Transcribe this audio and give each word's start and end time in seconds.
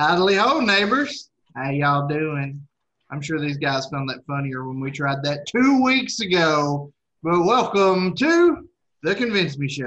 Howdy 0.00 0.36
ho, 0.36 0.60
neighbors. 0.60 1.28
How 1.54 1.68
y'all 1.68 2.08
doing? 2.08 2.66
I'm 3.10 3.20
sure 3.20 3.38
these 3.38 3.58
guys 3.58 3.84
found 3.88 4.08
that 4.08 4.24
funnier 4.26 4.66
when 4.66 4.80
we 4.80 4.90
tried 4.90 5.22
that 5.24 5.46
two 5.46 5.82
weeks 5.82 6.20
ago. 6.20 6.90
But 7.22 7.44
welcome 7.44 8.14
to 8.14 8.66
the 9.02 9.14
Convince 9.14 9.58
Me 9.58 9.68
Show. 9.68 9.84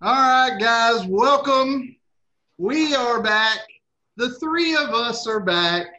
All 0.00 0.14
right, 0.14 0.56
guys, 0.58 1.04
welcome. 1.04 1.94
We 2.56 2.94
are 2.94 3.22
back. 3.22 3.58
The 4.16 4.30
three 4.36 4.74
of 4.74 4.94
us 4.94 5.26
are 5.26 5.40
back. 5.40 5.97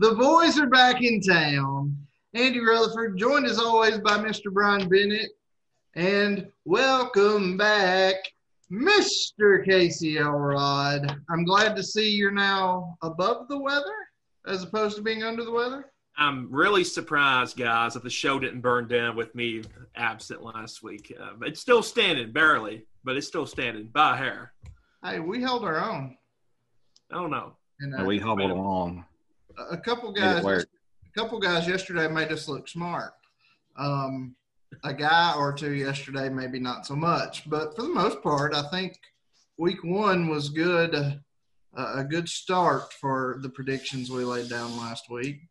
The 0.00 0.14
boys 0.14 0.58
are 0.58 0.66
back 0.66 1.02
in 1.02 1.20
town. 1.20 1.94
Andy 2.32 2.58
Rutherford, 2.58 3.18
joined 3.18 3.44
as 3.44 3.58
always 3.58 3.98
by 3.98 4.16
Mr. 4.16 4.50
Brian 4.50 4.88
Bennett. 4.88 5.32
And 5.94 6.50
welcome 6.64 7.58
back, 7.58 8.14
Mr. 8.72 9.62
Casey 9.62 10.16
Elrod. 10.16 11.14
I'm 11.28 11.44
glad 11.44 11.76
to 11.76 11.82
see 11.82 12.08
you're 12.08 12.30
now 12.30 12.96
above 13.02 13.48
the 13.48 13.58
weather 13.58 13.92
as 14.46 14.62
opposed 14.62 14.96
to 14.96 15.02
being 15.02 15.22
under 15.22 15.44
the 15.44 15.52
weather. 15.52 15.92
I'm 16.16 16.50
really 16.50 16.82
surprised, 16.82 17.58
guys, 17.58 17.92
that 17.92 18.02
the 18.02 18.08
show 18.08 18.38
didn't 18.38 18.62
burn 18.62 18.88
down 18.88 19.16
with 19.16 19.34
me 19.34 19.64
absent 19.96 20.42
last 20.42 20.82
week. 20.82 21.14
Uh, 21.20 21.32
it's 21.42 21.60
still 21.60 21.82
standing, 21.82 22.32
barely, 22.32 22.86
but 23.04 23.18
it's 23.18 23.26
still 23.26 23.44
standing 23.44 23.88
by 23.88 24.14
a 24.14 24.16
hair. 24.16 24.54
Hey, 25.04 25.20
we 25.20 25.42
held 25.42 25.62
our 25.62 25.78
own. 25.78 26.16
I 27.10 27.16
don't 27.16 27.30
know. 27.30 27.52
And 27.80 27.92
And 27.92 28.02
uh, 28.02 28.06
we 28.06 28.18
hobbled 28.18 28.50
along. 28.50 29.04
A 29.70 29.76
couple 29.76 30.12
guys, 30.12 30.44
a 30.44 30.64
couple 31.14 31.38
guys 31.38 31.66
yesterday 31.66 32.08
made 32.08 32.32
us 32.32 32.48
look 32.48 32.68
smart. 32.68 33.12
Um, 33.76 34.34
a 34.84 34.94
guy 34.94 35.34
or 35.36 35.52
two 35.52 35.72
yesterday, 35.72 36.28
maybe 36.28 36.60
not 36.60 36.86
so 36.86 36.94
much, 36.94 37.48
but 37.48 37.74
for 37.74 37.82
the 37.82 37.88
most 37.88 38.22
part, 38.22 38.54
I 38.54 38.62
think 38.70 38.98
week 39.58 39.82
one 39.84 40.28
was 40.28 40.48
good. 40.48 40.94
Uh, 40.94 41.92
a 41.94 42.04
good 42.04 42.28
start 42.28 42.92
for 42.94 43.38
the 43.42 43.48
predictions 43.48 44.10
we 44.10 44.24
laid 44.24 44.48
down 44.48 44.76
last 44.76 45.08
week. 45.08 45.42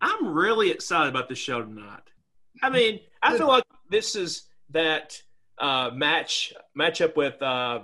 I'm 0.00 0.32
really 0.32 0.70
excited 0.70 1.08
about 1.08 1.28
the 1.28 1.34
show 1.34 1.60
tonight. 1.60 2.02
I 2.62 2.70
mean, 2.70 3.00
I 3.22 3.36
feel 3.36 3.48
like 3.48 3.64
this 3.90 4.14
is 4.16 4.44
that 4.70 5.20
uh, 5.58 5.90
match 5.92 6.52
matchup 6.78 7.16
with 7.16 7.40
uh, 7.42 7.80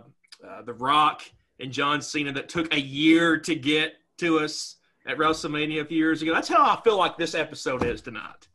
uh, 0.47 0.63
The 0.63 0.75
Rock 0.75 1.23
and 1.61 1.73
John 1.73 2.01
Cena 2.01 2.33
that 2.33 2.49
took 2.49 2.73
a 2.73 2.81
year 2.81 3.39
to 3.41 3.55
get 3.55 3.95
to 4.19 4.39
us 4.39 4.76
at 5.07 5.17
WrestleMania 5.19 5.83
a 5.83 5.85
few 5.85 5.99
years 5.99 6.23
ago. 6.23 6.35
That's 6.35 6.49
how 6.49 6.65
I 6.65 6.81
feel 6.83 6.97
like 6.97 7.17
this 7.17 7.35
episode 7.35 7.85
is 7.85 8.01
tonight. 8.01 8.49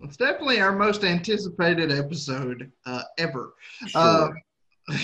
It's 0.00 0.16
definitely 0.16 0.60
our 0.60 0.72
most 0.72 1.04
anticipated 1.04 1.92
episode 1.92 2.70
uh, 2.86 3.02
ever. 3.18 3.54
Sure. 3.86 4.34
Uh, 4.90 4.96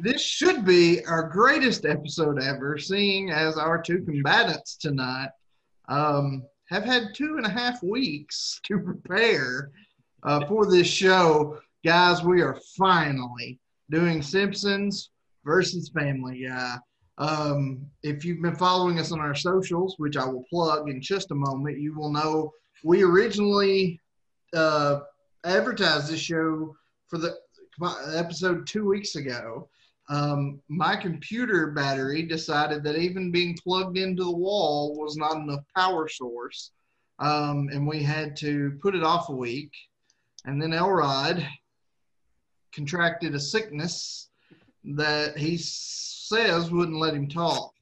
this 0.00 0.20
should 0.22 0.64
be 0.64 1.04
our 1.06 1.28
greatest 1.28 1.84
episode 1.84 2.42
ever, 2.42 2.78
seeing 2.78 3.30
as 3.30 3.56
our 3.58 3.80
two 3.80 4.02
combatants 4.02 4.76
tonight 4.76 5.30
um, 5.88 6.44
have 6.66 6.84
had 6.84 7.14
two 7.14 7.36
and 7.36 7.46
a 7.46 7.50
half 7.50 7.82
weeks 7.82 8.60
to 8.64 8.78
prepare 8.78 9.70
uh, 10.22 10.46
for 10.46 10.70
this 10.70 10.86
show. 10.86 11.58
Guys, 11.84 12.22
we 12.22 12.40
are 12.40 12.58
finally 12.78 13.58
doing 13.90 14.22
Simpsons 14.22 15.10
versus 15.44 15.90
Family 15.90 16.46
Guy. 16.46 16.76
Um, 17.18 17.86
if 18.02 18.24
you've 18.24 18.42
been 18.42 18.56
following 18.56 18.98
us 18.98 19.12
on 19.12 19.20
our 19.20 19.34
socials, 19.34 19.94
which 19.98 20.16
I 20.16 20.26
will 20.26 20.44
plug 20.50 20.88
in 20.88 21.00
just 21.00 21.30
a 21.30 21.34
moment, 21.34 21.78
you 21.78 21.94
will 21.94 22.10
know 22.10 22.52
we 22.82 23.02
originally 23.02 24.00
uh, 24.54 25.00
advertised 25.44 26.10
this 26.10 26.20
show 26.20 26.74
for 27.08 27.18
the 27.18 27.36
episode 28.14 28.66
two 28.66 28.86
weeks 28.86 29.16
ago. 29.16 29.68
Um, 30.08 30.60
my 30.68 30.96
computer 30.96 31.68
battery 31.68 32.22
decided 32.22 32.84
that 32.84 32.96
even 32.96 33.30
being 33.32 33.56
plugged 33.62 33.96
into 33.96 34.24
the 34.24 34.36
wall 34.36 34.94
was 34.98 35.16
not 35.16 35.36
enough 35.36 35.64
power 35.74 36.08
source, 36.08 36.72
um, 37.20 37.68
and 37.72 37.86
we 37.86 38.02
had 38.02 38.36
to 38.38 38.78
put 38.82 38.94
it 38.94 39.02
off 39.02 39.28
a 39.28 39.34
week. 39.34 39.72
And 40.44 40.60
then 40.60 40.74
Elrod 40.74 41.46
contracted 42.74 43.34
a 43.34 43.40
sickness 43.40 44.28
that 44.84 45.38
he 45.38 45.56
says 46.34 46.70
wouldn't 46.70 46.98
let 46.98 47.14
him 47.14 47.28
talk. 47.28 47.72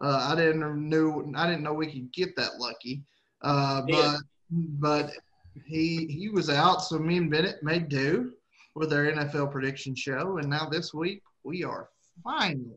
Uh, 0.00 0.28
I 0.30 0.34
didn't 0.34 0.88
knew 0.88 1.32
I 1.36 1.46
didn't 1.46 1.62
know 1.62 1.72
we 1.74 1.90
could 1.90 2.12
get 2.12 2.34
that 2.36 2.58
lucky, 2.58 3.02
uh, 3.42 3.82
but 3.82 3.90
Yeah. 3.92 4.18
but 4.50 5.10
he 5.64 6.06
he 6.06 6.28
was 6.28 6.50
out, 6.50 6.82
so 6.82 6.98
me 6.98 7.16
and 7.16 7.30
Bennett 7.30 7.62
made 7.62 7.88
do 7.88 8.32
with 8.74 8.92
our 8.92 9.04
NFL 9.06 9.52
prediction 9.52 9.94
show, 9.94 10.38
and 10.38 10.48
now 10.50 10.68
this 10.68 10.92
week 10.92 11.22
we 11.44 11.62
are 11.62 11.88
finally 12.22 12.76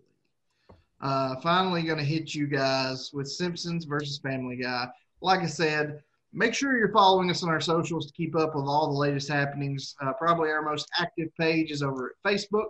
uh, 1.02 1.36
finally 1.42 1.84
going 1.84 1.98
to 1.98 2.04
hit 2.04 2.34
you 2.34 2.48
guys 2.48 3.12
with 3.14 3.28
Simpsons 3.30 3.86
versus 3.86 4.20
Family 4.20 4.56
Guy. 4.58 4.88
Like 5.22 5.42
I 5.42 5.46
said, 5.48 6.02
make 6.34 6.54
sure 6.54 6.78
you're 6.78 6.92
following 6.92 7.30
us 7.30 7.44
on 7.44 7.50
our 7.50 7.62
socials 7.62 8.08
to 8.08 8.14
keep 8.14 8.36
up 8.36 8.56
with 8.56 8.66
all 8.66 8.88
the 8.92 8.98
latest 9.00 9.30
happenings. 9.30 9.96
Uh, 10.02 10.14
probably 10.14 10.50
our 10.50 10.62
most 10.64 10.88
active 11.00 11.30
page 11.40 11.72
is 11.72 11.82
over 11.84 12.14
at 12.26 12.32
Facebook. 12.32 12.70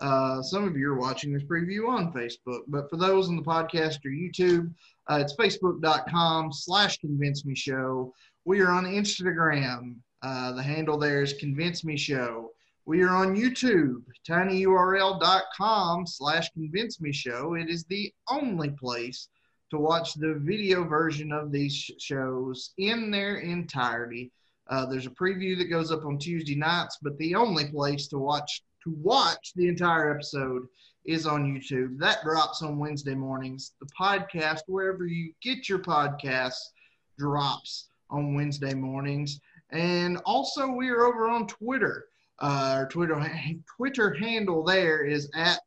Uh, 0.00 0.40
some 0.42 0.66
of 0.66 0.76
you 0.76 0.92
are 0.92 0.98
watching 0.98 1.32
this 1.32 1.42
preview 1.42 1.88
on 1.88 2.12
Facebook, 2.12 2.60
but 2.68 2.88
for 2.88 2.96
those 2.96 3.28
on 3.28 3.36
the 3.36 3.42
podcast 3.42 4.04
or 4.04 4.10
YouTube, 4.10 4.72
uh, 5.10 5.18
it's 5.20 5.34
facebook.com 5.34 6.52
slash 6.52 6.98
convince 6.98 7.44
me 7.44 7.54
show. 7.54 8.12
We 8.44 8.60
are 8.60 8.70
on 8.70 8.84
Instagram. 8.84 9.96
Uh, 10.22 10.52
the 10.52 10.62
handle 10.62 10.98
there 10.98 11.22
is 11.22 11.32
convince 11.34 11.84
me 11.84 11.96
show. 11.96 12.52
We 12.86 13.02
are 13.02 13.14
on 13.14 13.36
YouTube, 13.36 14.02
tinyurl.com 14.26 16.06
slash 16.06 16.50
convince 16.52 17.00
me 17.00 17.12
show. 17.12 17.54
It 17.54 17.68
is 17.68 17.84
the 17.84 18.12
only 18.30 18.70
place 18.70 19.28
to 19.70 19.78
watch 19.78 20.14
the 20.14 20.34
video 20.42 20.84
version 20.84 21.32
of 21.32 21.52
these 21.52 21.74
shows 21.98 22.72
in 22.78 23.10
their 23.10 23.38
entirety. 23.38 24.32
Uh, 24.68 24.86
there's 24.86 25.06
a 25.06 25.10
preview 25.10 25.56
that 25.58 25.70
goes 25.70 25.92
up 25.92 26.04
on 26.04 26.18
Tuesday 26.18 26.54
nights, 26.54 26.98
but 27.02 27.18
the 27.18 27.34
only 27.34 27.66
place 27.66 28.06
to 28.08 28.18
watch 28.18 28.62
to 28.84 28.94
watch 29.02 29.52
the 29.54 29.68
entire 29.68 30.14
episode 30.14 30.66
is 31.04 31.26
on 31.26 31.44
YouTube. 31.44 31.98
That 31.98 32.22
drops 32.22 32.62
on 32.62 32.78
Wednesday 32.78 33.14
mornings. 33.14 33.72
The 33.80 33.88
podcast, 33.98 34.60
wherever 34.66 35.06
you 35.06 35.32
get 35.42 35.68
your 35.68 35.78
podcasts, 35.78 36.72
drops 37.18 37.88
on 38.10 38.34
Wednesday 38.34 38.74
mornings. 38.74 39.40
And 39.70 40.18
also, 40.24 40.68
we 40.68 40.88
are 40.88 41.04
over 41.04 41.28
on 41.28 41.46
Twitter. 41.46 42.06
Uh, 42.40 42.72
our 42.74 42.88
Twitter 42.88 43.20
Twitter 43.76 44.14
handle 44.14 44.62
there 44.62 45.04
is 45.04 45.30
at 45.34 45.60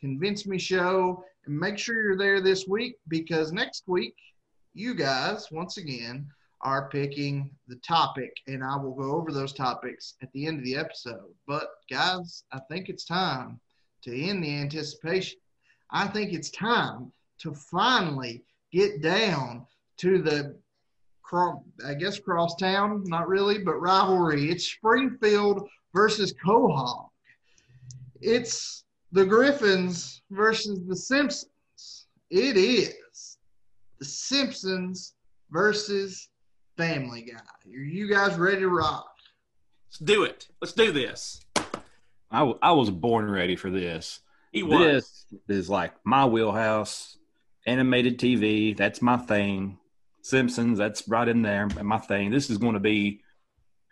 Convince 0.00 0.46
Me 0.46 0.58
Show. 0.58 1.24
And 1.46 1.58
make 1.58 1.78
sure 1.78 2.02
you're 2.02 2.16
there 2.16 2.40
this 2.40 2.66
week 2.66 2.96
because 3.08 3.52
next 3.52 3.84
week, 3.86 4.14
you 4.72 4.94
guys, 4.94 5.48
once 5.50 5.76
again, 5.76 6.26
are 6.64 6.88
picking 6.88 7.50
the 7.68 7.76
topic, 7.76 8.32
and 8.46 8.64
I 8.64 8.76
will 8.76 8.94
go 8.94 9.12
over 9.12 9.30
those 9.30 9.52
topics 9.52 10.14
at 10.22 10.32
the 10.32 10.46
end 10.46 10.58
of 10.58 10.64
the 10.64 10.76
episode. 10.76 11.34
But, 11.46 11.68
guys, 11.90 12.44
I 12.52 12.60
think 12.70 12.88
it's 12.88 13.04
time 13.04 13.60
to 14.02 14.18
end 14.18 14.42
the 14.42 14.56
anticipation. 14.56 15.38
I 15.90 16.06
think 16.08 16.32
it's 16.32 16.50
time 16.50 17.12
to 17.40 17.54
finally 17.54 18.42
get 18.72 19.02
down 19.02 19.66
to 19.98 20.22
the, 20.22 20.56
I 21.86 21.94
guess, 21.94 22.18
crosstown, 22.18 23.04
not 23.06 23.28
really, 23.28 23.58
but 23.58 23.74
rivalry. 23.74 24.50
It's 24.50 24.72
Springfield 24.72 25.68
versus 25.92 26.32
Quahog. 26.44 27.08
It's 28.20 28.84
the 29.12 29.26
Griffins 29.26 30.22
versus 30.30 30.80
the 30.88 30.96
Simpsons. 30.96 32.06
It 32.30 32.56
is 32.56 33.38
the 33.98 34.04
Simpsons 34.04 35.14
versus 35.50 36.28
Family 36.76 37.22
Guy. 37.22 37.40
Are 37.72 37.76
you 37.76 38.08
guys 38.08 38.36
ready 38.36 38.60
to 38.60 38.68
rock? 38.68 39.06
Let's 39.88 39.98
do 39.98 40.24
it. 40.24 40.48
Let's 40.60 40.72
do 40.72 40.92
this. 40.92 41.40
I, 42.30 42.40
w- 42.40 42.58
I 42.60 42.72
was 42.72 42.90
born 42.90 43.30
ready 43.30 43.56
for 43.56 43.70
this. 43.70 44.20
He 44.52 44.62
was. 44.62 45.24
This 45.46 45.58
is 45.58 45.70
like 45.70 45.92
my 46.04 46.26
wheelhouse. 46.26 47.16
Animated 47.66 48.18
TV, 48.18 48.76
that's 48.76 49.00
my 49.00 49.16
thing. 49.16 49.78
Simpsons, 50.20 50.76
that's 50.76 51.08
right 51.08 51.26
in 51.26 51.40
there, 51.40 51.66
my 51.82 51.96
thing. 51.98 52.30
This 52.30 52.50
is 52.50 52.58
going 52.58 52.74
to 52.74 52.80
be 52.80 53.22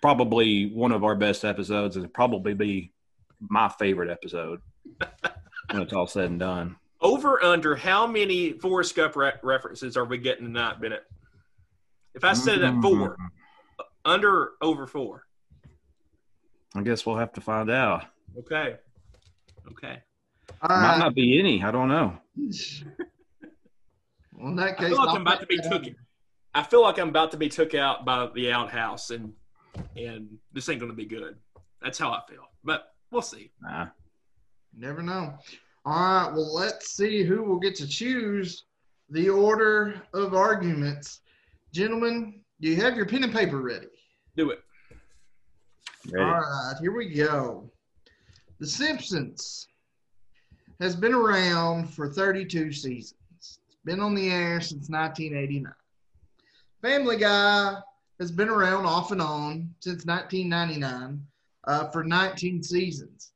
probably 0.02 0.66
one 0.70 0.92
of 0.92 1.04
our 1.04 1.14
best 1.14 1.42
episodes, 1.42 1.96
and 1.96 2.12
probably 2.12 2.52
be 2.52 2.92
my 3.40 3.70
favorite 3.70 4.10
episode 4.10 4.60
when 5.70 5.82
it's 5.82 5.92
all 5.94 6.06
said 6.06 6.26
and 6.26 6.38
done. 6.40 6.76
Over 7.00 7.42
under 7.42 7.74
how 7.74 8.06
many 8.06 8.52
Forrest 8.52 8.94
Gump 8.94 9.16
re- 9.16 9.32
references 9.42 9.96
are 9.96 10.04
we 10.04 10.18
getting 10.18 10.44
tonight, 10.44 10.78
Bennett? 10.80 11.04
If 12.14 12.24
I 12.24 12.32
said 12.34 12.58
it 12.58 12.64
at 12.64 12.80
four, 12.82 13.16
Mm, 13.16 13.84
under 14.04 14.50
over 14.60 14.86
four. 14.86 15.24
I 16.74 16.82
guess 16.82 17.04
we'll 17.06 17.16
have 17.16 17.32
to 17.34 17.40
find 17.40 17.70
out. 17.70 18.04
Okay. 18.38 18.76
Okay. 19.70 20.02
All 20.60 20.68
Might 20.68 20.88
right. 20.92 20.98
not 20.98 21.14
be 21.14 21.38
any. 21.38 21.62
I 21.62 21.70
don't 21.70 21.88
know. 21.88 22.16
Well, 24.34 24.48
in 24.48 24.56
that 24.56 24.78
case, 24.78 24.86
I 24.86 24.88
feel 24.88 24.98
like 24.98 25.08
I'll 25.10 25.14
I'm 25.16 25.20
about 25.22 25.40
to 25.40 25.46
be 25.46 25.58
take 25.58 25.70
took. 25.70 25.82
that. 25.84 25.94
I 26.54 26.62
feel 26.64 26.82
like 26.82 26.98
I'm 26.98 27.10
about 27.10 27.30
to 27.32 27.36
be 27.36 27.48
took 27.48 27.74
out 27.74 28.04
by 28.04 28.28
the 28.34 28.50
outhouse, 28.50 29.10
and 29.10 29.32
and 29.94 30.38
this 30.52 30.68
ain't 30.68 30.80
going 30.80 30.90
to 30.90 30.96
be 30.96 31.04
good. 31.04 31.36
That's 31.80 31.98
how 31.98 32.10
I 32.10 32.20
feel. 32.28 32.42
But 32.64 32.92
we'll 33.10 33.22
see. 33.22 33.52
Nah. 33.60 33.88
Never 34.76 35.02
know. 35.02 35.34
All 35.84 35.92
right. 35.92 36.30
Well, 36.32 36.52
let's 36.54 36.92
see 36.96 37.22
who 37.24 37.42
will 37.44 37.60
get 37.60 37.74
to 37.76 37.86
choose 37.86 38.64
the 39.10 39.28
order 39.28 40.00
of 40.14 40.34
arguments. 40.34 41.20
Gentlemen, 41.72 42.40
do 42.60 42.68
you 42.68 42.76
have 42.76 42.96
your 42.96 43.06
pen 43.06 43.24
and 43.24 43.32
paper 43.32 43.60
ready? 43.60 43.86
Do 44.36 44.50
it. 44.50 44.60
Ready. 46.10 46.24
All 46.24 46.30
right, 46.30 46.74
here 46.80 46.94
we 46.94 47.14
go. 47.14 47.70
The 48.60 48.66
Simpsons 48.66 49.68
has 50.80 50.94
been 50.94 51.14
around 51.14 51.86
for 51.86 52.12
32 52.12 52.72
seasons. 52.72 53.14
It's 53.38 53.58
been 53.84 54.00
on 54.00 54.14
the 54.14 54.30
air 54.30 54.60
since 54.60 54.90
1989. 54.90 55.72
Family 56.82 57.16
Guy 57.16 57.76
has 58.20 58.30
been 58.30 58.48
around 58.48 58.84
off 58.84 59.10
and 59.10 59.22
on 59.22 59.74
since 59.80 60.04
1999 60.04 61.24
uh, 61.66 61.88
for 61.88 62.04
19 62.04 62.62
seasons. 62.62 63.32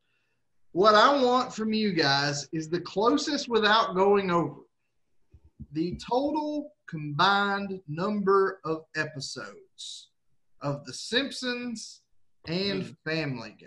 What 0.72 0.94
I 0.94 1.22
want 1.22 1.54
from 1.54 1.72
you 1.72 1.92
guys 1.92 2.48
is 2.52 2.68
the 2.68 2.80
closest 2.80 3.48
without 3.48 3.94
going 3.94 4.30
over 4.30 4.60
the 5.72 5.96
total 5.96 6.72
combined 6.88 7.80
number 7.88 8.60
of 8.64 8.84
episodes 8.96 10.08
of 10.62 10.84
The 10.84 10.92
Simpsons 10.92 12.02
and 12.46 12.82
hmm. 12.82 12.92
Family 13.04 13.56
Guy. 13.60 13.66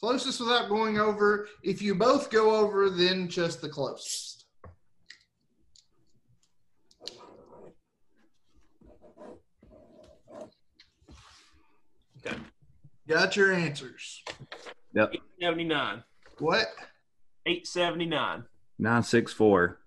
Closest 0.00 0.40
without 0.40 0.68
going 0.68 0.98
over. 0.98 1.48
If 1.62 1.80
you 1.80 1.94
both 1.94 2.30
go 2.30 2.54
over, 2.56 2.90
then 2.90 3.28
just 3.28 3.62
the 3.62 3.68
closest. 3.68 4.44
Okay. 12.18 12.36
Got 13.08 13.36
your 13.36 13.52
answers. 13.52 14.22
Yep. 14.94 15.14
79. 15.40 16.02
What? 16.38 16.66
879. 17.46 18.44
964. 18.78 19.78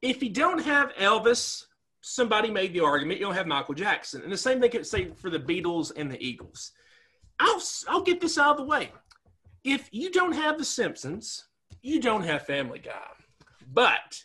If 0.01 0.21
you 0.21 0.29
don't 0.29 0.63
have 0.63 0.93
Elvis, 0.95 1.65
somebody 2.01 2.49
made 2.49 2.73
the 2.73 2.81
argument 2.81 3.19
you 3.19 3.25
don't 3.25 3.35
have 3.35 3.47
Michael 3.47 3.73
Jackson. 3.73 4.21
And 4.21 4.31
the 4.31 4.37
same 4.37 4.59
thing 4.59 4.71
could 4.71 4.85
say 4.85 5.11
for 5.15 5.29
the 5.29 5.39
Beatles 5.39 5.93
and 5.95 6.11
the 6.11 6.21
Eagles. 6.21 6.71
I'll, 7.39 7.61
I'll 7.87 8.01
get 8.01 8.19
this 8.19 8.37
out 8.37 8.51
of 8.51 8.57
the 8.57 8.63
way. 8.63 8.91
If 9.63 9.87
you 9.91 10.11
don't 10.11 10.33
have 10.33 10.57
The 10.57 10.65
Simpsons, 10.65 11.45
you 11.81 12.01
don't 12.01 12.23
have 12.23 12.45
Family 12.45 12.79
Guy. 12.79 12.91
But, 13.71 14.23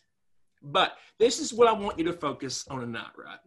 but 0.62 0.96
this 1.18 1.38
is 1.38 1.54
what 1.54 1.68
I 1.68 1.72
want 1.72 1.98
you 1.98 2.04
to 2.06 2.12
focus 2.12 2.66
on 2.68 2.80
tonight, 2.80 3.12
right? 3.16 3.38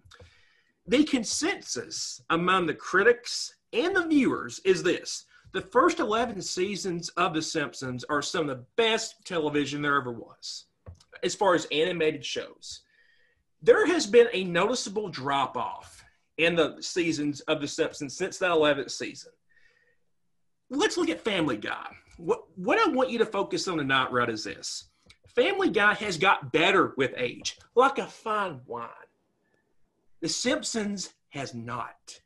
The 0.88 1.04
consensus 1.04 2.22
among 2.30 2.66
the 2.68 2.74
critics 2.74 3.56
and 3.74 3.96
the 3.96 4.08
viewers 4.08 4.60
is 4.66 4.84
this. 4.84 5.26
The 5.52 5.62
first 5.62 6.00
11 6.00 6.42
seasons 6.42 7.10
of 7.10 7.34
The 7.34 7.42
Simpsons 7.42 8.04
are 8.04 8.22
some 8.22 8.50
of 8.50 8.58
the 8.58 8.66
best 8.76 9.16
television 9.26 9.82
there 9.82 9.96
ever 9.96 10.12
was, 10.12 10.66
as 11.24 11.34
far 11.34 11.56
as 11.56 11.68
animated 11.72 12.24
shows. 12.24 12.82
There 13.62 13.88
has 13.88 14.06
been 14.06 14.28
a 14.32 14.44
noticeable 14.44 15.10
drop 15.10 15.58
off 15.58 16.04
in 16.38 16.56
the 16.56 16.78
seasons 16.82 17.42
of 17.42 17.62
The 17.62 17.68
Simpsons 17.68 18.16
since 18.16 18.38
that 18.38 18.52
11th 18.52 18.92
season. 18.92 19.32
Let's 20.70 20.98
look 20.98 21.10
at 21.10 21.22
Family 21.22 21.58
Guy. 21.58 21.88
What, 22.18 22.44
what 22.56 22.78
I 22.80 22.92
want 22.92 23.10
you 23.10 23.18
to 23.20 23.26
focus 23.26 23.68
on 23.68 23.78
tonight, 23.78 24.12
right, 24.12 24.30
is 24.30 24.44
this 24.44 24.90
Family 25.28 25.70
Guy 25.70 25.96
has 25.96 26.18
got 26.18 26.52
better 26.52 26.94
with 26.96 27.14
age, 27.18 27.58
like 27.76 27.98
a 27.98 28.06
fine 28.06 28.62
wine. 28.68 28.90
The 30.22 30.30
Simpsons 30.30 31.14
has 31.30 31.54
not. 31.56 32.22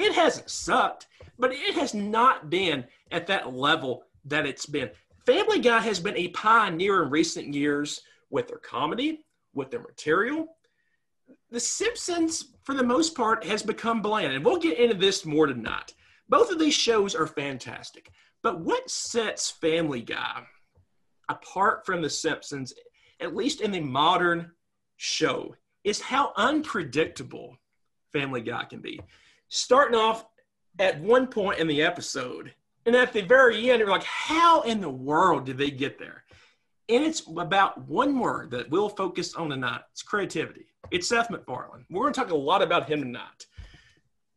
It 0.00 0.14
hasn't 0.14 0.48
sucked, 0.48 1.08
but 1.38 1.52
it 1.52 1.74
has 1.74 1.92
not 1.92 2.48
been 2.48 2.86
at 3.10 3.26
that 3.26 3.52
level 3.52 4.04
that 4.24 4.46
it's 4.46 4.64
been. 4.64 4.90
Family 5.26 5.58
Guy 5.60 5.80
has 5.80 6.00
been 6.00 6.16
a 6.16 6.28
pioneer 6.28 7.02
in 7.02 7.10
recent 7.10 7.52
years 7.52 8.00
with 8.30 8.48
their 8.48 8.58
comedy, 8.58 9.26
with 9.52 9.70
their 9.70 9.82
material. 9.82 10.56
The 11.50 11.60
Simpsons, 11.60 12.54
for 12.62 12.74
the 12.74 12.82
most 12.82 13.14
part, 13.14 13.44
has 13.44 13.62
become 13.62 14.00
bland, 14.00 14.32
and 14.32 14.42
we'll 14.42 14.56
get 14.56 14.78
into 14.78 14.94
this 14.94 15.26
more 15.26 15.46
tonight. 15.46 15.94
Both 16.30 16.50
of 16.50 16.58
these 16.58 16.74
shows 16.74 17.14
are 17.14 17.26
fantastic, 17.26 18.10
but 18.42 18.60
what 18.60 18.88
sets 18.90 19.50
Family 19.50 20.00
Guy 20.00 20.44
apart 21.28 21.84
from 21.84 22.00
The 22.00 22.10
Simpsons, 22.10 22.72
at 23.20 23.36
least 23.36 23.60
in 23.60 23.70
the 23.70 23.80
modern 23.80 24.52
show, 24.96 25.54
is 25.84 26.00
how 26.00 26.32
unpredictable 26.36 27.58
Family 28.12 28.40
Guy 28.40 28.64
can 28.64 28.80
be. 28.80 28.98
Starting 29.50 29.98
off 29.98 30.24
at 30.78 31.00
one 31.00 31.26
point 31.26 31.58
in 31.58 31.66
the 31.66 31.82
episode, 31.82 32.54
and 32.86 32.96
at 32.96 33.12
the 33.12 33.20
very 33.20 33.70
end, 33.70 33.80
you're 33.80 33.90
like, 33.90 34.04
how 34.04 34.62
in 34.62 34.80
the 34.80 34.88
world 34.88 35.44
did 35.44 35.58
they 35.58 35.70
get 35.70 35.98
there? 35.98 36.24
And 36.88 37.04
it's 37.04 37.22
about 37.36 37.86
one 37.86 38.18
word 38.18 38.50
that 38.52 38.70
we'll 38.70 38.88
focus 38.88 39.34
on 39.34 39.50
tonight. 39.50 39.82
It's 39.92 40.02
creativity. 40.02 40.66
It's 40.90 41.08
Seth 41.08 41.30
MacFarlane. 41.30 41.84
We're 41.90 42.02
going 42.02 42.14
to 42.14 42.20
talk 42.20 42.30
a 42.30 42.36
lot 42.36 42.62
about 42.62 42.88
him 42.88 43.00
tonight. 43.00 43.46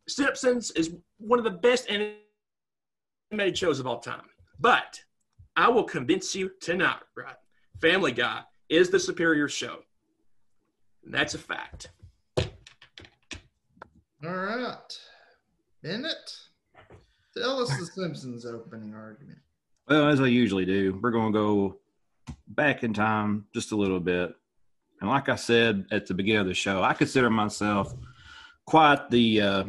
Simpsons 0.06 0.70
is 0.72 0.94
one 1.18 1.38
of 1.38 1.44
the 1.44 1.50
best 1.50 1.88
animated 1.88 3.56
shows 3.56 3.80
of 3.80 3.86
all 3.86 3.98
time. 3.98 4.28
But 4.60 5.00
I 5.56 5.68
will 5.68 5.84
convince 5.84 6.34
you 6.34 6.50
tonight, 6.60 7.02
right? 7.16 7.36
Family 7.80 8.12
Guy 8.12 8.42
is 8.68 8.90
the 8.90 9.00
superior 9.00 9.48
show. 9.48 9.78
And 11.04 11.14
that's 11.14 11.34
a 11.34 11.38
fact. 11.38 11.90
All 14.24 14.30
right. 14.30 14.98
Bennett, 15.84 16.34
tell 17.36 17.60
us 17.60 17.68
the 17.78 17.84
Simpsons 17.84 18.46
opening 18.46 18.94
argument. 18.94 19.38
Well, 19.86 20.08
as 20.08 20.18
I 20.18 20.28
usually 20.28 20.64
do, 20.64 20.98
we're 21.02 21.10
going 21.10 21.30
to 21.30 21.38
go 21.38 21.76
back 22.48 22.84
in 22.84 22.94
time 22.94 23.44
just 23.54 23.72
a 23.72 23.76
little 23.76 24.00
bit. 24.00 24.34
And 25.02 25.10
like 25.10 25.28
I 25.28 25.36
said 25.36 25.84
at 25.90 26.06
the 26.06 26.14
beginning 26.14 26.40
of 26.40 26.46
the 26.46 26.54
show, 26.54 26.82
I 26.82 26.94
consider 26.94 27.28
myself 27.28 27.92
quite 28.64 29.10
the 29.10 29.42
uh, 29.42 29.64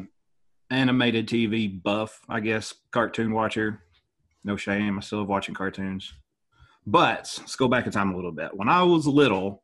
animated 0.72 1.27
TV 1.27 1.84
buff, 1.84 2.22
I 2.29 2.39
guess, 2.39 2.74
cartoon 2.91 3.34
watcher. 3.34 3.84
No 4.45 4.55
shame. 4.55 4.98
I 4.98 5.01
still 5.01 5.19
love 5.19 5.27
watching 5.27 5.53
cartoons. 5.53 6.13
But 6.88 7.36
let's 7.39 7.57
go 7.57 7.67
back 7.67 7.88
in 7.88 7.91
time 7.91 8.13
a 8.13 8.15
little 8.15 8.31
bit. 8.31 8.55
When 8.55 8.69
I 8.69 8.84
was 8.84 9.05
little, 9.05 9.63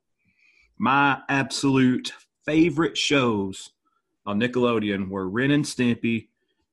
my 0.77 1.21
absolute 1.29 2.11
favorite 2.45 2.97
shows 2.97 3.69
on 4.25 4.37
Nickelodeon 4.37 5.07
were 5.07 5.29
Ren 5.29 5.51
and 5.51 5.63
Stimpy 5.63 6.27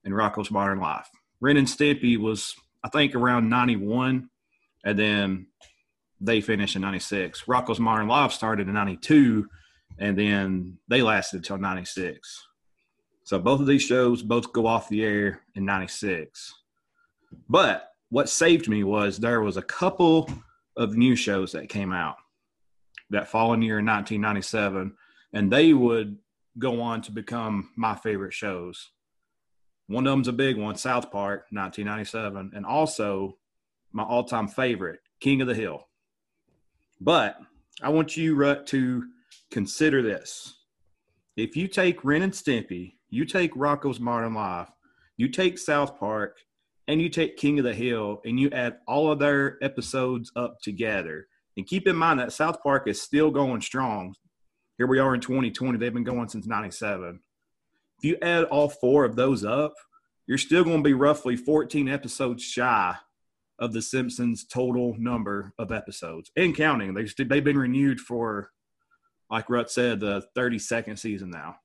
and 0.09 0.17
Rocko's 0.17 0.51
Modern 0.51 0.81
Life. 0.81 1.09
Ren 1.41 1.57
and 1.57 1.69
Stimpy 1.69 2.19
was, 2.19 2.55
I 2.83 2.89
think, 2.89 3.15
around 3.15 3.49
91, 3.49 4.29
and 4.85 4.99
then 4.99 5.47
they 6.21 6.41
finished 6.41 6.75
in 6.75 6.83
96. 6.83 7.45
Rocko's 7.45 7.79
Modern 7.79 8.09
Life 8.09 8.33
started 8.33 8.67
in 8.67 8.75
92, 8.75 9.47
and 9.99 10.19
then 10.19 10.79
they 10.89 11.03
lasted 11.03 11.39
until 11.39 11.59
96. 11.59 12.47
So 13.25 13.39
both 13.39 13.61
of 13.61 13.67
these 13.67 13.83
shows 13.83 14.23
both 14.23 14.53
go 14.53 14.67
off 14.67 14.89
the 14.89 15.05
air 15.05 15.43
in 15.55 15.65
96. 15.65 16.55
But 17.49 17.93
what 18.09 18.31
saved 18.31 18.69
me 18.69 18.85
was 18.85 19.19
there 19.19 19.43
was 19.43 19.59
a 19.59 19.63
couple 19.63 20.31
of 20.77 20.97
new 20.97 21.15
shows 21.15 21.53
that 21.53 21.69
came 21.69 21.93
out 21.93 22.17
that 23.11 23.29
following 23.29 23.63
year 23.63 23.79
in 23.79 23.87
1997, 23.87 24.95
and 25.35 25.53
they 25.53 25.75
would 25.75 26.17
go 26.59 26.81
on 26.81 27.03
to 27.03 27.13
become 27.13 27.71
my 27.77 27.95
favorite 27.95 28.33
shows. 28.33 28.91
One 29.89 30.07
of 30.07 30.13
them's 30.13 30.29
a 30.29 30.33
big 30.33 30.57
one, 30.59 30.77
South 30.77 31.11
Park, 31.11 31.47
1997, 31.51 32.53
and 32.55 32.67
also 32.67 33.39
my 33.93 34.03
all-time 34.03 34.47
favorite, 34.47 35.01
King 35.19 35.41
of 35.41 35.49
the 35.49 35.55
Hill. 35.55 35.89
But 37.01 37.41
I 37.83 37.89
want 37.89 38.17
you 38.17 38.35
Rut, 38.35 38.67
to 38.69 39.05
consider 39.51 40.03
this. 40.03 40.55
If 41.37 41.57
you 41.57 41.69
take 41.69 42.05
Ren 42.05 42.23
and 42.23 42.33
Stimpy, 42.33 42.97
you 43.09 43.25
take 43.25 43.55
Rocko's 43.55 43.99
Modern 43.99 44.35
Life, 44.35 44.69
you 45.17 45.29
take 45.29 45.59
South 45.59 45.99
Park, 45.99 46.37
and 46.87 47.01
you 47.01 47.09
take 47.09 47.37
King 47.37 47.59
of 47.59 47.65
the 47.65 47.75
Hill, 47.75 48.21
and 48.25 48.39
you 48.39 48.51
add 48.51 48.79
all 48.87 49.11
of 49.11 49.19
their 49.19 49.57
episodes 49.63 50.31
up 50.37 50.61
together, 50.61 51.29
and 51.57 51.67
keep 51.67 51.87
in 51.87 51.97
mind 51.97 52.21
that 52.21 52.33
South 52.33 52.63
Park 52.63 52.87
is 52.89 53.01
still 53.01 53.31
going 53.31 53.63
strong. 53.63 54.15
Here 54.77 54.87
we 54.87 54.99
are 54.99 55.15
in 55.15 55.21
2020. 55.21 55.79
They've 55.79 55.95
been 55.95 56.05
going 56.05 56.29
since 56.29 56.47
97. 56.47 57.21
If 57.99 58.05
you 58.05 58.17
add 58.23 58.45
all 58.45 58.69
four 58.69 59.05
of 59.05 59.17
those 59.17 59.45
up, 59.45 59.75
you're 60.27 60.39
still 60.39 60.65
going 60.65 60.79
to 60.79 60.89
be 60.89 60.93
roughly 60.93 61.37
14 61.37 61.89
episodes 61.89 62.43
shy 62.43 62.95
of 63.59 63.73
The 63.73 63.83
Simpsons' 63.83 64.45
total 64.45 64.95
number 64.99 65.53
of 65.59 65.73
episodes 65.73 66.31
and 66.37 66.57
counting. 66.57 66.95
They 66.95 67.05
just, 67.05 67.17
they've 67.17 67.43
been 67.43 67.59
renewed 67.59 67.99
for, 67.99 68.51
like 69.31 69.51
Rut 69.51 69.71
said, 69.71 70.01
the 70.01 70.27
32nd 70.37 70.99
season 70.99 71.31
now. 71.31 71.57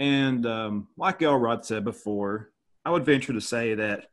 And 0.00 0.44
um, 0.46 0.88
like 0.96 1.22
Elrod 1.22 1.64
said 1.64 1.84
before, 1.84 2.50
I 2.84 2.90
would 2.90 3.04
venture 3.04 3.32
to 3.32 3.40
say 3.40 3.74
that 3.74 4.06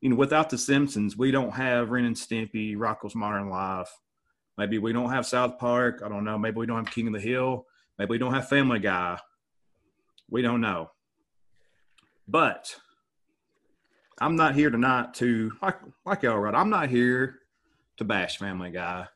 you 0.00 0.08
know, 0.08 0.16
without 0.16 0.50
the 0.50 0.58
Simpsons, 0.58 1.16
we 1.16 1.30
don't 1.30 1.52
have 1.52 1.90
Ren 1.90 2.04
and 2.04 2.16
Stimpy, 2.16 2.76
Rocko's 2.76 3.14
Modern 3.14 3.50
Life. 3.50 3.90
Maybe 4.58 4.78
we 4.78 4.92
don't 4.92 5.10
have 5.10 5.26
South 5.26 5.58
Park. 5.58 6.02
I 6.04 6.08
don't 6.08 6.24
know. 6.24 6.38
Maybe 6.38 6.56
we 6.56 6.66
don't 6.66 6.84
have 6.84 6.94
King 6.94 7.06
of 7.06 7.12
the 7.12 7.20
Hill. 7.20 7.66
Maybe 7.98 8.10
we 8.10 8.18
don't 8.18 8.34
have 8.34 8.48
Family 8.48 8.80
Guy. 8.80 9.18
We 10.32 10.40
don't 10.40 10.62
know. 10.62 10.90
But 12.26 12.74
I'm 14.18 14.34
not 14.34 14.54
here 14.54 14.70
tonight 14.70 15.12
to 15.16 15.52
like 15.60 15.76
like 16.06 16.22
y'all 16.22 16.38
right. 16.38 16.54
I'm 16.54 16.70
not 16.70 16.88
here 16.88 17.40
to 17.98 18.04
bash 18.04 18.38
Family 18.38 18.70
Guy. 18.70 19.06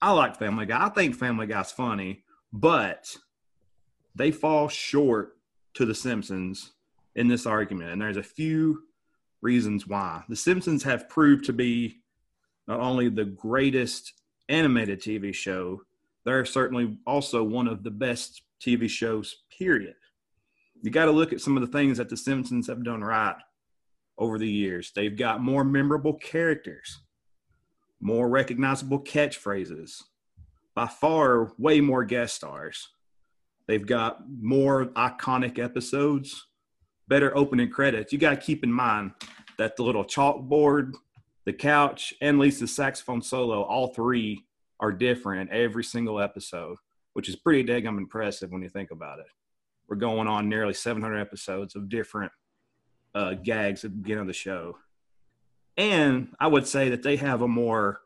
I 0.00 0.12
like 0.12 0.38
Family 0.38 0.64
Guy. 0.64 0.86
I 0.86 0.88
think 0.88 1.14
Family 1.14 1.46
Guy's 1.46 1.72
funny, 1.72 2.24
but 2.54 3.14
they 4.14 4.30
fall 4.30 4.68
short 4.68 5.36
to 5.74 5.84
the 5.84 5.94
Simpsons 5.94 6.72
in 7.16 7.28
this 7.28 7.44
argument. 7.44 7.90
And 7.90 8.00
there's 8.00 8.16
a 8.16 8.22
few 8.22 8.84
reasons 9.42 9.86
why. 9.86 10.22
The 10.30 10.36
Simpsons 10.36 10.84
have 10.84 11.06
proved 11.06 11.44
to 11.44 11.52
be 11.52 11.98
not 12.66 12.80
only 12.80 13.10
the 13.10 13.26
greatest 13.26 14.14
animated 14.48 15.02
TV 15.02 15.34
show, 15.34 15.82
they're 16.24 16.46
certainly 16.46 16.96
also 17.06 17.44
one 17.44 17.68
of 17.68 17.82
the 17.82 17.90
best 17.90 18.40
TV 18.58 18.88
shows, 18.88 19.36
period. 19.58 19.96
You 20.82 20.90
got 20.90 21.06
to 21.06 21.12
look 21.12 21.32
at 21.32 21.40
some 21.40 21.56
of 21.56 21.60
the 21.62 21.78
things 21.78 21.98
that 21.98 22.08
The 22.08 22.16
Simpsons 22.16 22.66
have 22.66 22.84
done 22.84 23.02
right 23.02 23.36
over 24.18 24.38
the 24.38 24.50
years. 24.50 24.92
They've 24.94 25.16
got 25.16 25.40
more 25.40 25.64
memorable 25.64 26.14
characters, 26.14 27.00
more 28.00 28.28
recognizable 28.28 29.00
catchphrases, 29.00 30.02
by 30.74 30.88
far, 30.88 31.52
way 31.56 31.80
more 31.80 32.04
guest 32.04 32.34
stars. 32.34 32.88
They've 33.68 33.86
got 33.86 34.18
more 34.28 34.86
iconic 34.86 35.58
episodes 35.58 36.46
better 37.08 37.36
opening 37.36 37.68
credits. 37.68 38.12
You 38.12 38.18
got 38.18 38.30
to 38.30 38.36
keep 38.36 38.64
in 38.64 38.72
mind 38.72 39.12
that 39.58 39.76
the 39.76 39.82
little 39.82 40.04
chalkboard, 40.04 40.94
the 41.44 41.52
couch, 41.52 42.14
and 42.22 42.38
Lisa's 42.38 42.74
saxophone 42.74 43.20
solo, 43.20 43.62
all 43.62 43.88
three 43.88 44.46
are 44.80 44.92
different 44.92 45.50
in 45.50 45.56
every 45.56 45.84
single 45.84 46.20
episode, 46.20 46.76
which 47.12 47.28
is 47.28 47.36
pretty 47.36 47.64
daggum 47.64 47.98
impressive 47.98 48.50
when 48.50 48.62
you 48.62 48.68
think 48.68 48.90
about 48.90 49.18
it. 49.18 49.26
We're 49.92 49.96
going 49.96 50.26
on 50.26 50.48
nearly 50.48 50.72
700 50.72 51.18
episodes 51.18 51.76
of 51.76 51.90
different 51.90 52.32
uh, 53.14 53.34
gags 53.34 53.84
at 53.84 53.90
the 53.90 53.98
beginning 53.98 54.22
of 54.22 54.26
the 54.26 54.32
show. 54.32 54.78
And 55.76 56.28
I 56.40 56.46
would 56.46 56.66
say 56.66 56.88
that 56.88 57.02
they 57.02 57.16
have 57.16 57.42
a 57.42 57.46
more 57.46 58.00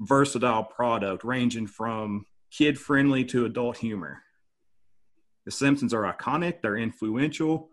versatile 0.00 0.64
product 0.64 1.24
ranging 1.24 1.66
from 1.66 2.24
kid 2.50 2.78
friendly 2.78 3.22
to 3.26 3.44
adult 3.44 3.76
humor. 3.76 4.22
The 5.44 5.50
Simpsons 5.50 5.92
are 5.92 6.10
iconic, 6.10 6.62
they're 6.62 6.78
influential, 6.78 7.68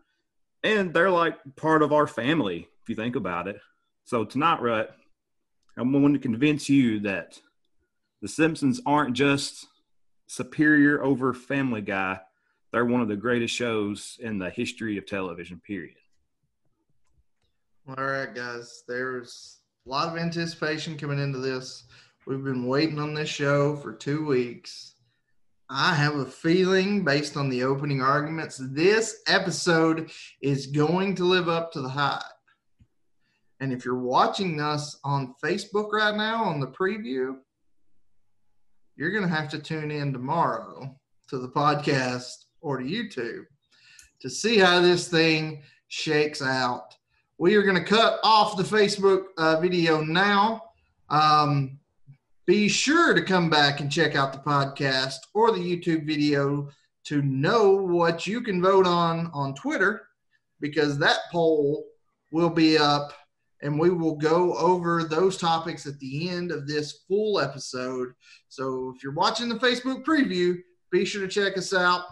and 0.61 0.93
they're 0.93 1.09
like 1.09 1.37
part 1.55 1.83
of 1.83 1.93
our 1.93 2.05
family 2.05 2.67
if 2.81 2.89
you 2.89 2.95
think 2.95 3.15
about 3.15 3.47
it. 3.47 3.61
So 4.03 4.25
tonight, 4.25 4.61
Rut, 4.61 4.93
I'm 5.77 5.93
going 5.93 6.11
to 6.11 6.19
convince 6.19 6.67
you 6.67 6.99
that 6.99 7.39
the 8.21 8.27
Simpsons 8.27 8.81
aren't 8.85 9.15
just 9.15 9.67
superior 10.27 11.01
over 11.01 11.33
Family 11.33 11.79
Guy. 11.79 12.19
They're 12.73 12.85
one 12.85 13.01
of 13.01 13.07
the 13.07 13.15
greatest 13.15 13.53
shows 13.53 14.17
in 14.19 14.39
the 14.39 14.49
history 14.49 14.97
of 14.97 15.05
television, 15.05 15.61
period. 15.65 15.95
All 17.87 18.03
right, 18.03 18.33
guys. 18.33 18.83
There's 18.87 19.59
a 19.85 19.89
lot 19.91 20.07
of 20.07 20.17
anticipation 20.17 20.97
coming 20.97 21.19
into 21.19 21.37
this. 21.37 21.83
We've 22.25 22.43
been 22.43 22.65
waiting 22.65 22.97
on 22.97 23.13
this 23.13 23.29
show 23.29 23.75
for 23.75 23.93
two 23.93 24.25
weeks. 24.25 24.95
I 25.69 25.93
have 25.93 26.15
a 26.15 26.25
feeling, 26.25 27.05
based 27.05 27.37
on 27.37 27.47
the 27.49 27.63
opening 27.63 28.01
arguments, 28.01 28.59
this 28.59 29.21
episode 29.27 30.09
is 30.41 30.65
going 30.65 31.13
to 31.15 31.25
live 31.25 31.47
up 31.47 31.71
to 31.73 31.81
the 31.81 31.89
hype. 31.89 32.23
And 33.59 33.71
if 33.71 33.85
you're 33.85 33.99
watching 33.99 34.59
us 34.59 34.99
on 35.03 35.35
Facebook 35.43 35.91
right 35.91 36.15
now 36.15 36.43
on 36.45 36.59
the 36.59 36.67
preview, 36.67 37.35
you're 38.95 39.11
going 39.11 39.27
to 39.27 39.35
have 39.35 39.49
to 39.49 39.59
tune 39.59 39.91
in 39.91 40.11
tomorrow 40.11 40.95
to 41.29 41.37
the 41.37 41.49
podcast 41.49 42.42
or 42.63 42.77
to 42.77 42.83
YouTube 42.83 43.45
to 44.21 44.29
see 44.29 44.57
how 44.57 44.79
this 44.79 45.07
thing 45.07 45.61
shakes 45.89 46.41
out. 46.41 46.95
We 47.37 47.55
are 47.55 47.63
going 47.63 47.75
to 47.75 47.83
cut 47.83 48.19
off 48.23 48.57
the 48.57 48.63
Facebook 48.63 49.25
uh, 49.37 49.59
video 49.59 50.01
now. 50.01 50.63
Um, 51.09 51.77
be 52.45 52.67
sure 52.67 53.13
to 53.13 53.21
come 53.21 53.49
back 53.49 53.79
and 53.79 53.91
check 53.91 54.15
out 54.15 54.33
the 54.33 54.39
podcast 54.39 55.17
or 55.33 55.51
the 55.51 55.59
YouTube 55.59 56.07
video 56.07 56.69
to 57.05 57.21
know 57.21 57.71
what 57.71 58.25
you 58.25 58.41
can 58.41 58.61
vote 58.61 58.87
on 58.87 59.29
on 59.33 59.53
Twitter 59.55 60.07
because 60.61 60.97
that 60.97 61.19
poll 61.31 61.85
will 62.31 62.49
be 62.49 62.77
up 62.77 63.13
and 63.61 63.77
we 63.77 63.89
will 63.89 64.15
go 64.15 64.55
over 64.55 65.03
those 65.03 65.37
topics 65.37 65.85
at 65.85 65.99
the 65.99 66.29
end 66.29 66.51
of 66.51 66.67
this 66.67 67.03
full 67.07 67.39
episode. 67.39 68.13
So 68.47 68.93
if 68.95 69.03
you're 69.03 69.13
watching 69.13 69.49
the 69.49 69.55
Facebook 69.55 70.03
preview, 70.03 70.57
be 70.91 71.05
sure 71.05 71.21
to 71.21 71.27
check 71.27 71.57
us 71.57 71.73
out 71.73 72.03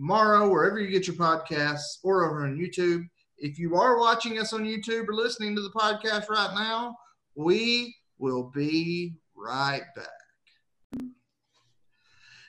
tomorrow, 0.00 0.48
wherever 0.48 0.80
you 0.80 0.88
get 0.88 1.06
your 1.06 1.16
podcasts, 1.16 1.98
or 2.02 2.24
over 2.24 2.46
on 2.46 2.56
YouTube. 2.56 3.06
If 3.36 3.58
you 3.58 3.76
are 3.76 3.98
watching 3.98 4.38
us 4.38 4.54
on 4.54 4.64
YouTube 4.64 5.06
or 5.06 5.14
listening 5.14 5.54
to 5.54 5.60
the 5.60 5.70
podcast 5.70 6.30
right 6.30 6.54
now, 6.54 6.96
we 7.34 7.94
will 8.18 8.44
be 8.44 9.16
right 9.36 9.82
back. 9.94 11.04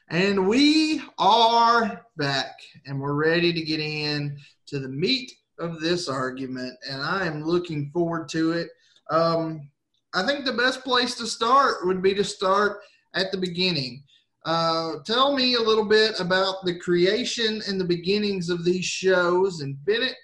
And 0.10 0.48
we 0.48 1.02
are 1.20 2.06
back 2.16 2.58
and 2.86 3.00
we're 3.00 3.16
ready 3.16 3.52
to 3.52 3.62
get 3.62 3.82
in 3.82 4.38
to 4.68 4.80
the 4.80 4.90
meat 4.90 5.32
of 5.60 5.82
this 5.82 6.08
argument. 6.08 6.78
And 6.90 7.02
I 7.02 7.26
am 7.26 7.44
looking 7.44 7.92
forward 7.92 8.30
to 8.30 8.54
it. 8.54 8.70
Um, 9.10 9.70
I 10.14 10.26
think 10.26 10.46
the 10.46 10.54
best 10.54 10.86
place 10.86 11.16
to 11.16 11.28
start 11.28 11.86
would 11.86 12.02
be 12.02 12.14
to 12.14 12.24
start 12.24 12.80
at 13.14 13.32
the 13.32 13.38
beginning. 13.38 14.04
Uh, 14.46 14.94
tell 15.06 15.36
me 15.36 15.56
a 15.56 15.62
little 15.62 15.86
bit 15.86 16.20
about 16.20 16.66
the 16.66 16.78
creation 16.80 17.62
and 17.68 17.80
the 17.80 17.86
beginnings 17.86 18.50
of 18.50 18.66
these 18.66 18.86
shows. 18.86 19.62
And 19.62 19.84
Bennett, 19.86 20.16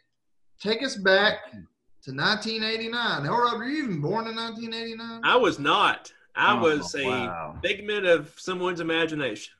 take 0.59 0.83
us 0.83 0.95
back 0.95 1.51
to 1.51 2.11
1989. 2.11 3.25
Elrod, 3.25 3.57
were 3.57 3.65
you 3.65 3.83
even 3.83 4.01
born 4.01 4.27
in 4.27 4.35
1989? 4.35 5.21
I 5.23 5.35
was 5.35 5.59
not. 5.59 6.11
I 6.35 6.57
oh, 6.57 6.61
was 6.61 6.95
a 6.95 7.05
wow. 7.05 7.59
figment 7.63 8.05
of 8.05 8.33
someone's 8.37 8.79
imagination. 8.79 9.53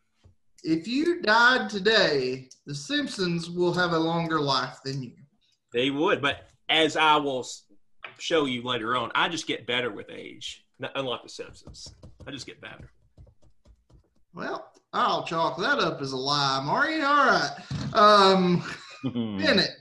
If 0.64 0.88
you 0.88 1.22
died 1.22 1.70
today, 1.70 2.50
The 2.66 2.74
Simpsons 2.76 3.50
will 3.50 3.74
have 3.74 3.94
a 3.94 4.00
longer 4.00 4.40
life 4.40 4.80
than 4.84 5.04
you. 5.04 5.14
They 5.72 5.92
would, 5.92 6.22
but 6.22 6.48
as 6.70 6.98
I 6.98 7.18
will 7.18 7.46
show 8.20 8.46
you 8.46 8.64
later 8.64 8.96
on. 8.96 9.12
I 9.16 9.30
just 9.30 9.48
get 9.48 9.68
better 9.68 9.92
with 9.92 10.10
age, 10.10 10.66
unlike 10.96 11.24
The 11.24 11.30
Simpsons. 11.30 11.94
I 12.26 12.32
just 12.32 12.46
get 12.46 12.62
better. 12.62 12.92
Well, 14.38 14.72
I'll 14.94 15.24
chalk 15.24 15.58
that 15.58 15.80
up 15.80 16.00
as 16.00 16.12
a 16.12 16.18
lie, 16.18 16.62
Marty. 16.64 17.02
All 17.02 17.26
right. 17.26 17.52
Um, 17.94 18.64
Bennett, 19.04 19.72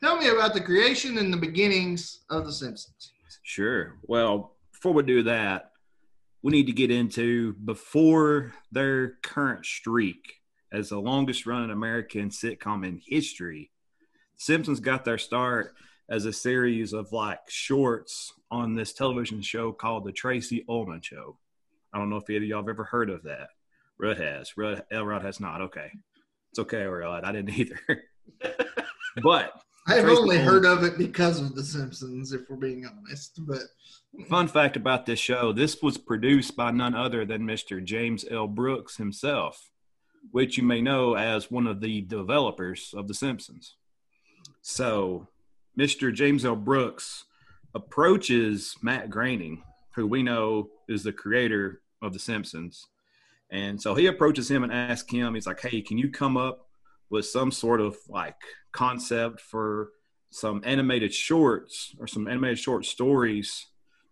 tell 0.00 0.16
me 0.16 0.28
about 0.28 0.54
the 0.54 0.60
creation 0.60 1.18
and 1.18 1.32
the 1.32 1.36
beginnings 1.36 2.20
of 2.30 2.46
The 2.46 2.52
Simpsons. 2.52 3.10
Sure. 3.42 3.96
Well, 4.04 4.54
before 4.72 4.92
we 4.92 5.02
do 5.02 5.24
that, 5.24 5.72
we 6.40 6.52
need 6.52 6.68
to 6.68 6.72
get 6.72 6.92
into 6.92 7.54
before 7.54 8.52
their 8.70 9.14
current 9.24 9.66
streak 9.66 10.34
as 10.72 10.90
the 10.90 11.00
longest 11.00 11.44
running 11.44 11.72
American 11.72 12.28
sitcom 12.28 12.86
in 12.86 13.00
history. 13.04 13.72
Simpsons 14.36 14.78
got 14.78 15.04
their 15.04 15.18
start 15.18 15.74
as 16.08 16.26
a 16.26 16.32
series 16.32 16.92
of 16.92 17.10
like 17.10 17.40
shorts 17.48 18.32
on 18.52 18.76
this 18.76 18.92
television 18.92 19.42
show 19.42 19.72
called 19.72 20.04
The 20.04 20.12
Tracey 20.12 20.64
Ullman 20.68 21.00
Show. 21.00 21.38
I 21.92 21.98
don't 21.98 22.08
know 22.08 22.18
if 22.18 22.30
any 22.30 22.36
of 22.36 22.44
y'all 22.44 22.60
have 22.60 22.68
ever 22.68 22.84
heard 22.84 23.10
of 23.10 23.24
that. 23.24 23.48
Rut 23.98 24.18
has. 24.18 24.56
Rut, 24.56 24.86
Elrod 24.90 25.22
has 25.22 25.40
not. 25.40 25.60
Okay. 25.62 25.90
It's 26.50 26.58
okay, 26.58 26.84
Elrod. 26.84 27.24
I 27.24 27.32
didn't 27.32 27.58
either. 27.58 27.78
but 29.22 29.52
I've 29.88 30.04
only 30.04 30.38
heard 30.38 30.64
of 30.64 30.82
it 30.82 30.98
because 30.98 31.40
of 31.40 31.54
The 31.54 31.62
Simpsons, 31.62 32.32
if 32.32 32.42
we're 32.50 32.56
being 32.56 32.86
honest. 32.86 33.40
But 33.46 33.60
fun 34.28 34.48
fact 34.48 34.76
about 34.76 35.06
this 35.06 35.20
show 35.20 35.52
this 35.52 35.80
was 35.80 35.96
produced 35.96 36.56
by 36.56 36.72
none 36.72 36.94
other 36.94 37.24
than 37.24 37.42
Mr. 37.42 37.82
James 37.82 38.24
L. 38.30 38.48
Brooks 38.48 38.96
himself, 38.96 39.70
which 40.32 40.56
you 40.56 40.64
may 40.64 40.80
know 40.80 41.14
as 41.14 41.50
one 41.50 41.66
of 41.66 41.80
the 41.80 42.00
developers 42.02 42.92
of 42.96 43.06
The 43.06 43.14
Simpsons. 43.14 43.76
So, 44.60 45.28
Mr. 45.78 46.12
James 46.12 46.44
L. 46.44 46.56
Brooks 46.56 47.24
approaches 47.74 48.74
Matt 48.82 49.08
Groening, 49.08 49.62
who 49.94 50.06
we 50.06 50.22
know 50.22 50.70
is 50.88 51.04
the 51.04 51.12
creator 51.12 51.82
of 52.02 52.12
The 52.12 52.18
Simpsons. 52.18 52.86
And 53.50 53.80
so 53.80 53.94
he 53.94 54.06
approaches 54.06 54.50
him 54.50 54.64
and 54.64 54.72
asks 54.72 55.10
him, 55.10 55.34
he's 55.34 55.46
like, 55.46 55.60
hey, 55.60 55.80
can 55.80 55.98
you 55.98 56.10
come 56.10 56.36
up 56.36 56.66
with 57.10 57.26
some 57.26 57.52
sort 57.52 57.80
of 57.80 57.96
like 58.08 58.36
concept 58.72 59.40
for 59.40 59.90
some 60.30 60.60
animated 60.64 61.14
shorts 61.14 61.94
or 61.98 62.06
some 62.06 62.26
animated 62.26 62.58
short 62.58 62.84
stories 62.84 63.66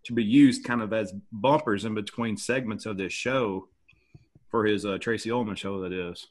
to 0.05 0.13
be 0.13 0.23
used 0.23 0.63
kind 0.63 0.81
of 0.81 0.93
as 0.93 1.13
bumpers 1.31 1.83
in 1.83 1.93
between 1.93 2.37
segments 2.37 2.85
of 2.85 2.97
this 2.97 3.11
show 3.11 3.67
for 4.49 4.65
his 4.65 4.85
uh, 4.85 4.97
Tracey 4.99 5.31
Ullman 5.31 5.55
show, 5.55 5.81
that 5.81 5.91
is. 5.91 6.27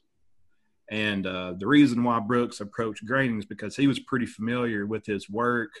And 0.89 1.25
uh, 1.27 1.53
the 1.57 1.67
reason 1.67 2.03
why 2.03 2.19
Brooks 2.19 2.61
approached 2.61 3.05
Groening 3.05 3.39
is 3.39 3.45
because 3.45 3.75
he 3.75 3.87
was 3.87 3.99
pretty 3.99 4.25
familiar 4.25 4.85
with 4.85 5.05
his 5.05 5.29
work. 5.29 5.71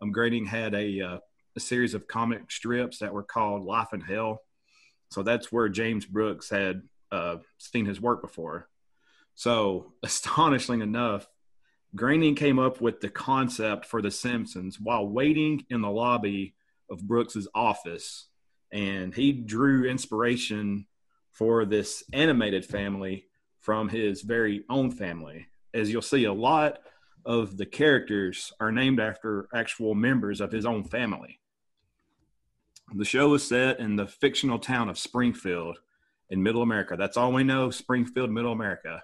Um, 0.00 0.12
Groening 0.12 0.46
had 0.46 0.74
a, 0.74 1.00
uh, 1.00 1.18
a 1.56 1.60
series 1.60 1.94
of 1.94 2.06
comic 2.06 2.50
strips 2.50 2.98
that 2.98 3.12
were 3.12 3.22
called 3.22 3.64
Life 3.64 3.92
in 3.92 4.00
Hell. 4.00 4.42
So 5.10 5.22
that's 5.22 5.52
where 5.52 5.68
James 5.68 6.04
Brooks 6.04 6.50
had 6.50 6.82
uh, 7.12 7.36
seen 7.58 7.86
his 7.86 8.00
work 8.00 8.22
before. 8.22 8.68
So, 9.34 9.92
astonishingly 10.02 10.82
enough, 10.82 11.28
Groening 11.94 12.34
came 12.34 12.58
up 12.58 12.80
with 12.80 13.00
the 13.00 13.08
concept 13.08 13.86
for 13.86 14.02
The 14.02 14.10
Simpsons 14.10 14.78
while 14.78 15.08
waiting 15.08 15.64
in 15.70 15.80
the 15.80 15.90
lobby 15.90 16.54
of 16.90 17.06
Brooks's 17.06 17.48
office. 17.54 18.26
And 18.72 19.14
he 19.14 19.32
drew 19.32 19.88
inspiration 19.88 20.86
for 21.32 21.64
this 21.64 22.02
animated 22.12 22.64
family 22.64 23.26
from 23.60 23.88
his 23.88 24.22
very 24.22 24.64
own 24.68 24.90
family. 24.90 25.46
As 25.72 25.90
you'll 25.90 26.02
see, 26.02 26.24
a 26.24 26.32
lot 26.32 26.78
of 27.24 27.56
the 27.56 27.66
characters 27.66 28.52
are 28.60 28.72
named 28.72 29.00
after 29.00 29.48
actual 29.54 29.94
members 29.94 30.40
of 30.40 30.52
his 30.52 30.66
own 30.66 30.84
family. 30.84 31.40
The 32.94 33.04
show 33.04 33.34
is 33.34 33.46
set 33.46 33.80
in 33.80 33.96
the 33.96 34.06
fictional 34.06 34.58
town 34.58 34.88
of 34.88 34.98
Springfield 34.98 35.78
in 36.30 36.42
Middle 36.42 36.62
America. 36.62 36.96
That's 36.96 37.16
all 37.16 37.32
we 37.32 37.44
know 37.44 37.70
Springfield, 37.70 38.30
Middle 38.30 38.52
America. 38.52 39.02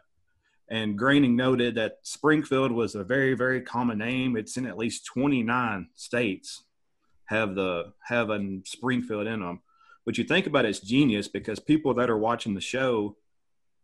And 0.69 0.97
Groening 0.97 1.37
noted 1.37 1.75
that 1.75 1.99
Springfield 2.03 2.73
was 2.73 2.95
a 2.95 3.05
very, 3.05 3.35
very 3.35 3.61
common 3.61 3.99
name. 3.99 4.37
It's 4.37 4.57
in 4.57 4.67
at 4.67 4.79
least 4.79 5.07
29 5.07 5.89
states 5.95 6.65
have 7.27 7.55
the 7.55 7.93
have 8.07 8.31
a 8.31 8.61
Springfield 8.65 9.27
in 9.27 9.41
them. 9.41 9.61
But 10.05 10.19
you 10.19 10.25
think 10.25 10.47
about 10.47 10.65
it, 10.65 10.71
it's 10.71 10.81
genius 10.81 11.29
because 11.29 11.59
people 11.59 11.95
that 11.95 12.11
are 12.11 12.19
watching 12.19 12.55
the 12.55 12.61
show 12.61 13.17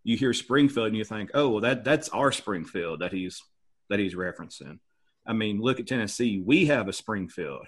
you 0.04 0.16
hear 0.16 0.32
Springfield 0.32 0.88
and 0.88 0.96
you 0.96 1.04
think, 1.04 1.30
oh, 1.34 1.50
well, 1.50 1.61
that 1.61 1.84
that's 1.84 2.08
our 2.11 2.32
Springfield 2.32 3.00
that 3.00 3.12
he's 3.12 3.42
that 3.90 3.98
he's 3.98 4.14
referencing. 4.14 4.78
I 5.26 5.32
mean, 5.32 5.61
look 5.61 5.80
at 5.80 5.87
Tennessee. 5.87 6.42
We 6.44 6.66
have 6.66 6.88
a 6.88 6.92
Springfield, 6.92 7.66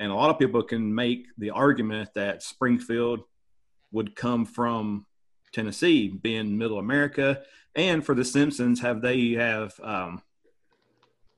and 0.00 0.10
a 0.10 0.14
lot 0.14 0.30
of 0.30 0.38
people 0.38 0.62
can 0.62 0.92
make 0.92 1.26
the 1.36 1.50
argument 1.50 2.08
that 2.14 2.42
Springfield 2.42 3.20
would 3.92 4.16
come 4.16 4.46
from 4.46 5.06
Tennessee, 5.52 6.08
being 6.08 6.56
Middle 6.56 6.78
America, 6.78 7.42
and 7.76 8.04
for 8.04 8.14
the 8.14 8.24
Simpsons, 8.24 8.80
have 8.80 9.02
they 9.02 9.32
have 9.32 9.78
um, 9.82 10.22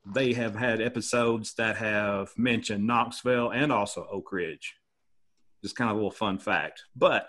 they 0.07 0.33
have 0.33 0.55
had 0.55 0.81
episodes 0.81 1.55
that 1.55 1.77
have 1.77 2.33
mentioned 2.39 2.87
Knoxville 2.87 3.51
and 3.51 3.73
also 3.73 4.07
Oak 4.11 4.31
Ridge. 4.33 4.77
Just 5.63 5.77
kind 5.77 5.91
of 5.91 5.97
a 5.97 5.99
little 5.99 6.11
fun 6.13 6.39
fact, 6.39 6.85
but 6.95 7.29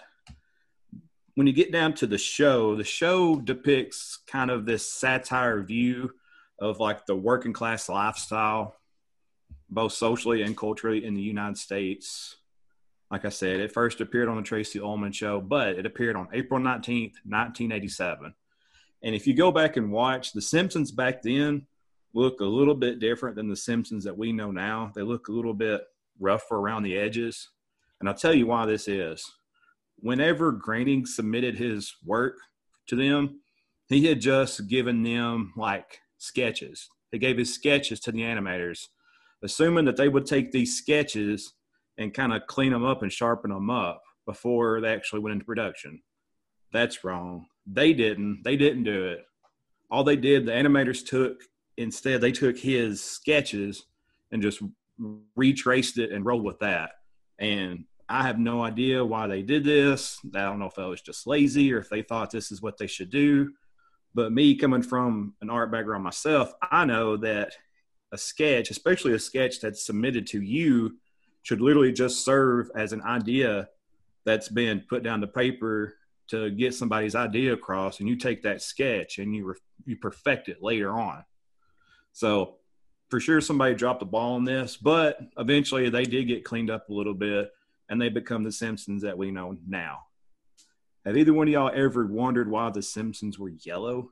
when 1.35 1.47
you 1.47 1.53
get 1.53 1.71
down 1.71 1.93
to 1.95 2.05
the 2.05 2.17
show, 2.17 2.75
the 2.75 2.83
show 2.83 3.37
depicts 3.37 4.19
kind 4.27 4.51
of 4.51 4.67
this 4.67 4.87
satire 4.87 5.63
view 5.63 6.11
of 6.59 6.79
like 6.79 7.07
the 7.07 7.15
working 7.15 7.53
class 7.53 7.89
lifestyle, 7.89 8.75
both 9.73 9.93
socially 9.93 10.41
and 10.41 10.57
culturally 10.57 11.05
in 11.05 11.13
the 11.13 11.21
United 11.21 11.57
States. 11.57 12.37
Like 13.11 13.25
I 13.25 13.29
said, 13.29 13.59
it 13.59 13.71
first 13.71 14.01
appeared 14.01 14.29
on 14.29 14.37
the 14.37 14.43
Tracey 14.43 14.79
Ullman 14.79 15.11
show, 15.11 15.39
but 15.39 15.69
it 15.77 15.85
appeared 15.85 16.15
on 16.15 16.29
April 16.33 16.59
19th, 16.59 17.15
1987. 17.25 18.33
And 19.03 19.15
if 19.15 19.27
you 19.27 19.33
go 19.33 19.51
back 19.51 19.77
and 19.77 19.91
watch, 19.91 20.31
The 20.31 20.41
Simpsons 20.41 20.91
back 20.91 21.21
then 21.21 21.67
look 22.13 22.39
a 22.39 22.45
little 22.45 22.75
bit 22.75 22.99
different 22.99 23.35
than 23.35 23.49
The 23.49 23.55
Simpsons 23.55 24.03
that 24.05 24.17
we 24.17 24.31
know 24.31 24.51
now. 24.51 24.91
They 24.95 25.01
look 25.01 25.27
a 25.27 25.33
little 25.33 25.53
bit 25.53 25.81
rougher 26.19 26.55
around 26.55 26.83
the 26.83 26.97
edges. 26.97 27.49
And 27.99 28.09
I'll 28.09 28.15
tell 28.15 28.33
you 28.33 28.47
why 28.47 28.65
this 28.65 28.87
is 28.87 29.25
whenever 30.03 30.51
Groening 30.51 31.05
submitted 31.05 31.57
his 31.57 31.95
work 32.05 32.37
to 32.87 32.95
them, 32.95 33.39
he 33.87 34.05
had 34.05 34.19
just 34.19 34.67
given 34.67 35.03
them 35.03 35.53
like 35.55 35.99
sketches. 36.17 36.89
He 37.11 37.19
gave 37.19 37.37
his 37.37 37.53
sketches 37.53 37.99
to 38.01 38.11
the 38.11 38.21
animators, 38.21 38.87
assuming 39.43 39.85
that 39.85 39.97
they 39.97 40.09
would 40.09 40.25
take 40.25 40.51
these 40.51 40.77
sketches 40.77 41.53
and 41.97 42.13
kind 42.13 42.33
of 42.33 42.47
clean 42.47 42.71
them 42.71 42.85
up 42.85 43.03
and 43.03 43.11
sharpen 43.11 43.51
them 43.51 43.69
up 43.69 44.01
before 44.25 44.81
they 44.81 44.93
actually 44.93 45.19
went 45.19 45.33
into 45.33 45.45
production. 45.45 46.01
That's 46.71 47.03
wrong. 47.03 47.45
They 47.67 47.93
didn't. 47.93 48.41
They 48.43 48.57
didn't 48.57 48.83
do 48.83 49.05
it. 49.05 49.19
All 49.91 50.03
they 50.03 50.15
did, 50.15 50.45
the 50.45 50.51
animators 50.51 51.05
took 51.05 51.37
instead, 51.77 52.21
they 52.21 52.31
took 52.31 52.57
his 52.57 53.03
sketches 53.03 53.85
and 54.31 54.41
just 54.41 54.61
retraced 55.35 55.97
it 55.97 56.11
and 56.11 56.25
rolled 56.25 56.43
with 56.43 56.59
that. 56.59 56.91
And 57.39 57.85
I 58.09 58.23
have 58.23 58.39
no 58.39 58.63
idea 58.63 59.03
why 59.03 59.27
they 59.27 59.41
did 59.41 59.63
this. 59.63 60.19
I 60.35 60.41
don't 60.41 60.59
know 60.59 60.65
if 60.65 60.77
I 60.79 60.85
was 60.85 61.01
just 61.01 61.27
lazy 61.27 61.73
or 61.73 61.79
if 61.79 61.89
they 61.89 62.01
thought 62.01 62.31
this 62.31 62.51
is 62.51 62.61
what 62.61 62.77
they 62.77 62.87
should 62.87 63.09
do. 63.09 63.51
But 64.13 64.31
me 64.31 64.55
coming 64.55 64.83
from 64.83 65.33
an 65.41 65.49
art 65.49 65.71
background 65.71 66.03
myself, 66.03 66.53
I 66.71 66.85
know 66.85 67.17
that 67.17 67.53
a 68.13 68.17
sketch, 68.17 68.69
especially 68.69 69.13
a 69.13 69.19
sketch 69.19 69.59
that's 69.59 69.85
submitted 69.85 70.27
to 70.27 70.41
you, 70.41 70.97
should 71.41 71.59
literally 71.59 71.91
just 71.91 72.23
serve 72.23 72.69
as 72.75 72.93
an 72.93 73.01
idea 73.01 73.67
that's 74.23 74.47
been 74.47 74.83
put 74.87 75.03
down 75.03 75.19
to 75.19 75.27
paper 75.27 75.95
to 76.27 76.51
get 76.51 76.73
somebody's 76.73 77.15
idea 77.15 77.51
across. 77.51 77.99
And 77.99 78.07
you 78.07 78.15
take 78.15 78.43
that 78.43 78.61
sketch 78.61 79.17
and 79.17 79.35
you, 79.35 79.45
re- 79.47 79.55
you 79.85 79.97
perfect 79.97 80.47
it 80.47 80.61
later 80.61 80.91
on. 80.91 81.25
So 82.13 82.55
for 83.09 83.19
sure, 83.19 83.41
somebody 83.41 83.75
dropped 83.75 83.99
the 83.99 84.05
ball 84.05 84.35
on 84.35 84.45
this, 84.45 84.77
but 84.77 85.19
eventually 85.37 85.89
they 85.89 86.03
did 86.03 86.27
get 86.27 86.45
cleaned 86.45 86.69
up 86.69 86.89
a 86.89 86.93
little 86.93 87.13
bit 87.13 87.51
and 87.89 88.01
they 88.01 88.09
become 88.09 88.43
the 88.43 88.51
Simpsons 88.51 89.01
that 89.01 89.17
we 89.17 89.31
know 89.31 89.57
now. 89.67 89.99
Have 91.05 91.17
either 91.17 91.33
one 91.33 91.47
of 91.47 91.53
y'all 91.53 91.71
ever 91.73 92.05
wondered 92.05 92.49
why 92.49 92.69
the 92.69 92.81
Simpsons 92.81 93.37
were 93.37 93.49
yellow? 93.49 94.11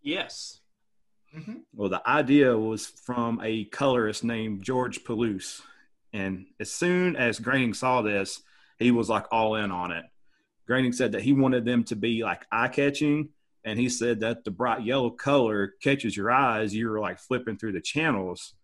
Yes. 0.00 0.60
Mm-hmm. 1.36 1.54
Well, 1.74 1.88
the 1.88 2.08
idea 2.08 2.56
was 2.56 2.86
from 2.86 3.40
a 3.42 3.64
colorist 3.66 4.24
named 4.24 4.62
George 4.62 5.04
Palouse. 5.04 5.60
And 6.12 6.46
as 6.58 6.70
soon 6.70 7.16
as 7.16 7.38
Groening 7.38 7.74
saw 7.74 8.02
this, 8.02 8.42
he 8.78 8.90
was 8.90 9.08
like 9.08 9.26
all 9.30 9.56
in 9.56 9.70
on 9.70 9.92
it. 9.92 10.04
Groening 10.66 10.92
said 10.92 11.12
that 11.12 11.22
he 11.22 11.32
wanted 11.32 11.64
them 11.64 11.84
to 11.84 11.96
be 11.96 12.22
like 12.22 12.46
eye 12.50 12.68
catching. 12.68 13.30
And 13.64 13.78
he 13.78 13.88
said 13.88 14.20
that 14.20 14.44
the 14.44 14.50
bright 14.50 14.84
yellow 14.84 15.10
color 15.10 15.74
catches 15.82 16.16
your 16.16 16.30
eyes. 16.30 16.74
You're 16.74 17.00
like 17.00 17.18
flipping 17.18 17.58
through 17.58 17.72
the 17.72 17.80
channels 17.80 18.54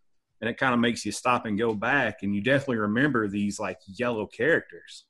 and 0.43 0.51
it 0.51 0.59
kind 0.59 0.75
of 0.75 0.81
makes 0.81 1.07
you 1.07 1.13
stop 1.13 1.47
and 1.47 1.57
go 1.57 1.73
back 1.73 2.19
and 2.23 2.35
you 2.35 2.43
definitely 2.43 2.79
remember 2.79 3.29
these 3.29 3.59
like 3.59 3.79
yellow 3.87 4.27
characters 4.27 5.05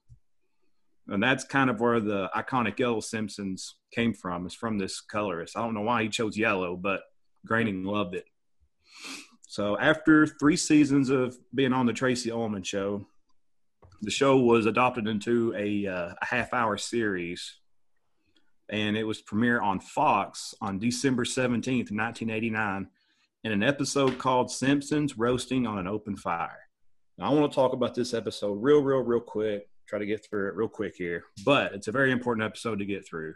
and 1.09 1.21
that's 1.21 1.43
kind 1.43 1.69
of 1.69 1.81
where 1.81 1.99
the 1.99 2.31
iconic 2.37 2.79
yellow 2.79 3.01
simpsons 3.01 3.77
came 3.91 4.13
from 4.15 4.47
is 4.47 4.55
from 4.55 4.79
this 4.79 5.01
colorist 5.01 5.57
i 5.57 5.61
don't 5.61 5.75
know 5.75 5.81
why 5.81 6.03
he 6.03 6.09
chose 6.09 6.37
yellow 6.37 6.77
but 6.77 7.01
groening 7.47 7.85
loved 7.85 8.15
it 8.15 8.25
So 9.49 9.79
after 9.79 10.27
three 10.27 10.57
seasons 10.57 11.11
of 11.11 11.37
being 11.55 11.73
on 11.73 11.87
the 11.87 11.93
Tracey 11.93 12.31
Ullman 12.31 12.63
show, 12.63 13.07
the 14.01 14.11
show 14.11 14.39
was 14.39 14.67
adopted 14.67 15.07
into 15.07 15.55
a, 15.57 15.87
uh, 15.87 16.15
a 16.21 16.25
half 16.25 16.53
hour 16.53 16.77
series 16.77 17.59
and 18.73 18.97
it 18.97 19.05
was 19.05 19.21
premiere 19.21 19.61
on 19.61 19.79
Fox 19.79 20.55
on 20.61 20.79
December 20.79 21.25
17th, 21.25 21.93
1989, 21.93 22.89
in 23.45 23.53
an 23.53 23.63
episode 23.63 24.19
called 24.19 24.51
Simpsons 24.51 25.19
Roasting 25.19 25.67
on 25.67 25.79
an 25.79 25.87
Open 25.87 26.17
Fire. 26.17 26.69
Now, 27.19 27.31
I 27.31 27.35
want 27.35 27.53
to 27.53 27.55
talk 27.55 27.75
about 27.75 27.95
this 27.95 28.15
episode 28.15 28.55
real, 28.55 28.83
real, 28.83 29.01
real 29.01 29.21
quick, 29.21 29.69
try 29.87 29.99
to 29.99 30.07
get 30.07 30.25
through 30.25 30.49
it 30.49 30.55
real 30.55 30.69
quick 30.69 30.95
here, 30.97 31.25
but 31.45 31.75
it's 31.75 31.89
a 31.89 31.93
very 31.93 32.13
important 32.13 32.47
episode 32.47 32.79
to 32.79 32.87
get 32.87 33.07
through. 33.07 33.35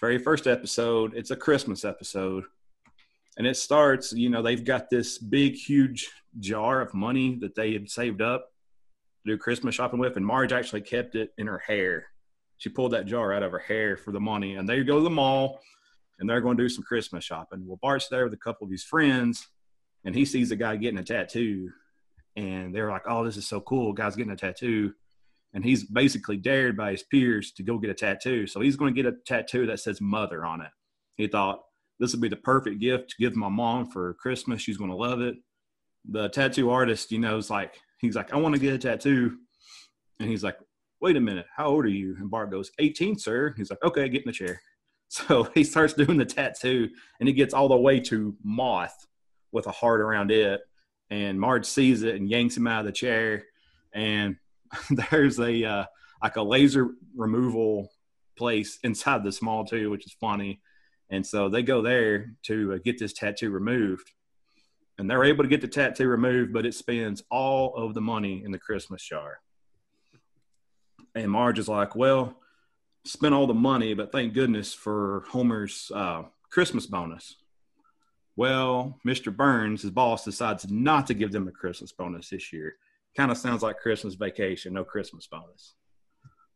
Very 0.00 0.18
first 0.18 0.46
episode, 0.46 1.14
it's 1.14 1.30
a 1.30 1.36
Christmas 1.36 1.84
episode. 1.84 2.44
And 3.38 3.46
it 3.46 3.56
starts, 3.56 4.12
you 4.12 4.28
know, 4.28 4.42
they've 4.42 4.64
got 4.64 4.90
this 4.90 5.16
big, 5.16 5.54
huge 5.54 6.10
jar 6.38 6.80
of 6.80 6.92
money 6.92 7.38
that 7.40 7.54
they 7.54 7.72
had 7.72 7.88
saved 7.88 8.20
up 8.20 8.50
to 9.24 9.32
do 9.32 9.38
Christmas 9.38 9.74
shopping 9.74 10.00
with, 10.00 10.16
and 10.16 10.26
Marge 10.26 10.52
actually 10.52 10.82
kept 10.82 11.14
it 11.14 11.30
in 11.38 11.46
her 11.46 11.58
hair 11.58 12.08
she 12.58 12.68
pulled 12.68 12.92
that 12.92 13.06
jar 13.06 13.32
out 13.32 13.42
of 13.42 13.52
her 13.52 13.58
hair 13.58 13.96
for 13.96 14.12
the 14.12 14.20
money, 14.20 14.56
and 14.56 14.68
they 14.68 14.82
go 14.82 14.98
to 14.98 15.04
the 15.04 15.10
mall, 15.10 15.60
and 16.18 16.28
they're 16.28 16.40
going 16.40 16.56
to 16.56 16.64
do 16.64 16.68
some 16.68 16.84
Christmas 16.84 17.24
shopping. 17.24 17.64
Well, 17.64 17.78
Bart's 17.80 18.08
there 18.08 18.24
with 18.24 18.34
a 18.34 18.38
couple 18.38 18.64
of 18.64 18.70
his 18.70 18.84
friends, 18.84 19.48
and 20.04 20.14
he 20.14 20.24
sees 20.24 20.50
a 20.50 20.56
guy 20.56 20.76
getting 20.76 20.98
a 20.98 21.04
tattoo, 21.04 21.70
and 22.36 22.74
they're 22.74 22.90
like, 22.90 23.04
"Oh, 23.06 23.24
this 23.24 23.36
is 23.36 23.48
so 23.48 23.60
cool! 23.60 23.92
Guy's 23.92 24.16
getting 24.16 24.32
a 24.32 24.36
tattoo." 24.36 24.92
And 25.54 25.64
he's 25.64 25.84
basically 25.84 26.36
dared 26.36 26.76
by 26.76 26.90
his 26.90 27.02
peers 27.04 27.52
to 27.52 27.62
go 27.62 27.78
get 27.78 27.88
a 27.88 27.94
tattoo. 27.94 28.46
So 28.46 28.60
he's 28.60 28.76
going 28.76 28.94
to 28.94 29.02
get 29.02 29.10
a 29.10 29.16
tattoo 29.24 29.64
that 29.66 29.80
says 29.80 29.98
mother 29.98 30.44
on 30.44 30.60
it. 30.60 30.70
He 31.16 31.26
thought 31.26 31.62
this 31.98 32.12
would 32.12 32.20
be 32.20 32.28
the 32.28 32.36
perfect 32.36 32.80
gift 32.80 33.10
to 33.10 33.16
give 33.18 33.36
my 33.36 33.48
mom 33.48 33.90
for 33.90 34.14
Christmas. 34.14 34.62
She's 34.62 34.76
going 34.76 34.90
to 34.90 34.96
love 34.96 35.20
it. 35.20 35.36
The 36.08 36.28
tattoo 36.28 36.70
artist, 36.70 37.10
you 37.10 37.18
know, 37.18 37.36
is 37.36 37.50
like, 37.50 37.74
he's 38.00 38.16
like, 38.16 38.32
I 38.32 38.36
want 38.36 38.54
to 38.54 38.60
get 38.60 38.74
a 38.74 38.78
tattoo. 38.78 39.36
And 40.20 40.28
he's 40.28 40.44
like, 40.44 40.56
wait 41.00 41.16
a 41.16 41.20
minute, 41.20 41.46
how 41.54 41.68
old 41.68 41.84
are 41.84 41.88
you? 41.88 42.16
And 42.18 42.30
Bart 42.30 42.50
goes, 42.50 42.70
18, 42.78 43.18
sir. 43.18 43.54
He's 43.56 43.70
like, 43.70 43.82
okay, 43.84 44.08
get 44.08 44.22
in 44.22 44.28
the 44.28 44.32
chair. 44.32 44.60
So 45.10 45.44
he 45.54 45.64
starts 45.64 45.94
doing 45.94 46.18
the 46.18 46.26
tattoo 46.26 46.90
and 47.18 47.26
he 47.26 47.32
gets 47.32 47.54
all 47.54 47.68
the 47.68 47.76
way 47.78 47.98
to 47.98 48.36
moth 48.44 48.94
with 49.52 49.66
a 49.66 49.70
heart 49.70 50.02
around 50.02 50.30
it. 50.30 50.60
And 51.08 51.40
Marge 51.40 51.64
sees 51.64 52.02
it 52.02 52.16
and 52.16 52.28
yanks 52.28 52.58
him 52.58 52.66
out 52.66 52.80
of 52.80 52.84
the 52.84 52.92
chair. 52.92 53.44
And 53.94 54.36
there's 55.10 55.40
a 55.40 55.64
uh, 55.64 55.84
like 56.22 56.36
a 56.36 56.42
laser 56.42 56.90
removal 57.16 57.90
place 58.36 58.78
inside 58.84 59.24
the 59.24 59.32
small 59.32 59.64
too, 59.64 59.88
which 59.88 60.04
is 60.04 60.12
funny. 60.12 60.60
And 61.10 61.26
so 61.26 61.48
they 61.48 61.62
go 61.62 61.82
there 61.82 62.34
to 62.44 62.74
uh, 62.74 62.78
get 62.84 62.98
this 62.98 63.12
tattoo 63.12 63.50
removed. 63.50 64.12
And 64.98 65.08
they're 65.08 65.24
able 65.24 65.44
to 65.44 65.48
get 65.48 65.60
the 65.60 65.68
tattoo 65.68 66.08
removed, 66.08 66.52
but 66.52 66.66
it 66.66 66.74
spends 66.74 67.22
all 67.30 67.74
of 67.76 67.94
the 67.94 68.00
money 68.00 68.42
in 68.44 68.50
the 68.50 68.58
Christmas 68.58 69.02
jar. 69.02 69.40
And 71.14 71.30
Marge 71.30 71.58
is 71.58 71.68
like, 71.68 71.94
well, 71.94 72.36
spent 73.04 73.34
all 73.34 73.46
the 73.46 73.54
money, 73.54 73.94
but 73.94 74.12
thank 74.12 74.34
goodness 74.34 74.74
for 74.74 75.24
Homer's 75.28 75.90
uh, 75.94 76.22
Christmas 76.50 76.86
bonus. 76.86 77.36
Well, 78.36 78.98
Mr. 79.06 79.34
Burns, 79.34 79.82
his 79.82 79.90
boss, 79.90 80.24
decides 80.24 80.70
not 80.70 81.06
to 81.08 81.14
give 81.14 81.32
them 81.32 81.48
a 81.48 81.52
Christmas 81.52 81.92
bonus 81.92 82.30
this 82.30 82.52
year. 82.52 82.76
Kind 83.16 83.30
of 83.30 83.38
sounds 83.38 83.62
like 83.62 83.78
Christmas 83.78 84.14
vacation, 84.14 84.74
no 84.74 84.84
Christmas 84.84 85.26
bonus. 85.26 85.74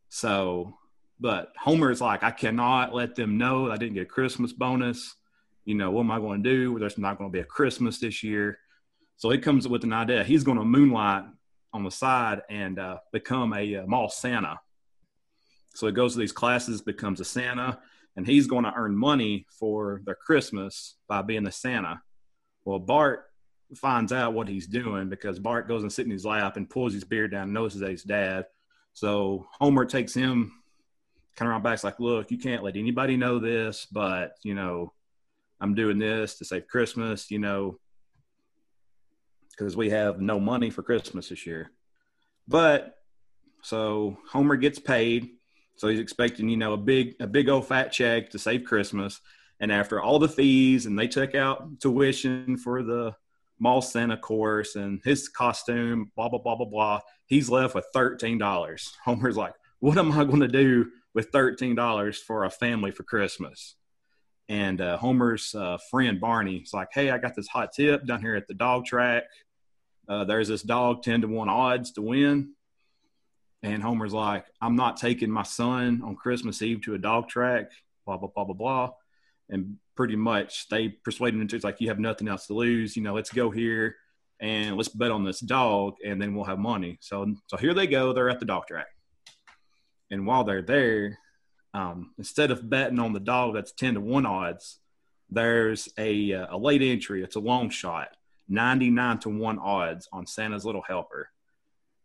So, 0.08 0.74
but 1.22 1.52
Homer 1.56 1.92
is 1.92 2.00
like, 2.00 2.24
I 2.24 2.32
cannot 2.32 2.92
let 2.92 3.14
them 3.14 3.38
know 3.38 3.70
I 3.70 3.76
didn't 3.76 3.94
get 3.94 4.02
a 4.02 4.06
Christmas 4.06 4.52
bonus. 4.52 5.14
You 5.64 5.76
know, 5.76 5.92
what 5.92 6.00
am 6.00 6.10
I 6.10 6.18
going 6.18 6.42
to 6.42 6.50
do? 6.50 6.78
There's 6.80 6.98
not 6.98 7.16
going 7.16 7.30
to 7.30 7.32
be 7.32 7.38
a 7.38 7.44
Christmas 7.44 8.00
this 8.00 8.24
year. 8.24 8.58
So 9.16 9.30
he 9.30 9.38
comes 9.38 9.64
up 9.64 9.70
with 9.70 9.84
an 9.84 9.92
idea. 9.92 10.24
He's 10.24 10.42
going 10.42 10.58
to 10.58 10.64
moonlight 10.64 11.22
on 11.72 11.84
the 11.84 11.92
side 11.92 12.42
and 12.50 12.76
uh, 12.80 12.98
become 13.12 13.52
a, 13.52 13.74
a 13.74 13.84
uh, 13.84 13.86
mall 13.86 14.08
Santa. 14.08 14.58
So 15.74 15.86
he 15.86 15.92
goes 15.92 16.14
to 16.14 16.18
these 16.18 16.32
classes, 16.32 16.82
becomes 16.82 17.20
a 17.20 17.24
Santa, 17.24 17.78
and 18.16 18.26
he's 18.26 18.48
going 18.48 18.64
to 18.64 18.74
earn 18.74 18.96
money 18.96 19.46
for 19.60 20.02
their 20.04 20.16
Christmas 20.16 20.96
by 21.06 21.22
being 21.22 21.44
the 21.44 21.52
Santa. 21.52 22.02
Well, 22.64 22.80
Bart 22.80 23.26
finds 23.76 24.12
out 24.12 24.34
what 24.34 24.48
he's 24.48 24.66
doing 24.66 25.08
because 25.08 25.38
Bart 25.38 25.68
goes 25.68 25.82
and 25.82 25.92
sits 25.92 26.06
in 26.06 26.10
his 26.10 26.26
lap 26.26 26.56
and 26.56 26.68
pulls 26.68 26.92
his 26.92 27.04
beard 27.04 27.30
down 27.30 27.44
and 27.44 27.54
notices 27.54 27.80
that 27.80 27.90
he's 27.90 28.02
dad. 28.02 28.46
So 28.92 29.46
Homer 29.60 29.84
takes 29.84 30.12
him 30.12 30.52
kind 31.36 31.48
of 31.48 31.52
around 31.52 31.62
back, 31.62 31.82
like, 31.84 32.00
look, 32.00 32.30
you 32.30 32.38
can't 32.38 32.62
let 32.62 32.76
anybody 32.76 33.16
know 33.16 33.38
this, 33.38 33.86
but, 33.90 34.32
you 34.42 34.54
know, 34.54 34.92
I'm 35.60 35.74
doing 35.74 35.98
this 35.98 36.38
to 36.38 36.44
save 36.44 36.66
Christmas, 36.66 37.30
you 37.30 37.38
know, 37.38 37.78
because 39.50 39.76
we 39.76 39.90
have 39.90 40.20
no 40.20 40.40
money 40.40 40.70
for 40.70 40.82
Christmas 40.82 41.28
this 41.28 41.46
year. 41.46 41.70
But 42.48 42.96
so 43.62 44.18
Homer 44.28 44.56
gets 44.56 44.78
paid, 44.78 45.30
so 45.76 45.88
he's 45.88 46.00
expecting 46.00 46.48
you 46.48 46.56
know 46.56 46.72
a 46.72 46.76
big 46.78 47.14
a 47.20 47.26
big 47.26 47.48
old 47.48 47.66
fat 47.66 47.92
check 47.92 48.30
to 48.30 48.38
save 48.38 48.64
Christmas. 48.64 49.20
And 49.60 49.70
after 49.70 50.00
all 50.00 50.18
the 50.18 50.28
fees, 50.28 50.86
and 50.86 50.98
they 50.98 51.06
took 51.06 51.36
out 51.36 51.80
tuition 51.80 52.56
for 52.56 52.82
the 52.82 53.14
mall 53.60 53.80
Santa 53.80 54.16
course 54.16 54.74
and 54.74 55.00
his 55.04 55.28
costume, 55.28 56.10
blah 56.16 56.28
blah 56.28 56.40
blah 56.40 56.56
blah 56.56 56.66
blah, 56.66 57.00
he's 57.26 57.48
left 57.48 57.74
with 57.74 57.86
thirteen 57.94 58.38
dollars. 58.38 58.92
Homer's 59.04 59.36
like, 59.36 59.54
"What 59.78 59.98
am 59.98 60.10
I 60.12 60.24
going 60.24 60.40
to 60.40 60.48
do 60.48 60.90
with 61.14 61.30
thirteen 61.30 61.74
dollars 61.74 62.18
for 62.18 62.44
a 62.44 62.50
family 62.50 62.90
for 62.90 63.02
Christmas?" 63.02 63.76
And 64.48 64.80
uh, 64.80 64.96
Homer's 64.98 65.54
uh, 65.54 65.78
friend 65.90 66.20
Barney 66.20 66.56
is 66.56 66.74
like, 66.74 66.88
"Hey, 66.92 67.10
I 67.10 67.18
got 67.18 67.34
this 67.34 67.48
hot 67.48 67.72
tip 67.72 68.06
down 68.06 68.20
here 68.20 68.34
at 68.34 68.48
the 68.48 68.54
dog 68.54 68.84
track. 68.84 69.24
Uh, 70.08 70.24
there's 70.24 70.48
this 70.48 70.62
dog 70.62 71.02
10 71.02 71.22
to 71.22 71.28
1 71.28 71.48
odds 71.48 71.92
to 71.92 72.02
win. 72.02 72.52
And 73.62 73.82
Homer's 73.82 74.12
like, 74.12 74.44
I'm 74.60 74.74
not 74.74 74.96
taking 74.96 75.30
my 75.30 75.44
son 75.44 76.02
on 76.04 76.16
Christmas 76.16 76.60
Eve 76.62 76.82
to 76.82 76.94
a 76.94 76.98
dog 76.98 77.28
track, 77.28 77.70
blah, 78.04 78.16
blah, 78.16 78.28
blah, 78.34 78.44
blah, 78.44 78.54
blah. 78.54 78.90
And 79.48 79.76
pretty 79.96 80.16
much 80.16 80.68
they 80.68 80.88
persuade 80.88 81.34
him 81.34 81.40
into 81.40 81.56
it's 81.56 81.64
like, 81.64 81.80
you 81.80 81.88
have 81.88 82.00
nothing 82.00 82.26
else 82.26 82.46
to 82.48 82.54
lose. 82.54 82.96
You 82.96 83.02
know, 83.02 83.14
let's 83.14 83.30
go 83.30 83.50
here 83.50 83.96
and 84.40 84.76
let's 84.76 84.88
bet 84.88 85.12
on 85.12 85.24
this 85.24 85.38
dog 85.40 85.94
and 86.04 86.20
then 86.20 86.34
we'll 86.34 86.44
have 86.44 86.58
money. 86.58 86.98
So, 87.00 87.34
so 87.46 87.56
here 87.56 87.74
they 87.74 87.86
go. 87.86 88.12
They're 88.12 88.30
at 88.30 88.40
the 88.40 88.46
dog 88.46 88.66
track. 88.66 88.88
And 90.12 90.26
while 90.26 90.44
they're 90.44 90.62
there, 90.62 91.18
um, 91.72 92.12
instead 92.18 92.50
of 92.50 92.68
betting 92.68 92.98
on 92.98 93.14
the 93.14 93.20
dog 93.20 93.54
that's 93.54 93.72
10 93.72 93.94
to 93.94 94.00
1 94.00 94.26
odds, 94.26 94.78
there's 95.30 95.88
a, 95.96 96.32
a 96.32 96.56
late 96.56 96.82
entry. 96.82 97.24
It's 97.24 97.36
a 97.36 97.40
long 97.40 97.70
shot 97.70 98.08
99 98.48 99.18
to 99.20 99.30
1 99.30 99.58
odds 99.58 100.08
on 100.12 100.26
Santa's 100.26 100.66
Little 100.66 100.82
Helper. 100.82 101.30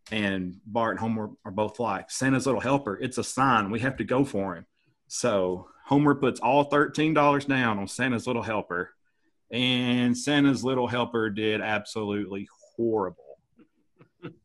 And 0.10 0.62
Bart 0.66 0.92
and 0.92 1.00
Homer 1.02 1.32
are 1.44 1.52
both 1.52 1.82
like, 1.82 2.10
Santa's 2.10 2.46
Little 2.46 2.62
Helper, 2.62 2.98
it's 2.98 3.18
a 3.18 3.24
sign. 3.24 3.70
We 3.72 3.82
have 3.82 3.98
to 3.98 4.06
go 4.06 4.24
for 4.24 4.56
him. 4.56 4.66
So 5.10 5.68
Homer 5.86 6.16
puts 6.16 6.40
all 6.40 6.70
$13 6.70 7.46
down 7.46 7.78
on 7.78 7.90
Santa's 7.90 8.26
Little 8.26 8.42
Helper. 8.42 8.92
And 9.52 10.18
Santa's 10.18 10.64
Little 10.64 10.88
Helper 10.88 11.30
did 11.30 11.60
absolutely 11.60 12.48
horrible. 12.78 13.27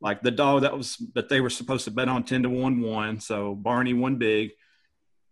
Like 0.00 0.22
the 0.22 0.30
dog 0.30 0.62
that 0.62 0.76
was 0.76 0.96
that 1.14 1.28
they 1.28 1.40
were 1.40 1.50
supposed 1.50 1.84
to 1.84 1.90
bet 1.90 2.08
on 2.08 2.24
10 2.24 2.44
to 2.44 2.50
1 2.50 2.80
1. 2.80 3.20
So 3.20 3.54
Barney 3.54 3.94
won 3.94 4.16
big. 4.16 4.50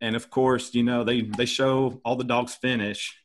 And 0.01 0.17
of 0.17 0.31
course, 0.31 0.75
you 0.75 0.83
know, 0.83 1.05
they 1.05 1.23
they 1.23 1.47
show 1.47 2.01
all 2.05 2.17
the 2.17 2.25
dogs 2.25 2.55
finish. 2.55 3.17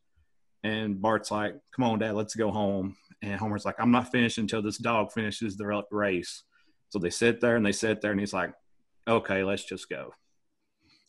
And 0.64 1.00
Bart's 1.02 1.30
like, 1.30 1.56
come 1.76 1.86
on, 1.86 2.00
dad, 2.00 2.16
let's 2.16 2.36
go 2.36 2.52
home. 2.52 2.98
And 3.22 3.40
Homer's 3.40 3.66
like, 3.66 3.76
I'm 3.80 3.92
not 3.92 4.12
finished 4.12 4.40
until 4.40 4.62
this 4.62 4.78
dog 4.78 5.12
finishes 5.12 5.58
the 5.58 5.84
race. 5.92 6.44
So 6.90 7.00
they 7.00 7.12
sit 7.12 7.40
there 7.40 7.56
and 7.56 7.66
they 7.66 7.72
sit 7.72 8.02
there, 8.02 8.12
and 8.12 8.20
he's 8.20 8.34
like, 8.34 8.54
okay, 9.08 9.44
let's 9.44 9.64
just 9.64 9.90
go. 9.90 10.12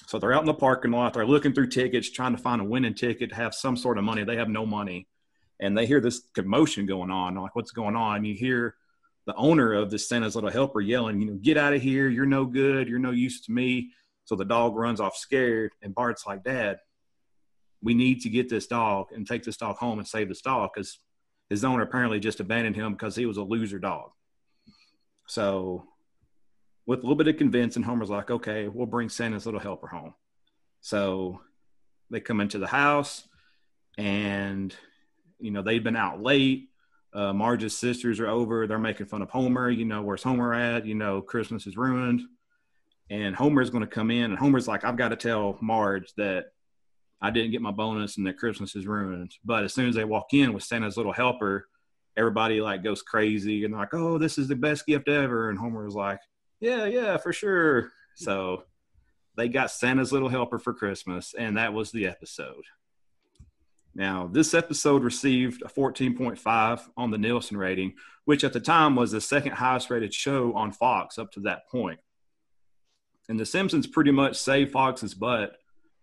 So 0.06 0.18
they're 0.18 0.32
out 0.32 0.42
in 0.42 0.46
the 0.46 0.54
parking 0.54 0.92
lot. 0.92 1.14
They're 1.14 1.26
looking 1.26 1.52
through 1.52 1.68
tickets, 1.68 2.10
trying 2.10 2.36
to 2.36 2.42
find 2.42 2.60
a 2.60 2.64
winning 2.64 2.94
ticket 2.94 3.30
to 3.30 3.36
have 3.36 3.54
some 3.54 3.76
sort 3.76 3.98
of 3.98 4.04
money. 4.04 4.24
They 4.24 4.36
have 4.36 4.48
no 4.48 4.66
money. 4.66 5.08
And 5.58 5.76
they 5.76 5.86
hear 5.86 6.00
this 6.00 6.22
commotion 6.34 6.86
going 6.86 7.10
on. 7.10 7.34
Like, 7.34 7.56
what's 7.56 7.72
going 7.72 7.96
on? 7.96 8.16
and 8.16 8.26
You 8.26 8.34
hear 8.34 8.74
the 9.26 9.34
owner 9.34 9.74
of 9.74 9.90
the 9.90 9.98
Santa's 9.98 10.34
Little 10.34 10.50
Helper 10.50 10.80
yelling, 10.80 11.20
you 11.20 11.26
know, 11.26 11.34
get 11.34 11.56
out 11.56 11.74
of 11.74 11.82
here. 11.82 12.08
You're 12.08 12.26
no 12.26 12.44
good. 12.44 12.88
You're 12.88 13.00
no 13.00 13.10
use 13.10 13.40
to 13.42 13.52
me. 13.52 13.90
So 14.24 14.36
the 14.36 14.44
dog 14.44 14.76
runs 14.76 15.00
off 15.00 15.16
scared. 15.16 15.72
And 15.82 15.94
Bart's 15.94 16.26
like, 16.26 16.44
Dad, 16.44 16.78
we 17.82 17.94
need 17.94 18.22
to 18.22 18.28
get 18.28 18.48
this 18.48 18.66
dog 18.66 19.08
and 19.12 19.26
take 19.26 19.42
this 19.42 19.56
dog 19.56 19.76
home 19.76 19.98
and 19.98 20.06
save 20.06 20.28
this 20.28 20.42
dog 20.42 20.70
because 20.72 20.98
his 21.50 21.64
owner 21.64 21.82
apparently 21.82 22.20
just 22.20 22.40
abandoned 22.40 22.76
him 22.76 22.92
because 22.92 23.16
he 23.16 23.26
was 23.26 23.36
a 23.36 23.42
loser 23.42 23.78
dog. 23.78 24.10
So, 25.28 25.84
with 26.86 27.00
a 27.00 27.02
little 27.02 27.16
bit 27.16 27.28
of 27.28 27.36
convincing, 27.36 27.82
Homer's 27.82 28.10
like, 28.10 28.30
okay, 28.30 28.68
we'll 28.68 28.86
bring 28.86 29.08
Santa's 29.08 29.44
little 29.44 29.60
helper 29.60 29.88
home. 29.88 30.14
So, 30.80 31.40
they 32.10 32.20
come 32.20 32.40
into 32.40 32.58
the 32.58 32.68
house 32.68 33.26
and, 33.98 34.74
you 35.40 35.50
know, 35.50 35.62
they've 35.62 35.82
been 35.82 35.96
out 35.96 36.22
late. 36.22 36.68
Uh, 37.12 37.32
Marge's 37.32 37.76
sisters 37.76 38.20
are 38.20 38.28
over. 38.28 38.66
They're 38.66 38.78
making 38.78 39.06
fun 39.06 39.22
of 39.22 39.30
Homer. 39.30 39.70
You 39.70 39.84
know, 39.84 40.02
where's 40.02 40.22
Homer 40.22 40.54
at? 40.54 40.84
You 40.86 40.94
know, 40.94 41.22
Christmas 41.22 41.66
is 41.66 41.76
ruined. 41.76 42.22
And 43.08 43.34
Homer's 43.34 43.70
going 43.70 43.84
to 43.84 43.90
come 43.90 44.10
in, 44.10 44.24
and 44.24 44.38
Homer's 44.38 44.66
like, 44.66 44.84
I've 44.84 44.96
got 44.96 45.10
to 45.10 45.16
tell 45.16 45.58
Marge 45.60 46.12
that 46.16 46.46
I 47.22 47.30
didn't 47.30 47.52
get 47.52 47.62
my 47.62 47.70
bonus 47.70 48.16
and 48.16 48.26
that 48.26 48.36
Christmas 48.36 48.74
is 48.74 48.86
ruined. 48.86 49.32
But 49.44 49.64
as 49.64 49.72
soon 49.72 49.88
as 49.88 49.94
they 49.94 50.04
walk 50.04 50.34
in 50.34 50.52
with 50.52 50.64
Santa's 50.64 50.96
little 50.96 51.12
helper, 51.12 51.68
everybody 52.16 52.60
like 52.60 52.82
goes 52.82 53.02
crazy 53.02 53.64
and 53.64 53.74
like, 53.74 53.94
oh, 53.94 54.18
this 54.18 54.38
is 54.38 54.48
the 54.48 54.56
best 54.56 54.86
gift 54.86 55.08
ever. 55.08 55.50
And 55.50 55.58
Homer 55.58 55.88
like, 55.88 56.20
yeah, 56.60 56.86
yeah, 56.86 57.16
for 57.16 57.32
sure. 57.32 57.90
So 58.16 58.64
they 59.36 59.48
got 59.48 59.70
Santa's 59.70 60.12
Little 60.12 60.28
Helper 60.28 60.58
for 60.58 60.72
Christmas, 60.74 61.34
and 61.38 61.56
that 61.58 61.72
was 61.72 61.92
the 61.92 62.06
episode. 62.06 62.64
Now, 63.96 64.28
this 64.30 64.52
episode 64.52 65.02
received 65.02 65.62
a 65.62 65.68
14.5 65.68 66.80
on 66.98 67.10
the 67.10 67.16
Nielsen 67.16 67.56
rating, 67.56 67.94
which 68.26 68.44
at 68.44 68.52
the 68.52 68.60
time 68.60 68.94
was 68.94 69.12
the 69.12 69.22
second 69.22 69.52
highest 69.52 69.88
rated 69.88 70.12
show 70.12 70.52
on 70.52 70.70
Fox 70.70 71.16
up 71.16 71.32
to 71.32 71.40
that 71.40 71.66
point. 71.70 71.98
And 73.30 73.40
The 73.40 73.46
Simpsons 73.46 73.86
pretty 73.86 74.10
much 74.10 74.36
saved 74.36 74.70
Fox's 74.70 75.14
butt 75.14 75.56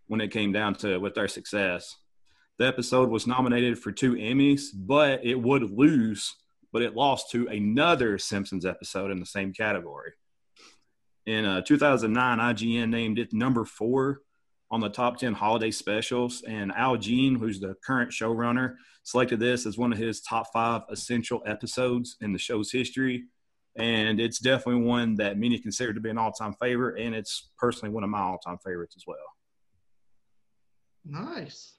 when 0.07 0.21
it 0.21 0.31
came 0.31 0.51
down 0.51 0.73
to 0.77 0.97
with 0.97 1.13
their 1.13 1.27
success. 1.27 1.95
The 2.57 2.65
episode 2.65 3.09
was 3.09 3.27
nominated 3.27 3.77
for 3.77 3.91
two 3.91 4.13
Emmys, 4.13 4.69
but 4.73 5.23
it 5.23 5.39
would 5.39 5.69
lose, 5.69 6.33
but 6.71 6.81
it 6.81 6.95
lost 6.95 7.29
to 7.33 7.47
another 7.47 8.17
Simpsons 8.17 8.65
episode 8.65 9.11
in 9.11 9.19
the 9.19 9.25
same 9.27 9.53
category. 9.53 10.13
In 11.27 11.45
uh, 11.45 11.61
2009, 11.61 12.39
IGN 12.39 12.89
named 12.89 13.19
it 13.19 13.33
number 13.33 13.65
four 13.65 14.21
on 14.73 14.79
the 14.79 14.89
top 14.89 15.17
10 15.17 15.33
holiday 15.33 15.69
specials. 15.69 16.41
And 16.47 16.71
Al 16.71 16.97
Jean, 16.97 17.35
who's 17.35 17.59
the 17.59 17.75
current 17.85 18.09
showrunner, 18.09 18.73
selected 19.03 19.39
this 19.39 19.67
as 19.67 19.77
one 19.77 19.93
of 19.93 19.99
his 19.99 20.19
top 20.21 20.47
five 20.51 20.81
essential 20.89 21.43
episodes 21.45 22.17
in 22.21 22.33
the 22.33 22.39
show's 22.39 22.71
history. 22.71 23.25
And 23.77 24.19
it's 24.19 24.39
definitely 24.39 24.81
one 24.81 25.13
that 25.15 25.37
many 25.37 25.59
consider 25.59 25.93
to 25.93 25.99
be 25.99 26.09
an 26.09 26.17
all 26.17 26.31
time 26.31 26.55
favorite. 26.59 26.99
And 26.99 27.13
it's 27.13 27.51
personally 27.55 27.93
one 27.93 28.03
of 28.03 28.09
my 28.09 28.19
all 28.19 28.39
time 28.39 28.57
favorites 28.65 28.95
as 28.97 29.03
well. 29.05 29.17
Nice. 31.05 31.73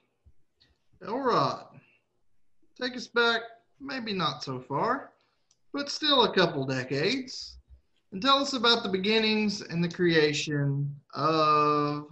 All 1.05 1.19
right. 1.19 1.65
take 2.81 2.95
us 2.95 3.07
back, 3.07 3.41
maybe 3.81 4.13
not 4.13 4.41
so 4.41 4.61
far, 4.61 5.11
but 5.73 5.89
still 5.89 6.23
a 6.23 6.33
couple 6.33 6.65
decades. 6.65 7.57
And 8.13 8.21
tell 8.21 8.37
us 8.37 8.53
about 8.53 8.83
the 8.83 8.89
beginnings 8.89 9.61
and 9.61 9.83
the 9.83 9.89
creation 9.89 10.95
of 11.13 12.07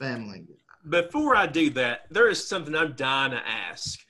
family. 0.00 0.46
Before 0.88 1.36
I 1.36 1.46
do 1.46 1.70
that, 1.70 2.06
there 2.10 2.28
is 2.28 2.46
something 2.46 2.74
I'm 2.74 2.94
dying 2.94 3.32
to 3.32 3.46
ask. 3.46 4.00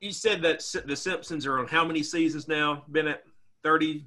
You 0.00 0.10
said 0.10 0.42
that 0.42 0.64
the 0.86 0.96
Simpsons 0.96 1.46
are 1.46 1.58
on 1.58 1.66
how 1.66 1.84
many 1.84 2.02
seasons 2.02 2.48
now, 2.48 2.84
Bennett? 2.88 3.24
30? 3.62 4.06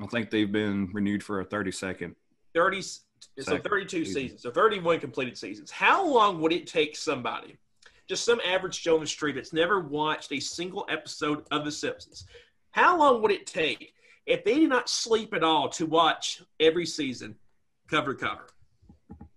I 0.00 0.06
think 0.06 0.30
they've 0.30 0.50
been 0.50 0.88
renewed 0.92 1.22
for 1.22 1.40
a 1.40 1.44
30 1.44 1.72
second. 1.72 2.14
30, 2.54 2.82
so 2.82 3.58
32 3.58 4.04
season. 4.04 4.14
seasons, 4.14 4.42
so 4.42 4.50
31 4.50 5.00
completed 5.00 5.36
seasons. 5.36 5.70
How 5.70 6.06
long 6.06 6.40
would 6.40 6.52
it 6.52 6.66
take 6.66 6.96
somebody, 6.96 7.56
just 8.08 8.24
some 8.24 8.40
average 8.46 8.82
Joe 8.82 8.96
in 8.96 9.00
the 9.00 9.06
street 9.06 9.34
that's 9.34 9.52
never 9.52 9.80
watched 9.80 10.32
a 10.32 10.40
single 10.40 10.86
episode 10.88 11.44
of 11.50 11.64
The 11.64 11.72
Simpsons, 11.72 12.26
how 12.70 12.98
long 12.98 13.22
would 13.22 13.30
it 13.30 13.46
take 13.46 13.94
if 14.26 14.44
they 14.44 14.54
did 14.54 14.68
not 14.68 14.88
sleep 14.88 15.34
at 15.34 15.42
all 15.42 15.68
to 15.70 15.86
watch 15.86 16.42
every 16.60 16.86
season 16.86 17.34
cover 17.88 18.14
to 18.14 18.26
cover? 18.26 18.46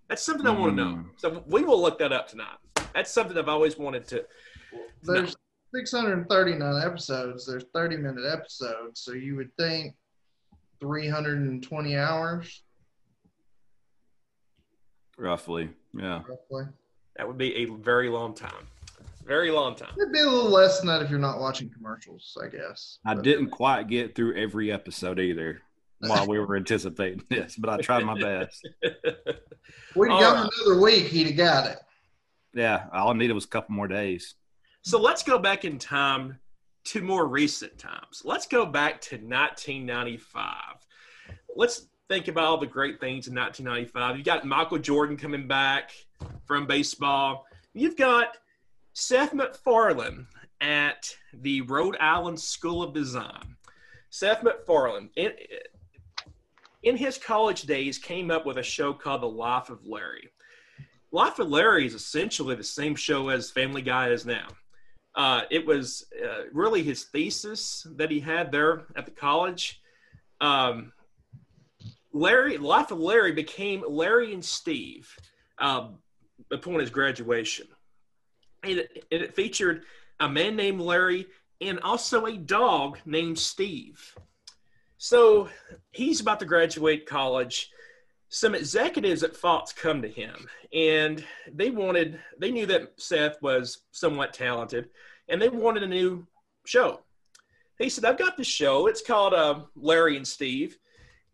That's 0.10 0.24
something 0.24 0.46
I 0.46 0.52
want 0.52 0.78
to 0.78 0.84
know. 0.84 0.92
Hmm. 0.96 1.10
So 1.18 1.44
we 1.48 1.64
will 1.64 1.82
look 1.82 2.00
that 2.00 2.12
up 2.12 2.28
tonight. 2.28 2.58
That's 2.94 3.12
something 3.12 3.38
I've 3.38 3.50
always 3.50 3.78
wanted 3.78 4.08
to. 4.10 4.26
There's 5.04 5.36
639 5.74 6.82
episodes. 6.84 7.48
There's 7.48 7.66
30 7.74 7.98
minute 7.98 8.26
episodes. 8.32 9.02
So 9.02 9.14
you 9.14 9.36
would 9.36 9.56
think 9.58 9.96
320 10.80 11.98
hours. 11.98 12.64
Roughly, 15.18 15.70
yeah. 15.94 16.22
Roughly. 16.28 16.66
That 17.18 17.28
would 17.28 17.38
be 17.38 17.56
a 17.56 17.66
very 17.66 18.10
long 18.10 18.34
time. 18.34 18.68
Very 19.26 19.52
long 19.52 19.76
time. 19.76 19.94
It'd 19.98 20.12
be 20.12 20.20
a 20.20 20.26
little 20.26 20.50
less 20.50 20.80
than 20.80 20.88
that 20.88 21.02
if 21.02 21.10
you're 21.10 21.20
not 21.20 21.40
watching 21.40 21.70
commercials, 21.70 22.38
I 22.44 22.48
guess. 22.48 23.00
I 23.06 23.14
but, 23.16 23.24
didn't 23.24 23.52
quite 23.52 23.88
get 23.88 24.16
through 24.16 24.36
every 24.36 24.72
episode 24.72 25.20
either 25.20 25.62
while 26.08 26.28
we 26.28 26.40
were 26.40 26.56
anticipating 26.56 27.24
this, 27.30 27.56
but 27.56 27.70
I 27.70 27.78
tried 27.78 28.04
my 28.04 28.20
best. 28.20 28.68
We'd 29.96 30.12
have 30.12 30.20
got 30.20 30.36
right. 30.36 30.50
another 30.66 30.82
week, 30.82 31.06
he'd 31.08 31.28
have 31.28 31.38
got 31.38 31.68
it. 31.68 31.80
Yeah, 32.54 32.86
all 32.94 33.10
I 33.10 33.14
needed 33.14 33.34
was 33.34 33.46
a 33.46 33.50
couple 33.50 33.76
more 33.76 33.88
days. 33.88 34.36
So 34.82 35.00
let's 35.00 35.24
go 35.24 35.40
back 35.40 35.66
in 35.66 35.80
time 35.80 36.40
to 36.86 37.02
more 37.02 37.26
recent 37.26 37.78
times. 37.78 38.22
Let's 38.24 38.46
go 38.46 38.66
back 38.66 39.02
to 39.02 39.16
1995. 39.16 40.56
Let's 41.56 41.88
think 42.10 42.28
about 42.28 42.44
all 42.44 42.58
the 42.58 42.68
great 42.68 43.00
things 43.00 43.28
in 43.28 43.36
1995. 43.36 44.18
You've 44.18 44.26
got 44.26 44.46
Michael 44.46 44.78
Jordan 44.78 45.18
coming 45.18 45.48
back 45.48 45.92
from 46.46 46.68
baseball. 46.68 47.46
You've 47.74 47.96
got 47.96 48.38
Seth 48.94 49.34
MacFarlane 49.34 50.28
at 50.62 51.16
the 51.34 51.62
Rhode 51.62 51.98
Island 52.00 52.40
School 52.40 52.84
of 52.84 52.94
Design. 52.94 53.56
Seth 54.10 54.44
MacFarlane, 54.44 55.10
in 56.84 56.98
his 56.98 57.18
college 57.18 57.64
days 57.64 57.98
came 57.98 58.30
up 58.30 58.46
with 58.46 58.58
a 58.58 58.64
show 58.64 58.94
called 58.94 59.22
The 59.22 59.28
Life 59.28 59.70
of 59.70 59.86
Larry. 59.86 60.30
Life 61.12 61.40
of 61.40 61.50
Larry 61.50 61.86
is 61.86 61.94
essentially 61.94 62.56
the 62.56 62.64
same 62.64 62.96
show 62.96 63.30
as 63.30 63.50
Family 63.50 63.82
Guy 63.82 64.10
is 64.10 64.26
now. 64.26 64.48
Uh, 65.16 65.42
it 65.52 65.66
was 65.66 66.06
uh, 66.24 66.44
really 66.52 66.84
his 66.84 67.04
thesis 67.06 67.86
that 67.96 68.10
he 68.10 68.20
had 68.20 68.52
there 68.52 68.84
at 68.96 69.06
the 69.06 69.12
college. 69.12 69.82
Um, 70.42 70.92
Larry, 72.12 72.58
Life 72.58 72.92
of 72.92 73.00
Larry 73.00 73.32
became 73.32 73.84
Larry 73.88 74.34
and 74.34 74.44
Steve 74.44 75.10
um, 75.60 76.00
upon 76.52 76.80
his 76.80 76.90
graduation. 76.90 77.68
And 78.64 78.80
it, 78.80 79.06
it 79.12 79.36
featured 79.36 79.84
a 80.20 80.28
man 80.28 80.56
named 80.56 80.82
Larry 80.82 81.28
and 81.62 81.80
also 81.82 82.26
a 82.26 82.38
dog 82.38 82.98
named 83.06 83.38
Steve. 83.38 84.16
So 85.04 85.50
he's 85.92 86.22
about 86.22 86.40
to 86.40 86.46
graduate 86.46 87.06
college. 87.06 87.70
Some 88.30 88.56
executives 88.56 89.22
at 89.22 89.36
Fox 89.36 89.74
come 89.74 90.02
to 90.02 90.08
him 90.08 90.34
and 90.72 91.26
they 91.52 91.72
wanted, 91.72 92.22
they 92.40 92.52
knew 92.52 92.66
that 92.68 92.94
Seth 92.96 93.42
was 93.42 93.80
somewhat 93.92 94.32
talented 94.32 94.92
and 95.28 95.42
they 95.42 95.50
wanted 95.50 95.84
a 95.84 95.88
new 95.88 96.26
show. 96.66 97.02
He 97.80 97.90
said, 97.90 98.06
I've 98.06 98.18
got 98.18 98.38
this 98.38 98.48
show. 98.48 98.88
It's 98.88 99.06
called 99.06 99.34
uh, 99.34 99.64
Larry 99.76 100.16
and 100.16 100.26
Steve. 100.26 100.78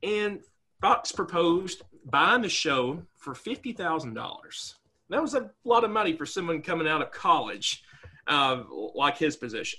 And 0.02 0.40
Fox 0.82 1.12
proposed 1.12 1.84
buying 2.06 2.42
the 2.42 2.50
show 2.50 3.04
for 3.18 3.36
$50,000. 3.36 4.74
That 5.12 5.22
was 5.22 5.36
a 5.36 5.52
lot 5.64 5.84
of 5.84 5.92
money 5.92 6.14
for 6.14 6.26
someone 6.26 6.64
coming 6.64 6.88
out 6.88 7.04
of 7.04 7.12
college 7.12 7.84
uh, 8.26 8.64
like 8.96 9.20
his 9.20 9.36
position. 9.36 9.78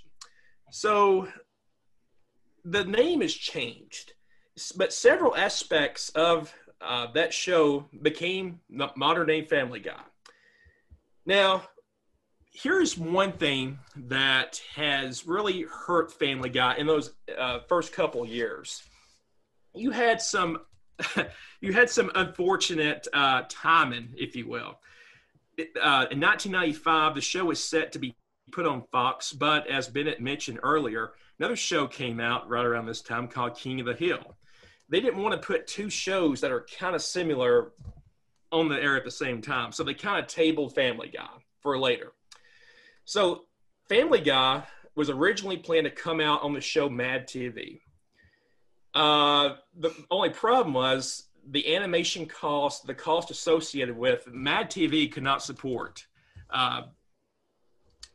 So 0.70 1.26
the 2.64 2.84
name 2.84 3.20
has 3.20 3.34
changed, 3.34 4.12
but 4.76 4.92
several 4.92 5.36
aspects 5.36 6.10
of 6.10 6.54
uh, 6.80 7.08
that 7.12 7.32
show 7.32 7.86
became 8.02 8.60
the 8.70 8.88
modern 8.96 9.26
day 9.26 9.44
Family 9.44 9.80
Guy. 9.80 10.00
Now, 11.26 11.64
here's 12.52 12.96
one 12.96 13.32
thing 13.32 13.78
that 13.96 14.60
has 14.74 15.26
really 15.26 15.62
hurt 15.62 16.12
Family 16.12 16.50
Guy 16.50 16.76
in 16.76 16.86
those 16.86 17.12
uh, 17.36 17.60
first 17.68 17.92
couple 17.92 18.24
years. 18.26 18.82
You 19.74 19.90
had 19.90 20.20
some, 20.20 20.60
you 21.60 21.72
had 21.72 21.90
some 21.90 22.10
unfortunate 22.14 23.06
uh, 23.12 23.42
timing, 23.48 24.14
if 24.16 24.34
you 24.34 24.48
will. 24.48 24.80
Uh, 25.58 26.06
in 26.10 26.20
1995, 26.20 27.14
the 27.14 27.20
show 27.20 27.44
was 27.44 27.62
set 27.62 27.92
to 27.92 27.98
be 27.98 28.14
put 28.50 28.66
on 28.66 28.82
Fox, 28.90 29.32
but 29.32 29.66
as 29.68 29.88
Bennett 29.88 30.20
mentioned 30.20 30.58
earlier, 30.62 31.12
Another 31.40 31.56
show 31.56 31.86
came 31.86 32.20
out 32.20 32.50
right 32.50 32.66
around 32.66 32.84
this 32.84 33.00
time 33.00 33.26
called 33.26 33.56
King 33.56 33.80
of 33.80 33.86
the 33.86 33.94
Hill. 33.94 34.36
They 34.90 35.00
didn't 35.00 35.22
want 35.22 35.40
to 35.40 35.46
put 35.46 35.66
two 35.66 35.88
shows 35.88 36.42
that 36.42 36.52
are 36.52 36.66
kind 36.78 36.94
of 36.94 37.00
similar 37.00 37.72
on 38.52 38.68
the 38.68 38.76
air 38.76 38.94
at 38.94 39.04
the 39.04 39.10
same 39.10 39.40
time. 39.40 39.72
So 39.72 39.82
they 39.82 39.94
kind 39.94 40.22
of 40.22 40.26
tabled 40.30 40.74
Family 40.74 41.08
Guy 41.08 41.30
for 41.60 41.78
later. 41.78 42.12
So 43.06 43.44
Family 43.88 44.20
Guy 44.20 44.64
was 44.94 45.08
originally 45.08 45.56
planned 45.56 45.86
to 45.86 45.90
come 45.90 46.20
out 46.20 46.42
on 46.42 46.52
the 46.52 46.60
show 46.60 46.90
Mad 46.90 47.26
TV. 47.26 47.80
Uh, 48.92 49.54
the 49.78 49.94
only 50.10 50.28
problem 50.28 50.74
was 50.74 51.28
the 51.48 51.74
animation 51.74 52.26
cost, 52.26 52.86
the 52.86 52.94
cost 52.94 53.30
associated 53.30 53.96
with 53.96 54.26
Mad 54.30 54.70
TV 54.70 55.10
could 55.10 55.22
not 55.22 55.42
support 55.42 56.06
uh, 56.50 56.82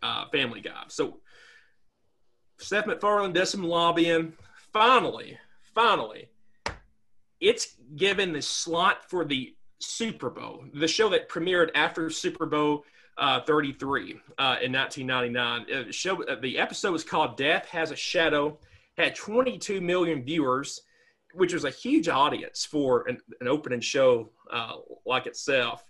uh, 0.03 0.25
Family 0.31 0.61
Guy. 0.61 0.83
So 0.89 1.21
Seth 2.57 2.87
MacFarlane 2.87 3.33
does 3.33 3.49
some 3.49 3.63
lobbying. 3.63 4.33
Finally, 4.71 5.37
finally, 5.73 6.29
it's 7.39 7.75
given 7.95 8.31
the 8.33 8.41
slot 8.41 9.09
for 9.09 9.25
the 9.25 9.55
Super 9.79 10.29
Bowl, 10.29 10.65
the 10.73 10.87
show 10.87 11.09
that 11.09 11.29
premiered 11.29 11.69
after 11.75 12.09
Super 12.09 12.45
Bowl 12.45 12.85
uh, 13.17 13.41
33 13.41 14.19
uh, 14.37 14.57
in 14.61 14.71
1999. 14.71 15.65
Uh, 15.71 15.91
show, 15.91 16.23
uh, 16.23 16.35
the 16.41 16.57
episode 16.57 16.91
was 16.91 17.03
called 17.03 17.37
Death 17.37 17.67
Has 17.67 17.91
a 17.91 17.95
Shadow, 17.95 18.57
had 18.97 19.15
22 19.15 19.81
million 19.81 20.23
viewers, 20.23 20.81
which 21.33 21.53
was 21.53 21.65
a 21.65 21.69
huge 21.69 22.07
audience 22.07 22.65
for 22.65 23.07
an, 23.07 23.17
an 23.41 23.47
opening 23.47 23.81
show 23.81 24.29
uh, 24.51 24.77
like 25.05 25.27
itself. 25.27 25.83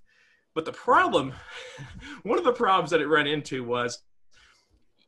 But 0.54 0.65
the 0.65 0.71
problem, 0.71 1.34
one 2.23 2.38
of 2.38 2.43
the 2.45 2.54
problems 2.54 2.91
that 2.91 3.01
it 3.01 3.08
ran 3.08 3.28
into 3.28 3.63
was 3.63 3.99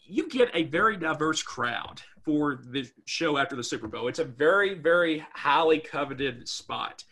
you 0.07 0.29
get 0.29 0.49
a 0.53 0.63
very 0.63 0.97
diverse 0.97 1.41
crowd 1.41 2.01
for 2.23 2.61
the 2.71 2.89
show 3.05 3.37
after 3.37 3.55
the 3.55 3.63
Super 3.63 3.87
Bowl. 3.87 4.07
It's 4.07 4.19
a 4.19 4.25
very, 4.25 4.73
very 4.73 5.25
highly 5.33 5.79
coveted 5.79 6.47
spot. 6.47 7.03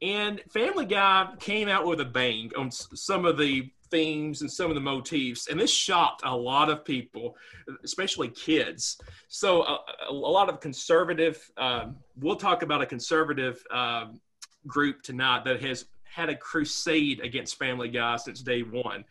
And 0.00 0.40
Family 0.52 0.84
Guy 0.84 1.28
came 1.40 1.68
out 1.68 1.86
with 1.86 2.00
a 2.00 2.04
bang 2.04 2.50
on 2.56 2.70
some 2.70 3.24
of 3.24 3.38
the 3.38 3.70
themes 3.90 4.42
and 4.42 4.50
some 4.50 4.70
of 4.70 4.74
the 4.74 4.80
motifs, 4.80 5.48
and 5.48 5.58
this 5.58 5.72
shocked 5.72 6.22
a 6.24 6.36
lot 6.36 6.70
of 6.70 6.84
people, 6.84 7.36
especially 7.84 8.28
kids. 8.28 8.98
So, 9.28 9.62
a, 9.62 9.78
a 10.10 10.12
lot 10.12 10.48
of 10.48 10.60
conservative, 10.60 11.50
um, 11.56 11.96
we'll 12.18 12.36
talk 12.36 12.62
about 12.62 12.82
a 12.82 12.86
conservative 12.86 13.64
um, 13.70 14.20
group 14.66 15.02
tonight 15.02 15.44
that 15.44 15.62
has 15.62 15.86
had 16.04 16.28
a 16.28 16.36
crusade 16.36 17.20
against 17.20 17.58
Family 17.58 17.88
Guy 17.88 18.16
since 18.16 18.42
day 18.42 18.62
one. 18.62 19.04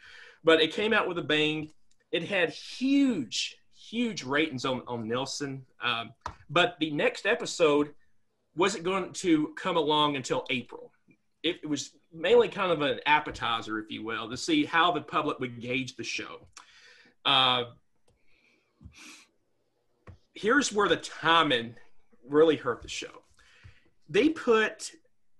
But 0.43 0.61
it 0.61 0.73
came 0.73 0.93
out 0.93 1.07
with 1.07 1.17
a 1.17 1.23
bang. 1.23 1.71
It 2.11 2.23
had 2.23 2.49
huge, 2.49 3.57
huge 3.73 4.23
ratings 4.23 4.65
on, 4.65 4.81
on 4.87 5.07
Nielsen. 5.07 5.65
Um, 5.81 6.13
but 6.49 6.75
the 6.79 6.91
next 6.91 7.25
episode 7.25 7.93
wasn't 8.55 8.83
going 8.83 9.13
to 9.13 9.53
come 9.55 9.77
along 9.77 10.15
until 10.15 10.45
April. 10.49 10.91
It, 11.43 11.57
it, 11.63 11.69
was 11.69 11.91
mainly 12.11 12.49
kind 12.49 12.71
of 12.71 12.81
an 12.81 12.99
appetizer, 13.05 13.79
if 13.79 13.91
you 13.91 14.03
will, 14.03 14.29
to 14.29 14.37
see 14.37 14.65
how 14.65 14.91
the 14.91 15.01
public 15.01 15.39
would 15.39 15.61
gauge 15.61 15.95
the 15.95 16.03
show. 16.03 16.47
Uh, 17.23 17.65
here's 20.33 20.73
where 20.73 20.89
the 20.89 20.97
timing 20.97 21.75
really 22.27 22.55
hurt 22.55 22.81
the 22.81 22.87
show. 22.87 23.21
They 24.09 24.29
put 24.29 24.91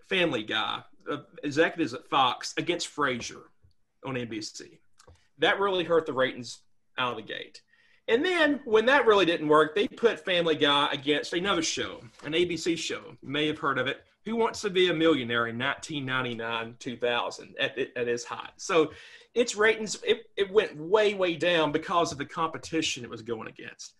Family 0.07 0.43
Guy, 0.43 0.83
uh, 1.09 1.17
executives 1.43 1.93
at 1.93 2.07
Fox, 2.09 2.53
against 2.57 2.93
Frasier 2.93 3.43
on 4.05 4.15
NBC. 4.15 4.79
That 5.39 5.59
really 5.59 5.83
hurt 5.83 6.05
the 6.05 6.13
ratings 6.13 6.59
out 6.97 7.11
of 7.11 7.17
the 7.17 7.23
gate. 7.23 7.61
And 8.07 8.23
then 8.23 8.61
when 8.63 8.85
that 8.85 9.05
really 9.05 9.25
didn't 9.25 9.49
work, 9.49 9.75
they 9.75 9.87
put 9.87 10.23
Family 10.23 10.55
Guy 10.55 10.89
against 10.93 11.33
another 11.33 11.61
show, 11.61 11.99
an 12.23 12.31
ABC 12.31 12.77
show. 12.77 13.01
You 13.21 13.29
may 13.29 13.47
have 13.47 13.59
heard 13.59 13.77
of 13.77 13.87
it. 13.87 14.01
Who 14.25 14.35
Wants 14.35 14.61
to 14.61 14.69
Be 14.69 14.89
a 14.89 14.93
Millionaire 14.93 15.47
in 15.47 15.57
1999, 15.57 16.75
2000 16.79 17.55
at, 17.59 17.77
at 17.77 18.07
its 18.07 18.25
height. 18.25 18.51
So 18.57 18.91
its 19.33 19.55
ratings, 19.55 19.97
it, 20.03 20.29
it 20.35 20.51
went 20.51 20.75
way, 20.77 21.13
way 21.13 21.35
down 21.35 21.71
because 21.71 22.11
of 22.11 22.17
the 22.17 22.25
competition 22.25 23.03
it 23.03 23.09
was 23.09 23.21
going 23.21 23.47
against. 23.47 23.93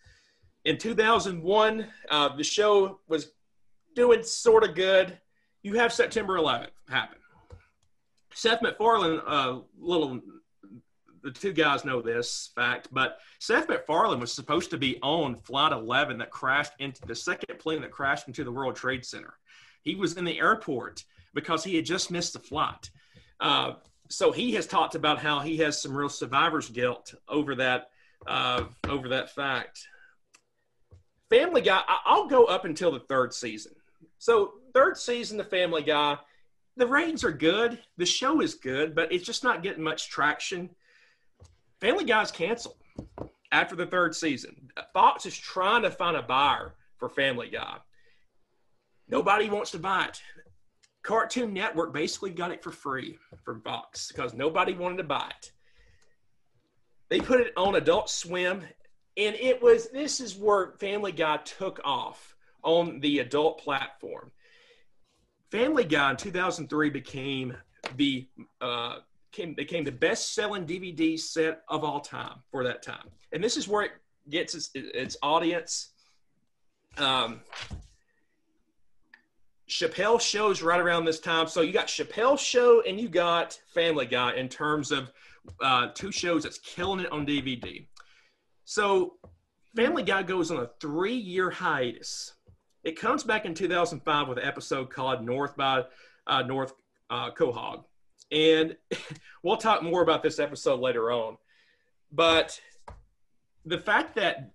In 0.66 0.78
2001, 0.78 1.88
uh, 2.10 2.36
the 2.36 2.44
show 2.44 3.00
was 3.08 3.32
doing 3.96 4.22
sort 4.24 4.64
of 4.64 4.76
good. 4.76 5.18
You 5.64 5.76
have 5.76 5.94
September 5.94 6.38
11th 6.38 6.72
happen. 6.90 7.20
Seth 8.34 8.62
MacFarlane, 8.62 9.20
a 9.20 9.30
uh, 9.30 9.60
little 9.80 10.20
the 11.28 11.34
two 11.34 11.52
guys 11.52 11.84
know 11.84 12.02
this 12.02 12.52
fact, 12.56 12.88
but 12.90 13.20
Seth 13.40 13.68
MacFarlane 13.68 14.22
was 14.22 14.32
supposed 14.32 14.70
to 14.70 14.78
be 14.78 14.98
on 15.04 15.36
Flight 15.42 15.74
11 15.74 16.20
that 16.20 16.32
crashed 16.32 16.72
into 16.80 17.06
the 17.06 17.16
second 17.16 17.60
plane 17.60 17.82
that 17.82 17.92
crashed 17.92 18.30
into 18.30 18.46
the 18.46 18.52
World 18.52 18.78
Trade 18.78 19.04
Center. 19.04 19.34
He 19.82 19.96
was 19.96 20.16
in 20.16 20.24
the 20.24 20.40
airport 20.40 21.04
because 21.34 21.66
he 21.66 21.76
had 21.76 21.86
just 21.86 22.12
missed 22.12 22.32
the 22.32 22.40
flight. 22.40 22.90
Uh, 23.42 23.74
so 24.08 24.32
he 24.32 24.54
has 24.54 24.68
talked 24.68 24.96
about 24.96 25.20
how 25.20 25.42
he 25.42 25.58
has 25.58 25.82
some 25.82 25.98
real 25.98 26.08
survivor's 26.08 26.70
guilt 26.70 27.14
over 27.28 27.56
that 27.56 27.90
uh, 28.26 28.64
over 28.88 29.10
that 29.10 29.30
fact. 29.30 29.86
Family 31.30 31.62
Guy, 31.62 31.82
I'll 32.06 32.28
go 32.28 32.46
up 32.46 32.64
until 32.64 32.94
the 32.94 33.02
third 33.02 33.34
season. 33.34 33.74
So 34.18 34.54
third 34.74 34.96
season, 34.96 35.38
the 35.38 35.44
Family 35.44 35.84
Guy, 35.84 36.18
the 36.78 36.88
ratings 36.88 37.26
are 37.26 37.34
good. 37.34 37.80
The 37.98 38.06
show 38.06 38.40
is 38.40 38.56
good, 38.56 38.96
but 38.96 39.12
it's 39.12 39.26
just 39.26 39.44
not 39.44 39.62
getting 39.62 39.84
much 39.84 40.10
traction. 40.10 40.70
Family 41.80 42.06
Guy's 42.06 42.32
canceled 42.32 42.78
after 43.52 43.76
the 43.76 43.86
third 43.86 44.16
season. 44.16 44.70
Fox 44.94 45.26
is 45.26 45.38
trying 45.38 45.84
to 45.84 45.92
find 45.92 46.18
a 46.18 46.22
buyer 46.22 46.76
for 46.98 47.10
Family 47.10 47.50
Guy. 47.50 47.78
Nobody 49.08 49.50
wants 49.50 49.72
to 49.72 49.80
buy 49.80 50.06
it. 50.06 50.22
Cartoon 51.04 51.54
Network 51.54 51.94
basically 51.94 52.32
got 52.32 52.52
it 52.52 52.64
for 52.64 52.72
free 52.72 53.18
from 53.46 53.62
Fox 53.62 54.10
because 54.12 54.34
nobody 54.34 54.74
wanted 54.74 54.98
to 54.98 55.04
buy 55.04 55.32
it. 55.40 55.52
They 57.10 57.22
put 57.22 57.40
it 57.40 57.54
on 57.56 57.76
Adult 57.76 58.10
Swim, 58.10 58.62
and 59.16 59.36
it 59.36 59.62
was 59.62 59.90
this 59.90 60.20
is 60.20 60.36
where 60.36 60.74
Family 60.80 61.14
Guy 61.14 61.38
took 61.38 61.80
off 61.86 62.36
on 62.64 63.00
the 63.00 63.20
adult 63.20 63.60
platform. 63.60 64.32
Family 65.50 65.86
Guy 65.86 66.12
in 66.12 66.18
2003 66.18 66.90
became 66.90 67.56
the 67.96 68.28
uh, 68.60 68.98
came, 69.32 69.54
became 69.54 69.84
the 69.84 69.92
best 69.92 70.34
selling 70.34 70.66
DVD 70.66 71.20
set 71.20 71.62
of 71.70 71.84
all 71.84 72.00
time 72.00 72.40
for 72.52 72.64
that 72.64 72.82
time. 72.82 73.10
And 73.32 73.44
this 73.44 73.58
is 73.58 73.68
where 73.68 73.84
it 73.84 73.92
gets 74.30 74.56
its, 74.56 74.72
its 74.74 75.18
audience. 75.22 75.90
Um, 76.98 77.42
Chappelle 79.70 80.20
shows 80.20 80.62
right 80.62 80.80
around 80.80 81.06
this 81.06 81.20
time. 81.20 81.48
So 81.48 81.62
you 81.62 81.74
got 81.74 81.88
Chappelle 81.88 82.40
show 82.40 82.82
and 82.88 83.00
you 83.00 83.10
got 83.10 83.60
Family 83.74 84.06
Guy 84.06 84.34
in 84.36 84.48
terms 84.48 84.92
of 84.92 85.12
uh, 85.62 85.90
two 85.94 86.12
shows 86.12 86.44
that's 86.44 86.60
killing 86.60 87.02
it 87.02 87.12
on 87.12 87.26
DVD. 87.26 87.86
So 88.64 89.16
Family 89.76 90.04
Guy 90.04 90.24
goes 90.24 90.52
on 90.52 90.58
a 90.58 90.70
three 90.80 91.16
year 91.16 91.50
hiatus. 91.50 92.34
It 92.84 92.98
comes 92.98 93.24
back 93.24 93.46
in 93.46 93.54
2005 93.54 94.28
with 94.30 94.38
an 94.38 94.46
episode 94.46 94.90
called 94.90 95.26
North 95.26 95.58
by 95.58 95.84
uh, 96.26 96.44
North 96.44 96.74
uh, 97.10 97.32
Quahog. 97.32 97.84
And 98.32 98.76
we'll 99.44 99.58
talk 99.58 99.84
more 99.84 100.02
about 100.02 100.24
this 100.24 100.40
episode 100.40 100.80
later 100.80 101.12
on. 101.12 101.38
But 102.12 102.60
the 103.66 103.78
fact 103.78 104.16
that 104.16 104.52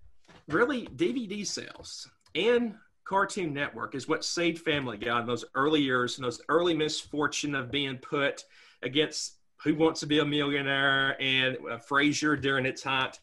really 0.49 0.87
DVD 0.87 1.47
sales 1.47 2.09
and 2.35 2.75
Cartoon 3.05 3.53
Network 3.53 3.95
is 3.95 4.09
what 4.09 4.25
saved 4.25 4.61
Family 4.61 4.97
Guy 4.97 5.21
in 5.21 5.27
those 5.27 5.45
early 5.55 5.83
years 5.83 6.17
and 6.17 6.25
those 6.25 6.41
early 6.49 6.75
misfortune 6.75 7.55
of 7.55 7.71
being 7.71 7.99
put 7.99 8.45
against 8.83 9.37
Who 9.65 9.75
Wants 9.75 10.01
to 10.01 10.07
Be 10.07 10.21
a 10.21 10.25
Millionaire 10.25 11.21
and 11.21 11.57
uh, 11.57 11.79
Frasier 11.79 12.41
during 12.41 12.65
its 12.65 12.83
height. 12.83 13.19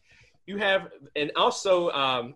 You 0.46 0.58
have, 0.58 0.90
and 1.16 1.32
also 1.34 1.90
um, 1.90 2.34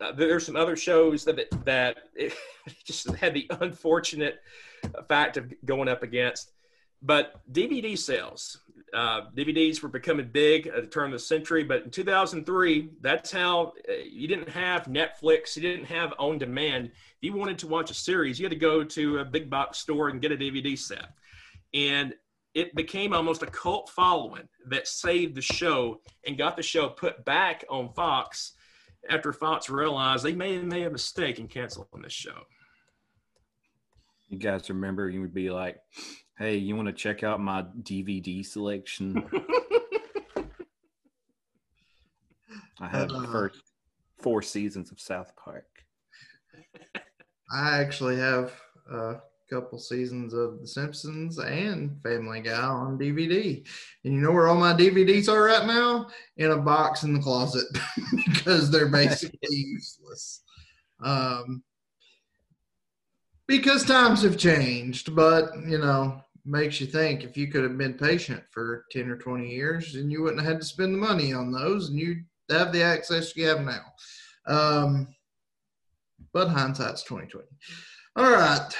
uh, 0.00 0.12
there's 0.12 0.44
some 0.44 0.56
other 0.56 0.76
shows 0.76 1.24
that 1.24 1.38
that 1.64 1.96
just 2.84 3.10
had 3.14 3.34
the 3.34 3.46
unfortunate 3.60 4.40
fact 5.08 5.36
of 5.36 5.52
going 5.64 5.88
up 5.88 6.02
against. 6.02 6.52
But 7.06 7.40
DVD 7.52 7.96
sales, 7.96 8.58
uh, 8.92 9.30
DVDs 9.36 9.80
were 9.80 9.88
becoming 9.88 10.28
big 10.32 10.66
at 10.66 10.82
the 10.82 10.88
turn 10.88 11.06
of 11.06 11.12
the 11.12 11.18
century. 11.20 11.62
But 11.62 11.84
in 11.84 11.90
2003, 11.90 12.90
that's 13.00 13.30
how 13.30 13.74
uh, 13.88 13.92
you 14.04 14.26
didn't 14.26 14.48
have 14.48 14.84
Netflix, 14.84 15.54
you 15.54 15.62
didn't 15.62 15.86
have 15.86 16.12
on 16.18 16.38
demand. 16.38 16.86
If 16.86 16.92
you 17.20 17.32
wanted 17.32 17.58
to 17.58 17.68
watch 17.68 17.92
a 17.92 17.94
series, 17.94 18.40
you 18.40 18.44
had 18.44 18.50
to 18.50 18.58
go 18.58 18.82
to 18.82 19.18
a 19.18 19.24
big 19.24 19.48
box 19.48 19.78
store 19.78 20.08
and 20.08 20.20
get 20.20 20.32
a 20.32 20.36
DVD 20.36 20.76
set. 20.76 21.10
And 21.72 22.12
it 22.54 22.74
became 22.74 23.12
almost 23.12 23.42
a 23.42 23.46
cult 23.46 23.88
following 23.90 24.48
that 24.68 24.88
saved 24.88 25.36
the 25.36 25.42
show 25.42 26.00
and 26.26 26.36
got 26.36 26.56
the 26.56 26.62
show 26.62 26.88
put 26.88 27.24
back 27.24 27.64
on 27.70 27.92
Fox 27.92 28.54
after 29.08 29.32
Fox 29.32 29.70
realized 29.70 30.24
they 30.24 30.34
made, 30.34 30.64
made 30.64 30.86
a 30.86 30.90
mistake 30.90 31.38
in 31.38 31.46
canceling 31.46 31.86
this 32.02 32.12
show. 32.12 32.42
You 34.28 34.38
guys 34.38 34.68
remember 34.68 35.08
you 35.08 35.20
would 35.20 35.34
be 35.34 35.50
like, 35.50 35.76
Hey, 36.38 36.56
you 36.56 36.76
want 36.76 36.86
to 36.88 36.92
check 36.92 37.24
out 37.24 37.40
my 37.40 37.62
DVD 37.82 38.44
selection? 38.44 39.24
I 42.78 42.88
have 42.88 43.10
uh, 43.10 43.20
the 43.20 43.28
first 43.28 43.62
four 44.18 44.42
seasons 44.42 44.92
of 44.92 45.00
South 45.00 45.34
Park. 45.34 45.64
I 47.50 47.78
actually 47.78 48.16
have 48.18 48.52
a 48.92 49.14
couple 49.48 49.78
seasons 49.78 50.34
of 50.34 50.60
The 50.60 50.66
Simpsons 50.66 51.38
and 51.38 51.98
Family 52.02 52.40
Guy 52.40 52.60
on 52.60 52.98
DVD. 52.98 53.66
And 54.04 54.12
you 54.12 54.20
know 54.20 54.32
where 54.32 54.48
all 54.48 54.56
my 54.56 54.74
DVDs 54.74 55.32
are 55.32 55.42
right 55.42 55.66
now? 55.66 56.08
In 56.36 56.50
a 56.50 56.58
box 56.58 57.02
in 57.02 57.14
the 57.14 57.20
closet 57.20 57.64
because 58.26 58.70
they're 58.70 58.90
basically 58.90 59.38
useless. 59.50 60.42
Um, 61.02 61.62
because 63.46 63.84
times 63.84 64.22
have 64.22 64.36
changed, 64.36 65.16
but 65.16 65.52
you 65.66 65.78
know, 65.78 66.20
makes 66.46 66.80
you 66.80 66.86
think 66.86 67.24
if 67.24 67.36
you 67.36 67.48
could 67.48 67.62
have 67.62 67.76
been 67.76 67.94
patient 67.94 68.42
for 68.50 68.84
10 68.92 69.10
or 69.10 69.16
20 69.16 69.48
years 69.48 69.96
and 69.96 70.10
you 70.10 70.22
wouldn't 70.22 70.40
have 70.40 70.52
had 70.52 70.60
to 70.60 70.66
spend 70.66 70.94
the 70.94 70.98
money 70.98 71.32
on 71.32 71.50
those 71.50 71.88
and 71.88 71.98
you'd 71.98 72.24
have 72.50 72.72
the 72.72 72.82
access 72.82 73.36
you 73.36 73.46
have 73.46 73.62
now. 73.62 73.82
Um, 74.46 75.08
but 76.32 76.48
hindsight's 76.48 77.02
2020. 77.02 77.46
All 78.16 78.30
right. 78.30 78.76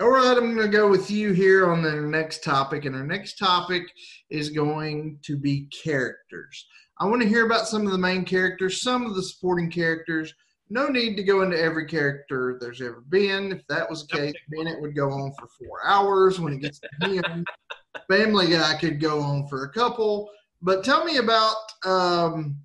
All 0.00 0.10
right, 0.10 0.36
I'm 0.36 0.54
going 0.54 0.56
to 0.56 0.68
go 0.68 0.88
with 0.88 1.10
you 1.10 1.32
here 1.32 1.70
on 1.70 1.82
the 1.82 1.92
next 1.92 2.42
topic. 2.42 2.84
And 2.84 2.96
our 2.96 3.06
next 3.06 3.36
topic 3.36 3.82
is 4.30 4.50
going 4.50 5.18
to 5.22 5.36
be 5.36 5.68
characters. 5.84 6.66
I 6.98 7.06
want 7.06 7.22
to 7.22 7.28
hear 7.28 7.46
about 7.46 7.68
some 7.68 7.86
of 7.86 7.92
the 7.92 7.98
main 7.98 8.24
characters, 8.24 8.82
some 8.82 9.06
of 9.06 9.14
the 9.14 9.22
supporting 9.22 9.70
characters, 9.70 10.34
no 10.72 10.88
need 10.88 11.16
to 11.16 11.22
go 11.22 11.42
into 11.42 11.60
every 11.60 11.86
character 11.86 12.56
there's 12.58 12.80
ever 12.80 13.02
been. 13.08 13.52
If 13.52 13.66
that 13.68 13.88
was 13.88 14.06
the 14.06 14.16
case, 14.16 14.32
Bennett 14.48 14.80
would 14.80 14.96
go 14.96 15.10
on 15.10 15.32
for 15.38 15.46
four 15.46 15.84
hours. 15.84 16.40
When 16.40 16.54
it 16.54 16.60
gets 16.60 16.80
to 16.80 17.08
him, 17.08 17.44
Family 18.10 18.48
Guy 18.48 18.78
could 18.80 18.98
go 18.98 19.20
on 19.20 19.46
for 19.48 19.64
a 19.64 19.68
couple. 19.72 20.30
But 20.62 20.82
tell 20.82 21.04
me 21.04 21.18
about 21.18 21.56
um, 21.84 22.56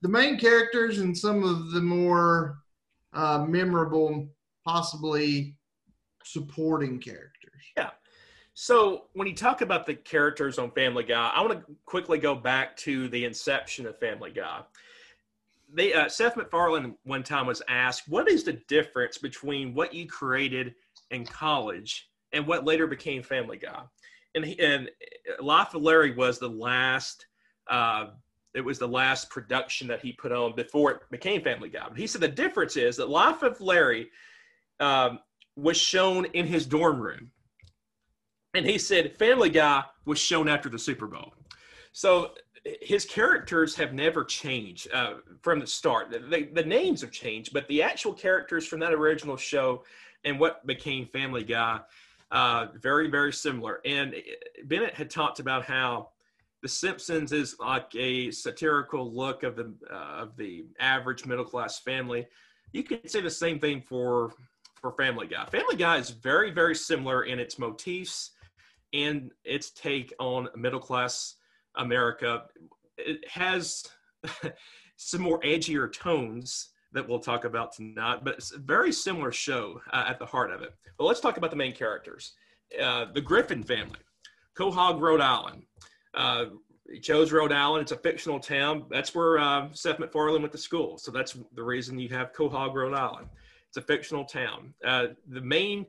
the 0.00 0.08
main 0.08 0.36
characters 0.36 0.98
and 0.98 1.16
some 1.16 1.44
of 1.44 1.70
the 1.70 1.80
more 1.80 2.58
uh, 3.12 3.46
memorable, 3.48 4.28
possibly 4.64 5.56
supporting 6.24 6.98
characters. 6.98 7.62
Yeah. 7.76 7.90
So 8.54 9.04
when 9.12 9.28
you 9.28 9.34
talk 9.34 9.60
about 9.60 9.86
the 9.86 9.94
characters 9.94 10.58
on 10.58 10.72
Family 10.72 11.04
Guy, 11.04 11.30
I 11.32 11.40
want 11.40 11.52
to 11.52 11.74
quickly 11.84 12.18
go 12.18 12.34
back 12.34 12.76
to 12.78 13.08
the 13.08 13.24
inception 13.24 13.86
of 13.86 13.96
Family 14.00 14.32
Guy. 14.32 14.62
They, 15.74 15.94
uh, 15.94 16.08
Seth 16.08 16.36
MacFarlane 16.36 16.96
one 17.04 17.22
time 17.22 17.46
was 17.46 17.62
asked, 17.68 18.08
"What 18.08 18.28
is 18.28 18.44
the 18.44 18.54
difference 18.68 19.18
between 19.18 19.74
what 19.74 19.94
you 19.94 20.06
created 20.06 20.74
in 21.10 21.24
college 21.24 22.10
and 22.32 22.46
what 22.46 22.64
later 22.64 22.86
became 22.86 23.22
Family 23.22 23.56
Guy?" 23.56 23.82
And 24.34 24.44
he, 24.44 24.58
and 24.58 24.90
Life 25.40 25.74
of 25.74 25.82
Larry 25.82 26.14
was 26.14 26.38
the 26.38 26.48
last. 26.48 27.26
Uh, 27.68 28.10
it 28.54 28.60
was 28.60 28.78
the 28.78 28.88
last 28.88 29.30
production 29.30 29.88
that 29.88 30.02
he 30.02 30.12
put 30.12 30.30
on 30.30 30.54
before 30.54 30.90
it 30.90 31.00
became 31.10 31.42
Family 31.42 31.70
Guy. 31.70 31.86
But 31.88 31.98
he 31.98 32.06
said 32.06 32.20
the 32.20 32.28
difference 32.28 32.76
is 32.76 32.96
that 32.96 33.08
Life 33.08 33.42
of 33.42 33.60
Larry 33.60 34.10
um, 34.78 35.20
was 35.56 35.76
shown 35.76 36.26
in 36.26 36.46
his 36.46 36.66
dorm 36.66 37.00
room. 37.00 37.30
And 38.54 38.66
he 38.66 38.76
said 38.76 39.16
Family 39.16 39.48
Guy 39.48 39.84
was 40.04 40.18
shown 40.18 40.48
after 40.48 40.68
the 40.68 40.78
Super 40.78 41.06
Bowl. 41.06 41.32
So 41.92 42.32
his 42.64 43.04
characters 43.04 43.74
have 43.74 43.92
never 43.92 44.24
changed 44.24 44.88
uh, 44.92 45.14
from 45.40 45.58
the 45.58 45.66
start. 45.66 46.10
The, 46.10 46.48
the, 46.52 46.62
names 46.62 47.00
have 47.00 47.10
changed, 47.10 47.52
but 47.52 47.66
the 47.68 47.82
actual 47.82 48.12
characters 48.12 48.66
from 48.66 48.78
that 48.80 48.92
original 48.92 49.36
show 49.36 49.82
and 50.24 50.38
what 50.38 50.64
became 50.66 51.06
Family 51.06 51.42
Guy, 51.42 51.80
uh, 52.30 52.68
very, 52.80 53.10
very 53.10 53.32
similar. 53.32 53.80
And 53.84 54.14
Bennett 54.64 54.94
had 54.94 55.10
talked 55.10 55.40
about 55.40 55.64
how 55.64 56.10
The 56.62 56.68
Simpsons 56.68 57.32
is 57.32 57.56
like 57.58 57.92
a 57.96 58.30
satirical 58.30 59.12
look 59.12 59.42
of 59.42 59.56
the 59.56 59.74
uh, 59.92 60.22
of 60.22 60.36
the 60.36 60.64
average 60.78 61.26
middle 61.26 61.44
class 61.44 61.80
family. 61.80 62.26
You 62.70 62.84
could 62.84 63.10
say 63.10 63.20
the 63.20 63.30
same 63.30 63.58
thing 63.58 63.82
for 63.82 64.32
for 64.80 64.92
Family 64.92 65.26
Guy. 65.26 65.44
Family 65.46 65.76
Guy 65.76 65.96
is 65.98 66.10
very, 66.10 66.52
very 66.52 66.74
similar 66.76 67.24
in 67.24 67.40
its 67.40 67.58
motifs 67.58 68.30
and 68.92 69.30
its 69.44 69.70
take 69.70 70.12
on 70.18 70.48
middle 70.56 70.80
class 70.80 71.36
America. 71.76 72.44
It 72.98 73.28
has 73.28 73.84
some 74.96 75.22
more 75.22 75.40
edgier 75.40 75.92
tones 75.92 76.70
that 76.92 77.08
we'll 77.08 77.18
talk 77.18 77.44
about 77.44 77.72
tonight, 77.72 78.20
but 78.22 78.34
it's 78.34 78.52
a 78.52 78.58
very 78.58 78.92
similar 78.92 79.32
show 79.32 79.80
uh, 79.92 80.04
at 80.06 80.18
the 80.18 80.26
heart 80.26 80.50
of 80.50 80.62
it. 80.62 80.74
But 80.98 81.04
let's 81.04 81.20
talk 81.20 81.36
about 81.36 81.50
the 81.50 81.56
main 81.56 81.72
characters. 81.72 82.34
Uh, 82.80 83.06
the 83.12 83.20
Griffin 83.20 83.62
family, 83.62 83.98
Quahog, 84.56 85.00
Rhode 85.00 85.20
Island. 85.20 85.64
Uh, 86.14 86.46
he 86.90 87.00
chose 87.00 87.32
Rhode 87.32 87.52
Island. 87.52 87.82
It's 87.82 87.92
a 87.92 87.96
fictional 87.96 88.38
town. 88.38 88.84
That's 88.90 89.14
where 89.14 89.38
uh, 89.38 89.68
Seth 89.72 89.98
MacFarlane 89.98 90.42
went 90.42 90.52
to 90.52 90.58
school. 90.58 90.98
So 90.98 91.10
that's 91.10 91.36
the 91.54 91.62
reason 91.62 91.98
you 91.98 92.08
have 92.10 92.32
Quahog, 92.32 92.74
Rhode 92.74 92.94
Island. 92.94 93.28
It's 93.68 93.78
a 93.78 93.82
fictional 93.82 94.24
town. 94.24 94.74
Uh, 94.84 95.08
the 95.28 95.40
main 95.40 95.86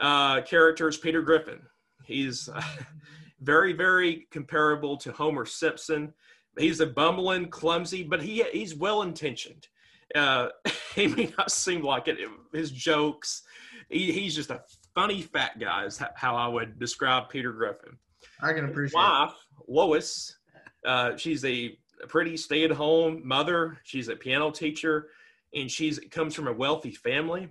uh, 0.00 0.40
character 0.42 0.88
is 0.88 0.96
Peter 0.96 1.22
Griffin. 1.22 1.60
He's 2.04 2.48
very, 3.40 3.72
very 3.72 4.26
comparable 4.30 4.96
to 4.98 5.12
Homer 5.12 5.46
Simpson. 5.46 6.12
He's 6.58 6.80
a 6.80 6.86
bumbling, 6.86 7.48
clumsy, 7.48 8.02
but 8.02 8.22
he 8.22 8.44
he's 8.52 8.74
well 8.74 9.02
intentioned. 9.02 9.68
Uh, 10.14 10.48
he 10.94 11.06
may 11.06 11.32
not 11.38 11.50
seem 11.50 11.82
like 11.82 12.08
it. 12.08 12.18
His 12.52 12.70
jokes, 12.70 13.42
he, 13.88 14.12
he's 14.12 14.34
just 14.34 14.50
a 14.50 14.62
funny 14.94 15.22
fat 15.22 15.58
guy. 15.58 15.84
Is 15.84 16.02
how 16.14 16.36
I 16.36 16.48
would 16.48 16.78
describe 16.78 17.28
Peter 17.28 17.52
Griffin. 17.52 17.96
I 18.42 18.52
can 18.52 18.64
appreciate. 18.64 18.84
His 18.86 18.94
wife 18.94 19.34
Lois, 19.68 20.36
uh, 20.84 21.16
she's 21.16 21.44
a 21.44 21.78
pretty 22.08 22.36
stay-at-home 22.36 23.22
mother. 23.24 23.78
She's 23.84 24.08
a 24.08 24.16
piano 24.16 24.50
teacher 24.50 25.08
and 25.54 25.70
she's 25.70 25.98
comes 26.10 26.34
from 26.34 26.48
a 26.48 26.52
wealthy 26.52 26.92
family. 26.92 27.48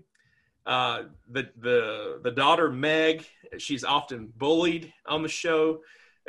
Uh, 0.65 1.03
the 1.31 1.49
the 1.57 2.19
the 2.23 2.31
daughter 2.31 2.69
Meg, 2.69 3.25
she's 3.57 3.83
often 3.83 4.31
bullied 4.37 4.93
on 5.05 5.23
the 5.23 5.29
show. 5.29 5.81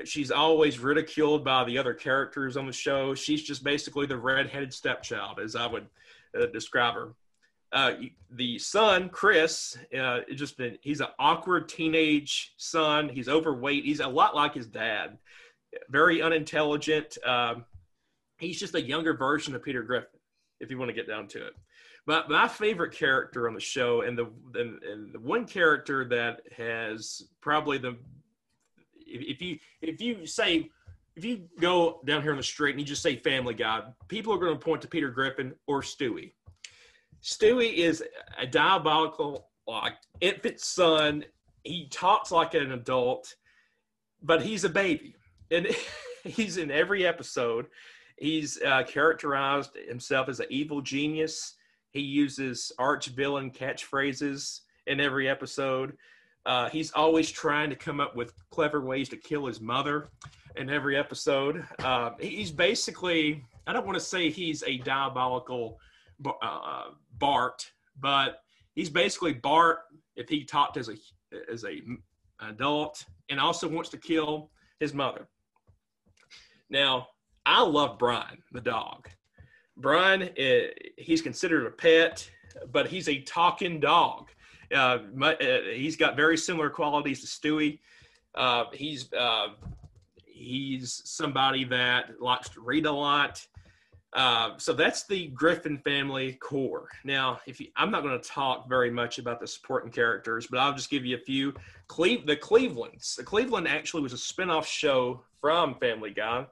She's 0.04 0.30
always 0.30 0.78
ridiculed 0.78 1.44
by 1.44 1.64
the 1.64 1.76
other 1.76 1.92
characters 1.92 2.56
on 2.56 2.66
the 2.66 2.72
show. 2.72 3.14
She's 3.14 3.42
just 3.42 3.62
basically 3.62 4.06
the 4.06 4.16
redheaded 4.16 4.72
stepchild, 4.72 5.40
as 5.40 5.56
I 5.56 5.66
would 5.66 5.86
uh, 6.38 6.46
describe 6.46 6.94
her. 6.94 7.14
Uh, 7.72 7.92
the 8.32 8.58
son, 8.58 9.08
Chris, 9.10 9.78
uh, 9.96 10.20
just 10.34 10.56
been, 10.56 10.76
he's 10.80 11.00
an 11.00 11.08
awkward 11.18 11.68
teenage 11.68 12.52
son. 12.56 13.08
He's 13.08 13.28
overweight. 13.28 13.84
He's 13.84 14.00
a 14.00 14.08
lot 14.08 14.34
like 14.34 14.54
his 14.54 14.66
dad. 14.66 15.18
Very 15.88 16.20
unintelligent. 16.20 17.16
Um, 17.24 17.64
he's 18.38 18.58
just 18.58 18.74
a 18.74 18.82
younger 18.82 19.14
version 19.14 19.54
of 19.54 19.62
Peter 19.62 19.82
Griffin 19.82 20.18
if 20.58 20.70
you 20.70 20.78
want 20.78 20.88
to 20.88 20.94
get 20.94 21.06
down 21.06 21.28
to 21.28 21.46
it. 21.46 21.52
But 22.10 22.28
my 22.28 22.48
favorite 22.48 22.90
character 22.90 23.46
on 23.46 23.54
the 23.54 23.60
show, 23.60 24.00
and 24.00 24.18
the 24.18 24.26
and, 24.56 24.82
and 24.82 25.12
the 25.12 25.20
one 25.20 25.46
character 25.46 26.04
that 26.06 26.40
has 26.56 27.22
probably 27.40 27.78
the 27.78 27.96
if 29.06 29.40
you 29.40 29.60
if 29.80 30.00
you 30.00 30.26
say 30.26 30.68
if 31.14 31.24
you 31.24 31.42
go 31.60 32.00
down 32.04 32.22
here 32.22 32.32
on 32.32 32.36
the 32.36 32.42
street 32.42 32.72
and 32.72 32.80
you 32.80 32.84
just 32.84 33.00
say 33.00 33.14
Family 33.14 33.54
Guy, 33.54 33.84
people 34.08 34.34
are 34.34 34.38
going 34.38 34.52
to 34.52 34.58
point 34.58 34.82
to 34.82 34.88
Peter 34.88 35.08
Griffin 35.08 35.54
or 35.68 35.82
Stewie. 35.82 36.32
Stewie 37.22 37.74
is 37.74 38.02
a 38.36 38.44
diabolical, 38.44 39.46
like 39.68 39.94
infant 40.20 40.58
son. 40.58 41.24
He 41.62 41.86
talks 41.90 42.32
like 42.32 42.54
an 42.54 42.72
adult, 42.72 43.36
but 44.20 44.42
he's 44.42 44.64
a 44.64 44.68
baby, 44.68 45.14
and 45.52 45.68
he's 46.24 46.56
in 46.56 46.72
every 46.72 47.06
episode. 47.06 47.66
He's 48.16 48.60
uh, 48.62 48.82
characterized 48.82 49.76
himself 49.86 50.28
as 50.28 50.40
an 50.40 50.46
evil 50.50 50.80
genius. 50.80 51.54
He 51.92 52.00
uses 52.00 52.72
arch 52.78 53.06
villain 53.06 53.50
catchphrases 53.50 54.60
in 54.86 55.00
every 55.00 55.28
episode. 55.28 55.96
Uh, 56.46 56.68
he's 56.70 56.90
always 56.92 57.30
trying 57.30 57.70
to 57.70 57.76
come 57.76 58.00
up 58.00 58.16
with 58.16 58.32
clever 58.50 58.80
ways 58.80 59.08
to 59.10 59.16
kill 59.16 59.46
his 59.46 59.60
mother 59.60 60.08
in 60.56 60.70
every 60.70 60.96
episode. 60.96 61.64
Uh, 61.80 62.10
he's 62.18 62.50
basically, 62.50 63.44
I 63.66 63.72
don't 63.72 63.86
want 63.86 63.98
to 63.98 64.04
say 64.04 64.30
he's 64.30 64.62
a 64.62 64.78
diabolical 64.78 65.78
uh, 66.42 66.84
Bart, 67.18 67.70
but 67.98 68.40
he's 68.74 68.90
basically 68.90 69.34
Bart 69.34 69.80
if 70.16 70.28
he 70.28 70.44
talked 70.44 70.76
as 70.76 70.88
a 70.88 70.94
as 71.52 71.64
a 71.64 71.80
adult 72.40 73.04
and 73.28 73.38
also 73.38 73.68
wants 73.68 73.90
to 73.90 73.96
kill 73.96 74.50
his 74.80 74.92
mother. 74.94 75.28
Now, 76.68 77.08
I 77.46 77.62
love 77.62 77.98
Brian, 77.98 78.42
the 78.52 78.60
dog. 78.60 79.08
Brian, 79.80 80.22
uh, 80.22 80.68
he's 80.96 81.22
considered 81.22 81.66
a 81.66 81.70
pet, 81.70 82.28
but 82.72 82.86
he's 82.86 83.08
a 83.08 83.20
talking 83.22 83.80
dog. 83.80 84.30
Uh, 84.72 84.98
uh, 85.22 85.34
he's 85.72 85.96
got 85.96 86.16
very 86.16 86.36
similar 86.36 86.70
qualities 86.70 87.20
to 87.20 87.26
Stewie. 87.26 87.80
Uh, 88.34 88.64
he's 88.72 89.08
he's 90.26 91.02
somebody 91.04 91.64
that 91.64 92.20
likes 92.20 92.48
to 92.50 92.60
read 92.60 92.86
a 92.86 92.92
lot. 92.92 93.46
Uh, 94.12 94.56
so 94.56 94.72
that's 94.72 95.06
the 95.06 95.28
Griffin 95.28 95.78
family 95.78 96.32
core. 96.34 96.88
Now, 97.04 97.40
if 97.46 97.60
you, 97.60 97.68
I'm 97.76 97.90
not 97.90 98.02
going 98.02 98.20
to 98.20 98.28
talk 98.28 98.68
very 98.68 98.90
much 98.90 99.18
about 99.18 99.38
the 99.38 99.46
supporting 99.46 99.92
characters, 99.92 100.48
but 100.48 100.58
I'll 100.58 100.74
just 100.74 100.90
give 100.90 101.06
you 101.06 101.16
a 101.16 101.20
few. 101.20 101.54
Cle- 101.86 102.24
the 102.26 102.36
Clevelands. 102.36 103.14
The 103.14 103.22
Cleveland 103.22 103.68
actually 103.68 104.02
was 104.02 104.12
a 104.12 104.16
spinoff 104.16 104.64
show 104.64 105.22
from 105.40 105.76
Family 105.76 106.10
Guy. 106.10 106.44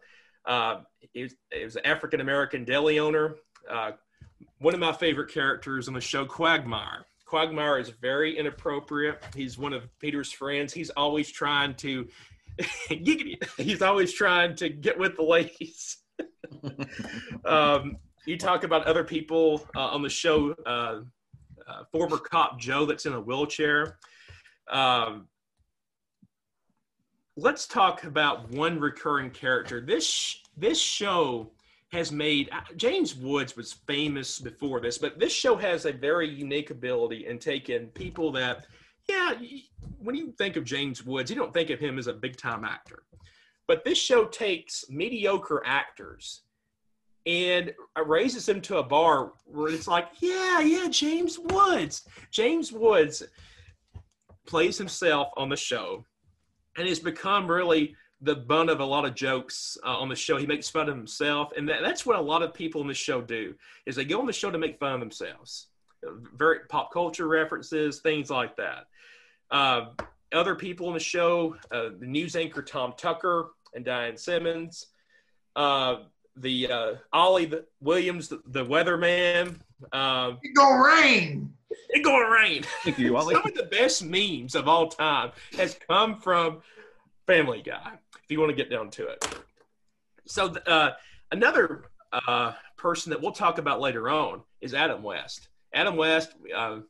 Uh, 0.49 0.81
he 1.13 1.23
was, 1.23 1.35
he 1.53 1.63
was 1.63 1.77
an 1.77 1.85
African 1.87 2.21
American 2.21 2.65
deli 2.65 2.99
owner. 2.99 3.37
Uh, 3.71 3.93
one 4.59 4.75
of 4.75 4.81
my 4.81 4.93
favorite 4.93 5.31
characters 5.31 5.87
on 5.87 5.95
the 5.95 6.01
show, 6.01 6.25
Quagmire. 6.25 7.05
Quagmire 7.27 7.79
is 7.79 7.91
very 7.91 8.37
inappropriate. 8.37 9.23
He's 9.37 9.59
one 9.59 9.75
of 9.75 9.87
Peter's 10.01 10.33
friends. 10.33 10.73
He's 10.73 10.91
always 10.91 11.31
trying 11.31 11.75
to, 11.77 12.09
he's 12.89 13.83
always 13.83 14.13
trying 14.13 14.57
to 14.57 14.71
get 14.71 14.99
with 14.99 15.17
the 15.17 15.23
ladies. 15.23 15.99
um, 17.45 17.99
you 18.27 18.39
talk 18.39 18.65
about 18.65 18.87
other 18.87 19.05
people 19.05 19.69
uh, 19.77 19.89
on 19.89 20.03
the 20.03 20.09
show, 20.09 20.55
uh, 20.65 21.01
uh, 21.69 21.85
former 21.93 22.17
cop 22.17 22.59
Joe 22.59 22.87
that's 22.87 23.05
in 23.05 23.13
a 23.13 23.21
wheelchair. 23.21 23.99
Um, 24.71 25.29
let's 27.39 27.69
talk 27.69 28.03
about 28.03 28.51
one 28.51 28.81
recurring 28.81 29.31
character. 29.31 29.81
This 29.81 30.41
this 30.57 30.81
show 30.81 31.53
has 31.93 32.11
made 32.11 32.51
uh, 32.53 32.61
James 32.77 33.15
Woods 33.15 33.57
was 33.57 33.73
famous 33.73 34.41
before 34.41 34.81
this, 34.81 34.99
but 34.99 35.19
this 35.19 35.33
show 35.33 35.57
has 35.57 35.87
a 35.87 35.93
very 35.93 36.29
unique 36.29 36.71
ability 36.71 37.27
in 37.27 37.39
taking 37.39 37.87
people 37.89 38.33
that, 38.33 38.67
yeah, 39.09 39.35
when 40.01 40.17
you 40.17 40.33
think 40.37 40.57
of 40.57 40.65
James 40.65 41.07
Woods, 41.07 41.31
you 41.31 41.37
don't 41.37 41.55
think 41.55 41.71
of 41.71 41.79
him 41.79 41.99
as 41.99 42.09
a 42.09 42.13
big 42.13 42.37
time 42.37 42.65
actor, 42.65 43.05
but 43.69 43.85
this 43.85 43.99
show 43.99 44.25
takes 44.25 44.85
mediocre 44.91 45.63
actors 45.65 46.43
and 47.25 47.73
uh, 47.97 48.05
raises 48.05 48.47
them 48.47 48.61
to 48.63 48.79
a 48.79 48.83
bar 48.83 49.33
where 49.45 49.73
it's 49.73 49.87
like, 49.87 50.09
yeah, 50.21 50.61
yeah, 50.61 50.89
James 50.89 51.39
Woods. 51.39 52.03
James 52.33 52.73
Woods 52.73 53.23
plays 54.47 54.77
himself 54.77 55.29
on 55.37 55.49
the 55.49 55.57
show 55.57 56.05
and 56.79 56.89
has 56.89 57.01
become 57.01 57.51
really 57.51 57.95
the 58.21 58.35
butt 58.35 58.69
of 58.69 58.81
a 58.81 58.85
lot 58.85 59.05
of 59.05 59.15
jokes 59.15 59.77
uh, 59.85 59.97
on 59.97 60.09
the 60.09 60.17
show. 60.17 60.37
He 60.37 60.47
makes 60.47 60.69
fun 60.69 60.89
of 60.89 60.97
himself, 60.97 61.53
and 61.57 61.69
that, 61.69 61.83
that's 61.83 62.07
what 62.07 62.17
a 62.17 62.21
lot 62.21 62.43
of 62.43 62.55
people 62.55 62.81
in 62.81 62.89
the 62.89 62.95
show 62.95 63.21
do 63.21 63.55
is 63.87 63.97
they 63.97 64.05
go 64.05 64.21
on 64.21 64.27
the 64.27 64.33
show 64.33 64.51
to 64.51 64.59
make 64.59 64.79
fun 64.79 64.95
of 64.95 65.01
themselves. 65.01 65.69
Very 66.37 66.61
pop 66.69 66.93
culture 66.93 67.27
references, 67.27 68.01
things 68.01 68.31
like 68.31 68.57
that. 68.57 68.87
Uh, 69.51 69.87
other 70.33 70.55
people 70.55 70.89
in 70.89 70.95
the 70.95 71.01
show, 71.01 71.57
uh, 71.73 71.91
the 71.99 72.07
news 72.07 72.37
anchor 72.37 72.63
Tom 72.63 72.95
Tucker 72.97 73.51
and 73.75 73.85
Diane 73.85 74.17
Simmons, 74.17 74.87
uh, 75.57 75.97
the 76.37 76.71
uh, 76.71 76.95
Ollie 77.13 77.47
the, 77.47 77.65
Williams, 77.81 78.29
the, 78.29 78.41
the 78.47 78.65
weatherman. 78.65 79.59
Uh, 79.93 80.35
It's 80.43 80.57
gonna 80.59 80.83
rain. 80.85 81.53
it 81.91 82.03
gonna 82.05 82.31
rain. 82.31 82.65
Thank 82.85 82.99
you, 82.99 83.17
Ollie. 83.17 83.35
Some 83.35 83.47
of 83.47 83.55
the 83.55 83.65
best 83.65 84.05
memes 84.05 84.55
of 84.55 84.69
all 84.69 84.89
time 84.89 85.33
has 85.57 85.79
come 85.89 86.21
from 86.21 86.63
Family 87.27 87.63
Guy. 87.63 87.93
If 88.25 88.31
you 88.31 88.41
want 88.41 88.51
to 88.51 88.57
get 88.57 88.71
down 88.71 88.91
to 88.91 89.07
it. 89.09 89.25
So 90.27 90.49
uh, 90.67 90.93
another 91.33 91.85
uh, 92.13 92.53
person 92.77 93.11
that 93.11 93.21
we'll 93.21 93.33
talk 93.33 93.59
about 93.59 93.81
later 93.81 94.11
on 94.11 94.43
is 94.61 94.75
Adam 94.75 95.03
West. 95.03 95.49
Adam 95.73 95.97
West, 95.97 96.33
uh, 96.55 96.81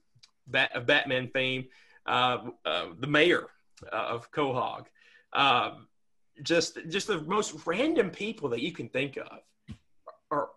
Bat- 0.49 0.73
of 0.75 0.87
Batman 0.87 1.29
fame, 1.29 1.67
uh, 2.07 2.39
uh, 2.65 2.87
the 2.99 3.07
mayor 3.07 3.47
uh, 3.93 3.97
of 3.97 4.31
Quahog. 4.33 4.87
Um, 5.33 5.87
just, 6.43 6.79
just 6.89 7.07
the 7.07 7.21
most 7.23 7.55
random 7.67 8.11
people 8.11 8.49
that 8.51 8.61
you 8.63 8.73
can 8.73 8.89
think 8.89 9.17
of, 9.19 9.29
are 10.31 10.49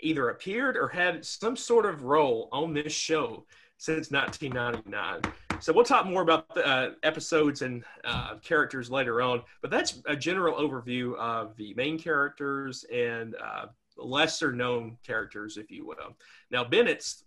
either 0.00 0.30
appeared 0.30 0.76
or 0.76 0.88
had 0.88 1.24
some 1.24 1.56
sort 1.56 1.86
of 1.86 2.02
role 2.02 2.48
on 2.52 2.74
this 2.74 2.92
show 2.92 3.44
since 3.78 4.10
1999. 4.10 5.32
So 5.60 5.72
we'll 5.72 5.84
talk 5.84 6.06
more 6.06 6.22
about 6.22 6.54
the 6.54 6.66
uh, 6.66 6.90
episodes 7.02 7.62
and 7.62 7.84
uh, 8.04 8.36
characters 8.42 8.90
later 8.90 9.22
on, 9.22 9.42
but 9.62 9.70
that's 9.70 10.00
a 10.06 10.16
general 10.16 10.56
overview 10.56 11.16
of 11.16 11.56
the 11.56 11.74
main 11.74 11.98
characters 11.98 12.84
and 12.92 13.34
uh, 13.42 13.66
lesser 13.96 14.52
known 14.52 14.98
characters, 15.04 15.56
if 15.56 15.70
you 15.70 15.86
will. 15.86 16.16
Now, 16.50 16.64
Bennett's 16.64 17.24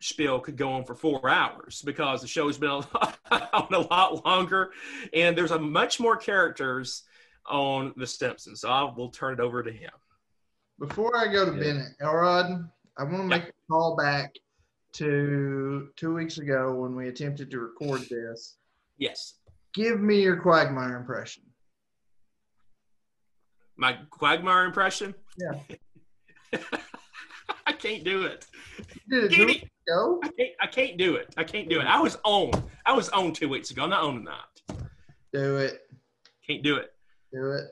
spiel 0.00 0.40
could 0.40 0.56
go 0.56 0.72
on 0.72 0.84
for 0.84 0.94
four 0.94 1.28
hours 1.28 1.82
because 1.82 2.20
the 2.20 2.26
show's 2.26 2.58
been 2.58 2.70
on, 2.70 2.84
a 3.30 3.86
lot 3.90 4.24
longer 4.24 4.72
and 5.12 5.38
there's 5.38 5.52
a 5.52 5.58
much 5.58 6.00
more 6.00 6.16
characters 6.16 7.04
on 7.46 7.92
The 7.96 8.06
Simpsons. 8.06 8.60
So 8.60 8.68
I 8.68 8.92
will 8.96 9.10
turn 9.10 9.34
it 9.34 9.40
over 9.40 9.62
to 9.62 9.70
him. 9.70 9.90
Before 10.78 11.16
I 11.16 11.32
go 11.32 11.44
to 11.44 11.52
Yeah. 11.52 11.60
Bennett, 11.60 11.92
Elrod, 12.00 12.68
I 12.96 13.04
want 13.04 13.16
to 13.18 13.24
make 13.24 13.44
a 13.44 13.52
call 13.70 13.96
back 13.96 14.34
to 14.94 15.90
two 15.96 16.14
weeks 16.14 16.38
ago 16.38 16.74
when 16.74 16.94
we 16.94 17.08
attempted 17.08 17.50
to 17.50 17.60
record 17.60 18.02
this. 18.10 18.56
Yes. 18.98 19.34
Give 19.74 20.00
me 20.00 20.20
your 20.20 20.36
Quagmire 20.36 20.96
impression. 20.96 21.44
My 23.76 23.98
Quagmire 24.10 24.66
impression? 24.66 25.14
Yeah. 25.38 26.58
I 27.66 27.72
can't 27.72 28.04
do 28.04 28.24
it. 28.24 28.46
You 29.08 29.22
did 29.22 29.32
it 29.32 29.34
two 29.34 29.46
weeks 29.46 29.70
ago. 29.88 30.20
I 30.22 30.28
can't, 30.28 30.50
I 30.60 30.66
can't 30.66 30.96
do 30.98 31.16
it. 31.16 31.32
I 31.36 31.44
can't 31.44 31.68
do 31.68 31.80
it. 31.80 31.86
I 31.86 32.00
was 32.00 32.18
on. 32.24 32.50
I 32.84 32.92
was 32.92 33.08
on 33.10 33.32
two 33.32 33.48
weeks 33.48 33.70
ago. 33.70 33.84
I'm 33.84 33.90
not 33.90 34.02
on 34.02 34.16
tonight. 34.16 34.88
Do 35.32 35.56
it. 35.56 35.80
Can't 36.46 36.62
do 36.62 36.76
it. 36.76 36.92
Do 37.32 37.52
it. 37.52 37.64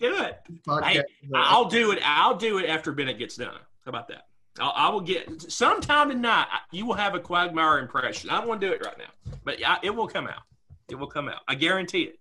Can't 0.00 0.16
do 0.16 0.22
it. 0.22 0.84
Hey. 0.84 1.02
I'll 1.34 1.64
do 1.66 1.92
it. 1.92 2.00
I'll 2.04 2.36
do 2.36 2.58
it 2.58 2.66
after 2.68 2.92
Bennett 2.92 3.18
gets 3.18 3.36
done. 3.36 3.48
How 3.84 3.88
about 3.88 4.08
that? 4.08 4.26
I'll, 4.58 4.72
I 4.74 4.88
will 4.90 5.00
get 5.00 5.50
sometime 5.50 6.08
tonight. 6.10 6.46
You 6.72 6.86
will 6.86 6.94
have 6.94 7.14
a 7.14 7.20
Quagmire 7.20 7.78
impression. 7.78 8.30
I 8.30 8.38
don't 8.38 8.48
want 8.48 8.60
to 8.60 8.66
do 8.68 8.72
it 8.72 8.84
right 8.84 8.98
now, 8.98 9.32
but 9.44 9.64
I, 9.66 9.78
it 9.82 9.90
will 9.94 10.08
come 10.08 10.26
out. 10.26 10.42
It 10.88 10.94
will 10.96 11.06
come 11.08 11.28
out. 11.28 11.40
I 11.48 11.54
guarantee 11.54 12.02
it. 12.02 12.18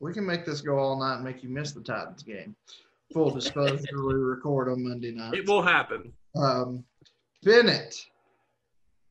we 0.00 0.12
can 0.12 0.26
make 0.26 0.44
this 0.44 0.60
go 0.60 0.78
all 0.78 0.98
night 0.98 1.16
and 1.16 1.24
make 1.24 1.42
you 1.42 1.48
miss 1.48 1.72
the 1.72 1.80
Titans 1.80 2.22
game. 2.22 2.54
Full 3.12 3.30
disclosure, 3.30 3.78
we 4.06 4.14
record 4.14 4.68
on 4.70 4.82
Monday 4.88 5.12
night. 5.12 5.34
It 5.34 5.46
will 5.48 5.62
happen. 5.62 6.12
Um, 6.36 6.82
Bennett, 7.42 7.94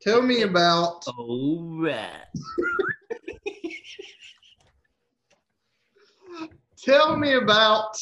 tell 0.00 0.22
me 0.22 0.42
about 0.42 1.04
Oh, 1.08 1.78
right. 1.80 2.26
tell 6.82 7.16
me 7.16 7.34
about 7.34 7.96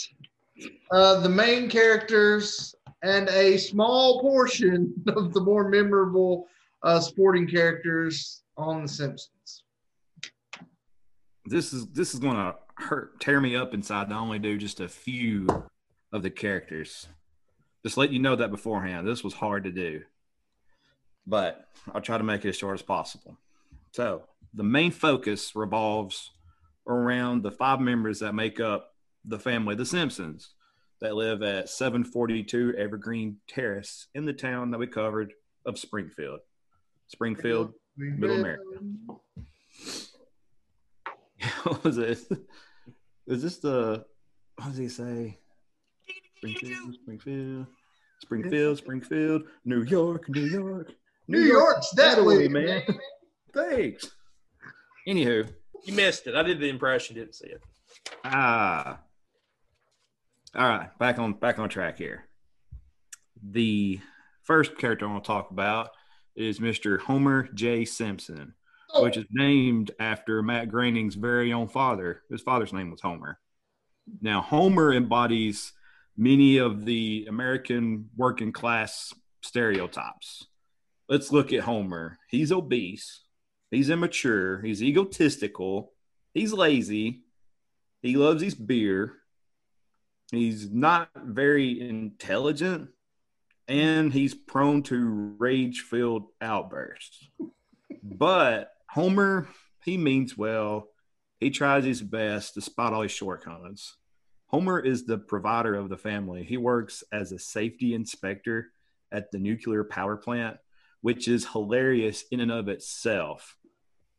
uh, 0.90 1.20
the 1.20 1.28
main 1.28 1.68
characters 1.68 2.74
and 3.02 3.28
a 3.28 3.56
small 3.56 4.20
portion 4.20 4.92
of 5.08 5.32
the 5.32 5.40
more 5.40 5.68
memorable 5.68 6.46
uh, 6.82 7.00
sporting 7.00 7.46
characters 7.46 8.42
on 8.56 8.82
The 8.82 8.88
Simpsons. 8.88 9.64
This 11.46 11.72
is 11.72 11.86
this 11.88 12.14
is 12.14 12.20
gonna 12.20 12.54
hurt 12.76 13.18
tear 13.20 13.40
me 13.40 13.56
up 13.56 13.74
inside 13.74 14.08
to 14.08 14.14
only 14.14 14.38
do 14.38 14.56
just 14.56 14.80
a 14.80 14.88
few 14.88 15.46
of 16.12 16.22
the 16.22 16.30
characters. 16.30 17.08
Just 17.82 17.96
let 17.96 18.12
you 18.12 18.18
know 18.18 18.36
that 18.36 18.50
beforehand. 18.50 19.06
This 19.06 19.24
was 19.24 19.34
hard 19.34 19.64
to 19.64 19.72
do. 19.72 20.02
But 21.26 21.66
I'll 21.92 22.00
try 22.00 22.18
to 22.18 22.24
make 22.24 22.44
it 22.44 22.50
as 22.50 22.56
short 22.56 22.74
as 22.74 22.82
possible. 22.82 23.36
So 23.92 24.24
the 24.54 24.62
main 24.62 24.90
focus 24.90 25.56
revolves 25.56 26.30
around 26.86 27.42
the 27.42 27.50
five 27.50 27.80
members 27.80 28.20
that 28.20 28.34
make 28.34 28.60
up 28.60 28.92
the 29.24 29.38
family, 29.38 29.74
the 29.74 29.84
Simpsons, 29.86 30.54
that 31.00 31.14
live 31.14 31.42
at 31.42 31.68
742 31.68 32.74
Evergreen 32.76 33.36
Terrace 33.48 34.06
in 34.14 34.24
the 34.26 34.32
town 34.32 34.70
that 34.70 34.78
we 34.78 34.86
covered 34.86 35.32
of 35.64 35.78
Springfield. 35.78 36.40
Springfield, 37.08 37.72
Middle 37.96 38.38
America. 38.38 38.62
what 41.64 41.84
was 41.84 41.98
it? 41.98 42.18
Is 43.26 43.42
this 43.42 43.58
the 43.58 44.04
what 44.56 44.68
does 44.68 44.76
he 44.76 44.88
say? 44.88 45.38
Springfield, 46.36 46.94
Springfield, 46.94 47.66
Springfield, 48.20 48.78
Springfield, 48.78 49.42
New 49.64 49.82
York, 49.82 50.28
New 50.28 50.46
York, 50.46 50.92
New 51.28 51.40
York's 51.40 51.90
that 51.92 52.22
way, 52.24 52.48
man. 52.48 52.82
Thanks. 53.54 54.10
Anywho, 55.08 55.50
You 55.84 55.94
missed 55.94 56.26
it. 56.26 56.34
I 56.34 56.42
did 56.42 56.60
the 56.60 56.68
impression. 56.68 57.16
Didn't 57.16 57.34
see 57.34 57.48
it. 57.48 57.62
ah, 58.24 58.98
all 60.54 60.68
right, 60.68 60.96
back 60.98 61.18
on 61.18 61.34
back 61.34 61.58
on 61.58 61.68
track 61.68 61.98
here. 61.98 62.28
The 63.42 64.00
first 64.42 64.76
character 64.78 65.06
I 65.06 65.12
want 65.12 65.24
to 65.24 65.28
talk 65.28 65.50
about 65.50 65.90
is 66.36 66.58
Mr. 66.58 66.98
Homer 66.98 67.48
J. 67.54 67.84
Simpson. 67.84 68.54
Oh, 68.92 69.04
which 69.04 69.16
is 69.16 69.26
named 69.30 69.92
after 70.00 70.42
Matt 70.42 70.68
Groening's 70.68 71.14
very 71.14 71.52
own 71.52 71.68
father. 71.68 72.22
His 72.28 72.42
father's 72.42 72.72
name 72.72 72.90
was 72.90 73.00
Homer. 73.00 73.38
Now, 74.20 74.40
Homer 74.40 74.92
embodies 74.92 75.72
many 76.16 76.56
of 76.56 76.84
the 76.84 77.26
American 77.28 78.10
working 78.16 78.50
class 78.50 79.14
stereotypes. 79.42 80.46
Let's 81.08 81.30
look 81.30 81.52
at 81.52 81.60
Homer. 81.60 82.18
He's 82.28 82.50
obese, 82.50 83.20
he's 83.70 83.90
immature, 83.90 84.60
he's 84.62 84.82
egotistical, 84.82 85.92
he's 86.34 86.52
lazy, 86.52 87.22
he 88.02 88.16
loves 88.16 88.42
his 88.42 88.54
beer, 88.54 89.14
he's 90.30 90.70
not 90.70 91.10
very 91.16 91.80
intelligent, 91.80 92.90
and 93.68 94.12
he's 94.12 94.34
prone 94.34 94.82
to 94.84 95.36
rage 95.38 95.80
filled 95.82 96.26
outbursts. 96.40 97.28
But 98.02 98.72
Homer, 98.88 99.48
he 99.84 99.96
means 99.96 100.36
well. 100.36 100.88
He 101.38 101.50
tries 101.50 101.84
his 101.84 102.02
best 102.02 102.54
despite 102.54 102.92
all 102.92 103.02
his 103.02 103.12
shortcomings. 103.12 103.96
Homer 104.46 104.80
is 104.80 105.06
the 105.06 105.16
provider 105.16 105.74
of 105.76 105.88
the 105.88 105.96
family. 105.96 106.42
He 106.42 106.56
works 106.56 107.04
as 107.12 107.30
a 107.30 107.38
safety 107.38 107.94
inspector 107.94 108.72
at 109.12 109.30
the 109.30 109.38
nuclear 109.38 109.84
power 109.84 110.16
plant, 110.16 110.56
which 111.00 111.28
is 111.28 111.46
hilarious 111.46 112.24
in 112.32 112.40
and 112.40 112.50
of 112.50 112.68
itself. 112.68 113.56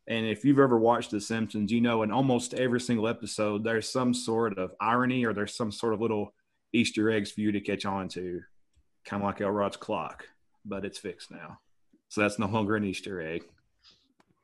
And 0.07 0.25
if 0.25 0.43
you've 0.43 0.59
ever 0.59 0.77
watched 0.77 1.11
The 1.11 1.21
Simpsons, 1.21 1.71
you 1.71 1.79
know 1.81 2.03
in 2.03 2.11
almost 2.11 2.53
every 2.53 2.81
single 2.81 3.07
episode, 3.07 3.63
there's 3.63 3.89
some 3.89 4.13
sort 4.13 4.57
of 4.57 4.73
irony 4.81 5.25
or 5.25 5.33
there's 5.33 5.55
some 5.55 5.71
sort 5.71 5.93
of 5.93 6.01
little 6.01 6.33
Easter 6.73 7.11
eggs 7.11 7.31
for 7.31 7.41
you 7.41 7.51
to 7.51 7.61
catch 7.61 7.85
on 7.85 8.07
to, 8.09 8.41
kind 9.05 9.21
of 9.21 9.27
like 9.27 9.41
Elrod's 9.41 9.77
clock, 9.77 10.25
but 10.65 10.85
it's 10.85 10.97
fixed 10.97 11.31
now. 11.31 11.59
So 12.09 12.21
that's 12.21 12.39
no 12.39 12.47
longer 12.47 12.75
an 12.75 12.83
Easter 12.83 13.21
egg 13.21 13.43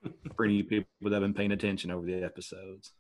for 0.36 0.46
any 0.46 0.64
people 0.64 0.88
that 1.02 1.14
have 1.14 1.22
been 1.22 1.34
paying 1.34 1.52
attention 1.52 1.92
over 1.92 2.06
the 2.06 2.24
episodes. 2.24 2.94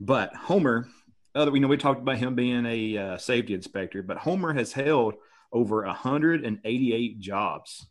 But 0.00 0.34
Homer, 0.34 0.88
other 1.34 1.52
you 1.52 1.60
know, 1.60 1.68
we 1.68 1.76
talked 1.76 2.00
about 2.00 2.18
him 2.18 2.34
being 2.34 2.64
a 2.66 2.96
uh, 2.96 3.18
safety 3.18 3.54
inspector, 3.54 4.02
but 4.02 4.18
Homer 4.18 4.54
has 4.54 4.72
held 4.72 5.14
over 5.52 5.84
188 5.84 7.20
jobs, 7.20 7.86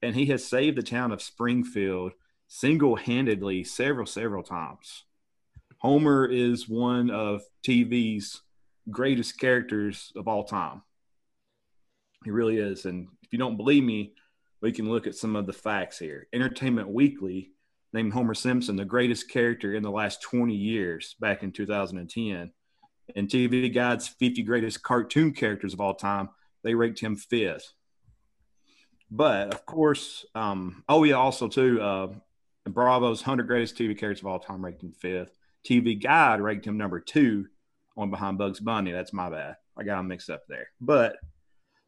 and 0.00 0.14
he 0.14 0.26
has 0.26 0.46
saved 0.46 0.78
the 0.78 0.82
town 0.82 1.12
of 1.12 1.20
Springfield 1.20 2.12
single-handedly 2.54 3.64
several, 3.64 4.04
several 4.04 4.42
times. 4.42 5.04
Homer 5.78 6.26
is 6.26 6.68
one 6.68 7.10
of 7.10 7.40
TV's 7.66 8.42
greatest 8.90 9.40
characters 9.40 10.12
of 10.16 10.28
all 10.28 10.44
time. 10.44 10.82
He 12.24 12.30
really 12.30 12.58
is, 12.58 12.84
and 12.84 13.08
if 13.22 13.32
you 13.32 13.38
don't 13.38 13.56
believe 13.56 13.82
me, 13.82 14.12
we 14.60 14.70
can 14.70 14.90
look 14.90 15.06
at 15.06 15.14
some 15.14 15.34
of 15.34 15.46
the 15.46 15.54
facts 15.54 15.98
here. 15.98 16.28
Entertainment 16.34 16.90
Weekly 16.90 17.52
named 17.94 18.12
Homer 18.12 18.34
Simpson 18.34 18.76
the 18.76 18.84
greatest 18.84 19.30
character 19.30 19.74
in 19.74 19.82
the 19.82 19.90
last 19.90 20.20
20 20.20 20.54
years 20.54 21.16
back 21.20 21.42
in 21.42 21.52
2010. 21.52 22.52
And 23.16 23.28
TV 23.28 23.72
Guide's 23.72 24.08
50 24.08 24.42
greatest 24.42 24.82
cartoon 24.82 25.32
characters 25.32 25.72
of 25.72 25.80
all 25.80 25.94
time, 25.94 26.28
they 26.62 26.74
ranked 26.74 27.00
him 27.00 27.16
fifth. 27.16 27.72
But 29.10 29.54
of 29.54 29.64
course, 29.64 30.26
um, 30.34 30.84
oh 30.86 31.04
yeah, 31.04 31.14
also 31.14 31.48
too, 31.48 31.80
uh, 31.80 32.08
Bravo's 32.66 33.22
100 33.22 33.46
greatest 33.46 33.76
TV 33.76 33.98
characters 33.98 34.20
of 34.20 34.26
all 34.26 34.38
time 34.38 34.64
ranked 34.64 34.82
him 34.82 34.92
fifth. 34.92 35.36
TV 35.64 36.00
Guide 36.00 36.40
ranked 36.40 36.66
him 36.66 36.76
number 36.76 37.00
two 37.00 37.46
on 37.96 38.10
behind 38.10 38.38
Bugs 38.38 38.60
Bunny. 38.60 38.92
That's 38.92 39.12
my 39.12 39.30
bad. 39.30 39.56
I 39.76 39.82
got 39.82 40.00
him 40.00 40.08
mixed 40.08 40.30
up 40.30 40.46
there. 40.48 40.68
But 40.80 41.16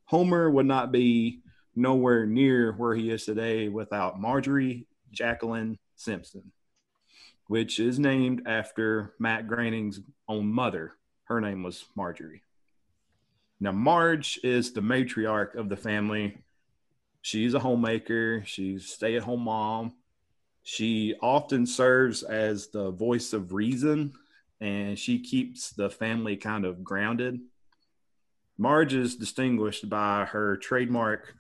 Homer 0.07 0.51
would 0.51 0.67
not 0.67 0.93
be 0.93 1.41
nowhere 1.75 2.27
near 2.27 2.73
where 2.73 2.95
he 2.95 3.11
is 3.11 3.25
today 3.25 3.69
without 3.69 4.21
Marjorie 4.21 4.87
Jacqueline 5.11 5.79
Simpson, 5.97 6.53
which 7.47 7.79
is 7.79 7.99
named 7.99 8.43
after 8.47 9.15
Matt 9.19 9.47
Groening's 9.47 10.01
own 10.29 10.53
mother. 10.53 10.93
Her 11.25 11.41
name 11.41 11.63
was 11.63 11.85
Marjorie. 11.95 12.43
Now, 13.61 13.73
Marge 13.73 14.39
is 14.43 14.73
the 14.73 14.83
matriarch 14.83 15.55
of 15.55 15.69
the 15.69 15.77
family. 15.77 16.39
She's 17.23 17.55
a 17.55 17.61
homemaker, 17.61 18.43
she's 18.45 18.87
stay 18.87 19.17
at 19.17 19.23
home 19.23 19.43
mom. 19.43 19.95
She 20.65 21.15
often 21.21 21.67
serves 21.67 22.23
as 22.23 22.69
the 22.69 22.91
voice 22.91 23.35
of 23.35 23.53
reason 23.53 24.15
and 24.61 24.99
she 24.99 25.21
keeps 25.21 25.71
the 25.71 25.91
family 25.91 26.37
kind 26.37 26.65
of 26.65 26.83
grounded. 26.83 27.39
Marge 28.57 28.95
is 28.95 29.17
distinguished 29.17 29.89
by 29.91 30.25
her 30.25 30.57
trademark, 30.57 31.35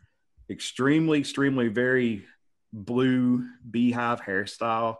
extremely, 0.51 1.21
extremely 1.21 1.69
very 1.69 2.27
blue 2.71 3.47
beehive 3.71 4.21
hairstyle. 4.21 4.97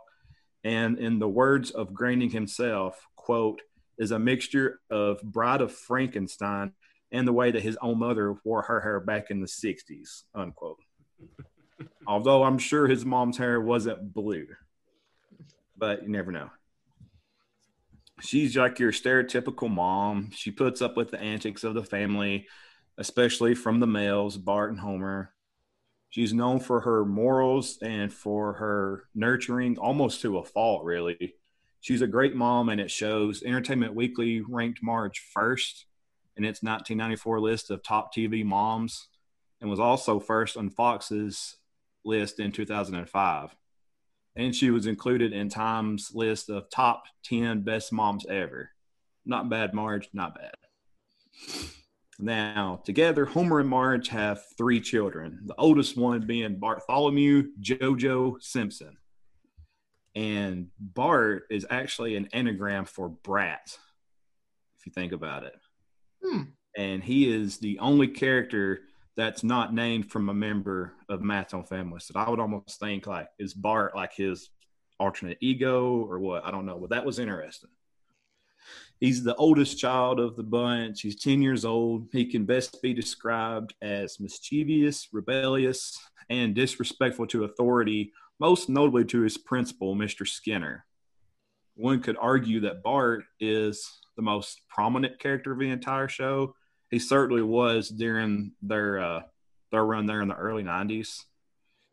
And 0.63 0.97
in 0.97 1.19
the 1.19 1.29
words 1.29 1.69
of 1.69 1.93
Groening 1.93 2.31
himself, 2.31 3.05
quote, 3.15 3.61
is 3.99 4.09
a 4.09 4.17
mixture 4.17 4.79
of 4.89 5.21
Bride 5.21 5.61
of 5.61 5.71
Frankenstein 5.71 6.71
and 7.11 7.27
the 7.27 7.33
way 7.33 7.51
that 7.51 7.61
his 7.61 7.77
own 7.79 7.99
mother 7.99 8.35
wore 8.43 8.63
her 8.63 8.81
hair 8.81 8.99
back 8.99 9.29
in 9.29 9.39
the 9.39 9.47
60s, 9.47 10.23
unquote. 10.33 10.79
Although 12.07 12.43
I'm 12.43 12.57
sure 12.57 12.87
his 12.87 13.05
mom's 13.05 13.37
hair 13.37 13.59
wasn't 13.59 14.13
blue, 14.13 14.47
but 15.77 16.03
you 16.03 16.09
never 16.09 16.31
know. 16.31 16.49
She's 18.21 18.55
like 18.55 18.79
your 18.79 18.91
stereotypical 18.91 19.69
mom. 19.69 20.31
She 20.31 20.51
puts 20.51 20.81
up 20.81 20.95
with 20.95 21.11
the 21.11 21.19
antics 21.19 21.63
of 21.63 21.73
the 21.73 21.83
family, 21.83 22.47
especially 22.97 23.55
from 23.55 23.79
the 23.79 23.87
males, 23.87 24.37
Bart 24.37 24.71
and 24.71 24.79
Homer. 24.79 25.33
She's 26.09 26.33
known 26.33 26.61
for 26.61 26.81
her 26.81 27.03
morals 27.03 27.77
and 27.81 28.13
for 28.13 28.53
her 28.53 29.03
nurturing, 29.13 29.77
almost 29.77 30.21
to 30.21 30.37
a 30.37 30.45
fault, 30.45 30.85
really. 30.85 31.35
She's 31.81 32.01
a 32.01 32.07
great 32.07 32.35
mom, 32.35 32.69
and 32.69 32.79
it 32.79 32.89
shows. 32.89 33.43
Entertainment 33.43 33.95
Weekly 33.95 34.41
ranked 34.41 34.79
Marge 34.81 35.19
first 35.33 35.85
in 36.37 36.45
its 36.45 36.63
1994 36.63 37.39
list 37.41 37.69
of 37.69 37.83
top 37.83 38.13
TV 38.13 38.45
moms 38.45 39.07
and 39.59 39.69
was 39.69 39.79
also 39.79 40.19
first 40.19 40.57
on 40.57 40.69
Fox's 40.69 41.57
list 42.05 42.39
in 42.39 42.51
2005. 42.51 43.55
And 44.37 44.55
she 44.55 44.69
was 44.69 44.85
included 44.85 45.33
in 45.33 45.49
Time's 45.49 46.11
list 46.13 46.49
of 46.49 46.69
top 46.69 47.03
10 47.23 47.61
best 47.61 47.93
moms 47.93 48.25
ever. 48.25 48.69
Not 49.25 49.49
bad, 49.49 49.73
Marge, 49.73 50.09
not 50.13 50.35
bad. 50.35 50.53
Now, 52.17 52.81
together, 52.85 53.25
Homer 53.25 53.59
and 53.59 53.69
Marge 53.69 54.07
have 54.09 54.41
three 54.57 54.79
children, 54.79 55.41
the 55.45 55.55
oldest 55.57 55.97
one 55.97 56.25
being 56.25 56.59
Bartholomew 56.59 57.49
Jojo 57.61 58.41
Simpson. 58.41 58.97
And 60.15 60.67
Bart 60.79 61.43
is 61.49 61.65
actually 61.69 62.15
an 62.15 62.29
anagram 62.31 62.85
for 62.85 63.09
brat, 63.09 63.77
if 64.79 64.85
you 64.85 64.93
think 64.93 65.11
about 65.11 65.43
it. 65.43 65.55
Hmm. 66.23 66.41
And 66.77 67.03
he 67.03 67.33
is 67.33 67.57
the 67.57 67.79
only 67.79 68.07
character 68.07 68.81
that's 69.17 69.43
not 69.43 69.73
named 69.73 70.11
from 70.11 70.29
a 70.29 70.33
member 70.33 70.93
of 71.09 71.21
Matt's 71.21 71.53
own 71.53 71.63
family. 71.63 71.99
So 71.99 72.13
I 72.15 72.29
would 72.29 72.39
almost 72.39 72.79
think 72.79 73.07
like, 73.07 73.29
is 73.39 73.53
Bart 73.53 73.95
like 73.95 74.13
his 74.13 74.49
alternate 74.99 75.37
ego 75.41 76.05
or 76.09 76.19
what? 76.19 76.45
I 76.45 76.51
don't 76.51 76.65
know, 76.65 76.77
but 76.77 76.89
that 76.89 77.05
was 77.05 77.19
interesting. 77.19 77.69
He's 78.99 79.23
the 79.23 79.35
oldest 79.35 79.77
child 79.77 80.19
of 80.19 80.35
the 80.35 80.43
bunch. 80.43 81.01
He's 81.01 81.21
10 81.21 81.41
years 81.41 81.65
old. 81.65 82.07
He 82.11 82.25
can 82.25 82.45
best 82.45 82.81
be 82.81 82.93
described 82.93 83.73
as 83.81 84.19
mischievous, 84.19 85.09
rebellious, 85.11 85.97
and 86.29 86.55
disrespectful 86.55 87.27
to 87.27 87.43
authority, 87.43 88.11
most 88.39 88.69
notably 88.69 89.05
to 89.05 89.21
his 89.21 89.37
principal, 89.37 89.95
Mr. 89.95 90.27
Skinner. 90.27 90.85
One 91.75 92.01
could 92.01 92.17
argue 92.19 92.61
that 92.61 92.83
Bart 92.83 93.25
is 93.39 93.89
the 94.15 94.21
most 94.21 94.61
prominent 94.69 95.19
character 95.19 95.51
of 95.51 95.59
the 95.59 95.69
entire 95.69 96.07
show. 96.07 96.55
He 96.91 96.99
certainly 96.99 97.41
was 97.41 97.89
during 97.89 98.53
their 98.61 98.99
uh, 98.99 99.21
their 99.71 99.85
run 99.85 100.05
there 100.05 100.21
in 100.21 100.27
the 100.27 100.35
early 100.35 100.63
90s. 100.63 101.23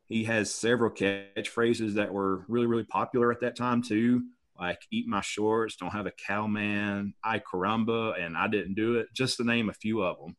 He 0.07 0.25
has 0.25 0.55
several 0.55 0.91
catchphrases 0.91 1.95
that 1.95 2.13
were 2.13 2.45
really, 2.49 2.67
really 2.67 2.85
popular 2.85 3.33
at 3.33 3.41
that 3.41 3.57
time, 3.57 3.83
too 3.83 4.23
like 4.59 4.87
Eat 4.91 5.09
My 5.09 5.21
Shorts, 5.21 5.77
Don't 5.77 5.91
Have 5.91 6.07
a 6.07 6.13
Cowman, 6.13 7.15
Ay 7.25 7.41
Caramba, 7.41 8.21
and 8.21 8.37
I 8.37 8.47
Didn't 8.49 8.75
Do 8.75 8.97
It, 8.97 9.09
just 9.13 9.39
to 9.39 9.45
name 9.45 9.69
a 9.69 9.75
few 9.75 10.03
of 10.03 10.19
them. 10.19 10.37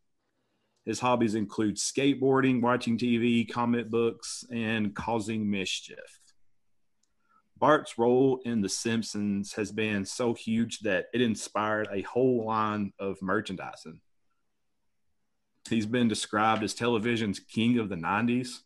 His 0.85 0.99
hobbies 0.99 1.35
include 1.35 1.75
skateboarding, 1.75 2.61
watching 2.61 2.97
TV, 2.97 3.49
comic 3.49 3.89
books, 3.89 4.45
and 4.51 4.95
causing 4.95 5.49
mischief. 5.49 6.19
Bart's 7.57 7.97
role 7.97 8.41
in 8.43 8.61
The 8.61 8.69
Simpsons 8.69 9.53
has 9.53 9.71
been 9.71 10.05
so 10.05 10.33
huge 10.33 10.79
that 10.79 11.05
it 11.13 11.21
inspired 11.21 11.87
a 11.91 12.01
whole 12.01 12.45
line 12.45 12.91
of 12.99 13.21
merchandising. 13.21 13.99
He's 15.69 15.85
been 15.85 16.07
described 16.07 16.63
as 16.63 16.73
television's 16.73 17.39
king 17.39 17.79
of 17.79 17.89
the 17.89 17.95
90s 17.95 18.59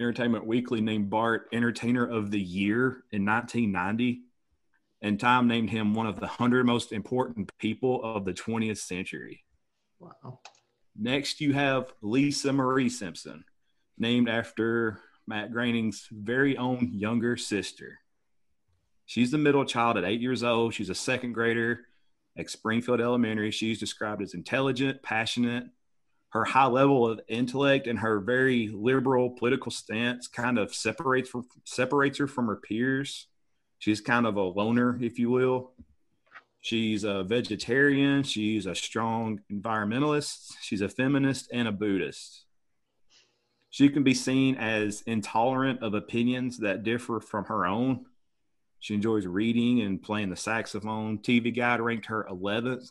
Entertainment 0.00 0.46
Weekly 0.46 0.80
named 0.80 1.10
Bart 1.10 1.48
Entertainer 1.52 2.06
of 2.06 2.30
the 2.30 2.40
Year 2.40 3.02
in 3.10 3.24
1990, 3.24 4.20
and 5.02 5.18
Time 5.18 5.48
named 5.48 5.70
him 5.70 5.94
one 5.94 6.06
of 6.06 6.16
the 6.16 6.26
100 6.26 6.64
most 6.64 6.92
important 6.92 7.50
people 7.58 8.02
of 8.04 8.24
the 8.24 8.32
20th 8.32 8.78
century. 8.78 9.44
Wow. 9.98 10.40
Next, 10.96 11.40
you 11.40 11.52
have 11.52 11.92
Lisa 12.00 12.52
Marie 12.52 12.88
Simpson, 12.88 13.44
named 13.96 14.28
after 14.28 15.00
Matt 15.26 15.52
Groening's 15.52 16.06
very 16.12 16.56
own 16.56 16.90
younger 16.92 17.36
sister. 17.36 17.98
She's 19.04 19.30
the 19.30 19.38
middle 19.38 19.64
child 19.64 19.96
at 19.96 20.04
eight 20.04 20.20
years 20.20 20.44
old. 20.44 20.74
She's 20.74 20.90
a 20.90 20.94
second 20.94 21.32
grader 21.32 21.87
at 22.38 22.48
Springfield 22.48 23.00
Elementary. 23.00 23.50
She's 23.50 23.80
described 23.80 24.22
as 24.22 24.34
intelligent, 24.34 25.02
passionate, 25.02 25.64
her 26.30 26.44
high 26.44 26.66
level 26.66 27.06
of 27.06 27.20
intellect 27.28 27.86
and 27.86 27.98
her 27.98 28.20
very 28.20 28.68
liberal 28.68 29.30
political 29.30 29.70
stance 29.70 30.28
kind 30.28 30.58
of 30.58 30.74
separates 30.74 31.30
from, 31.30 31.46
separates 31.64 32.18
her 32.18 32.26
from 32.26 32.46
her 32.46 32.56
peers. 32.56 33.26
She's 33.78 34.00
kind 34.00 34.26
of 34.26 34.36
a 34.36 34.42
loner, 34.42 34.98
if 35.00 35.18
you 35.18 35.30
will. 35.30 35.72
She's 36.60 37.04
a 37.04 37.22
vegetarian. 37.22 38.24
She's 38.24 38.66
a 38.66 38.74
strong 38.74 39.40
environmentalist. 39.50 40.54
She's 40.60 40.82
a 40.82 40.88
feminist 40.88 41.48
and 41.52 41.66
a 41.66 41.72
Buddhist. 41.72 42.44
She 43.70 43.88
can 43.88 44.02
be 44.02 44.14
seen 44.14 44.56
as 44.56 45.02
intolerant 45.02 45.82
of 45.82 45.94
opinions 45.94 46.58
that 46.58 46.82
differ 46.82 47.20
from 47.20 47.44
her 47.44 47.66
own. 47.66 48.06
She 48.80 48.94
enjoys 48.94 49.26
reading 49.26 49.80
and 49.80 50.02
playing 50.02 50.30
the 50.30 50.36
saxophone. 50.36 51.18
TV 51.18 51.54
Guide 51.54 51.80
ranked 51.80 52.06
her 52.06 52.26
11th 52.30 52.90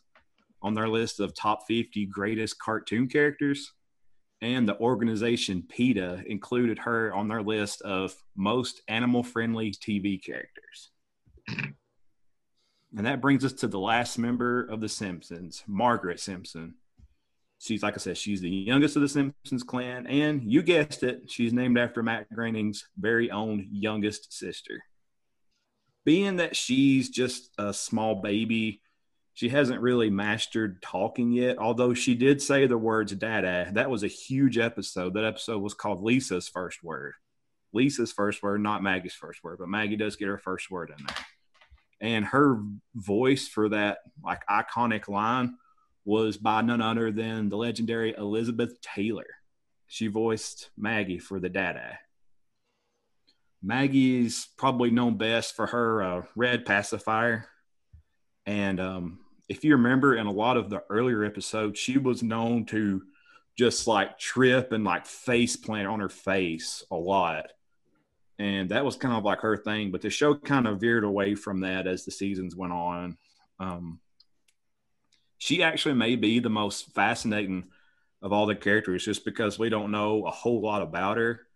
on 0.61 0.73
their 0.73 0.87
list 0.87 1.19
of 1.19 1.33
top 1.33 1.67
50 1.67 2.05
greatest 2.07 2.59
cartoon 2.59 3.07
characters. 3.07 3.73
And 4.41 4.67
the 4.67 4.77
organization 4.79 5.63
PETA 5.67 6.23
included 6.27 6.79
her 6.79 7.13
on 7.13 7.27
their 7.27 7.41
list 7.41 7.81
of 7.81 8.15
most 8.35 8.81
animal 8.87 9.23
friendly 9.23 9.71
TV 9.71 10.23
characters. 10.23 10.91
And 12.95 13.05
that 13.05 13.21
brings 13.21 13.43
us 13.43 13.53
to 13.53 13.67
the 13.67 13.79
last 13.79 14.17
member 14.17 14.63
of 14.63 14.79
The 14.79 14.89
Simpsons, 14.89 15.63
Margaret 15.67 16.19
Simpson. 16.19 16.75
She's, 17.59 17.81
like 17.81 17.95
I 17.95 17.97
said, 17.97 18.17
she's 18.17 18.41
the 18.41 18.49
youngest 18.49 18.95
of 18.95 19.01
the 19.01 19.09
Simpsons 19.09 19.63
clan. 19.63 20.05
And 20.05 20.43
you 20.43 20.61
guessed 20.61 21.01
it, 21.01 21.23
she's 21.29 21.53
named 21.53 21.79
after 21.79 22.03
Matt 22.03 22.31
Groening's 22.31 22.87
very 22.97 23.31
own 23.31 23.67
youngest 23.71 24.31
sister. 24.31 24.83
Being 26.07 26.37
that 26.37 26.55
she's 26.55 27.09
just 27.09 27.49
a 27.57 27.73
small 27.73 28.21
baby, 28.21 28.79
she 29.33 29.49
hasn't 29.49 29.81
really 29.81 30.09
mastered 30.09 30.81
talking 30.81 31.33
yet, 31.33 31.57
although 31.57 31.93
she 31.93 32.15
did 32.15 32.41
say 32.41 32.65
the 32.65 32.77
words 32.77 33.11
dada. 33.11 33.69
That 33.73 33.89
was 33.89 34.03
a 34.03 34.07
huge 34.07 34.57
episode. 34.57 35.15
That 35.15 35.25
episode 35.25 35.61
was 35.61 35.73
called 35.73 36.01
Lisa's 36.01 36.47
first 36.47 36.81
word. 36.81 37.15
Lisa's 37.73 38.13
first 38.13 38.41
word, 38.41 38.61
not 38.61 38.81
Maggie's 38.81 39.15
first 39.15 39.43
word, 39.43 39.57
but 39.59 39.67
Maggie 39.67 39.97
does 39.97 40.15
get 40.15 40.29
her 40.29 40.37
first 40.37 40.71
word 40.71 40.93
in 40.97 41.05
there. 41.05 41.25
And 41.99 42.23
her 42.27 42.61
voice 42.95 43.49
for 43.49 43.67
that 43.67 43.97
like 44.23 44.47
iconic 44.47 45.09
line 45.09 45.57
was 46.05 46.37
by 46.37 46.61
none 46.61 46.81
other 46.81 47.11
than 47.11 47.49
the 47.49 47.57
legendary 47.57 48.15
Elizabeth 48.17 48.79
Taylor. 48.79 49.27
She 49.87 50.07
voiced 50.07 50.69
Maggie 50.77 51.19
for 51.19 51.41
the 51.41 51.49
Dada. 51.49 51.99
Maggie's 53.67 54.47
probably 54.57 54.91
known 54.91 55.17
best 55.17 55.53
for 55.53 55.67
her 55.67 56.01
uh, 56.01 56.21
red 56.37 56.65
pacifier. 56.65 57.49
And 58.45 58.79
um, 58.79 59.19
if 59.49 59.65
you 59.65 59.73
remember 59.73 60.15
in 60.15 60.25
a 60.25 60.31
lot 60.31 60.55
of 60.55 60.69
the 60.69 60.83
earlier 60.89 61.25
episodes, 61.25 61.77
she 61.77 61.97
was 61.97 62.23
known 62.23 62.65
to 62.67 63.03
just 63.57 63.85
like 63.85 64.17
trip 64.17 64.71
and 64.71 64.85
like 64.85 65.05
face 65.05 65.57
plant 65.57 65.87
on 65.87 65.99
her 65.99 66.07
face 66.07 66.81
a 66.91 66.95
lot. 66.95 67.51
And 68.39 68.69
that 68.69 68.85
was 68.85 68.95
kind 68.95 69.13
of 69.13 69.25
like 69.25 69.41
her 69.41 69.57
thing. 69.57 69.91
But 69.91 70.01
the 70.01 70.09
show 70.09 70.33
kind 70.33 70.65
of 70.65 70.79
veered 70.79 71.03
away 71.03 71.35
from 71.35 71.59
that 71.61 71.87
as 71.87 72.05
the 72.05 72.11
seasons 72.11 72.55
went 72.55 72.71
on. 72.71 73.17
Um, 73.59 73.99
she 75.39 75.61
actually 75.61 75.95
may 75.95 76.15
be 76.15 76.39
the 76.39 76.49
most 76.49 76.93
fascinating 76.95 77.65
of 78.21 78.31
all 78.31 78.45
the 78.45 78.55
characters 78.55 79.03
just 79.03 79.25
because 79.25 79.59
we 79.59 79.67
don't 79.67 79.91
know 79.91 80.25
a 80.25 80.31
whole 80.31 80.61
lot 80.61 80.81
about 80.81 81.17
her. 81.17 81.46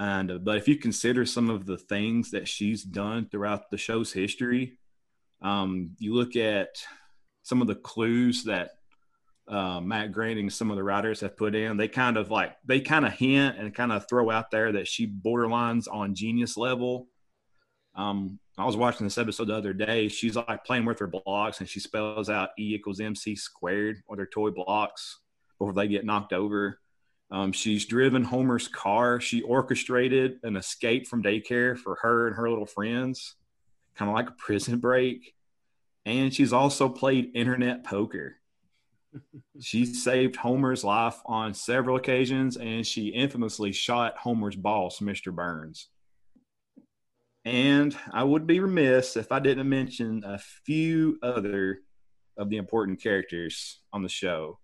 And 0.00 0.30
uh, 0.30 0.38
but 0.38 0.56
if 0.56 0.66
you 0.66 0.76
consider 0.76 1.26
some 1.26 1.50
of 1.50 1.66
the 1.66 1.76
things 1.76 2.30
that 2.30 2.48
she's 2.48 2.82
done 2.82 3.28
throughout 3.28 3.70
the 3.70 3.76
show's 3.76 4.10
history, 4.10 4.78
um, 5.42 5.90
you 5.98 6.14
look 6.14 6.36
at 6.36 6.68
some 7.42 7.60
of 7.60 7.68
the 7.68 7.74
clues 7.74 8.44
that 8.44 8.70
uh, 9.46 9.78
Matt 9.82 10.12
Groening, 10.12 10.48
some 10.48 10.70
of 10.70 10.78
the 10.78 10.82
writers 10.82 11.20
have 11.20 11.36
put 11.36 11.54
in. 11.54 11.76
They 11.76 11.86
kind 11.86 12.16
of 12.16 12.30
like 12.30 12.56
they 12.64 12.80
kind 12.80 13.04
of 13.04 13.12
hint 13.12 13.58
and 13.58 13.74
kind 13.74 13.92
of 13.92 14.08
throw 14.08 14.30
out 14.30 14.50
there 14.50 14.72
that 14.72 14.88
she 14.88 15.06
borderlines 15.06 15.86
on 15.92 16.14
genius 16.14 16.56
level. 16.56 17.08
Um, 17.94 18.38
I 18.56 18.64
was 18.64 18.78
watching 18.78 19.04
this 19.06 19.18
episode 19.18 19.48
the 19.48 19.56
other 19.56 19.74
day. 19.74 20.08
She's 20.08 20.34
like 20.34 20.64
playing 20.64 20.86
with 20.86 21.00
her 21.00 21.08
blocks 21.08 21.60
and 21.60 21.68
she 21.68 21.78
spells 21.78 22.30
out 22.30 22.50
E 22.58 22.74
equals 22.74 23.00
MC 23.00 23.36
squared 23.36 23.98
with 24.08 24.18
her 24.18 24.26
toy 24.32 24.48
blocks 24.50 25.18
before 25.58 25.74
they 25.74 25.88
get 25.88 26.06
knocked 26.06 26.32
over. 26.32 26.80
Um, 27.30 27.52
she's 27.52 27.86
driven 27.86 28.24
Homer's 28.24 28.66
car. 28.66 29.20
She 29.20 29.42
orchestrated 29.42 30.40
an 30.42 30.56
escape 30.56 31.06
from 31.06 31.22
daycare 31.22 31.78
for 31.78 31.96
her 32.02 32.26
and 32.26 32.36
her 32.36 32.50
little 32.50 32.66
friends, 32.66 33.36
kind 33.94 34.10
of 34.10 34.16
like 34.16 34.28
a 34.28 34.32
prison 34.32 34.78
break. 34.78 35.34
And 36.04 36.34
she's 36.34 36.52
also 36.52 36.88
played 36.88 37.30
internet 37.34 37.84
poker. 37.84 38.36
she 39.60 39.84
saved 39.86 40.36
Homer's 40.36 40.82
life 40.82 41.20
on 41.24 41.54
several 41.54 41.96
occasions, 41.96 42.56
and 42.56 42.84
she 42.86 43.08
infamously 43.08 43.72
shot 43.72 44.16
Homer's 44.18 44.56
boss, 44.56 44.98
Mr. 44.98 45.32
Burns. 45.32 45.88
And 47.44 47.96
I 48.12 48.24
would 48.24 48.46
be 48.46 48.60
remiss 48.60 49.16
if 49.16 49.32
I 49.32 49.38
didn't 49.38 49.68
mention 49.68 50.22
a 50.24 50.38
few 50.38 51.18
other 51.22 51.80
of 52.36 52.50
the 52.50 52.56
important 52.56 53.02
characters 53.02 53.80
on 53.92 54.02
the 54.02 54.08
show. 54.08 54.58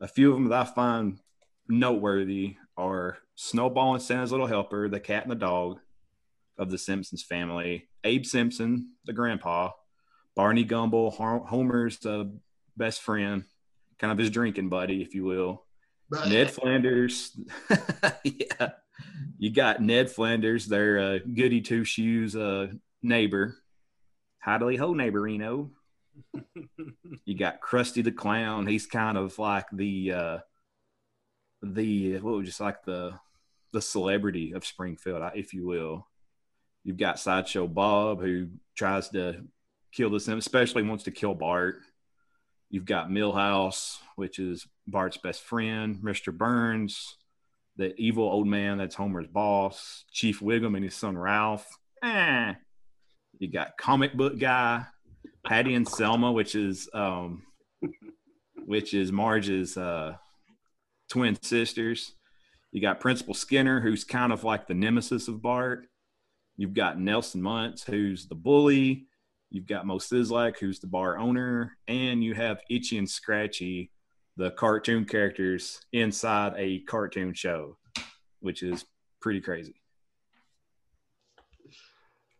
A 0.00 0.08
few 0.08 0.30
of 0.30 0.36
them 0.36 0.48
that 0.48 0.60
I 0.60 0.64
find 0.64 1.18
noteworthy 1.68 2.56
are 2.76 3.18
Snowball 3.34 3.94
and 3.94 4.02
Santa's 4.02 4.30
Little 4.30 4.46
Helper, 4.46 4.88
the 4.88 5.00
cat 5.00 5.22
and 5.22 5.30
the 5.30 5.36
dog 5.36 5.78
of 6.58 6.70
the 6.70 6.78
Simpsons 6.78 7.22
family, 7.22 7.88
Abe 8.04 8.24
Simpson, 8.24 8.92
the 9.04 9.12
grandpa, 9.12 9.70
Barney 10.34 10.64
Gumble, 10.64 11.10
Homer's 11.10 12.04
uh, 12.04 12.24
best 12.76 13.02
friend, 13.02 13.44
kind 13.98 14.12
of 14.12 14.18
his 14.18 14.30
drinking 14.30 14.68
buddy, 14.68 15.02
if 15.02 15.14
you 15.14 15.24
will. 15.24 15.64
Right. 16.08 16.28
Ned 16.28 16.50
Flanders, 16.50 17.38
yeah. 18.24 18.70
You 19.38 19.50
got 19.50 19.82
Ned 19.82 20.10
Flanders, 20.10 20.66
their 20.66 20.98
uh, 20.98 21.18
goody 21.34 21.60
two 21.60 21.84
shoes 21.84 22.36
uh, 22.36 22.68
neighbor. 23.02 23.56
Howdy 24.38 24.76
ho, 24.76 24.94
neighborino. 24.94 25.70
you 27.24 27.36
got 27.36 27.60
Krusty 27.60 28.02
the 28.02 28.12
Clown. 28.12 28.66
He's 28.66 28.86
kind 28.86 29.18
of 29.18 29.38
like 29.38 29.66
the 29.72 30.12
uh, 30.12 30.38
the 31.62 32.18
what 32.18 32.36
was 32.36 32.46
just 32.46 32.60
like 32.60 32.84
the 32.84 33.18
the 33.72 33.82
celebrity 33.82 34.52
of 34.52 34.64
Springfield, 34.64 35.22
if 35.34 35.52
you 35.52 35.66
will. 35.66 36.06
You've 36.84 36.96
got 36.96 37.18
Sideshow 37.18 37.66
Bob 37.66 38.20
who 38.20 38.48
tries 38.76 39.08
to 39.10 39.44
kill 39.92 40.10
the 40.10 40.20
sim, 40.20 40.38
especially 40.38 40.82
wants 40.82 41.04
to 41.04 41.10
kill 41.10 41.34
Bart. 41.34 41.80
You've 42.70 42.84
got 42.84 43.10
Milhouse, 43.10 43.98
which 44.16 44.38
is 44.38 44.66
Bart's 44.86 45.16
best 45.16 45.42
friend, 45.42 45.96
Mr. 45.96 46.36
Burns, 46.36 47.16
the 47.76 47.94
evil 47.96 48.24
old 48.24 48.46
man 48.46 48.78
that's 48.78 48.94
Homer's 48.94 49.26
boss, 49.26 50.04
Chief 50.10 50.40
Wiggum 50.40 50.74
and 50.74 50.84
his 50.84 50.94
son 50.94 51.16
Ralph. 51.18 51.66
Eh. 52.02 52.54
You 53.38 53.48
got 53.48 53.76
comic 53.76 54.14
book 54.14 54.38
guy, 54.38 54.86
Patty 55.44 55.74
and 55.74 55.86
Selma, 55.86 56.32
which 56.32 56.54
is 56.54 56.88
um, 56.94 57.42
which 58.64 58.94
is 58.94 59.12
Marge's 59.12 59.76
uh, 59.76 60.16
twin 61.08 61.40
sisters. 61.42 62.14
You 62.72 62.80
got 62.82 63.00
Principal 63.00 63.34
Skinner, 63.34 63.80
who's 63.80 64.04
kind 64.04 64.32
of 64.32 64.44
like 64.44 64.66
the 64.66 64.74
nemesis 64.74 65.28
of 65.28 65.40
Bart. 65.42 65.86
You've 66.56 66.74
got 66.74 66.98
Nelson 66.98 67.42
Muntz, 67.42 67.84
who's 67.84 68.26
the 68.26 68.34
bully. 68.34 69.06
You've 69.50 69.66
got 69.66 69.86
Moe 69.86 69.98
Szyslak, 69.98 70.58
who's 70.58 70.80
the 70.80 70.86
bar 70.86 71.18
owner, 71.18 71.76
and 71.86 72.22
you 72.22 72.34
have 72.34 72.60
Itchy 72.68 72.98
and 72.98 73.08
Scratchy, 73.08 73.90
the 74.36 74.50
cartoon 74.50 75.04
characters 75.04 75.80
inside 75.92 76.54
a 76.56 76.80
cartoon 76.80 77.32
show, 77.32 77.78
which 78.40 78.62
is 78.62 78.84
pretty 79.20 79.40
crazy. 79.40 79.80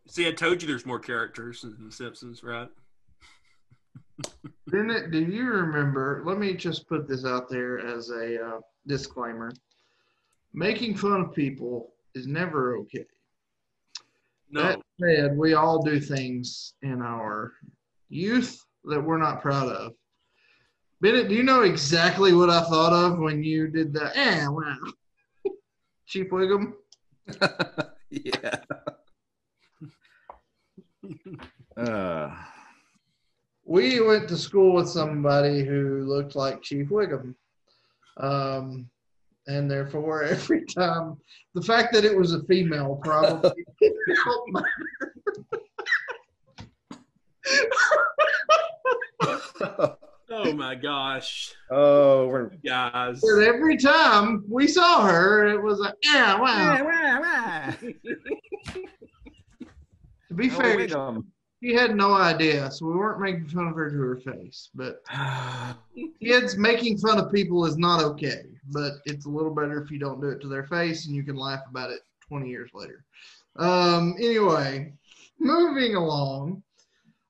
See, 0.07 0.27
I 0.27 0.31
told 0.31 0.61
you 0.61 0.67
there's 0.67 0.85
more 0.85 0.99
characters 0.99 1.63
in 1.63 1.75
The 1.85 1.91
Simpsons, 1.91 2.43
right? 2.43 2.69
Bennett, 4.67 5.11
do 5.11 5.19
you 5.19 5.45
remember? 5.45 6.23
Let 6.25 6.37
me 6.39 6.53
just 6.53 6.87
put 6.87 7.07
this 7.07 7.25
out 7.25 7.49
there 7.49 7.79
as 7.79 8.09
a 8.09 8.43
uh, 8.43 8.59
disclaimer. 8.85 9.51
Making 10.53 10.95
fun 10.95 11.21
of 11.21 11.33
people 11.33 11.93
is 12.15 12.27
never 12.27 12.77
okay. 12.77 13.05
No. 14.49 14.63
That 14.63 14.81
said, 14.99 15.37
we 15.37 15.53
all 15.53 15.83
do 15.83 15.99
things 15.99 16.73
in 16.81 17.01
our 17.01 17.53
youth 18.09 18.63
that 18.85 19.01
we're 19.01 19.17
not 19.17 19.41
proud 19.41 19.67
of. 19.67 19.93
Bennett, 21.01 21.27
do 21.29 21.35
you 21.35 21.43
know 21.43 21.61
exactly 21.61 22.33
what 22.33 22.49
I 22.49 22.61
thought 22.63 22.93
of 22.93 23.19
when 23.19 23.43
you 23.43 23.67
did 23.67 23.93
the 23.93 24.11
eh 24.17 24.47
wow. 24.47 24.77
Chief 26.07 26.29
Wiggum? 26.29 26.73
yeah. 28.09 28.55
uh 31.77 32.35
we 33.67 33.99
went 33.99 34.29
to 34.29 34.37
school 34.37 34.73
with 34.73 34.87
somebody 34.87 35.63
who 35.63 36.05
looked 36.05 36.35
like 36.35 36.61
Chief 36.61 36.87
Wiggum. 36.87 37.35
Um, 38.15 38.89
and 39.47 39.69
therefore, 39.69 40.23
every 40.29 40.65
time, 40.65 41.17
the 41.53 41.61
fact 41.61 41.93
that 41.93 42.05
it 42.05 42.17
was 42.17 42.33
a 42.33 42.43
female 42.43 42.99
probably 43.03 43.51
oh 50.29 50.53
my 50.53 50.75
gosh. 50.75 51.53
Oh, 51.69 52.27
we're 52.27 52.49
guys. 52.65 53.21
But 53.21 53.43
every 53.43 53.77
time 53.77 54.43
we 54.49 54.67
saw 54.67 55.05
her, 55.05 55.47
it 55.47 55.61
was 55.61 55.79
like, 55.79 55.95
yeah, 56.03 56.39
wow. 56.39 56.73
Yeah, 56.73 56.81
wow, 56.83 57.21
wow. 57.21 57.73
to 60.27 60.33
be 60.35 60.51
oh, 60.51 60.53
fair, 60.53 60.87
she 61.61 61.73
had 61.73 61.95
no 61.95 62.13
idea, 62.13 62.69
so 62.71 62.85
we 62.85 62.95
weren't 62.95 63.21
making 63.21 63.47
fun 63.47 63.67
of 63.67 63.75
her 63.75 63.89
to 63.89 63.97
her 63.97 64.17
face. 64.17 64.69
But 64.75 65.01
kids 66.21 66.57
making 66.57 66.99
fun 66.99 67.17
of 67.17 67.31
people 67.31 67.65
is 67.65 67.77
not 67.77 68.03
okay. 68.03 68.43
But 68.69 68.93
it's 69.05 69.25
a 69.25 69.29
little 69.29 69.53
better 69.53 69.81
if 69.81 69.89
you 69.89 69.97
don't 69.97 70.21
do 70.21 70.29
it 70.29 70.41
to 70.41 70.47
their 70.47 70.65
face 70.65 71.07
and 71.07 71.15
you 71.15 71.23
can 71.23 71.35
laugh 71.35 71.61
about 71.69 71.89
it 71.89 72.01
20 72.27 72.49
years 72.49 72.69
later. 72.73 73.05
Um, 73.55 74.15
anyway, 74.19 74.93
moving 75.39 75.95
along. 75.95 76.63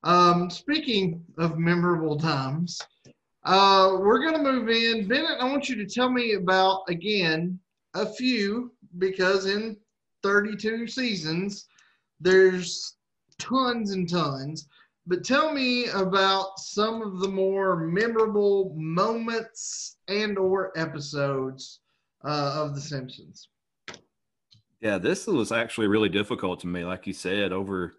Um, 0.03 0.49
speaking 0.49 1.23
of 1.37 1.57
memorable 1.57 2.17
times, 2.17 2.81
uh, 3.43 3.97
we're 3.99 4.19
going 4.19 4.33
to 4.33 4.51
move 4.51 4.69
in. 4.69 5.07
Bennett, 5.07 5.39
I 5.39 5.45
want 5.45 5.69
you 5.69 5.75
to 5.75 5.85
tell 5.85 6.09
me 6.09 6.33
about, 6.33 6.83
again, 6.89 7.59
a 7.93 8.05
few, 8.05 8.73
because 8.97 9.45
in 9.45 9.77
32 10.23 10.87
seasons, 10.87 11.67
there's 12.19 12.96
tons 13.39 13.91
and 13.91 14.09
tons. 14.09 14.67
But 15.05 15.23
tell 15.23 15.53
me 15.53 15.87
about 15.87 16.59
some 16.59 17.01
of 17.01 17.19
the 17.19 17.29
more 17.29 17.77
memorable 17.77 18.73
moments 18.75 19.97
and 20.09 20.37
or 20.37 20.77
episodes 20.77 21.79
uh, 22.25 22.53
of 22.55 22.75
The 22.75 22.81
Simpsons. 22.81 23.47
Yeah, 24.81 24.97
this 24.97 25.25
was 25.25 25.51
actually 25.51 25.87
really 25.87 26.09
difficult 26.09 26.59
to 26.61 26.67
me. 26.67 26.83
Like 26.83 27.07
you 27.07 27.13
said, 27.13 27.51
over 27.51 27.95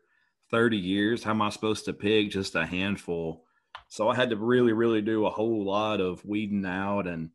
30 0.51 0.77
years, 0.77 1.25
how 1.25 1.31
am 1.31 1.43
I 1.43 1.49
supposed 1.49 1.87
to 1.87 1.93
pick 1.93 2.31
just 2.31 2.55
a 2.55 2.67
handful? 2.67 3.45
So 3.89 4.09
I 4.09 4.15
had 4.15 4.31
to 4.31 4.37
really, 4.37 4.73
really 4.73 5.01
do 5.01 5.27
a 5.27 5.31
whole 5.31 5.65
lot 5.65 6.01
of 6.01 6.25
weeding 6.25 6.67
out 6.67 7.07
and 7.07 7.31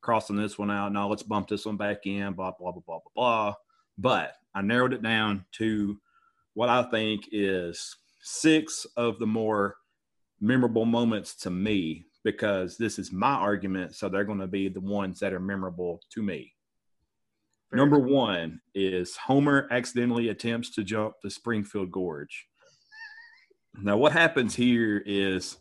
crossing 0.00 0.36
this 0.36 0.58
one 0.58 0.70
out. 0.70 0.92
Now 0.92 1.08
let's 1.08 1.22
bump 1.22 1.48
this 1.48 1.66
one 1.66 1.76
back 1.76 2.06
in, 2.06 2.32
blah, 2.32 2.52
blah, 2.58 2.72
blah, 2.72 2.82
blah, 2.86 2.98
blah, 2.98 3.12
blah. 3.14 3.54
But 3.98 4.34
I 4.54 4.62
narrowed 4.62 4.94
it 4.94 5.02
down 5.02 5.44
to 5.52 6.00
what 6.54 6.68
I 6.68 6.82
think 6.84 7.28
is 7.32 7.96
six 8.22 8.86
of 8.96 9.18
the 9.18 9.26
more 9.26 9.76
memorable 10.40 10.84
moments 10.84 11.34
to 11.36 11.50
me 11.50 12.06
because 12.24 12.76
this 12.76 12.98
is 12.98 13.12
my 13.12 13.32
argument. 13.32 13.94
So 13.94 14.08
they're 14.08 14.24
going 14.24 14.40
to 14.40 14.46
be 14.46 14.68
the 14.68 14.80
ones 14.80 15.20
that 15.20 15.32
are 15.32 15.40
memorable 15.40 16.00
to 16.12 16.22
me. 16.22 16.52
Number 17.72 17.98
one 17.98 18.60
is 18.74 19.16
Homer 19.16 19.68
accidentally 19.70 20.28
attempts 20.28 20.74
to 20.74 20.82
jump 20.82 21.14
the 21.22 21.30
Springfield 21.30 21.92
Gorge. 21.92 22.46
Now, 23.80 23.96
what 23.96 24.12
happens 24.12 24.56
here 24.56 25.02
is 25.06 25.56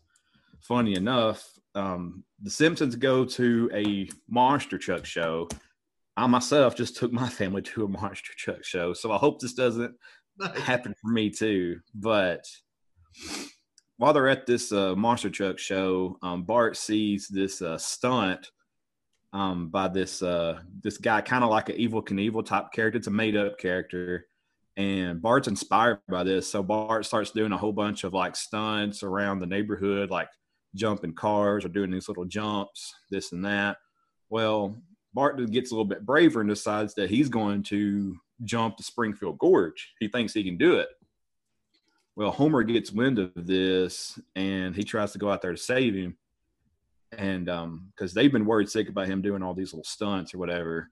funny 0.59 0.95
enough. 0.95 1.47
Um, 1.75 2.23
the 2.41 2.49
Simpsons 2.49 2.95
go 2.95 3.25
to 3.25 3.69
a 3.73 4.09
monster 4.27 4.79
truck 4.79 5.05
show. 5.05 5.47
I 6.17 6.25
myself 6.25 6.75
just 6.75 6.97
took 6.97 7.13
my 7.13 7.29
family 7.29 7.61
to 7.61 7.85
a 7.85 7.87
monster 7.87 8.33
truck 8.35 8.63
show, 8.63 8.93
so 8.93 9.11
I 9.11 9.17
hope 9.17 9.39
this 9.39 9.53
doesn't 9.53 9.95
happen 10.55 10.95
for 11.01 11.09
me 11.11 11.29
too. 11.29 11.79
But 11.93 12.45
while 13.97 14.13
they're 14.13 14.29
at 14.29 14.45
this 14.45 14.71
uh, 14.71 14.95
monster 14.95 15.29
truck 15.29 15.59
show, 15.59 16.17
um, 16.21 16.43
Bart 16.43 16.77
sees 16.77 17.27
this 17.27 17.61
uh, 17.61 17.77
stunt 17.77 18.49
um, 19.33 19.69
by 19.69 19.87
this 19.87 20.21
uh, 20.21 20.59
this 20.81 20.97
guy, 20.97 21.21
kind 21.21 21.43
of 21.43 21.49
like 21.49 21.69
an 21.69 21.77
Evel 21.77 22.05
Knievel 22.05 22.45
type 22.45 22.71
character. 22.73 22.97
It's 22.97 23.07
a 23.07 23.11
made 23.11 23.35
up 23.35 23.59
character, 23.59 24.25
and 24.77 25.21
Bart's 25.21 25.47
inspired 25.47 25.99
by 26.07 26.23
this. 26.23 26.49
So 26.49 26.63
Bart 26.63 27.05
starts 27.05 27.31
doing 27.31 27.51
a 27.51 27.57
whole 27.57 27.73
bunch 27.73 28.03
of 28.03 28.13
like 28.13 28.35
stunts 28.35 29.03
around 29.03 29.39
the 29.39 29.45
neighborhood, 29.45 30.09
like 30.09 30.29
jumping 30.75 31.13
cars 31.13 31.65
or 31.65 31.69
doing 31.69 31.91
these 31.91 32.07
little 32.07 32.25
jumps, 32.25 32.93
this 33.11 33.31
and 33.31 33.43
that. 33.45 33.77
Well, 34.29 34.77
Bart 35.13 35.37
gets 35.51 35.71
a 35.71 35.73
little 35.73 35.85
bit 35.85 36.05
braver 36.05 36.41
and 36.41 36.49
decides 36.49 36.93
that 36.95 37.09
he's 37.09 37.29
going 37.29 37.63
to 37.63 38.15
jump 38.43 38.77
the 38.77 38.83
Springfield 38.83 39.37
Gorge. 39.37 39.93
He 39.99 40.07
thinks 40.07 40.33
he 40.33 40.43
can 40.43 40.57
do 40.57 40.75
it. 40.75 40.89
Well, 42.15 42.31
Homer 42.31 42.63
gets 42.63 42.91
wind 42.91 43.19
of 43.19 43.31
this 43.35 44.19
and 44.35 44.75
he 44.75 44.83
tries 44.83 45.13
to 45.13 45.19
go 45.19 45.31
out 45.31 45.41
there 45.41 45.51
to 45.51 45.57
save 45.57 45.95
him. 45.95 46.17
And 47.17 47.49
um 47.49 47.87
because 47.95 48.13
they've 48.13 48.31
been 48.31 48.45
worried 48.45 48.69
sick 48.69 48.89
about 48.89 49.07
him 49.07 49.21
doing 49.21 49.41
all 49.41 49.53
these 49.53 49.73
little 49.73 49.83
stunts 49.83 50.33
or 50.33 50.37
whatever. 50.37 50.91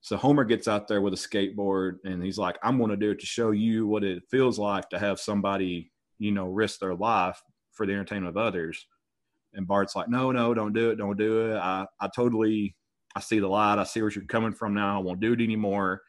So 0.00 0.16
homer 0.16 0.44
gets 0.44 0.68
out 0.68 0.88
there 0.88 1.02
with 1.02 1.12
a 1.12 1.16
skateboard 1.16 1.96
and 2.04 2.22
he's 2.24 2.38
like 2.38 2.56
i'm 2.62 2.78
going 2.78 2.90
to 2.90 2.96
do 2.96 3.10
it 3.10 3.20
to 3.20 3.26
show 3.26 3.50
you 3.50 3.86
what 3.86 4.02
it 4.02 4.22
feels 4.30 4.58
like 4.58 4.88
to 4.88 4.98
have 4.98 5.20
somebody 5.20 5.90
you 6.18 6.32
know 6.32 6.46
risk 6.46 6.80
their 6.80 6.94
life 6.94 7.42
for 7.72 7.84
the 7.84 7.92
entertainment 7.92 8.36
of 8.36 8.42
others. 8.42 8.86
And 9.52 9.66
bart's 9.66 9.96
like 9.96 10.08
no 10.08 10.32
no 10.32 10.54
don't 10.54 10.72
do 10.72 10.90
it 10.90 10.96
don't 10.96 11.18
do 11.18 11.50
it. 11.50 11.56
I 11.56 11.86
i 12.00 12.08
totally 12.14 12.76
i 13.16 13.20
see 13.20 13.40
the 13.40 13.48
light. 13.48 13.78
I 13.78 13.84
see 13.84 14.00
where 14.00 14.10
you're 14.10 14.24
coming 14.24 14.52
from 14.52 14.72
now. 14.72 14.98
I 14.98 15.02
won't 15.02 15.20
do 15.20 15.32
it 15.32 15.40
anymore 15.40 16.00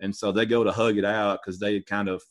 and 0.00 0.14
so 0.14 0.32
they 0.32 0.46
go 0.46 0.64
to 0.64 0.72
hug 0.72 0.98
it 0.98 1.04
out 1.04 1.40
because 1.42 1.58
they 1.58 1.80
kind 1.80 2.08
of 2.08 2.22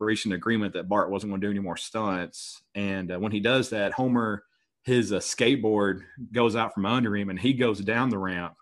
reached 0.00 0.26
an 0.26 0.32
agreement 0.32 0.72
that 0.72 0.88
bart 0.88 1.10
wasn't 1.10 1.30
going 1.30 1.40
to 1.40 1.46
do 1.46 1.50
any 1.50 1.60
more 1.60 1.76
stunts 1.76 2.62
and 2.74 3.12
uh, 3.12 3.18
when 3.18 3.32
he 3.32 3.40
does 3.40 3.70
that 3.70 3.92
homer 3.92 4.42
his 4.88 5.12
uh, 5.12 5.18
skateboard 5.18 6.00
goes 6.32 6.56
out 6.56 6.72
from 6.74 6.86
under 6.86 7.14
him 7.14 7.28
and 7.28 7.38
he 7.38 7.52
goes 7.52 7.80
down 7.80 8.08
the 8.08 8.18
ramp 8.18 8.54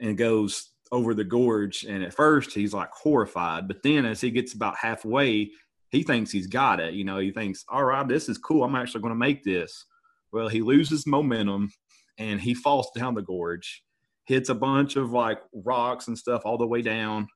and 0.00 0.18
goes 0.18 0.70
over 0.90 1.14
the 1.14 1.24
gorge. 1.24 1.84
And 1.84 2.02
at 2.02 2.14
first 2.14 2.52
he's 2.52 2.74
like 2.74 2.90
horrified, 2.90 3.68
but 3.68 3.82
then 3.82 4.04
as 4.04 4.20
he 4.20 4.30
gets 4.30 4.54
about 4.54 4.76
halfway, 4.76 5.50
he 5.90 6.02
thinks 6.02 6.30
he's 6.30 6.46
got 6.46 6.80
it. 6.80 6.94
You 6.94 7.04
know, 7.04 7.18
he 7.18 7.30
thinks, 7.30 7.64
all 7.68 7.84
right, 7.84 8.06
this 8.06 8.28
is 8.28 8.36
cool. 8.36 8.64
I'm 8.64 8.74
actually 8.74 9.00
going 9.00 9.14
to 9.14 9.18
make 9.18 9.44
this. 9.44 9.84
Well, 10.32 10.48
he 10.48 10.60
loses 10.60 11.06
momentum 11.06 11.70
and 12.18 12.40
he 12.40 12.52
falls 12.52 12.90
down 12.94 13.14
the 13.14 13.22
gorge, 13.22 13.84
hits 14.28 14.50
a 14.50 14.54
bunch 14.54 14.96
of 14.96 15.10
like 15.10 15.40
rocks 15.54 16.06
and 16.06 16.16
stuff 16.16 16.42
all 16.44 16.58
the 16.58 16.66
way 16.66 16.82
down. 16.82 17.26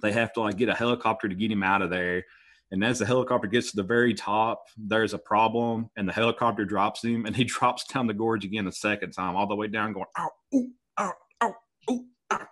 They 0.00 0.10
have 0.10 0.32
to 0.32 0.40
like 0.40 0.56
get 0.56 0.70
a 0.70 0.74
helicopter 0.74 1.28
to 1.28 1.34
get 1.34 1.52
him 1.52 1.62
out 1.62 1.82
of 1.82 1.90
there. 1.90 2.24
And 2.72 2.82
as 2.82 2.98
the 2.98 3.06
helicopter 3.06 3.46
gets 3.46 3.70
to 3.70 3.76
the 3.76 3.82
very 3.82 4.14
top, 4.14 4.64
there's 4.76 5.12
a 5.12 5.18
problem, 5.18 5.88
and 5.96 6.08
the 6.08 6.12
helicopter 6.12 6.64
drops 6.64 7.04
him, 7.04 7.26
and 7.26 7.36
he 7.36 7.44
drops 7.56 7.84
down 7.84 8.06
the 8.06 8.14
gorge 8.14 8.44
again 8.44 8.66
a 8.66 8.72
second 8.72 9.12
time, 9.12 9.36
all 9.36 9.46
the 9.46 9.54
way 9.54 9.68
down, 9.68 9.92
going, 9.92 10.06
ow, 10.18 10.30
ooh, 10.54 10.70
ow, 10.98 11.12
ow, 11.42 11.54
ooh, 11.90 12.06
ow. 12.32 12.46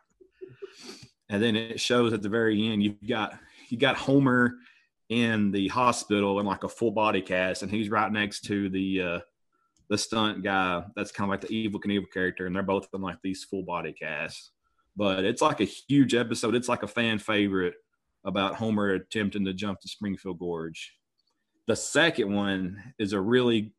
And 1.30 1.42
then 1.42 1.56
it 1.56 1.80
shows 1.80 2.12
at 2.12 2.22
the 2.22 2.28
very 2.28 2.68
end, 2.68 2.82
you've 2.82 3.08
got 3.08 3.36
you 3.70 3.78
got 3.78 3.96
Homer 3.96 4.56
in 5.08 5.50
the 5.50 5.68
hospital 5.68 6.38
in 6.38 6.46
like 6.46 6.64
a 6.64 6.68
full 6.68 6.90
body 6.90 7.22
cast, 7.22 7.62
and 7.62 7.72
he's 7.72 7.88
right 7.88 8.12
next 8.12 8.42
to 8.42 8.68
the 8.68 9.00
uh, 9.00 9.20
the 9.88 9.98
stunt 9.98 10.42
guy. 10.42 10.84
That's 10.96 11.12
kind 11.12 11.28
of 11.28 11.30
like 11.30 11.48
the 11.48 11.68
Evel 11.68 11.80
Knievel 11.80 12.10
character, 12.12 12.46
and 12.46 12.54
they're 12.54 12.62
both 12.62 12.88
in 12.94 13.00
like 13.00 13.18
these 13.22 13.44
full 13.44 13.62
body 13.62 13.92
casts. 13.92 14.50
But 14.96 15.24
it's 15.24 15.42
like 15.42 15.60
a 15.60 15.64
huge 15.64 16.14
episode. 16.14 16.54
It's 16.54 16.68
like 16.68 16.82
a 16.82 16.88
fan 16.88 17.18
favorite 17.18 17.74
about 18.24 18.56
Homer 18.56 18.90
attempting 18.90 19.44
to 19.44 19.52
jump 19.52 19.80
the 19.80 19.88
Springfield 19.88 20.38
Gorge. 20.38 20.94
The 21.66 21.76
second 21.76 22.32
one 22.32 22.94
is 22.98 23.12
a 23.12 23.20
really 23.20 23.72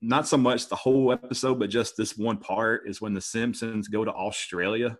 not 0.00 0.26
so 0.26 0.36
much 0.36 0.68
the 0.68 0.76
whole 0.76 1.12
episode, 1.12 1.58
but 1.58 1.70
just 1.70 1.96
this 1.96 2.16
one 2.16 2.38
part 2.38 2.82
is 2.86 3.00
when 3.00 3.14
the 3.14 3.20
Simpsons 3.20 3.88
go 3.88 4.04
to 4.04 4.12
Australia. 4.12 4.96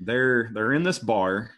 They're 0.00 0.50
they're 0.52 0.72
in 0.72 0.82
this 0.82 0.98
bar, 0.98 1.52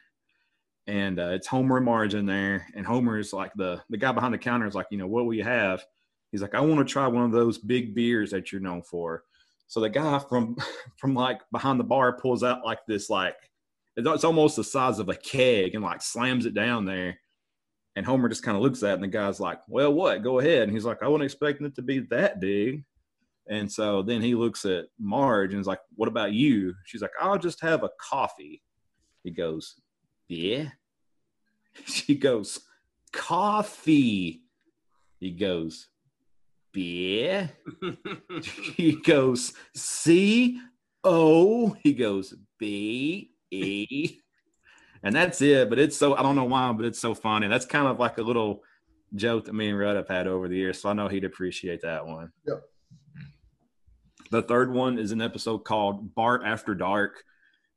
and 0.87 1.18
uh, 1.18 1.30
it's 1.30 1.47
Homer 1.47 1.78
and 1.78 1.87
Marge 1.87 2.14
in 2.14 2.26
there, 2.26 2.66
and 2.74 2.87
Homer 2.87 3.18
is 3.18 3.32
like 3.32 3.53
the 3.55 3.82
the 3.89 3.97
guy 3.97 4.12
behind 4.12 4.35
the 4.35 4.39
counter 4.39 4.66
is 4.66 4.74
like, 4.74 4.89
you 4.91 4.99
know, 4.99 5.07
what 5.07 5.24
will 5.24 5.35
you 5.35 5.45
have? 5.45 5.85
He's 6.35 6.43
like, 6.43 6.57
I 6.57 6.61
want 6.61 6.80
to 6.80 6.93
try 6.93 7.07
one 7.07 7.22
of 7.22 7.30
those 7.30 7.59
big 7.59 7.95
beers 7.95 8.32
that 8.32 8.51
you're 8.51 8.61
known 8.61 8.82
for. 8.82 9.22
So 9.68 9.78
the 9.78 9.89
guy 9.89 10.18
from 10.18 10.57
from 10.97 11.14
like 11.14 11.39
behind 11.53 11.78
the 11.78 11.85
bar 11.85 12.18
pulls 12.18 12.43
out 12.43 12.64
like 12.64 12.80
this 12.89 13.09
like 13.09 13.37
it's 13.97 14.24
almost 14.24 14.57
the 14.57 14.64
size 14.64 14.99
of 14.99 15.09
a 15.09 15.14
keg 15.14 15.76
and 15.76 15.85
like 15.85 16.03
slams 16.03 16.45
it 16.45 16.53
down 16.53 16.87
there. 16.87 17.20
And 17.95 18.05
Homer 18.05 18.28
just 18.28 18.43
kind 18.43 18.57
of 18.57 18.64
looks 18.64 18.82
at 18.82 18.91
it 18.91 18.95
and 18.95 19.05
the 19.05 19.07
guy's 19.07 19.39
like, 19.39 19.61
Well, 19.68 19.93
what? 19.95 20.24
Go 20.24 20.41
ahead. 20.41 20.64
And 20.64 20.72
he's 20.72 20.85
like, 20.85 21.05
I 21.05 21.07
wasn't 21.07 21.26
expecting 21.26 21.68
it 21.68 21.76
to 21.76 21.82
be 21.82 22.01
that 22.11 22.41
big. 22.41 22.85
And 23.49 23.70
so 23.70 24.03
then 24.03 24.20
he 24.20 24.35
looks 24.35 24.64
at 24.64 24.87
Marge 24.99 25.53
and 25.53 25.61
is 25.61 25.68
like, 25.68 25.82
What 25.95 26.09
about 26.09 26.32
you? 26.32 26.74
She's 26.85 27.01
like, 27.01 27.12
I'll 27.20 27.39
just 27.39 27.61
have 27.61 27.85
a 27.85 27.91
coffee. 28.01 28.61
He 29.22 29.30
goes, 29.30 29.76
Yeah. 30.26 30.70
She 31.87 32.16
goes, 32.16 32.59
Coffee. 33.12 34.43
He 35.20 35.30
goes, 35.30 35.87
Beer. 36.75 37.51
he 38.77 39.01
goes, 39.01 39.55
C 39.75 40.61
O. 41.03 41.75
He 41.83 41.95
goes, 41.95 42.35
B 42.59 43.31
E. 43.51 44.18
And 45.03 45.14
that's 45.14 45.41
it. 45.41 45.70
But 45.70 45.79
it's 45.79 45.97
so 45.97 46.14
I 46.14 46.22
don't 46.22 46.37
know 46.37 46.45
why, 46.45 46.70
but 46.72 46.85
it's 46.85 47.01
so 47.01 47.14
funny. 47.14 47.49
That's 47.49 47.64
kind 47.64 47.87
of 47.87 47.99
like 47.99 48.18
a 48.18 48.22
little 48.22 48.62
joke 49.14 49.45
that 49.47 49.55
me 49.55 49.70
and 49.70 49.79
Rut 49.79 49.97
have 49.97 50.09
had 50.09 50.27
over 50.27 50.49
the 50.49 50.57
years. 50.57 50.83
So 50.83 50.91
I 50.91 50.93
know 50.93 51.09
he'd 51.09 51.25
appreciate 51.25 51.81
that 51.83 52.07
one. 52.07 52.33
Yep. 52.47 52.62
The 54.31 54.43
third 54.43 54.72
one 54.72 54.99
is 54.99 55.12
an 55.12 55.22
episode 55.22 55.59
called 55.59 56.14
Bart 56.14 56.43
After 56.45 56.75
Dark. 56.75 57.22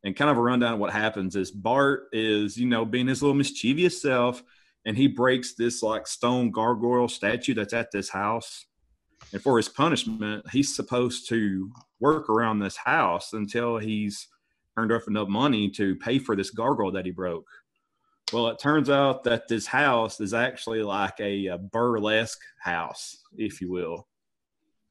And 0.04 0.16
kind 0.16 0.32
of 0.32 0.38
a 0.38 0.42
rundown 0.42 0.74
of 0.74 0.80
what 0.80 0.94
happens 0.94 1.36
is 1.36 1.52
Bart 1.52 2.04
is, 2.14 2.56
you 2.56 2.68
know, 2.68 2.86
being 2.86 3.08
his 3.08 3.22
little 3.22 3.36
mischievous 3.36 4.02
self, 4.02 4.42
and 4.86 4.96
he 4.96 5.08
breaks 5.08 5.56
this 5.56 5.84
like 5.84 6.08
stone 6.08 6.50
gargoyle 6.52 7.10
statue 7.10 7.54
that's 7.54 7.74
at 7.74 7.92
this 7.92 8.08
house. 8.08 8.67
And 9.34 9.42
for 9.42 9.58
his 9.58 9.70
punishment, 9.70 10.46
he's 10.52 10.76
supposed 10.76 11.28
to 11.30 11.72
work 12.00 12.30
around 12.30 12.60
this 12.60 12.78
house 12.78 13.34
until 13.34 13.78
he's 13.78 14.28
earned 14.78 14.92
up 14.92 15.08
enough 15.08 15.28
money 15.28 15.70
to 15.72 15.96
pay 15.96 16.20
for 16.20 16.36
this 16.36 16.52
gargoyle 16.52 16.92
that 16.92 17.06
he 17.06 17.12
broke. 17.12 17.48
Well, 18.32 18.48
it 18.48 18.60
turns 18.60 18.90
out 18.90 19.24
that 19.24 19.48
this 19.48 19.66
house 19.66 20.20
is 20.20 20.34
actually 20.34 20.84
like 20.84 21.20
a, 21.20 21.48
a 21.48 21.58
burlesque 21.58 22.42
house, 22.60 23.18
if 23.38 23.62
you 23.62 23.72
will. 23.72 24.08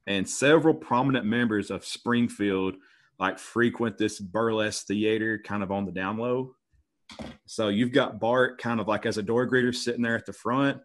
And 0.07 0.29
several 0.29 0.74
prominent 0.74 1.27
members 1.27 1.70
of 1.70 1.85
Springfield 1.85 2.77
like 3.18 3.39
frequent 3.39 3.99
this 3.99 4.18
burlesque 4.20 4.87
theater 4.87 5.41
kind 5.45 5.62
of 5.62 5.70
on 5.70 5.85
the 5.85 5.93
down 5.93 6.18
low. 6.18 6.55
So 7.47 7.68
you've 7.68 7.93
got 7.93 8.20
Bart 8.20 8.61
kind 8.61 8.81
of 8.81 8.89
like 8.89 9.07
as 9.07 9.18
a 9.18 9.22
door 9.22 9.49
greeter 9.49 9.74
sitting 9.74 10.03
there 10.03 10.16
at 10.16 10.27
the 10.27 10.33
front. 10.33 10.79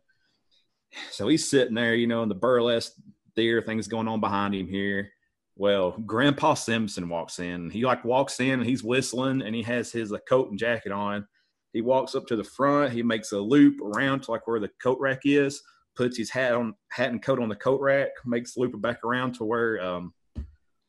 So 1.11 1.27
he's 1.27 1.49
sitting 1.49 1.73
there, 1.73 1.95
you 1.95 2.07
know, 2.07 2.23
in 2.23 2.29
the 2.29 2.35
burlesque 2.35 2.93
theater, 3.35 3.61
things 3.61 3.87
going 3.87 4.07
on 4.07 4.19
behind 4.19 4.55
him 4.55 4.67
here. 4.67 5.11
Well, 5.55 5.91
Grandpa 6.05 6.53
Simpson 6.55 7.09
walks 7.09 7.39
in. 7.39 7.69
He 7.69 7.85
like 7.85 8.03
walks 8.05 8.39
in 8.39 8.59
and 8.59 8.65
he's 8.65 8.83
whistling 8.83 9.41
and 9.41 9.53
he 9.53 9.61
has 9.63 9.91
his 9.91 10.11
uh, 10.11 10.17
coat 10.27 10.49
and 10.49 10.57
jacket 10.57 10.91
on. 10.91 11.27
He 11.73 11.81
walks 11.81 12.15
up 12.15 12.25
to 12.27 12.35
the 12.35 12.43
front. 12.43 12.93
He 12.93 13.03
makes 13.03 13.31
a 13.31 13.39
loop 13.39 13.79
around 13.81 14.23
to 14.23 14.31
like 14.31 14.47
where 14.47 14.59
the 14.59 14.71
coat 14.81 14.97
rack 14.99 15.21
is. 15.23 15.61
Puts 15.95 16.17
his 16.17 16.29
hat 16.29 16.53
on, 16.53 16.73
hat 16.89 17.11
and 17.11 17.21
coat 17.21 17.39
on 17.39 17.49
the 17.49 17.55
coat 17.55 17.81
rack. 17.81 18.09
Makes 18.25 18.53
the 18.53 18.61
loop 18.61 18.81
back 18.81 19.03
around 19.03 19.33
to 19.35 19.43
where 19.43 19.81
um, 19.83 20.13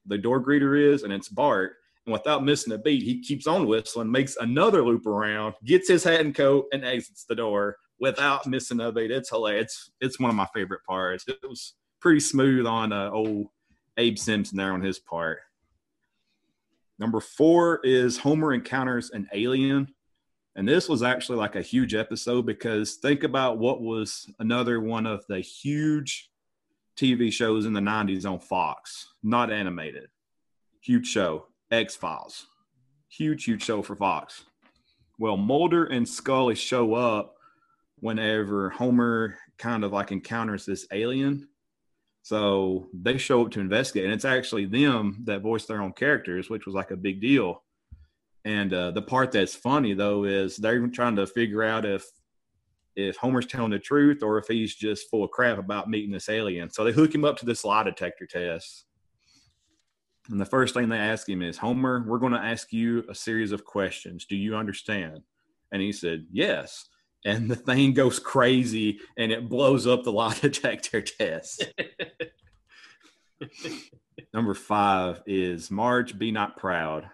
the 0.06 0.18
door 0.18 0.42
greeter 0.42 0.80
is, 0.80 1.02
and 1.02 1.12
it's 1.12 1.28
Bart. 1.28 1.74
And 2.06 2.12
without 2.12 2.44
missing 2.44 2.72
a 2.72 2.78
beat, 2.78 3.02
he 3.02 3.20
keeps 3.20 3.46
on 3.46 3.66
whistling, 3.66 4.10
makes 4.10 4.36
another 4.36 4.84
loop 4.84 5.06
around, 5.06 5.54
gets 5.64 5.88
his 5.88 6.02
hat 6.02 6.20
and 6.20 6.34
coat, 6.34 6.66
and 6.72 6.84
exits 6.84 7.24
the 7.24 7.34
door 7.34 7.76
without 8.00 8.46
missing 8.46 8.80
a 8.80 8.90
beat. 8.90 9.10
It's 9.10 9.30
hilarious. 9.30 9.64
It's, 9.64 9.90
it's 10.00 10.20
one 10.20 10.30
of 10.30 10.36
my 10.36 10.48
favorite 10.54 10.80
parts. 10.88 11.24
It 11.28 11.38
was 11.42 11.74
pretty 12.02 12.20
smooth 12.20 12.66
on 12.66 12.92
uh, 12.92 13.08
old 13.10 13.46
Abe 13.96 14.18
Simpson 14.18 14.58
there 14.58 14.72
on 14.72 14.82
his 14.82 14.98
part. 14.98 15.38
Number 16.98 17.20
four 17.20 17.80
is 17.84 18.18
Homer 18.18 18.52
encounters 18.52 19.10
an 19.10 19.28
alien. 19.32 19.88
And 20.54 20.68
this 20.68 20.88
was 20.88 21.02
actually 21.02 21.38
like 21.38 21.56
a 21.56 21.62
huge 21.62 21.94
episode 21.94 22.44
because 22.44 22.96
think 22.96 23.22
about 23.22 23.58
what 23.58 23.80
was 23.80 24.26
another 24.40 24.80
one 24.80 25.06
of 25.06 25.24
the 25.28 25.40
huge 25.40 26.30
TV 26.96 27.32
shows 27.32 27.64
in 27.64 27.72
the 27.72 27.80
90s 27.80 28.30
on 28.30 28.38
Fox, 28.38 29.14
not 29.22 29.50
animated. 29.50 30.08
Huge 30.82 31.06
show. 31.06 31.46
X 31.70 31.96
Files. 31.96 32.46
Huge, 33.08 33.44
huge 33.44 33.62
show 33.62 33.80
for 33.80 33.96
Fox. 33.96 34.44
Well, 35.18 35.38
Mulder 35.38 35.86
and 35.86 36.06
Scully 36.06 36.54
show 36.54 36.94
up 36.94 37.36
whenever 38.00 38.68
Homer 38.70 39.38
kind 39.56 39.84
of 39.84 39.92
like 39.92 40.12
encounters 40.12 40.66
this 40.66 40.86
alien. 40.92 41.48
So 42.22 42.88
they 42.94 43.18
show 43.18 43.44
up 43.44 43.50
to 43.52 43.60
investigate, 43.60 44.04
and 44.04 44.14
it's 44.14 44.24
actually 44.24 44.66
them 44.66 45.18
that 45.24 45.42
voice 45.42 45.66
their 45.66 45.82
own 45.82 45.92
characters, 45.92 46.48
which 46.48 46.66
was 46.66 46.74
like 46.74 46.92
a 46.92 46.96
big 46.96 47.20
deal. 47.20 47.64
And 48.44 48.72
uh, 48.72 48.90
the 48.92 49.02
part 49.02 49.32
that's 49.32 49.54
funny 49.54 49.94
though 49.94 50.24
is 50.24 50.56
they're 50.56 50.86
trying 50.88 51.16
to 51.16 51.26
figure 51.26 51.62
out 51.62 51.84
if 51.84 52.04
if 52.94 53.16
Homer's 53.16 53.46
telling 53.46 53.70
the 53.70 53.78
truth 53.78 54.22
or 54.22 54.38
if 54.38 54.46
he's 54.46 54.74
just 54.74 55.08
full 55.10 55.24
of 55.24 55.30
crap 55.30 55.58
about 55.58 55.88
meeting 55.88 56.10
this 56.10 56.28
alien. 56.28 56.70
So 56.70 56.84
they 56.84 56.92
hook 56.92 57.14
him 57.14 57.24
up 57.24 57.38
to 57.38 57.46
this 57.46 57.64
lie 57.64 57.82
detector 57.82 58.26
test. 58.26 58.84
And 60.28 60.40
the 60.40 60.44
first 60.44 60.74
thing 60.74 60.88
they 60.88 60.98
ask 60.98 61.28
him 61.28 61.42
is, 61.42 61.56
Homer, 61.56 62.04
we're 62.06 62.18
going 62.18 62.34
to 62.34 62.38
ask 62.38 62.72
you 62.72 63.04
a 63.08 63.14
series 63.14 63.50
of 63.50 63.64
questions. 63.64 64.26
Do 64.26 64.36
you 64.36 64.54
understand? 64.54 65.20
And 65.72 65.80
he 65.80 65.90
said, 65.92 66.26
Yes. 66.30 66.86
And 67.24 67.50
the 67.50 67.56
thing 67.56 67.94
goes 67.94 68.18
crazy 68.18 68.98
and 69.16 69.30
it 69.30 69.48
blows 69.48 69.86
up 69.86 70.02
the 70.02 70.12
lie 70.12 70.36
detector 70.40 71.00
test. 71.00 71.72
Number 74.34 74.54
five 74.54 75.22
is 75.26 75.70
Marge, 75.70 76.18
be 76.18 76.32
not 76.32 76.56
proud. 76.56 77.08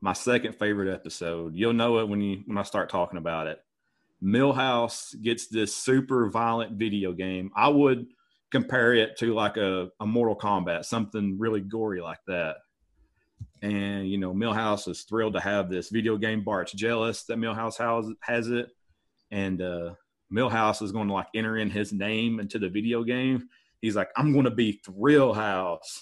My 0.00 0.12
second 0.12 0.56
favorite 0.56 0.92
episode. 0.92 1.54
You'll 1.54 1.72
know 1.72 1.98
it 2.00 2.08
when 2.08 2.20
you 2.20 2.42
when 2.46 2.58
I 2.58 2.62
start 2.62 2.90
talking 2.90 3.18
about 3.18 3.46
it. 3.46 3.60
Milhouse 4.22 5.20
gets 5.20 5.48
this 5.48 5.74
super 5.74 6.28
violent 6.28 6.72
video 6.72 7.12
game. 7.12 7.50
I 7.56 7.68
would 7.68 8.06
compare 8.50 8.94
it 8.94 9.16
to 9.18 9.34
like 9.34 9.56
a, 9.56 9.90
a 10.00 10.06
Mortal 10.06 10.36
Kombat, 10.36 10.84
something 10.84 11.38
really 11.38 11.60
gory 11.60 12.00
like 12.00 12.20
that. 12.26 12.56
And 13.62 14.08
you 14.08 14.18
know, 14.18 14.32
Milhouse 14.32 14.88
is 14.88 15.02
thrilled 15.02 15.34
to 15.34 15.40
have 15.40 15.70
this 15.70 15.88
video 15.88 16.16
game. 16.16 16.44
Bart's 16.44 16.72
jealous 16.72 17.24
that 17.24 17.38
Milhouse 17.38 17.78
has, 17.78 18.12
has 18.20 18.48
it, 18.48 18.68
and 19.32 19.60
uh, 19.60 19.94
Milhouse 20.32 20.82
is 20.82 20.92
going 20.92 21.08
to 21.08 21.14
like 21.14 21.26
enter 21.34 21.56
in 21.56 21.70
his 21.70 21.92
name 21.92 22.38
into 22.38 22.60
the 22.60 22.68
video 22.68 23.02
game. 23.02 23.48
He's 23.80 23.96
like, 23.96 24.10
"I'm 24.16 24.32
going 24.32 24.44
to 24.44 24.50
be 24.52 24.80
Thrillhouse." 24.86 26.00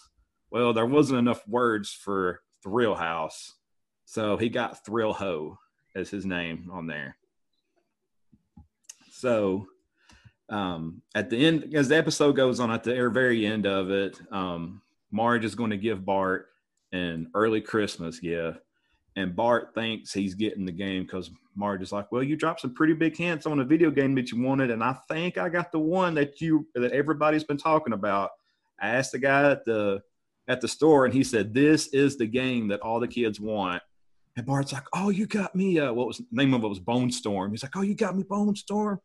Well, 0.51 0.75
there 0.75 0.87
wasn't 0.87 1.21
enough 1.21 1.47
words 1.49 1.93
for 1.93 2.43
Thrillhouse, 2.67 3.53
so 4.05 4.37
he 4.37 4.51
got 4.51 4.85
Thrill 4.85 5.15
Ho 5.15 5.57
as 5.95 6.11
his 6.11 6.27
name 6.27 6.69
on 6.71 6.87
there. 6.87 7.17
So 9.13 9.67
um, 10.49 11.03
at 11.15 11.31
the 11.31 11.47
end, 11.47 11.75
as 11.75 11.89
the 11.89 11.97
episode 11.97 12.33
goes 12.33 12.59
on, 12.59 12.71
at 12.71 12.85
the 12.85 13.09
very 13.11 13.47
end 13.47 13.67
of 13.67 13.91
it, 13.91 14.21
um, 14.33 14.83
Marge 15.11 15.45
is 15.45 15.55
going 15.55 15.71
to 15.71 15.77
give 15.77 16.05
Bart 16.05 16.49
an 16.93 17.31
early 17.35 17.61
Christmas 17.61 18.19
gift. 18.19 18.59
And 19.21 19.37
Bart 19.37 19.75
thinks 19.75 20.13
he's 20.13 20.35
getting 20.35 20.65
the 20.65 20.73
game 20.73 21.03
because 21.03 21.31
Marge 21.55 21.83
is 21.83 21.93
like, 21.93 22.11
"Well, 22.11 22.23
you 22.23 22.37
dropped 22.37 22.61
some 22.61 22.75
pretty 22.75 22.95
big 22.95 23.17
hints 23.17 23.45
on 23.45 23.61
a 23.61 23.65
video 23.65 23.91
game 23.91 24.15
that 24.15 24.33
you 24.33 24.43
wanted, 24.43 24.71
and 24.71 24.83
I 24.83 24.95
think 25.09 25.37
I 25.37 25.51
got 25.51 25.73
the 25.73 25.79
one 25.79 26.15
that 26.15 26.41
you 26.41 26.67
that 26.75 26.93
everybody's 26.93 27.45
been 27.45 27.59
talking 27.59 27.93
about." 27.93 28.31
I 28.81 28.89
asked 28.89 29.13
the 29.13 29.19
guy 29.19 29.51
at 29.51 29.65
the 29.67 30.03
at 30.49 30.61
the 30.63 30.69
store, 30.69 31.05
and 31.05 31.13
he 31.13 31.23
said, 31.23 31.53
"This 31.53 31.89
is 31.89 32.17
the 32.17 32.27
game 32.27 32.69
that 32.69 32.81
all 32.81 32.99
the 32.99 33.09
kids 33.09 33.39
want." 33.39 33.83
And 34.37 34.47
Bart's 34.47 34.73
like, 34.73 34.87
"Oh, 34.95 35.11
you 35.11 35.27
got 35.27 35.55
me. 35.55 35.79
Uh, 35.79 35.93
what 35.93 36.07
was 36.07 36.19
the 36.19 36.27
name 36.33 36.55
of 36.55 36.65
it 36.65 36.69
was 36.69 36.81
Bonestorm?" 36.81 37.51
He's 37.51 37.63
like, 37.63 37.77
"Oh, 37.77 37.83
you 37.83 37.95
got 37.95 38.17
me 38.17 38.23
Bonestorm." 38.23 39.01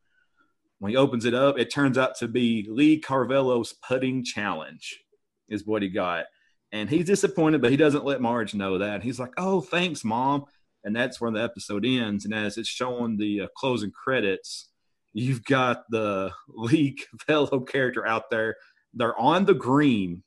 When 0.80 0.92
he 0.92 0.98
opens 0.98 1.26
it 1.26 1.34
up, 1.34 1.58
it 1.58 1.72
turns 1.72 1.98
out 1.98 2.16
to 2.20 2.28
be 2.28 2.66
Lee 2.70 3.00
Carvallo's 3.00 3.74
putting 3.74 4.24
challenge, 4.24 5.04
is 5.50 5.66
what 5.66 5.82
he 5.82 5.90
got. 5.90 6.26
And 6.72 6.90
he's 6.90 7.06
disappointed, 7.06 7.62
but 7.62 7.72
he 7.72 7.78
doesn't 7.78 8.06
let 8.06 8.22
Marge 8.22 8.54
know 8.54 8.78
that. 8.78 9.04
He's 9.04 9.20
like, 9.20 9.34
"Oh, 9.38 9.62
thanks, 9.62 10.04
mom." 10.04 10.46
And 10.84 10.96
that's 10.96 11.20
where 11.20 11.32
the 11.32 11.44
episode 11.44 11.86
ends. 11.86 12.26
And 12.26 12.34
as 12.34 12.58
it's 12.58 12.70
showing 12.70 13.18
the 13.18 13.42
uh, 13.42 13.48
closing 13.56 13.92
credits, 13.92 14.70
you've 15.14 15.44
got 15.46 15.84
the 15.90 16.32
Lee 16.48 16.98
Carvallo 17.28 17.60
character 17.66 18.06
out 18.06 18.30
there. 18.30 18.56
They're 18.94 19.20
on 19.20 19.46
the 19.46 19.54
green, 19.54 20.24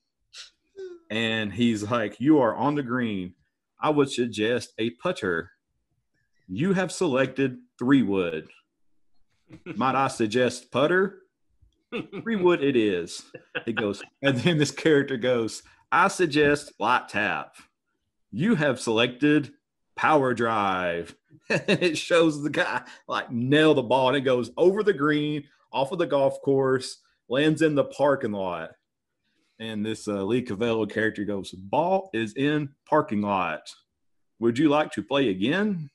and 1.11 1.53
he's 1.53 1.83
like, 1.85 2.21
"You 2.21 2.41
are 2.41 2.55
on 2.55 2.75
the 2.75 2.83
green. 2.83 3.35
I 3.81 3.91
would 3.91 4.11
suggest 4.11 4.73
a 4.79 4.91
putter. 4.91 5.51
You 6.49 6.73
have 6.73 6.93
selected 6.93 7.59
three 7.79 8.03
wood." 8.03 8.49
Might 9.65 9.95
I 9.95 10.09
suggest 10.09 10.71
putter? 10.71 11.23
Three 12.23 12.37
wood 12.37 12.63
it 12.63 12.77
is. 12.77 13.25
He 13.65 13.73
goes, 13.73 14.03
and 14.23 14.37
then 14.39 14.59
this 14.59 14.71
character 14.71 15.17
goes, 15.17 15.63
I 15.91 16.09
suggest 16.09 16.73
light 16.79 17.09
tap. 17.09 17.57
You 18.31 18.55
have 18.57 18.81
selected 18.81 19.53
power 19.97 20.35
drive. 20.35 21.15
it 21.51 21.97
shows 21.97 22.43
the 22.43 22.51
guy 22.51 22.83
like 23.07 23.33
nail 23.33 23.75
the 23.75 23.83
ball 23.83 24.09
and 24.09 24.17
it 24.17 24.23
goes 24.23 24.51
over 24.57 24.83
the 24.83 24.93
green, 24.93 25.45
off 25.73 25.93
of 25.93 25.99
the 25.99 26.07
golf 26.07 26.41
course, 26.43 26.99
lands 27.29 27.63
in 27.63 27.75
the 27.75 27.85
parking 27.85 28.33
lot. 28.33 28.71
And 29.59 29.85
this 29.85 30.07
uh, 30.07 30.23
Lee 30.25 30.43
Carvallo 30.43 30.87
character 30.87 31.25
goes, 31.25 31.51
Ball 31.51 32.11
is 32.13 32.35
in 32.35 32.71
parking 32.89 33.23
lot. 33.23 33.63
Would 34.39 34.59
you 34.59 34.69
like 34.69 34.93
to 34.93 35.03
play 35.03 35.31
again? 35.31 35.91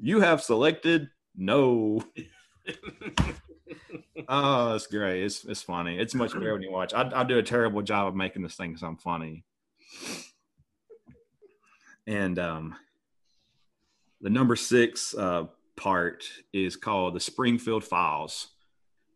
You 0.00 0.20
have 0.20 0.42
selected 0.42 1.08
no 1.34 2.04
oh, 4.28 4.74
it's 4.74 4.86
great. 4.86 5.22
It's 5.22 5.44
it's 5.44 5.62
funny. 5.62 5.98
It's 5.98 6.14
much 6.14 6.32
better 6.32 6.52
when 6.52 6.62
you 6.62 6.72
watch. 6.72 6.94
I, 6.94 7.10
I 7.14 7.24
do 7.24 7.38
a 7.38 7.42
terrible 7.42 7.82
job 7.82 8.08
of 8.08 8.14
making 8.14 8.42
this 8.42 8.54
thing 8.54 8.76
sound 8.76 9.00
funny. 9.00 9.44
And 12.06 12.38
um, 12.38 12.76
the 14.20 14.30
number 14.30 14.56
six 14.56 15.14
uh, 15.14 15.44
part 15.76 16.24
is 16.52 16.76
called 16.76 17.14
the 17.14 17.20
Springfield 17.20 17.84
Files. 17.84 18.48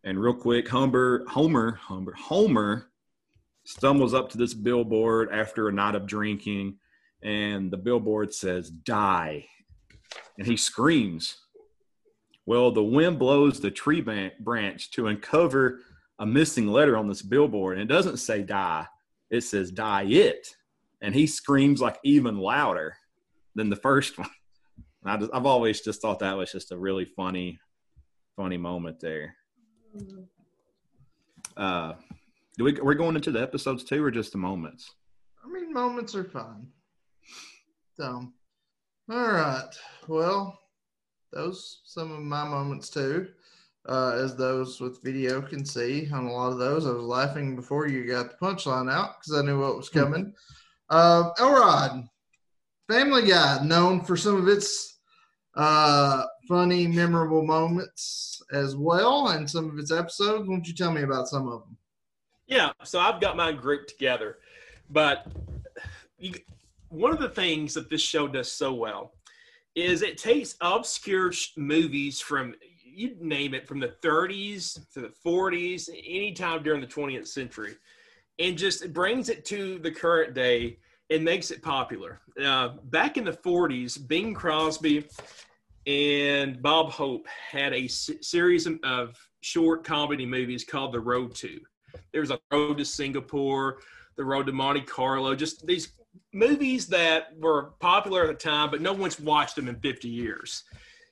And 0.05 0.21
real 0.21 0.35
quick, 0.35 0.69
Homer, 0.69 1.25
Homer, 1.29 1.81
Homer, 1.83 2.15
Homer 2.15 2.91
stumbles 3.65 4.15
up 4.15 4.31
to 4.31 4.39
this 4.39 4.55
billboard 4.55 5.31
after 5.33 5.69
a 5.69 5.73
night 5.73 5.97
of 5.97 6.07
drinking, 6.07 6.79
and 7.23 7.71
the 7.71 7.77
billboard 7.77 8.33
says 8.33 8.71
"Die," 8.71 9.45
and 10.39 10.47
he 10.47 10.57
screams 10.57 11.46
well, 12.47 12.71
the 12.71 12.83
wind 12.83 13.19
blows 13.19 13.61
the 13.61 13.71
tree 13.71 14.01
branch 14.01 14.91
to 14.93 15.09
uncover 15.09 15.81
a 16.21 16.25
missing 16.27 16.69
letter 16.69 16.97
on 16.97 17.09
this 17.09 17.23
billboard, 17.23 17.79
and 17.79 17.91
it 17.91 17.93
doesn't 17.93 18.19
say 18.19 18.43
die, 18.43 18.87
it 19.31 19.43
says 19.43 19.71
die 19.71 20.05
it. 20.05 20.47
And 21.03 21.15
he 21.15 21.27
screams 21.27 21.81
like 21.81 21.99
even 22.05 22.39
louder 22.39 22.97
than 23.55 23.69
the 23.69 23.77
first 23.77 24.17
one. 24.17 24.31
I 25.05 25.17
just, 25.17 25.31
I've 25.35 25.47
always 25.47 25.81
just 25.83 26.01
thought 26.01 26.21
that 26.21 26.37
was 26.37 26.51
just 26.51 26.73
a 26.73 26.79
really 26.79 27.05
funny, 27.05 27.59
funny 28.37 28.57
moment 28.57 28.99
there. 29.01 29.37
Uh, 31.57 31.95
do 32.59 32.65
we 32.65 32.73
we're 32.73 32.95
going 32.95 33.15
into 33.15 33.31
the 33.31 33.41
episodes 33.41 33.85
too, 33.85 34.03
or 34.03 34.11
just 34.11 34.33
the 34.33 34.39
moments? 34.39 34.91
I 35.45 35.49
mean, 35.49 35.73
moments 35.73 36.15
are 36.15 36.25
fun. 36.25 36.69
So, 37.97 38.27
all 39.11 39.33
right. 39.33 39.75
Well, 40.09 40.59
those 41.33 41.81
some 41.85 42.13
of 42.13 42.21
my 42.21 42.45
moments 42.45 42.89
too, 42.89 43.29
uh, 43.89 44.13
as 44.17 44.37
those 44.37 44.81
with 44.81 45.03
video 45.03 45.41
can 45.41 45.65
see 45.65 46.09
on 46.13 46.27
a 46.27 46.33
lot 46.33 46.53
of 46.53 46.59
those. 46.59 46.87
I 46.87 46.91
was 46.91 47.05
laughing 47.05 47.57
before 47.57 47.87
you 47.87 48.07
got 48.07 48.31
the 48.31 48.47
punchline 48.47 48.91
out 48.91 49.21
because 49.21 49.39
I 49.39 49.45
knew 49.45 49.61
what 49.61 49.77
was 49.77 49.89
coming. 49.89 50.33
uh, 50.91 51.31
Elrod, 51.39 52.09
Family 52.89 53.29
Guy, 53.29 53.63
known 53.65 54.03
for 54.03 54.17
some 54.17 54.37
of 54.37 54.49
its 54.49 54.99
uh, 55.55 56.25
funny, 56.49 56.87
memorable 56.87 57.45
moments 57.45 58.43
as 58.53 58.77
well, 58.77 59.29
and 59.29 59.49
some 59.49 59.71
of 59.71 59.79
its 59.79 59.91
episodes. 59.91 60.49
Won't 60.49 60.69
you 60.69 60.75
tell 60.75 60.93
me 60.93 61.03
about 61.03 61.29
some 61.29 61.49
of 61.49 61.61
them? 61.61 61.77
Yeah, 62.47 62.73
so 62.85 63.01
I've 63.01 63.21
got 63.21 63.37
mine 63.37 63.57
grouped 63.57 63.89
together, 63.89 64.39
but 64.91 65.27
you, 66.19 66.35
one 66.91 67.11
of 67.11 67.19
the 67.19 67.29
things 67.29 67.75
that 67.75 67.91
this 67.91 68.01
show 68.01 68.29
does 68.29 68.51
so 68.51 68.73
well 68.73 69.13
is 69.77 70.01
it 70.01 70.17
takes 70.17 70.57
obscure 70.63 71.31
movies 71.57 72.19
from 72.19 72.55
you 72.83 73.15
name 73.21 73.53
it 73.53 73.69
from 73.69 73.79
the 73.79 73.95
30s 74.03 74.91
to 74.95 75.01
the 75.03 75.13
40s 75.25 75.91
anytime 76.07 76.63
during 76.63 76.81
the 76.81 76.87
20th 76.87 77.27
century 77.29 77.75
and 78.39 78.57
just 78.57 78.91
brings 78.95 79.29
it 79.29 79.45
to 79.45 79.79
the 79.81 79.91
current 79.91 80.33
day 80.33 80.79
and 81.11 81.23
makes 81.23 81.51
it 81.51 81.63
popular. 81.63 82.21
Uh, 82.43 82.71
back 82.85 83.19
in 83.19 83.25
the 83.25 83.33
40s 83.33 84.09
bing 84.09 84.33
crosby 84.33 85.07
and 85.87 86.61
bob 86.63 86.91
hope 86.91 87.27
had 87.29 87.73
a 87.75 87.85
s- 87.85 88.11
series 88.23 88.67
of 88.83 89.17
short 89.43 89.85
comedy 89.85 90.27
movies 90.27 90.65
called 90.65 90.93
the 90.93 91.01
road 91.01 91.35
to. 91.35 91.61
There's 92.13 92.31
a 92.31 92.41
road 92.51 92.79
to 92.79 92.85
singapore 92.85 93.79
the 94.17 94.25
road 94.25 94.47
to 94.47 94.53
monte 94.53 94.81
carlo 94.81 95.35
just 95.35 95.67
these 95.67 95.93
movies 96.33 96.87
that 96.89 97.29
were 97.39 97.73
popular 97.81 98.23
at 98.23 98.29
the 98.29 98.35
time, 98.35 98.71
but 98.71 98.81
no 98.81 98.93
one's 98.93 99.21
watched 99.21 99.57
them 99.57 99.69
in 99.69 99.77
50 99.81 100.09
years. 100.09 100.65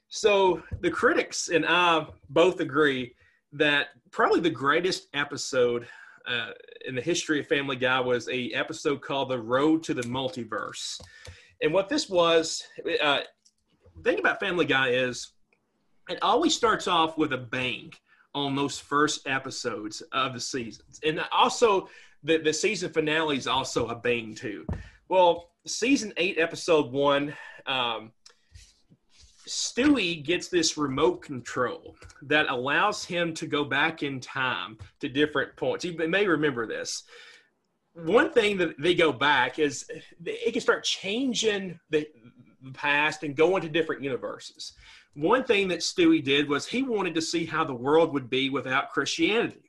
So 0.08 0.62
the 0.80 0.90
critics 0.90 1.48
and 1.48 1.64
I 1.66 2.06
both 2.30 2.60
agree 2.60 3.14
that 3.52 3.88
probably 4.10 4.40
the 4.40 4.50
greatest 4.50 5.08
episode 5.14 5.86
uh, 6.26 6.50
in 6.86 6.94
the 6.94 7.00
history 7.00 7.40
of 7.40 7.46
Family 7.46 7.76
Guy 7.76 8.00
was 8.00 8.28
a 8.28 8.50
episode 8.50 9.02
called 9.02 9.28
"The 9.28 9.38
Road 9.38 9.82
to 9.84 9.94
the 9.94 10.02
Multiverse," 10.02 11.00
And 11.60 11.72
what 11.72 11.88
this 11.88 12.08
was, 12.08 12.62
uh, 13.02 13.20
thing 14.02 14.18
about 14.18 14.40
Family 14.40 14.64
Guy 14.64 14.90
is 14.90 15.32
it 16.08 16.18
always 16.22 16.54
starts 16.54 16.86
off 16.86 17.16
with 17.16 17.32
a 17.32 17.38
bang 17.38 17.92
on 18.34 18.54
those 18.54 18.78
first 18.78 19.26
episodes 19.26 20.02
of 20.12 20.34
the 20.34 20.40
seasons. 20.40 21.00
And 21.04 21.24
also, 21.32 21.88
the, 22.22 22.38
the 22.38 22.52
season 22.52 22.92
finale 22.92 23.36
is 23.36 23.46
also 23.46 23.88
a 23.88 23.94
bang, 23.94 24.34
too. 24.34 24.66
Well, 25.08 25.50
season 25.66 26.12
eight, 26.16 26.38
episode 26.38 26.90
one, 26.90 27.34
um, 27.66 28.12
Stewie 29.46 30.24
gets 30.24 30.48
this 30.48 30.78
remote 30.78 31.20
control 31.20 31.96
that 32.22 32.48
allows 32.48 33.04
him 33.04 33.34
to 33.34 33.46
go 33.46 33.64
back 33.64 34.02
in 34.02 34.18
time 34.18 34.78
to 35.00 35.08
different 35.08 35.54
points. 35.56 35.84
You 35.84 35.96
may 36.08 36.26
remember 36.26 36.66
this. 36.66 37.04
One 37.92 38.32
thing 38.32 38.56
that 38.58 38.80
they 38.80 38.94
go 38.94 39.12
back 39.12 39.58
is 39.58 39.84
it 40.24 40.52
can 40.52 40.62
start 40.62 40.84
changing 40.84 41.78
the, 41.90 42.08
past 42.72 43.22
and 43.22 43.36
go 43.36 43.56
into 43.56 43.68
different 43.68 44.02
universes. 44.02 44.72
One 45.12 45.44
thing 45.44 45.68
that 45.68 45.80
Stewie 45.80 46.24
did 46.24 46.48
was 46.48 46.66
he 46.66 46.82
wanted 46.82 47.14
to 47.14 47.20
see 47.20 47.44
how 47.44 47.62
the 47.62 47.74
world 47.74 48.14
would 48.14 48.30
be 48.30 48.48
without 48.48 48.90
Christianity. 48.90 49.63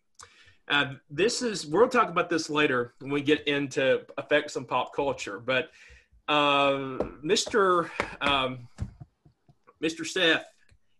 Uh, 0.68 0.93
this 1.09 1.41
is 1.41 1.66
we'll 1.66 1.88
talk 1.88 2.09
about 2.09 2.30
this 2.30 2.49
later 2.49 2.93
when 2.99 3.11
we 3.11 3.22
get 3.22 3.47
into 3.47 4.01
effects 4.18 4.57
on 4.57 4.66
pop 4.66 4.95
culture. 4.95 5.39
But 5.39 5.70
uh, 6.28 6.97
Mr. 7.24 7.89
Um, 8.22 8.68
Mr. 9.84 10.05
Seth 10.05 10.45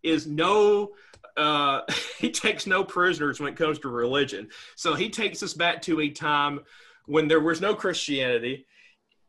is 0.04 0.28
no 0.28 0.92
uh, 1.38 1.82
he 2.20 2.32
takes 2.32 2.68
no 2.68 2.84
prisoners 2.84 3.40
when 3.40 3.52
it 3.52 3.58
comes 3.58 3.80
to 3.80 3.90
religion. 3.90 4.50
So 4.76 4.94
he 4.94 5.10
takes 5.10 5.42
us 5.44 5.54
back 5.54 5.82
to 5.84 6.02
a 6.02 6.10
time 6.10 6.62
when 7.06 7.28
there 7.28 7.42
was 7.42 7.62
no 7.62 7.76
Christianity 7.76 8.66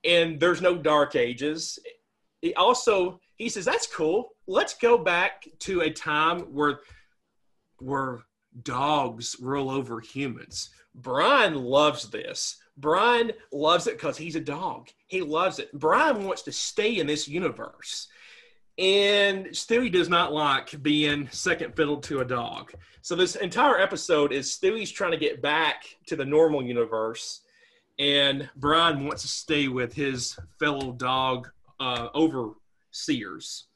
and 0.05 0.39
there's 0.39 0.63
no 0.63 0.77
dark 0.77 1.17
ages. 1.17 1.79
He 2.43 2.55
also 2.55 3.21
he 3.37 3.49
says 3.49 3.65
that's 3.65 3.87
cool. 3.87 4.31
Let's 4.47 4.75
go 4.75 4.99
back 4.99 5.49
to 5.61 5.81
a 5.81 5.91
time 5.91 6.41
where 6.53 6.81
where 7.79 8.21
dogs 8.63 9.37
rule 9.41 9.71
over 9.71 10.01
humans. 10.01 10.71
Brian 10.95 11.55
loves 11.55 12.09
this. 12.11 12.57
Brian 12.77 13.33
loves 13.53 13.87
it 13.87 13.95
because 13.95 14.17
he's 14.17 14.37
a 14.37 14.41
dog. 14.41 14.89
He 15.07 15.23
loves 15.23 15.59
it. 15.59 15.73
Brian 15.73 16.25
wants 16.25 16.43
to 16.43 16.53
stay 16.53 16.99
in 16.99 17.07
this 17.07 17.29
universe. 17.29 18.09
And 18.79 19.47
Stewie 19.47 19.91
does 19.91 20.09
not 20.11 20.35
like 20.35 20.83
being 20.83 21.29
second 21.31 21.75
fiddle 21.75 21.99
to 22.03 22.21
a 22.21 22.25
dog. 22.25 22.73
So 23.01 23.15
this 23.15 23.37
entire 23.37 23.79
episode 23.79 24.33
is 24.33 24.51
Stewie's 24.51 24.91
trying 24.91 25.13
to 25.13 25.17
get 25.17 25.41
back 25.41 25.85
to 26.09 26.17
the 26.17 26.25
normal 26.25 26.63
universe, 26.63 27.41
and 27.99 28.51
Brian 28.57 29.07
wants 29.07 29.23
to 29.23 29.29
stay 29.29 29.69
with 29.69 29.95
his 29.95 30.39
fellow 30.59 30.93
dog 30.93 31.49
uh, 31.81 32.09
overseers. 32.15 33.69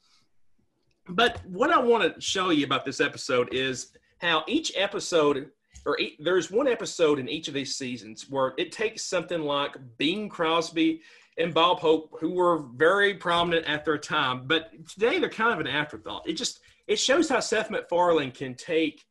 But 1.07 1.41
what 1.45 1.71
I 1.71 1.79
want 1.79 2.13
to 2.13 2.21
show 2.21 2.51
you 2.51 2.65
about 2.65 2.85
this 2.85 3.01
episode 3.01 3.53
is 3.53 3.93
how 4.21 4.43
each 4.47 4.71
episode, 4.75 5.49
or 5.85 5.97
there's 6.19 6.51
one 6.51 6.67
episode 6.67 7.17
in 7.17 7.27
each 7.27 7.47
of 7.47 7.53
these 7.53 7.75
seasons 7.75 8.29
where 8.29 8.53
it 8.57 8.71
takes 8.71 9.03
something 9.03 9.41
like 9.41 9.75
Bing 9.97 10.29
Crosby 10.29 11.01
and 11.37 11.53
Bob 11.53 11.79
Hope, 11.79 12.15
who 12.19 12.31
were 12.31 12.65
very 12.75 13.15
prominent 13.15 13.65
at 13.65 13.83
their 13.83 13.97
time, 13.97 14.43
but 14.45 14.69
today 14.87 15.17
they're 15.17 15.29
kind 15.29 15.53
of 15.53 15.59
an 15.59 15.67
afterthought. 15.67 16.27
It 16.27 16.33
just 16.33 16.59
it 16.87 16.99
shows 16.99 17.29
how 17.29 17.39
Seth 17.39 17.71
MacFarlane 17.71 18.31
can 18.31 18.53
take 18.53 19.05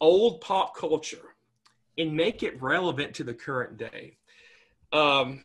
old 0.00 0.40
pop 0.40 0.76
culture 0.76 1.34
and 1.98 2.14
make 2.14 2.42
it 2.42 2.60
relevant 2.62 3.14
to 3.14 3.24
the 3.24 3.34
current 3.34 3.76
day. 3.76 4.16
Um, 4.92 5.44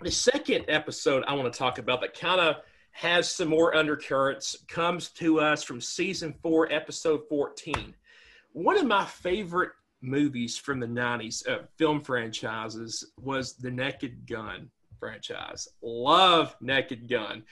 the 0.00 0.10
second 0.10 0.64
episode 0.68 1.24
I 1.26 1.34
want 1.34 1.52
to 1.52 1.58
talk 1.58 1.78
about 1.78 2.00
that 2.00 2.18
kind 2.18 2.40
of 2.40 2.56
has 2.92 3.30
some 3.30 3.48
more 3.48 3.74
undercurrents 3.74 4.56
comes 4.68 5.08
to 5.10 5.40
us 5.40 5.62
from 5.62 5.80
season 5.80 6.34
four, 6.42 6.70
episode 6.72 7.22
14. 7.28 7.94
One 8.52 8.78
of 8.78 8.86
my 8.86 9.04
favorite 9.04 9.70
movies 10.02 10.56
from 10.56 10.80
the 10.80 10.86
90s, 10.86 11.48
uh, 11.48 11.66
film 11.76 12.00
franchises, 12.00 13.12
was 13.20 13.54
the 13.54 13.70
Naked 13.70 14.26
Gun 14.26 14.70
franchise. 14.98 15.68
Love 15.82 16.56
Naked 16.60 17.08
Gun. 17.08 17.44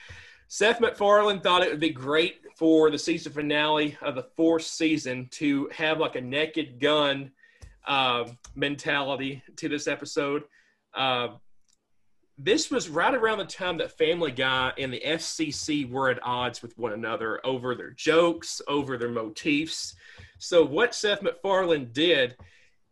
Seth 0.47 0.81
MacFarlane 0.81 1.41
thought 1.41 1.61
it 1.61 1.69
would 1.69 1.79
be 1.79 1.91
great 1.91 2.41
for 2.57 2.89
the 2.89 2.97
season 2.97 3.31
finale 3.31 3.97
of 4.01 4.15
the 4.15 4.27
fourth 4.35 4.63
season 4.63 5.27
to 5.31 5.69
have 5.71 5.99
like 5.99 6.15
a 6.15 6.21
Naked 6.21 6.79
Gun 6.79 7.31
uh, 7.87 8.25
mentality 8.55 9.43
to 9.57 9.69
this 9.69 9.87
episode. 9.87 10.43
Uh, 10.93 11.29
this 12.41 12.71
was 12.71 12.87
right 12.87 13.13
around 13.13 13.39
the 13.39 13.45
time 13.45 13.77
that 13.77 13.97
Family 13.97 14.31
Guy 14.31 14.71
and 14.77 14.93
the 14.93 15.01
FCC 15.05 15.89
were 15.89 16.09
at 16.09 16.23
odds 16.23 16.61
with 16.61 16.77
one 16.77 16.93
another 16.93 17.45
over 17.45 17.75
their 17.75 17.91
jokes, 17.91 18.61
over 18.67 18.97
their 18.97 19.09
motifs. 19.09 19.95
So, 20.37 20.65
what 20.65 20.95
Seth 20.95 21.21
MacFarlane 21.21 21.89
did 21.91 22.37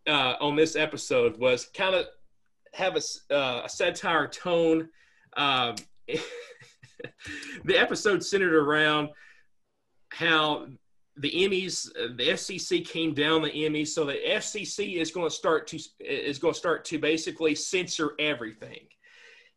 uh, 0.05 0.33
on 0.41 0.57
this 0.57 0.75
episode 0.75 1.37
was 1.37 1.65
kind 1.73 1.95
of 1.95 2.07
have 2.73 2.97
a, 2.97 3.33
uh, 3.33 3.61
a 3.63 3.69
satire 3.69 4.27
tone. 4.27 4.89
Um, 5.37 5.75
the 7.63 7.77
episode 7.77 8.25
centered 8.25 8.53
around 8.53 9.09
how 10.09 10.67
the 11.15 11.31
Emmys, 11.31 11.87
the 12.17 12.29
FCC 12.29 12.85
came 12.85 13.13
down 13.13 13.43
the 13.43 13.49
Emmys, 13.49 13.87
so 13.87 14.05
the 14.05 14.19
FCC 14.27 14.97
is 14.97 15.11
going 15.11 15.29
to 15.29 15.33
start 15.33 15.67
to 15.67 15.79
is 16.01 16.37
going 16.37 16.53
to 16.53 16.59
start 16.59 16.83
to 16.85 16.99
basically 16.99 17.55
censor 17.55 18.11
everything. 18.19 18.87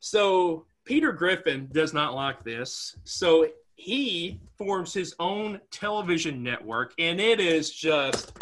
So 0.01 0.67
Peter 0.85 1.13
Griffin 1.13 1.69
does 1.73 1.95
not 1.95 2.15
like 2.15 2.43
this. 2.43 2.97
So 3.05 3.47
he 3.77 4.41
forms 4.59 4.93
his 4.93 5.15
own 5.19 5.61
television 5.71 6.43
network, 6.43 6.93
and 6.99 7.21
it 7.21 7.41
is 7.41 7.71
just, 7.71 8.33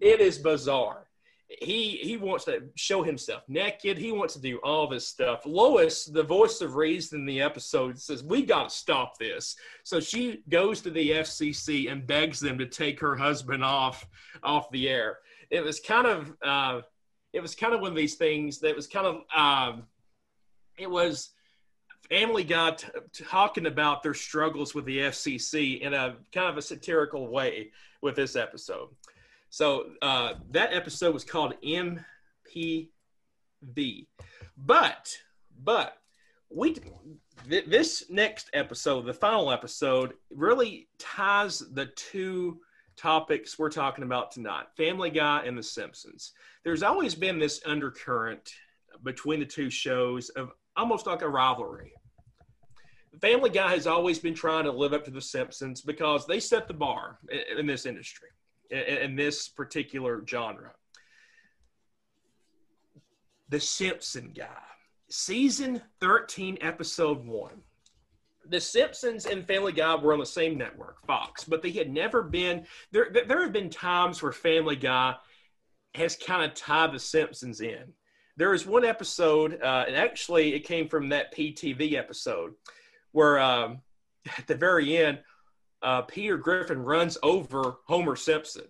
it 0.00 0.20
is 0.20 0.38
bizarre. 0.38 1.06
He 1.48 1.98
he 1.98 2.16
wants 2.16 2.44
to 2.46 2.64
show 2.74 3.04
himself 3.04 3.44
naked. 3.46 3.96
He 3.96 4.10
wants 4.10 4.34
to 4.34 4.40
do 4.40 4.58
all 4.64 4.88
this 4.88 5.06
stuff. 5.06 5.46
Lois, 5.46 6.04
the 6.04 6.22
voice 6.22 6.60
of 6.60 6.74
reason 6.74 7.20
in 7.20 7.26
the 7.26 7.40
episode, 7.40 8.00
says 8.00 8.24
we 8.24 8.42
got 8.42 8.68
to 8.68 8.74
stop 8.74 9.16
this. 9.16 9.54
So 9.84 10.00
she 10.00 10.42
goes 10.48 10.80
to 10.80 10.90
the 10.90 11.12
FCC 11.12 11.90
and 11.90 12.04
begs 12.04 12.40
them 12.40 12.58
to 12.58 12.66
take 12.66 12.98
her 12.98 13.14
husband 13.14 13.62
off 13.62 14.04
off 14.42 14.68
the 14.72 14.88
air. 14.88 15.18
It 15.48 15.62
was 15.62 15.78
kind 15.78 16.08
of 16.08 16.34
uh, 16.44 16.80
it 17.32 17.40
was 17.40 17.54
kind 17.54 17.74
of 17.74 17.80
one 17.80 17.92
of 17.92 17.96
these 17.96 18.16
things 18.16 18.58
that 18.58 18.74
was 18.74 18.88
kind 18.88 19.06
of 19.06 19.22
um, 19.34 19.84
it 20.78 20.90
was 20.90 21.30
Family 22.08 22.44
Guy 22.44 22.76
talking 23.12 23.66
about 23.66 24.02
their 24.02 24.14
struggles 24.14 24.74
with 24.74 24.84
the 24.84 24.98
FCC 24.98 25.80
in 25.80 25.94
a 25.94 26.16
kind 26.32 26.48
of 26.48 26.56
a 26.56 26.62
satirical 26.62 27.28
way 27.28 27.72
with 28.02 28.16
this 28.16 28.36
episode. 28.36 28.88
So 29.50 29.90
uh, 30.02 30.34
that 30.50 30.72
episode 30.72 31.14
was 31.14 31.24
called 31.24 31.54
PTV. 32.54 32.88
But, 34.56 35.16
but 35.64 35.98
we 36.50 36.76
th- 37.48 37.66
this 37.66 38.04
next 38.08 38.50
episode, 38.52 39.06
the 39.06 39.14
final 39.14 39.50
episode, 39.50 40.14
really 40.30 40.88
ties 40.98 41.58
the 41.58 41.86
two 41.96 42.60
topics 42.96 43.58
we're 43.58 43.70
talking 43.70 44.04
about 44.04 44.30
tonight: 44.30 44.66
Family 44.76 45.10
Guy 45.10 45.42
and 45.44 45.58
The 45.58 45.62
Simpsons. 45.62 46.32
There's 46.64 46.82
always 46.82 47.14
been 47.14 47.38
this 47.38 47.60
undercurrent 47.66 48.52
between 49.02 49.40
the 49.40 49.46
two 49.46 49.70
shows 49.70 50.28
of 50.30 50.52
almost 50.76 51.06
like 51.06 51.22
a 51.22 51.28
rivalry. 51.28 51.92
Family 53.20 53.50
Guy 53.50 53.70
has 53.70 53.86
always 53.86 54.18
been 54.18 54.34
trying 54.34 54.64
to 54.64 54.72
live 54.72 54.92
up 54.92 55.04
to 55.06 55.10
The 55.10 55.20
Simpsons 55.20 55.80
because 55.80 56.26
they 56.26 56.40
set 56.40 56.68
the 56.68 56.74
bar 56.74 57.18
in, 57.30 57.60
in 57.60 57.66
this 57.66 57.86
industry, 57.86 58.28
in, 58.70 58.78
in 58.78 59.16
this 59.16 59.48
particular 59.48 60.22
genre. 60.26 60.72
The 63.48 63.60
Simpson 63.60 64.32
Guy, 64.36 64.46
season 65.08 65.80
13, 66.00 66.58
episode 66.60 67.24
one. 67.24 67.62
The 68.48 68.60
Simpsons 68.60 69.26
and 69.26 69.46
Family 69.46 69.72
Guy 69.72 69.94
were 69.96 70.12
on 70.12 70.20
the 70.20 70.26
same 70.26 70.58
network, 70.58 71.04
Fox, 71.06 71.44
but 71.44 71.62
they 71.62 71.72
had 71.72 71.90
never 71.90 72.22
been 72.22 72.66
there. 72.92 73.10
There 73.10 73.42
have 73.42 73.52
been 73.52 73.70
times 73.70 74.22
where 74.22 74.32
Family 74.32 74.76
Guy 74.76 75.16
has 75.94 76.16
kind 76.16 76.44
of 76.44 76.54
tied 76.54 76.92
the 76.92 76.98
Simpsons 76.98 77.60
in 77.60 77.92
there 78.36 78.52
is 78.52 78.66
one 78.66 78.84
episode, 78.84 79.60
uh, 79.62 79.84
and 79.86 79.96
actually 79.96 80.54
it 80.54 80.60
came 80.60 80.88
from 80.88 81.08
that 81.08 81.34
PTV 81.34 81.94
episode, 81.94 82.54
where 83.12 83.38
um, 83.38 83.80
at 84.38 84.46
the 84.46 84.54
very 84.54 84.96
end, 84.96 85.20
uh, 85.82 86.02
Peter 86.02 86.36
Griffin 86.36 86.82
runs 86.82 87.16
over 87.22 87.78
Homer 87.86 88.16
Simpson. 88.16 88.64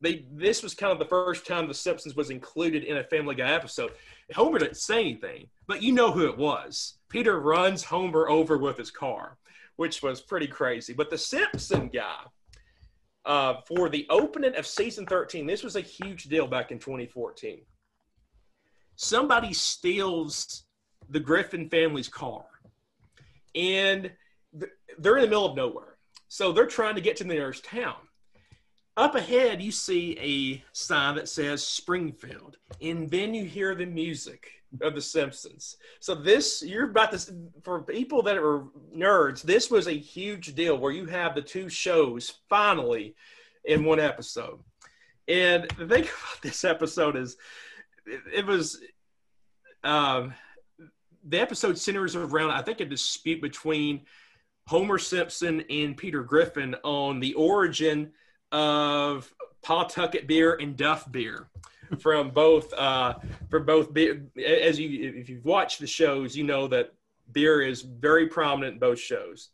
They, 0.00 0.26
this 0.32 0.64
was 0.64 0.74
kind 0.74 0.92
of 0.92 0.98
the 0.98 1.04
first 1.04 1.46
time 1.46 1.68
The 1.68 1.74
Simpsons 1.74 2.16
was 2.16 2.30
included 2.30 2.82
in 2.82 2.96
a 2.96 3.04
Family 3.04 3.36
Guy 3.36 3.52
episode. 3.52 3.92
Homer 4.34 4.58
didn't 4.58 4.76
say 4.76 5.00
anything, 5.00 5.46
but 5.68 5.82
you 5.82 5.92
know 5.92 6.10
who 6.10 6.26
it 6.26 6.36
was. 6.36 6.98
Peter 7.08 7.38
runs 7.38 7.84
Homer 7.84 8.28
over 8.28 8.58
with 8.58 8.76
his 8.76 8.90
car, 8.90 9.38
which 9.76 10.02
was 10.02 10.20
pretty 10.20 10.48
crazy. 10.48 10.92
But 10.92 11.10
The 11.10 11.18
Simpson 11.18 11.88
guy, 11.88 12.18
uh, 13.24 13.60
for 13.68 13.88
the 13.88 14.06
opening 14.10 14.56
of 14.56 14.66
season 14.66 15.06
13, 15.06 15.46
this 15.46 15.62
was 15.62 15.76
a 15.76 15.80
huge 15.80 16.24
deal 16.24 16.48
back 16.48 16.72
in 16.72 16.80
2014 16.80 17.60
somebody 18.96 19.52
steals 19.52 20.64
the 21.08 21.20
Griffin 21.20 21.68
family's 21.68 22.08
car. 22.08 22.44
and 23.54 24.10
they're 24.98 25.16
in 25.16 25.22
the 25.22 25.28
middle 25.28 25.46
of 25.46 25.56
nowhere. 25.56 25.96
So 26.28 26.52
they're 26.52 26.66
trying 26.66 26.94
to 26.94 27.00
get 27.00 27.16
to 27.16 27.24
the 27.24 27.34
nearest 27.34 27.64
town. 27.64 27.96
Up 28.96 29.14
ahead, 29.14 29.62
you 29.62 29.70
see 29.72 30.18
a 30.18 30.64
sign 30.72 31.14
that 31.16 31.28
says 31.28 31.66
Springfield, 31.66 32.58
and 32.80 33.10
then 33.10 33.32
you 33.34 33.44
hear 33.44 33.74
the 33.74 33.86
music 33.86 34.50
of 34.82 34.94
The 34.94 35.00
Simpsons. 35.00 35.76
So 36.00 36.14
this, 36.14 36.62
you're 36.62 36.90
about 36.90 37.12
to, 37.12 37.34
for 37.62 37.82
people 37.82 38.22
that 38.22 38.36
are 38.36 38.64
nerds, 38.94 39.42
this 39.42 39.70
was 39.70 39.86
a 39.86 39.92
huge 39.92 40.54
deal 40.54 40.76
where 40.76 40.92
you 40.92 41.06
have 41.06 41.34
the 41.34 41.42
two 41.42 41.68
shows 41.68 42.34
finally 42.48 43.14
in 43.64 43.84
one 43.84 44.00
episode. 44.00 44.60
And 45.28 45.64
the 45.78 45.86
thing 45.86 46.02
about 46.04 46.42
this 46.42 46.64
episode 46.64 47.16
is, 47.16 47.36
it, 48.06 48.20
it 48.32 48.46
was, 48.46 48.80
um, 49.84 50.34
the 51.24 51.40
episode 51.40 51.78
centers 51.78 52.16
around, 52.16 52.50
I 52.50 52.62
think, 52.62 52.80
a 52.80 52.84
dispute 52.84 53.40
between 53.40 54.02
Homer 54.66 54.98
Simpson 54.98 55.64
and 55.70 55.96
Peter 55.96 56.22
Griffin 56.22 56.74
on 56.82 57.20
the 57.20 57.34
origin 57.34 58.12
of 58.50 59.32
Pawtucket 59.62 60.26
beer 60.26 60.54
and 60.60 60.76
Duff 60.76 61.10
beer 61.10 61.48
from 61.98 62.30
both 62.30 62.72
uh, 62.74 63.14
both 63.50 63.92
beer. 63.92 64.24
As 64.36 64.78
you 64.78 65.12
if 65.14 65.28
you've 65.28 65.44
watched 65.44 65.78
the 65.78 65.86
shows, 65.86 66.36
you 66.36 66.44
know 66.44 66.66
that 66.68 66.92
beer 67.32 67.62
is 67.62 67.82
very 67.82 68.26
prominent 68.28 68.74
in 68.74 68.80
both 68.80 68.98
shows. 68.98 69.50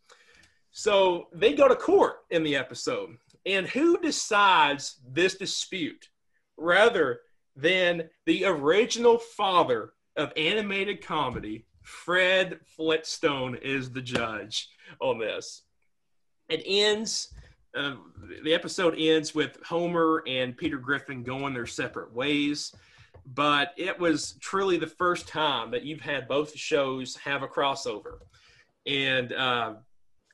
So 0.70 1.29
they 1.33 1.55
go 1.55 1.69
to 1.69 1.77
court 1.77 2.16
in 2.31 2.43
the 2.43 2.57
episode, 2.57 3.16
and 3.47 3.66
who 3.66 3.99
decides 3.99 5.01
this 5.07 5.35
dispute 5.35 6.09
rather 6.57 7.20
than 7.59 8.09
the 8.24 8.44
original 8.44 9.18
father 9.18 9.93
of 10.16 10.32
animated 10.36 11.05
comedy, 11.05 11.66
Fred 11.82 12.60
Flintstone, 12.64 13.56
is 13.56 13.90
the 13.90 14.01
judge 14.01 14.68
on 15.01 15.18
this. 15.18 15.62
It 16.48 16.62
ends. 16.64 17.35
Uh, 17.76 17.97
the 18.43 18.55
episode 18.55 18.94
ends 18.98 19.35
with 19.35 19.59
Homer 19.64 20.22
and 20.26 20.56
Peter 20.56 20.78
Griffin 20.78 21.22
going 21.22 21.52
their 21.52 21.66
separate 21.66 22.12
ways, 22.14 22.74
but 23.35 23.72
it 23.76 23.98
was 23.98 24.36
truly 24.40 24.78
the 24.78 24.86
first 24.86 25.28
time 25.28 25.70
that 25.72 25.85
you've 25.85 26.01
had 26.01 26.28
both 26.28 26.56
shows 26.56 27.16
have 27.16 27.43
a 27.43 27.48
crossover, 27.48 28.18
and 28.86 29.32
uh, 29.32 29.74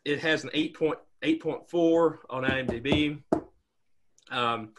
it 0.04 0.20
has 0.20 0.44
an 0.44 0.50
8.8.4 0.50 2.18
on 2.30 2.44
IMDb. 2.44 3.22
Um, 4.30 4.70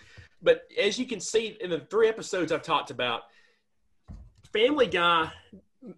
but 0.45 0.67
as 0.81 0.97
you 0.97 1.05
can 1.05 1.19
see 1.19 1.57
in 1.59 1.69
the 1.69 1.79
three 1.79 2.07
episodes 2.07 2.51
I've 2.51 2.61
talked 2.61 2.91
about, 2.91 3.23
Family 4.53 4.87
Guy 4.87 5.31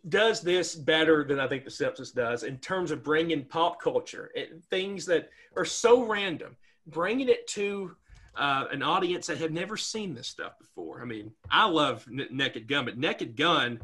does 0.09 0.41
this 0.41 0.73
better 0.73 1.23
than 1.23 1.39
I 1.39 1.47
think 1.47 1.63
The 1.63 1.71
Simpsons 1.71 2.11
does 2.11 2.43
in 2.43 2.57
terms 2.57 2.91
of 2.91 3.03
bringing 3.03 3.45
pop 3.45 3.81
culture, 3.81 4.31
it, 4.33 4.63
things 4.69 5.05
that 5.05 5.29
are 5.55 5.65
so 5.65 6.03
random, 6.03 6.55
bringing 6.87 7.29
it 7.29 7.45
to 7.49 7.95
uh, 8.35 8.65
an 8.71 8.81
audience 8.81 9.27
that 9.27 9.37
have 9.37 9.51
never 9.51 9.77
seen 9.77 10.13
this 10.13 10.27
stuff 10.27 10.57
before. 10.59 11.01
I 11.01 11.05
mean, 11.05 11.31
I 11.49 11.67
love 11.67 12.05
N- 12.11 12.27
Naked 12.31 12.67
Gun, 12.67 12.85
but 12.85 12.97
Naked 12.97 13.35
Gun 13.35 13.81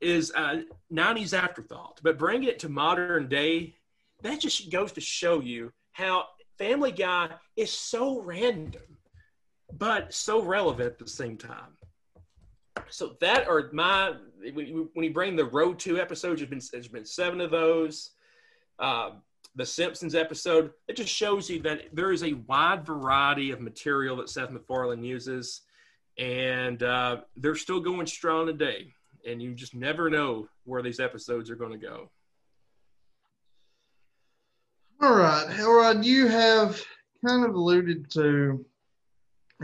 is 0.00 0.30
a 0.36 0.64
90s 0.92 1.36
afterthought, 1.36 2.00
but 2.02 2.18
bringing 2.18 2.48
it 2.48 2.60
to 2.60 2.68
modern 2.68 3.28
day, 3.28 3.74
that 4.22 4.40
just 4.40 4.70
goes 4.70 4.92
to 4.92 5.00
show 5.00 5.40
you 5.40 5.72
how 5.92 6.26
Family 6.58 6.92
Guy 6.92 7.30
is 7.56 7.72
so 7.72 8.20
random, 8.20 8.82
but 9.72 10.12
so 10.12 10.42
relevant 10.42 10.92
at 10.92 10.98
the 10.98 11.08
same 11.08 11.36
time. 11.36 11.76
So 12.90 13.16
that 13.20 13.48
are 13.48 13.70
my 13.72 14.14
when 14.54 14.66
you 15.04 15.12
bring 15.12 15.36
the 15.36 15.44
road 15.44 15.78
to 15.80 15.98
episodes 15.98 16.40
there's 16.40 16.50
been 16.50 16.62
there's 16.72 16.88
been 16.88 17.04
seven 17.04 17.40
of 17.40 17.50
those. 17.50 18.10
Uh, 18.78 19.10
the 19.56 19.66
simpsons 19.66 20.14
episode 20.14 20.70
it 20.86 20.96
just 20.96 21.12
shows 21.12 21.50
you 21.50 21.60
that 21.60 21.82
there 21.92 22.12
is 22.12 22.22
a 22.22 22.34
wide 22.46 22.86
variety 22.86 23.50
of 23.50 23.60
material 23.60 24.16
that 24.16 24.28
seth 24.28 24.50
macfarlane 24.50 25.02
uses 25.02 25.62
and 26.16 26.82
uh, 26.82 27.18
they're 27.36 27.56
still 27.56 27.80
going 27.80 28.06
strong 28.06 28.46
today 28.46 28.92
and 29.26 29.42
you 29.42 29.54
just 29.54 29.74
never 29.74 30.08
know 30.08 30.48
where 30.64 30.82
these 30.82 31.00
episodes 31.00 31.50
are 31.50 31.56
going 31.56 31.72
to 31.72 31.78
go. 31.78 32.08
All 35.00 35.14
right 35.14 35.46
Elrod, 35.58 36.04
you 36.04 36.28
have 36.28 36.80
kind 37.26 37.44
of 37.44 37.54
alluded 37.54 38.10
to 38.12 38.64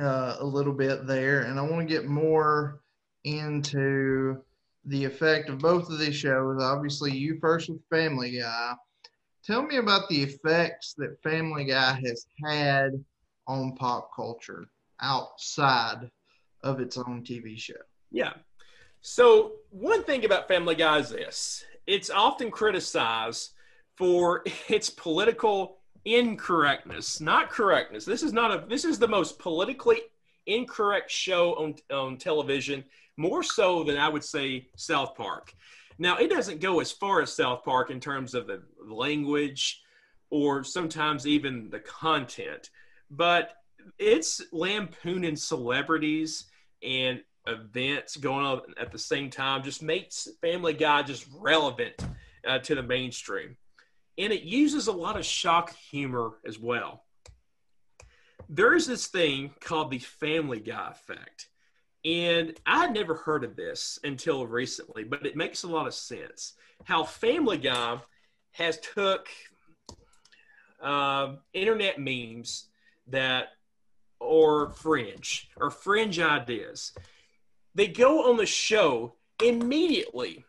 uh, 0.01 0.37
a 0.41 0.45
little 0.45 0.73
bit 0.73 1.07
there 1.07 1.43
and 1.43 1.59
i 1.59 1.63
want 1.63 1.87
to 1.87 1.95
get 1.95 2.07
more 2.07 2.81
into 3.25 4.43
the 4.87 5.05
effect 5.05 5.49
of 5.49 5.59
both 5.59 5.91
of 5.91 5.99
these 5.99 6.17
shows. 6.17 6.63
Obviously, 6.63 7.13
you 7.13 7.39
first 7.41 7.69
with 7.69 7.81
Family 7.91 8.39
Guy. 8.39 8.75
Tell 9.45 9.63
me 9.63 9.77
about 9.77 10.09
the 10.09 10.23
effects 10.23 10.95
that 10.99 11.23
Family 11.23 11.65
Guy 11.65 12.01
has 12.05 12.27
had 12.45 12.93
on 13.47 13.75
pop 13.75 14.11
culture 14.15 14.65
outside 15.01 16.11
of 16.63 16.81
its 16.81 16.97
own 16.97 17.23
TV 17.23 17.59
show. 17.59 17.75
Yeah. 18.11 18.33
So, 19.01 19.53
one 19.71 20.03
thing 20.05 20.25
about 20.25 20.49
Family 20.49 20.75
Guy 20.75 20.99
is 20.99 21.11
this 21.11 21.65
it's 21.87 22.11
often 22.11 22.51
criticized 22.51 23.53
for 23.97 24.45
its 24.69 24.91
political 24.91 25.79
incorrectness, 26.05 27.21
not 27.21 27.51
correctness. 27.51 28.05
This 28.05 28.23
is 28.23 28.33
not 28.33 28.51
a 28.51 28.67
this 28.67 28.85
is 28.85 28.99
the 28.99 29.09
most 29.09 29.39
politically 29.39 30.01
incorrect 30.47 31.11
show 31.11 31.55
on 31.55 31.75
on 31.91 32.17
television 32.17 32.85
more 33.17 33.43
so 33.43 33.85
than 33.85 33.97
I 33.97 34.09
would 34.09 34.25
say 34.25 34.69
South 34.77 35.15
Park. 35.15 35.55
Now, 35.99 36.17
it 36.17 36.29
doesn't 36.29 36.61
go 36.61 36.81
as 36.81 36.91
far 36.91 37.23
as 37.23 37.33
South 37.33 37.65
Park 37.65 37.91
in 37.91 38.01
terms 38.01 38.35
of 38.35 38.47
the 38.47 38.63
language 38.85 39.81
or 40.31 40.65
sometimes 40.65 41.27
even 41.27 41.71
the 41.71 41.79
content, 41.79 42.71
but 43.11 43.53
it's 43.99 44.43
lampooning 44.53 45.37
celebrities 45.37 46.47
and 46.83 47.23
events 47.47 48.17
going 48.17 48.45
on 48.45 48.61
at 48.79 48.91
the 48.91 48.99
same 48.99 49.31
time 49.31 49.63
just 49.63 49.83
makes 49.83 50.29
Family 50.41 50.73
Guy 50.73 51.03
just 51.03 51.29
relevant 51.39 51.95
uh, 52.47 52.59
to 52.59 52.75
the 52.75 52.83
mainstream. 52.83 53.57
And 54.19 54.33
it 54.33 54.43
uses 54.43 54.87
a 54.87 54.93
lot 54.93 55.17
of 55.17 55.25
shock 55.25 55.75
humor 55.75 56.35
as 56.47 56.59
well. 56.59 57.05
There 58.49 58.75
is 58.75 58.87
this 58.87 59.07
thing 59.07 59.53
called 59.61 59.91
the 59.91 59.99
Family 59.99 60.61
Guy 60.61 60.91
effect. 60.91 61.49
And 62.05 62.59
I 62.67 62.81
had 62.81 62.93
never 62.93 63.15
heard 63.15 63.45
of 63.45 63.57
this 63.57 63.99
until 64.05 64.47
recently, 64.47 65.05
but 65.05 65.25
it 65.25 65.37
makes 65.37 65.63
a 65.63 65.69
lot 65.69 65.87
of 65.87 65.95
sense. 65.95 66.53
How 66.85 67.03
Family 67.03 67.57
Guy 67.57 67.99
has 68.53 68.79
took 68.81 69.29
uh, 70.83 71.37
internet 71.55 71.99
memes 71.99 72.67
that 73.09 73.49
or 74.21 74.71
fringe 74.71 75.49
or 75.57 75.71
fringe 75.71 76.19
ideas. 76.19 76.93
They 77.75 77.89
go 77.89 78.31
on 78.31 78.37
the 78.37 78.47
show 78.47 79.15
immediately. 79.43 80.45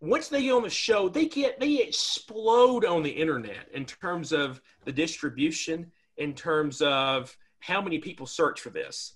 Once 0.00 0.28
they 0.28 0.46
go 0.46 0.56
on 0.56 0.62
the 0.62 0.70
show, 0.70 1.08
they 1.08 1.26
get 1.26 1.60
they 1.60 1.82
explode 1.82 2.84
on 2.84 3.02
the 3.02 3.10
internet 3.10 3.68
in 3.72 3.84
terms 3.84 4.32
of 4.32 4.60
the 4.84 4.92
distribution, 4.92 5.90
in 6.16 6.34
terms 6.34 6.80
of 6.80 7.36
how 7.58 7.82
many 7.82 7.98
people 7.98 8.26
search 8.26 8.60
for 8.60 8.70
this 8.70 9.14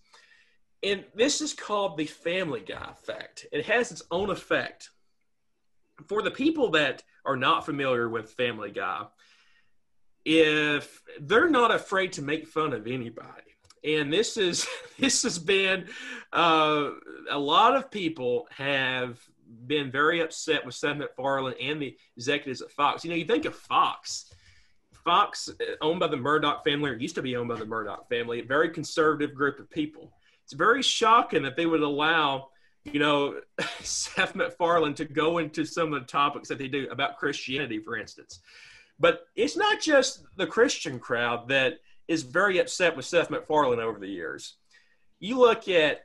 and 0.85 1.05
this 1.15 1.40
is 1.40 1.55
called 1.55 1.97
the 1.97 2.06
Family 2.06 2.61
Guy 2.61 2.90
effect. 2.90 3.47
It 3.51 3.65
has 3.66 3.90
its 3.90 4.02
own 4.11 4.31
effect. 4.31 4.90
For 6.09 6.23
the 6.23 6.31
people 6.31 6.70
that 6.73 7.02
are 7.24 7.36
not 7.36 7.65
familiar 7.65 8.09
with 8.09 8.32
Family 8.32 8.70
Guy, 8.70 9.06
if 10.24 11.02
they're 11.20 11.48
not 11.48 11.74
afraid 11.74 12.12
to 12.15 12.23
make 12.23 12.47
fun 12.47 12.73
of 12.73 12.86
anybody, 12.86 13.55
and 13.82 14.12
this 14.12 14.36
is 14.36 14.66
this 14.98 15.23
has 15.23 15.39
been 15.39 15.86
uh, 16.32 16.90
a 17.31 17.39
lot 17.39 17.77
of 17.77 17.90
people 17.90 18.47
have 18.51 19.19
been 19.66 19.90
very 19.90 20.20
upset 20.20 20.64
with 20.64 20.74
Seth 20.74 20.97
MacFarlane 20.97 21.55
and 21.60 21.81
the 21.81 21.97
executives 22.16 22.62
at 22.62 22.70
Fox. 22.70 23.05
You 23.05 23.10
know, 23.10 23.16
you 23.16 23.24
think 23.24 23.44
of 23.44 23.55
Fox. 23.55 24.32
Fox, 25.05 25.48
uh, 25.48 25.64
owned 25.81 26.01
by 26.01 26.06
the 26.06 26.16
Murdoch 26.16 26.64
family, 26.64 26.90
or 26.90 26.94
used 26.94 27.14
to 27.16 27.22
be 27.22 27.36
owned 27.36 27.48
by 27.48 27.56
the 27.56 27.66
Murdoch 27.66 28.09
family, 28.09 28.40
a 28.40 28.44
very 28.44 28.70
conservative 28.70 29.35
group 29.35 29.59
of 29.59 29.70
people 29.70 30.12
it's 30.44 30.52
very 30.52 30.82
shocking 30.82 31.43
that 31.43 31.56
they 31.56 31.66
would 31.66 31.81
allow, 31.81 32.48
you 32.85 33.01
know, 33.01 33.40
Seth 33.81 34.35
MacFarlane 34.35 34.94
to 34.94 35.05
go 35.05 35.39
into 35.39 35.64
some 35.64 35.93
of 35.93 36.01
the 36.01 36.06
topics 36.06 36.48
that 36.48 36.59
they 36.59 36.68
do 36.68 36.86
about 36.90 37.16
Christianity, 37.16 37.78
for 37.78 37.97
instance. 37.97 38.40
But 39.01 39.26
it's 39.35 39.56
not 39.56 39.81
just 39.81 40.24
the 40.36 40.47
Christian 40.47 41.01
crowd 41.01 41.48
that 41.48 41.78
is 42.06 42.22
very 42.22 42.59
upset 42.59 42.94
with 42.94 43.06
Seth 43.06 43.31
MacFarlane 43.31 43.81
over 43.81 43.98
the 43.98 44.09
years. 44.09 44.56
You 45.18 45.39
look 45.39 45.68
at 45.68 46.02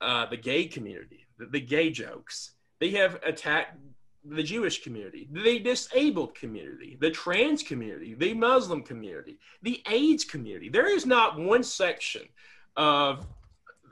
uh, 0.00 0.26
the 0.26 0.38
gay 0.38 0.64
community, 0.64 1.26
the, 1.38 1.46
the 1.46 1.60
gay 1.60 1.90
jokes. 1.90 2.52
They 2.80 2.90
have 2.90 3.20
attacked 3.24 3.78
the 4.24 4.42
Jewish 4.42 4.82
community, 4.82 5.28
the 5.30 5.58
disabled 5.58 6.34
community, 6.34 6.96
the 7.00 7.10
trans 7.10 7.62
community, 7.62 8.14
the 8.14 8.34
Muslim 8.34 8.82
community, 8.82 9.38
the 9.62 9.82
AIDS 9.88 10.24
community. 10.24 10.70
There 10.70 10.88
is 10.88 11.04
not 11.04 11.38
one 11.38 11.62
section 11.62 12.22
of 12.76 13.26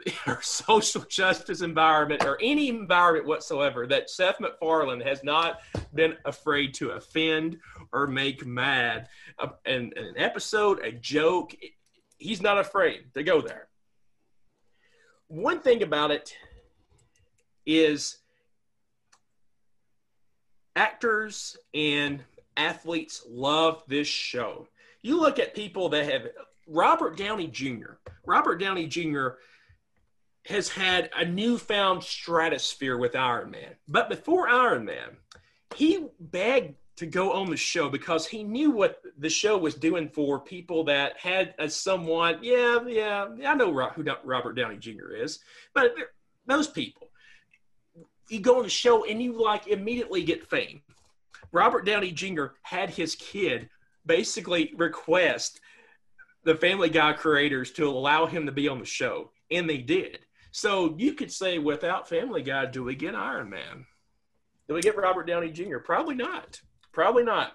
or 0.27 0.41
social 0.43 1.03
justice 1.03 1.61
environment 1.61 2.25
or 2.25 2.39
any 2.41 2.69
environment 2.69 3.27
whatsoever 3.27 3.87
that 3.87 4.11
Seth 4.11 4.41
MacFarlane 4.41 5.01
has 5.01 5.23
not 5.23 5.61
been 5.95 6.17
afraid 6.25 6.75
to 6.75 6.91
offend 6.91 7.59
or 7.93 8.07
make 8.07 8.47
mad. 8.47 9.09
Uh, 9.39 9.49
and 9.67 9.93
an 9.97 10.15
episode, 10.17 10.81
a 10.81 10.93
joke, 10.93 11.55
he's 12.19 12.43
not 12.43 12.59
afraid 12.59 13.05
to 13.15 13.23
go 13.23 13.41
there. 13.41 13.69
One 15.29 15.61
thing 15.61 15.83
about 15.83 16.11
it 16.11 16.35
is 17.65 18.19
actors 20.77 21.57
and 21.75 22.23
athletes 22.57 23.25
love 23.29 23.83
this 23.89 24.09
show. 24.09 24.69
You 25.03 25.21
look 25.21 25.39
at 25.39 25.55
people 25.55 25.89
that 25.91 26.11
have 26.11 26.29
Robert 26.67 27.17
Downey 27.17 27.49
Jr. 27.49 27.95
Robert 28.25 28.57
Downey 28.57 28.87
Jr. 28.87 29.29
has 30.47 30.69
had 30.69 31.11
a 31.17 31.25
newfound 31.25 32.03
stratosphere 32.03 32.97
with 32.97 33.17
Iron 33.17 33.51
Man. 33.51 33.75
But 33.89 34.09
before 34.09 34.49
Iron 34.49 34.85
Man, 34.85 35.17
he 35.75 36.07
begged 36.21 36.77
to 36.97 37.07
go 37.07 37.33
on 37.33 37.51
the 37.51 37.57
show 37.57 37.89
because 37.89 38.27
he 38.27 38.45
knew 38.45 38.71
what 38.71 39.01
the 39.19 39.31
show 39.31 39.57
was 39.57 39.75
doing 39.75 40.09
for 40.09 40.39
people 40.39 40.85
that 40.85 41.17
had 41.17 41.55
a 41.59 41.69
somewhat, 41.69 42.45
yeah, 42.45 42.79
yeah, 42.87 43.27
I 43.47 43.55
know 43.55 43.73
who 43.73 44.05
Robert 44.25 44.53
Downey 44.53 44.77
Jr. 44.77 45.11
is, 45.15 45.41
but 45.75 45.95
those 46.47 46.69
people. 46.69 47.09
You 48.33 48.41
go 48.41 48.57
on 48.57 48.63
the 48.63 48.71
show 48.71 49.05
and 49.05 49.23
you 49.23 49.39
like 49.39 49.67
immediately 49.67 50.25
get 50.25 50.49
fame. 50.49 50.81
Robert 51.53 51.85
Downey 51.85 52.13
Jr. 52.13 52.47
had 52.63 52.89
his 52.89 53.15
kid 53.15 53.69
basically 54.07 54.73
request 54.75 55.61
the 56.43 56.55
Family 56.55 56.89
Guy 56.89 57.13
creators 57.13 57.73
to 57.73 57.87
allow 57.87 58.25
him 58.25 58.47
to 58.47 58.53
be 58.53 58.69
on 58.69 58.79
the 58.79 58.87
show, 58.87 59.33
and 59.51 59.69
they 59.69 59.77
did. 59.77 60.21
So 60.51 60.95
you 60.97 61.13
could 61.13 61.31
say, 61.31 61.59
without 61.59 62.09
Family 62.09 62.43
Guy, 62.43 62.65
do 62.67 62.83
we 62.83 62.95
get 62.95 63.15
Iron 63.15 63.51
Man? 63.51 63.85
Do 64.67 64.75
we 64.75 64.81
get 64.81 64.97
Robert 64.97 65.27
Downey 65.27 65.51
Jr.? 65.51 65.79
Probably 65.79 66.15
not. 66.15 66.59
Probably 66.91 67.25
not. 67.25 67.53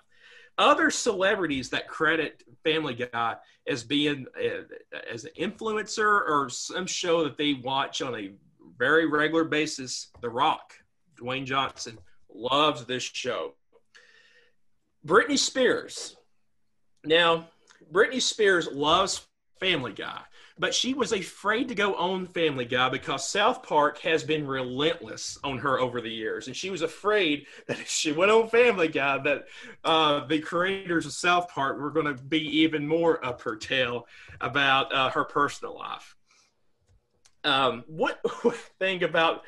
Other 0.59 0.91
celebrities 0.91 1.71
that 1.71 1.87
credit 1.87 2.43
Family 2.63 2.93
Guy 2.93 3.35
as 3.67 3.83
being 3.83 4.27
uh, 4.39 4.63
as 5.11 5.25
an 5.25 5.31
influencer 5.39 6.05
or 6.05 6.49
some 6.49 6.85
show 6.85 7.23
that 7.23 7.37
they 7.37 7.53
watch 7.53 8.03
on 8.03 8.13
a 8.13 8.31
very 8.77 9.05
regular 9.05 9.43
basis, 9.43 10.07
The 10.21 10.29
Rock, 10.29 10.73
Dwayne 11.19 11.45
Johnson, 11.45 11.97
loves 12.33 12.85
this 12.85 13.03
show. 13.03 13.53
Britney 15.05 15.37
Spears. 15.37 16.15
Now, 17.03 17.47
Britney 17.91 18.21
Spears 18.21 18.67
loves 18.71 19.25
Family 19.59 19.93
Guy, 19.93 20.19
but 20.59 20.73
she 20.73 20.93
was 20.93 21.13
afraid 21.13 21.69
to 21.69 21.75
go 21.75 21.95
on 21.95 22.27
Family 22.27 22.65
Guy 22.65 22.89
because 22.89 23.27
South 23.27 23.63
Park 23.63 23.99
has 23.99 24.23
been 24.23 24.45
relentless 24.45 25.37
on 25.43 25.57
her 25.59 25.79
over 25.79 26.01
the 26.01 26.09
years, 26.09 26.47
and 26.47 26.55
she 26.55 26.69
was 26.69 26.81
afraid 26.81 27.47
that 27.67 27.79
if 27.79 27.87
she 27.87 28.11
went 28.11 28.31
on 28.31 28.49
Family 28.49 28.87
Guy, 28.87 29.17
that 29.19 29.45
uh, 29.83 30.25
the 30.25 30.39
creators 30.39 31.05
of 31.05 31.13
South 31.13 31.47
Park 31.49 31.79
were 31.79 31.91
going 31.91 32.13
to 32.13 32.21
be 32.23 32.59
even 32.59 32.87
more 32.87 33.23
up 33.25 33.41
her 33.41 33.55
tail 33.55 34.07
about 34.41 34.93
uh, 34.93 35.09
her 35.11 35.23
personal 35.23 35.75
life. 35.75 36.15
Um, 37.43 37.83
what 37.87 38.19
thing 38.79 39.03
about 39.03 39.43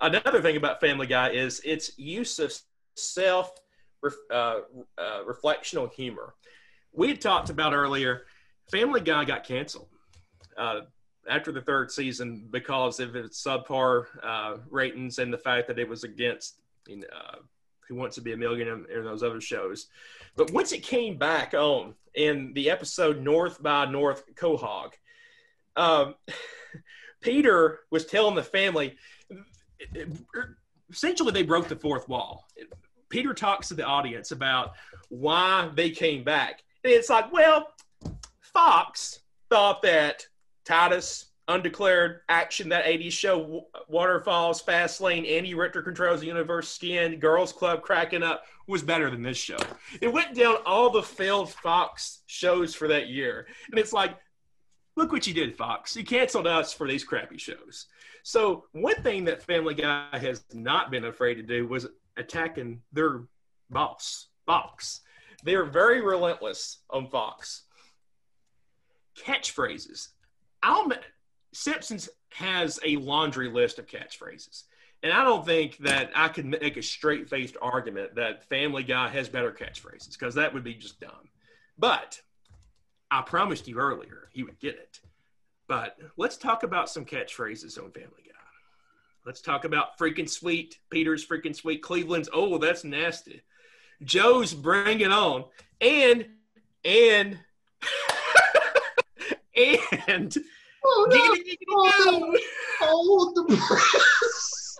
another 0.00 0.40
thing 0.40 0.56
about 0.56 0.80
Family 0.80 1.06
Guy 1.06 1.30
is 1.30 1.60
its 1.60 1.98
use 1.98 2.38
of 2.38 2.52
self 2.96 3.52
uh, 4.30 4.34
uh, 4.34 4.60
reflectional 5.24 5.92
humor 5.92 6.34
we 6.92 7.08
had 7.08 7.20
talked 7.20 7.50
about 7.50 7.72
earlier, 7.72 8.26
Family 8.70 9.00
Guy 9.00 9.24
got 9.24 9.44
canceled 9.44 9.88
uh, 10.56 10.80
after 11.28 11.52
the 11.52 11.60
third 11.60 11.90
season 11.90 12.48
because 12.50 13.00
of 13.00 13.16
its 13.16 13.42
subpar 13.42 14.06
uh, 14.22 14.56
ratings 14.70 15.18
and 15.18 15.32
the 15.32 15.38
fact 15.38 15.68
that 15.68 15.78
it 15.78 15.88
was 15.88 16.04
against 16.04 16.60
you 16.88 16.98
know, 16.98 17.06
uh, 17.14 17.36
Who 17.88 17.94
Wants 17.94 18.16
to 18.16 18.22
Be 18.22 18.32
a 18.32 18.36
Millionaire 18.36 18.74
and 18.74 19.06
those 19.06 19.22
other 19.22 19.40
shows. 19.40 19.86
But 20.36 20.52
once 20.52 20.72
it 20.72 20.82
came 20.82 21.16
back 21.16 21.54
on 21.54 21.94
in 22.14 22.52
the 22.54 22.70
episode 22.70 23.20
North 23.20 23.62
by 23.62 23.86
North 23.86 24.24
Quahog, 24.34 24.92
um, 25.76 26.14
Peter 27.20 27.80
was 27.90 28.06
telling 28.06 28.34
the 28.34 28.42
family 28.42 28.96
essentially 30.90 31.32
they 31.32 31.42
broke 31.42 31.68
the 31.68 31.76
fourth 31.76 32.08
wall. 32.08 32.46
Peter 33.08 33.34
talks 33.34 33.68
to 33.68 33.74
the 33.74 33.84
audience 33.84 34.30
about 34.30 34.72
why 35.08 35.68
they 35.74 35.90
came 35.90 36.22
back 36.22 36.62
And 36.84 36.92
it's 36.92 37.10
like, 37.10 37.32
well, 37.32 37.72
Fox 38.40 39.20
thought 39.48 39.82
that 39.82 40.26
Titus, 40.64 41.26
Undeclared 41.48 42.20
Action, 42.28 42.68
that 42.68 42.84
80s 42.84 43.12
show, 43.12 43.66
Wonderfalls, 43.92 44.64
Fast 44.64 45.00
Lane, 45.00 45.24
Andy 45.26 45.54
Richter 45.54 45.82
Controls 45.82 46.20
the 46.20 46.26
Universe, 46.26 46.68
Skin, 46.68 47.18
Girls 47.18 47.52
Club, 47.52 47.82
Cracking 47.82 48.22
Up 48.22 48.44
was 48.68 48.82
better 48.82 49.10
than 49.10 49.22
this 49.22 49.36
show. 49.36 49.58
It 50.00 50.12
went 50.12 50.36
down 50.36 50.56
all 50.64 50.90
the 50.90 51.02
failed 51.02 51.50
Fox 51.50 52.20
shows 52.26 52.74
for 52.74 52.86
that 52.88 53.08
year. 53.08 53.48
And 53.70 53.80
it's 53.80 53.92
like, 53.92 54.16
look 54.96 55.12
what 55.12 55.26
you 55.26 55.34
did, 55.34 55.56
Fox. 55.56 55.96
You 55.96 56.04
canceled 56.04 56.46
us 56.46 56.72
for 56.72 56.88
these 56.88 57.04
crappy 57.04 57.38
shows. 57.38 57.86
So, 58.22 58.64
one 58.72 59.02
thing 59.02 59.24
that 59.24 59.42
Family 59.42 59.74
Guy 59.74 60.06
has 60.12 60.44
not 60.52 60.90
been 60.90 61.04
afraid 61.04 61.34
to 61.36 61.42
do 61.42 61.66
was 61.66 61.86
attacking 62.16 62.82
their 62.92 63.22
boss, 63.70 64.28
Fox. 64.46 65.00
They 65.44 65.54
are 65.54 65.64
very 65.64 66.00
relentless 66.02 66.78
on 66.90 67.06
Fox. 67.06 67.62
Catchphrases. 69.18 70.08
I'll, 70.62 70.90
Simpsons 71.52 72.08
has 72.30 72.78
a 72.84 72.96
laundry 72.96 73.48
list 73.48 73.78
of 73.78 73.86
catchphrases. 73.86 74.64
And 75.02 75.12
I 75.12 75.24
don't 75.24 75.46
think 75.46 75.78
that 75.78 76.10
I 76.14 76.28
could 76.28 76.44
make 76.44 76.76
a 76.76 76.82
straight 76.82 77.28
faced 77.28 77.56
argument 77.62 78.16
that 78.16 78.48
Family 78.48 78.82
Guy 78.82 79.08
has 79.08 79.28
better 79.28 79.50
catchphrases 79.50 80.12
because 80.12 80.34
that 80.34 80.52
would 80.52 80.64
be 80.64 80.74
just 80.74 81.00
dumb. 81.00 81.30
But 81.78 82.20
I 83.10 83.22
promised 83.22 83.66
you 83.66 83.78
earlier 83.78 84.28
he 84.32 84.42
would 84.42 84.58
get 84.58 84.74
it. 84.76 85.00
But 85.66 85.96
let's 86.16 86.36
talk 86.36 86.62
about 86.62 86.88
some 86.90 87.04
catchphrases 87.04 87.78
on 87.78 87.92
Family 87.92 88.24
Guy. 88.26 88.32
Let's 89.24 89.40
talk 89.40 89.64
about 89.64 89.98
freaking 89.98 90.28
sweet. 90.28 90.78
Peter's 90.90 91.26
freaking 91.26 91.54
sweet. 91.54 91.82
Cleveland's, 91.82 92.28
oh, 92.32 92.58
that's 92.58 92.84
nasty. 92.84 93.42
Joe's 94.02 94.54
bring 94.54 95.00
it 95.00 95.12
on. 95.12 95.44
And, 95.80 96.26
and, 96.84 97.38
and, 100.08 100.36
hold, 100.82 101.10
giggity, 101.12 101.50
giggity, 101.50 101.56
hold, 101.68 102.36
hold 102.80 103.34
the 103.36 103.56
press. 103.56 104.78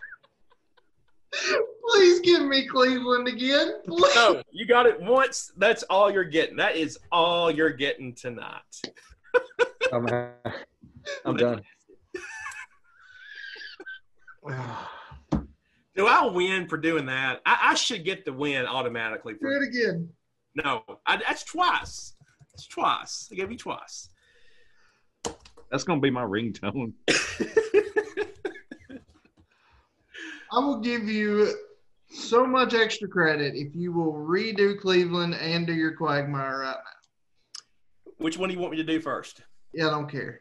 Please 1.91 2.21
give 2.21 2.43
me 2.43 2.67
Cleveland 2.67 3.27
again. 3.27 3.81
Please. 3.85 4.15
No, 4.15 4.43
you 4.53 4.67
got 4.67 4.87
it 4.87 5.01
once. 5.01 5.53
That's 5.57 5.83
all 5.85 6.11
you're 6.11 6.25
getting. 6.25 6.57
That 6.57 6.77
is 6.77 6.99
all 7.11 7.51
you're 7.51 7.73
getting 7.73 8.15
tonight. 8.15 8.62
I'm, 9.93 10.07
I'm 11.25 11.37
done. 11.37 11.62
Do 15.97 16.07
I 16.07 16.27
win 16.27 16.69
for 16.69 16.77
doing 16.77 17.07
that? 17.07 17.41
I, 17.45 17.71
I 17.71 17.75
should 17.75 18.05
get 18.05 18.25
the 18.25 18.33
win 18.33 18.67
automatically. 18.67 19.35
For, 19.35 19.51
Do 19.51 19.57
it 19.62 19.69
again. 19.69 20.09
No, 20.55 20.83
I, 21.07 21.17
that's 21.17 21.43
twice. 21.45 22.15
It's 22.55 22.67
twice. 22.67 23.29
I 23.33 23.35
gave 23.35 23.51
you 23.51 23.59
twice. 23.59 24.09
That's 25.71 25.85
gonna 25.85 26.01
be 26.01 26.11
my 26.11 26.23
ringtone. 26.25 26.93
I 30.53 30.59
will 30.59 30.81
give 30.81 31.05
you 31.09 31.55
so 32.11 32.47
much 32.47 32.74
extra 32.74 33.09
credit 33.09 33.55
if 33.55 33.74
you 33.74 33.93
will 33.93 34.12
redo 34.12 34.78
Cleveland 34.78 35.35
and 35.35 35.66
do 35.66 35.73
your 35.73 35.93
Quagmire 35.93 36.61
right 36.61 36.77
now. 36.77 37.62
Which 38.19 38.37
one 38.37 38.49
do 38.49 38.55
you 38.55 38.61
want 38.61 38.73
me 38.73 38.77
to 38.78 38.85
do 38.85 39.01
first? 39.01 39.43
Yeah, 39.73 39.87
I 39.87 39.91
don't 39.91 40.11
care. 40.11 40.41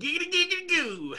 Giggity 0.00 0.32
giggity 0.32 0.68
goo. 0.68 1.16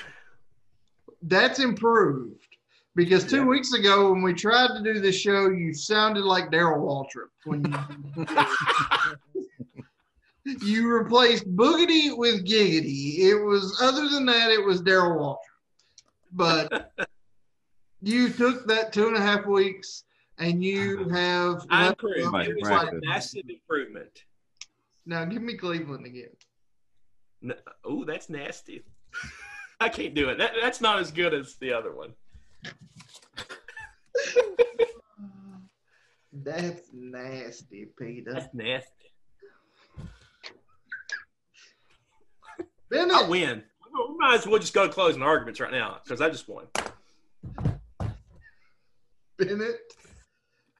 That's 1.22 1.60
improved. 1.60 2.58
Because 2.96 3.24
two 3.26 3.38
yeah. 3.38 3.46
weeks 3.46 3.74
ago, 3.74 4.12
when 4.12 4.22
we 4.22 4.34
tried 4.34 4.68
to 4.68 4.84
do 4.84 5.00
this 5.00 5.16
show, 5.16 5.50
you 5.50 5.74
sounded 5.74 6.24
like 6.24 6.52
Darrell 6.52 6.86
Waltrip 6.86 7.30
when 7.46 7.66
you 10.46 10.56
you 10.62 10.88
replaced 10.88 11.48
boogity 11.56 12.16
with 12.16 12.46
giggity. 12.46 13.20
It 13.20 13.36
was 13.36 13.80
other 13.82 14.10
than 14.10 14.26
that, 14.28 14.52
it 14.52 14.64
was 14.64 14.82
Darrell 14.82 15.18
Waltrip. 15.18 15.38
But 16.34 16.92
you 18.04 18.30
took 18.30 18.68
that 18.68 18.92
two 18.94 19.08
and 19.08 19.16
a 19.16 19.22
half 19.22 19.46
weeks, 19.46 20.04
and 20.38 20.64
you 20.64 21.10
have. 21.10 21.66
I 21.70 21.88
improved. 21.90 22.20
It 22.48 22.56
was 22.60 22.70
like 22.70 22.94
massive 23.04 23.46
improvement. 23.50 24.24
Now 25.06 25.26
give 25.26 25.42
me 25.42 25.56
Cleveland 25.56 26.06
again. 26.06 26.30
No, 27.42 27.56
oh, 27.84 28.06
that's 28.06 28.30
nasty. 28.30 28.84
I 29.80 29.90
can't 29.90 30.14
do 30.14 30.30
it. 30.30 30.38
That, 30.38 30.52
that's 30.62 30.80
not 30.80 31.00
as 31.00 31.12
good 31.12 31.34
as 31.34 31.56
the 31.56 31.74
other 31.74 31.92
one. 31.94 32.14
That's 36.36 36.90
nasty, 36.92 37.90
Peter. 37.98 38.34
That's 38.34 38.54
nasty. 38.54 38.90
Bennett. 42.90 43.16
I 43.16 43.28
win. 43.28 43.64
We 43.94 44.18
might 44.18 44.40
as 44.40 44.48
well 44.48 44.60
just 44.60 44.74
go 44.74 44.88
to 44.88 44.94
closing 44.94 45.22
arguments 45.22 45.60
right 45.60 45.72
now 45.72 46.00
because 46.04 46.22
I 46.22 46.30
just 46.30 46.50
won. 46.50 46.66
Bennett. 49.46 49.76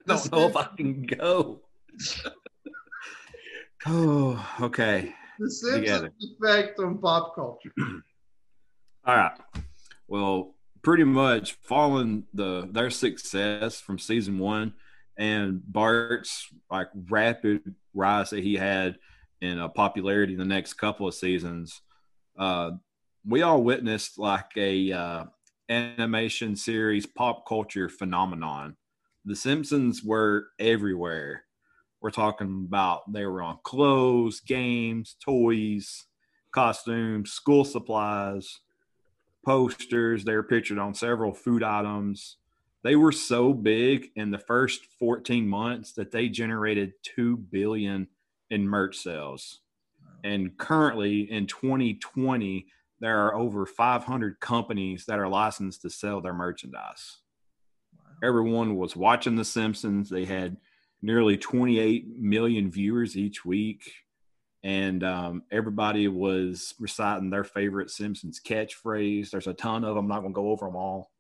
I 0.08 0.14
don't 0.16 0.32
know 0.32 0.48
if 0.48 0.56
I 0.56 0.68
can 0.76 1.04
go. 1.04 1.62
oh, 3.86 4.56
okay. 4.62 5.14
The 5.40 5.50
Simpsons 5.50 5.80
Together. 5.80 6.14
effect 6.42 6.80
on 6.80 6.98
pop 7.00 7.36
culture. 7.36 7.72
All 9.06 9.16
right. 9.16 9.38
Well, 10.08 10.56
pretty 10.82 11.04
much 11.04 11.54
following 11.62 12.26
the 12.34 12.68
their 12.72 12.90
success 12.90 13.80
from 13.80 13.98
season 13.98 14.38
one 14.38 14.74
and 15.18 15.62
Bart's 15.66 16.50
like 16.72 16.90
rapid 17.10 17.76
rise 17.94 18.32
that 18.32 18.44
he 18.44 18.56
had 18.56 18.98
in 19.42 19.60
uh, 19.60 19.68
popularity 19.68 20.36
the 20.36 20.46
next 20.46 20.74
couple 20.74 21.08
of 21.08 21.14
seasons, 21.14 21.82
uh, 22.38 22.72
we 23.26 23.42
all 23.42 23.62
witnessed 23.62 24.18
like 24.18 24.52
a 24.56 24.92
uh, 24.92 25.26
animation 25.74 26.56
series 26.56 27.06
pop 27.06 27.48
culture 27.48 27.90
phenomenon. 27.90 28.78
The 29.26 29.36
Simpsons 29.36 30.04
were 30.04 30.48
everywhere. 30.60 31.44
We're 32.02 32.12
talking 32.12 32.66
about 32.68 33.12
they 33.12 33.26
were 33.26 33.42
on 33.42 33.58
clothes, 33.64 34.40
games, 34.40 35.16
toys, 35.24 36.06
costumes, 36.52 37.32
school 37.32 37.66
supplies, 37.66 38.60
posters. 39.46 40.24
They 40.24 40.36
were 40.36 40.44
pictured 40.44 40.78
on 40.78 40.94
several 40.94 41.34
food 41.34 41.64
items. 41.64 42.38
They 42.84 42.96
were 42.96 43.14
so 43.14 43.54
big 43.54 44.10
in 44.16 44.32
the 44.32 44.40
first 44.40 44.86
14 45.00 45.48
months 45.48 45.94
that 45.94 46.12
they 46.12 46.28
generated 46.30 46.94
2 47.16 47.38
billion 47.38 48.08
in 48.50 48.68
merch 48.68 48.98
sales. 48.98 49.62
And 50.24 50.58
currently 50.58 51.32
in 51.32 51.48
2020, 51.48 52.68
there 53.04 53.26
are 53.26 53.36
over 53.36 53.66
500 53.66 54.40
companies 54.40 55.04
that 55.08 55.20
are 55.20 55.28
licensed 55.28 55.82
to 55.82 55.90
sell 55.90 56.22
their 56.22 56.34
merchandise. 56.34 57.18
Everyone 58.24 58.78
was 58.78 58.96
watching 58.96 59.36
The 59.36 59.44
Simpsons. 59.44 60.10
They 60.10 60.24
had 60.24 60.56
nearly 61.02 61.36
28 61.36 62.18
million 62.18 62.72
viewers 62.72 63.18
each 63.18 63.44
week. 63.44 63.92
And 64.64 65.04
um, 65.04 65.44
everybody 65.52 66.08
was 66.08 66.76
reciting 66.80 67.30
their 67.30 67.44
favorite 67.44 67.92
Simpsons 67.92 68.40
catchphrase. 68.40 69.32
There's 69.32 69.48
a 69.48 69.54
ton 69.54 69.84
of 69.84 69.96
them. 69.96 70.06
I'm 70.06 70.08
not 70.08 70.22
going 70.22 70.32
to 70.32 70.40
go 70.40 70.52
over 70.52 70.68
them 70.68 70.78
all. 70.78 71.12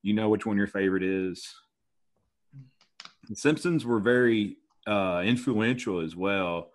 You 0.00 0.14
know 0.14 0.30
which 0.30 0.46
one 0.46 0.56
your 0.56 0.66
favorite 0.66 1.02
is. 1.02 1.46
The 3.28 3.36
Simpsons 3.36 3.84
were 3.84 4.00
very 4.00 4.56
uh, 4.86 5.20
influential 5.22 6.00
as 6.00 6.16
well. 6.16 6.70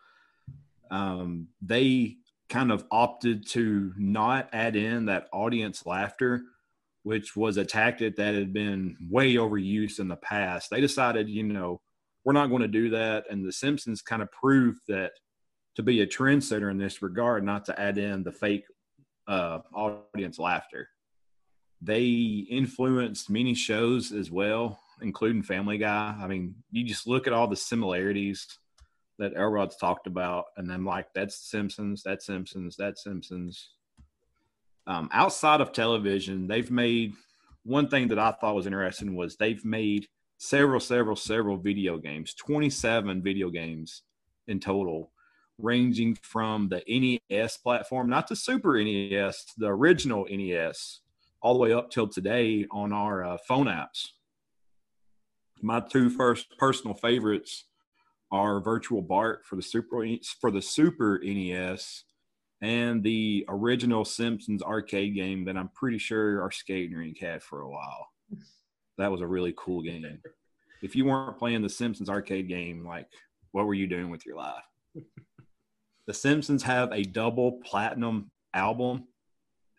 Um, 0.91 1.47
they 1.63 2.17
kind 2.51 2.71
of 2.71 2.85
opted 2.91 3.47
to 3.47 3.93
not 3.97 4.49
add 4.51 4.75
in 4.75 5.05
that 5.05 5.27
audience 5.31 5.85
laughter, 5.85 6.43
which 7.03 7.35
was 7.35 7.55
a 7.55 7.65
tactic 7.65 8.17
that 8.17 8.35
had 8.35 8.51
been 8.51 8.97
way 9.09 9.35
overused 9.35 9.99
in 9.99 10.09
the 10.09 10.17
past. 10.17 10.69
They 10.69 10.81
decided, 10.81 11.29
you 11.29 11.43
know, 11.43 11.79
we're 12.25 12.33
not 12.33 12.49
going 12.49 12.61
to 12.61 12.67
do 12.67 12.89
that. 12.89 13.23
And 13.31 13.47
The 13.47 13.53
Simpsons 13.53 14.01
kind 14.01 14.21
of 14.21 14.29
proved 14.33 14.81
that 14.89 15.13
to 15.77 15.81
be 15.81 16.01
a 16.01 16.07
trendsetter 16.07 16.69
in 16.69 16.77
this 16.77 17.01
regard, 17.01 17.45
not 17.45 17.63
to 17.65 17.79
add 17.79 17.97
in 17.97 18.21
the 18.21 18.33
fake 18.33 18.65
uh, 19.27 19.59
audience 19.73 20.37
laughter. 20.37 20.89
They 21.81 22.03
influenced 22.49 23.29
many 23.29 23.55
shows 23.55 24.11
as 24.11 24.29
well, 24.29 24.77
including 25.01 25.41
Family 25.41 25.77
Guy. 25.77 26.15
I 26.21 26.27
mean, 26.27 26.55
you 26.69 26.83
just 26.83 27.07
look 27.07 27.27
at 27.27 27.33
all 27.33 27.47
the 27.47 27.55
similarities 27.55 28.45
that 29.19 29.33
Elrod's 29.35 29.75
talked 29.75 30.07
about, 30.07 30.45
and 30.57 30.69
then 30.69 30.83
like 30.83 31.07
that's 31.13 31.35
Simpsons, 31.49 32.03
that's 32.03 32.25
Simpsons, 32.25 32.75
that's 32.77 33.03
Simpsons. 33.03 33.71
Um, 34.88 35.09
outside 35.13 35.61
of 35.61 35.71
television, 35.71 36.47
they've 36.47 36.71
made 36.71 37.13
one 37.63 37.88
thing 37.88 38.07
that 38.07 38.19
I 38.19 38.31
thought 38.31 38.55
was 38.55 38.65
interesting 38.65 39.15
was 39.15 39.35
they've 39.35 39.63
made 39.63 40.07
several, 40.38 40.79
several, 40.79 41.15
several 41.15 41.57
video 41.57 41.97
games, 41.97 42.33
27 42.33 43.21
video 43.21 43.49
games 43.49 44.01
in 44.47 44.59
total, 44.59 45.11
ranging 45.59 46.15
from 46.23 46.69
the 46.69 46.83
NES 47.29 47.57
platform, 47.57 48.09
not 48.09 48.27
the 48.27 48.35
Super 48.35 48.83
NES, 48.83 49.45
the 49.57 49.67
original 49.67 50.25
NES, 50.29 51.01
all 51.41 51.53
the 51.53 51.59
way 51.59 51.73
up 51.73 51.91
till 51.91 52.07
today 52.07 52.65
on 52.71 52.91
our 52.91 53.23
uh, 53.23 53.38
phone 53.47 53.67
apps. 53.67 54.09
My 55.61 55.79
two 55.79 56.09
first 56.09 56.57
personal 56.57 56.95
favorites 56.95 57.65
are 58.31 58.61
Virtual 58.61 59.01
Bart 59.01 59.45
for 59.45 59.55
the 59.55 59.61
Super 59.61 60.05
for 60.39 60.51
the 60.51 60.61
Super 60.61 61.19
NES 61.23 62.03
and 62.61 63.03
the 63.03 63.45
original 63.49 64.05
Simpsons 64.05 64.61
arcade 64.61 65.15
game 65.15 65.45
that 65.45 65.57
I'm 65.57 65.69
pretty 65.69 65.97
sure 65.97 66.41
our 66.41 66.51
skating 66.51 66.95
rink 66.95 67.19
had 67.19 67.41
for 67.41 67.61
a 67.61 67.69
while. 67.69 68.07
That 68.97 69.11
was 69.11 69.21
a 69.21 69.27
really 69.27 69.53
cool 69.57 69.81
game. 69.81 70.21
If 70.83 70.95
you 70.95 71.05
weren't 71.05 71.37
playing 71.37 71.63
the 71.63 71.69
Simpsons 71.69 72.09
arcade 72.09 72.47
game, 72.47 72.85
like 72.85 73.07
what 73.51 73.65
were 73.65 73.73
you 73.73 73.87
doing 73.87 74.09
with 74.09 74.25
your 74.25 74.37
life? 74.37 74.63
the 76.07 76.13
Simpsons 76.13 76.63
have 76.63 76.91
a 76.91 77.03
double 77.03 77.59
platinum 77.63 78.31
album 78.53 79.07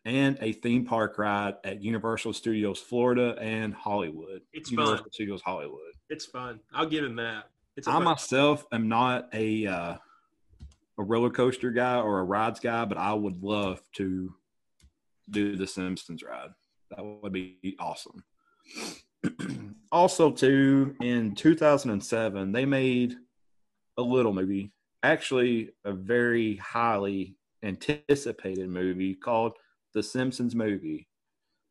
and 0.04 0.36
a 0.40 0.52
theme 0.52 0.84
park 0.84 1.18
ride 1.18 1.54
at 1.64 1.82
Universal 1.82 2.32
Studios 2.32 2.80
Florida 2.80 3.36
and 3.40 3.72
Hollywood. 3.72 4.42
It's 4.52 4.70
Universal 4.70 5.04
fun. 5.04 5.12
Studios 5.12 5.42
Hollywood. 5.42 5.92
It's 6.10 6.26
fun. 6.26 6.58
I'll 6.74 6.88
give 6.88 7.04
him 7.04 7.16
that. 7.16 7.44
It's 7.76 7.88
I 7.88 7.92
fun- 7.92 8.04
myself 8.04 8.64
am 8.72 8.88
not 8.88 9.28
a 9.32 9.66
uh, 9.66 9.96
a 10.98 11.02
roller 11.02 11.30
coaster 11.30 11.70
guy 11.70 11.98
or 11.98 12.20
a 12.20 12.24
rides 12.24 12.60
guy, 12.60 12.84
but 12.84 12.98
I 12.98 13.12
would 13.14 13.42
love 13.42 13.80
to 13.96 14.34
do 15.30 15.56
the 15.56 15.66
Simpsons 15.66 16.22
ride. 16.22 16.50
That 16.90 17.02
would 17.02 17.32
be 17.32 17.76
awesome. 17.78 18.22
also, 19.92 20.30
too, 20.30 20.94
in 21.00 21.34
2007, 21.34 22.52
they 22.52 22.66
made 22.66 23.14
a 23.96 24.02
little 24.02 24.32
movie, 24.32 24.72
actually 25.02 25.70
a 25.84 25.92
very 25.92 26.56
highly 26.56 27.36
anticipated 27.62 28.68
movie 28.68 29.14
called 29.14 29.52
The 29.94 30.02
Simpsons 30.02 30.54
Movie. 30.54 31.08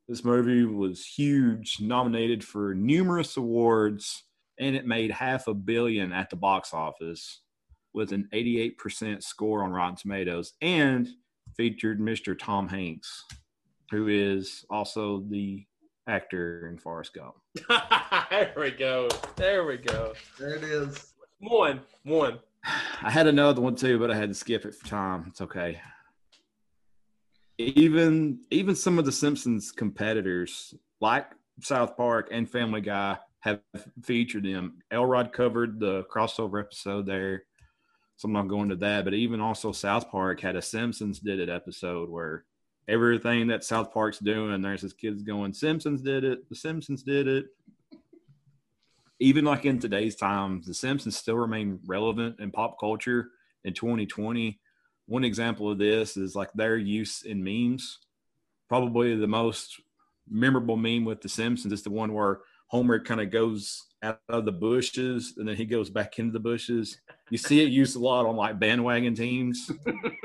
This 0.07 0.25
movie 0.25 0.65
was 0.65 1.05
huge, 1.05 1.77
nominated 1.79 2.43
for 2.43 2.73
numerous 2.73 3.37
awards, 3.37 4.23
and 4.61 4.75
it 4.75 4.85
made 4.85 5.11
half 5.11 5.47
a 5.47 5.53
billion 5.53 6.13
at 6.13 6.29
the 6.29 6.35
box 6.35 6.71
office 6.71 7.41
with 7.93 8.13
an 8.13 8.29
88% 8.31 9.21
score 9.21 9.63
on 9.63 9.71
Rotten 9.71 9.95
Tomatoes 9.95 10.53
and 10.61 11.09
featured 11.57 11.99
Mr. 11.99 12.37
Tom 12.37 12.69
Hanks, 12.69 13.25
who 13.89 14.07
is 14.07 14.63
also 14.69 15.25
the 15.29 15.65
actor 16.07 16.69
in 16.69 16.77
Forrest 16.77 17.13
Gump. 17.15 17.33
there 18.29 18.53
we 18.55 18.71
go. 18.71 19.09
There 19.35 19.65
we 19.65 19.77
go. 19.77 20.13
There 20.39 20.55
it 20.55 20.63
is. 20.63 21.11
One. 21.39 21.81
One. 22.03 22.39
I 23.01 23.09
had 23.09 23.25
another 23.25 23.61
one 23.61 23.75
too, 23.75 23.97
but 23.97 24.11
I 24.11 24.15
had 24.15 24.29
to 24.29 24.35
skip 24.35 24.63
it 24.65 24.75
for 24.75 24.87
time. 24.87 25.25
It's 25.27 25.41
okay. 25.41 25.81
Even 27.57 28.39
even 28.51 28.75
some 28.75 28.99
of 28.99 29.05
the 29.05 29.11
Simpsons 29.11 29.71
competitors, 29.71 30.73
like 30.99 31.27
South 31.61 31.97
Park 31.97 32.29
and 32.31 32.49
Family 32.49 32.81
Guy, 32.81 33.17
have 33.41 33.61
featured 34.03 34.43
them. 34.43 34.79
Elrod 34.91 35.33
covered 35.33 35.79
the 35.79 36.03
crossover 36.03 36.61
episode 36.61 37.05
there, 37.05 37.43
so 38.15 38.27
I'm 38.27 38.33
not 38.33 38.47
going 38.47 38.69
to 38.69 38.75
that. 38.77 39.03
But 39.03 39.13
even 39.13 39.41
also 39.41 39.71
South 39.71 40.09
Park 40.09 40.39
had 40.39 40.55
a 40.55 40.61
Simpsons 40.61 41.19
did 41.19 41.39
it 41.39 41.49
episode 41.49 42.09
where 42.09 42.45
everything 42.87 43.47
that 43.47 43.63
South 43.63 43.93
Park's 43.93 44.19
doing, 44.19 44.61
there's 44.61 44.81
this 44.81 44.93
kids 44.93 45.23
going, 45.23 45.53
Simpsons 45.53 46.01
did 46.01 46.23
it, 46.23 46.47
the 46.49 46.55
Simpsons 46.55 47.03
did 47.03 47.27
it. 47.27 47.45
Even 49.19 49.45
like 49.45 49.65
in 49.65 49.79
today's 49.79 50.15
times, 50.15 50.65
the 50.65 50.73
Simpsons 50.73 51.15
still 51.15 51.37
remain 51.37 51.79
relevant 51.85 52.39
in 52.39 52.51
pop 52.51 52.79
culture 52.79 53.29
in 53.63 53.73
2020. 53.73 54.59
One 55.07 55.23
example 55.23 55.71
of 55.71 55.77
this 55.77 56.17
is 56.17 56.35
like 56.35 56.51
their 56.53 56.77
use 56.77 57.23
in 57.23 57.43
memes. 57.43 57.99
Probably 58.67 59.15
the 59.15 59.27
most 59.27 59.79
memorable 60.29 60.77
meme 60.77 61.05
with 61.05 61.21
the 61.21 61.29
Simpsons 61.29 61.73
is 61.73 61.83
the 61.83 61.89
one 61.89 62.13
where 62.13 62.39
Homer 62.71 62.99
kind 63.03 63.19
of 63.19 63.29
goes 63.29 63.85
out 64.01 64.21
of 64.29 64.45
the 64.45 64.51
bushes 64.51 65.33
and 65.37 65.45
then 65.45 65.57
he 65.57 65.65
goes 65.65 65.89
back 65.89 66.17
into 66.19 66.31
the 66.31 66.39
bushes. 66.39 67.01
You 67.29 67.37
see 67.37 67.61
it 67.61 67.69
used 67.69 67.97
a 67.97 67.99
lot 67.99 68.25
on 68.25 68.37
like 68.37 68.61
bandwagon 68.61 69.13
teams. 69.13 69.69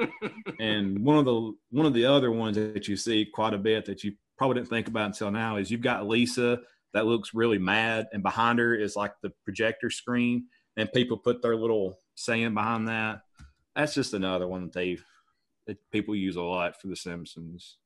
and 0.61 0.97
one 1.05 1.19
of 1.19 1.25
the 1.25 1.53
one 1.71 1.87
of 1.87 1.93
the 1.93 2.07
other 2.07 2.31
ones 2.31 2.57
that 2.57 2.87
you 2.87 2.97
see 2.97 3.27
quite 3.27 3.53
a 3.53 3.59
bit 3.59 3.85
that 3.87 4.05
you 4.05 4.13
probably 4.39 4.55
didn't 4.55 4.71
think 4.71 4.87
about 4.87 5.07
until 5.07 5.33
now 5.33 5.57
is 5.57 5.73
you've 5.73 5.81
got 5.81 6.07
Lisa 6.07 6.61
that 6.95 7.07
looks 7.07 7.35
really 7.35 7.59
mad 7.59 8.07
and 8.13 8.23
behind 8.23 8.61
her 8.61 8.77
is 8.77 8.95
like 8.95 9.15
the 9.23 9.33
projector 9.45 9.91
screen 9.91 10.47
and 10.77 10.93
people 10.93 11.17
put 11.17 11.43
their 11.43 11.57
little 11.57 11.99
saying 12.15 12.55
behind 12.55 12.87
that. 12.87 13.23
That's 13.75 13.93
just 13.93 14.15
another 14.15 14.47
one 14.47 14.63
that 14.63 14.73
they 14.73 14.99
that 15.67 15.79
people 15.91 16.15
use 16.15 16.37
a 16.37 16.43
lot 16.43 16.81
for 16.81 16.87
the 16.87 16.95
Simpsons. 16.95 17.79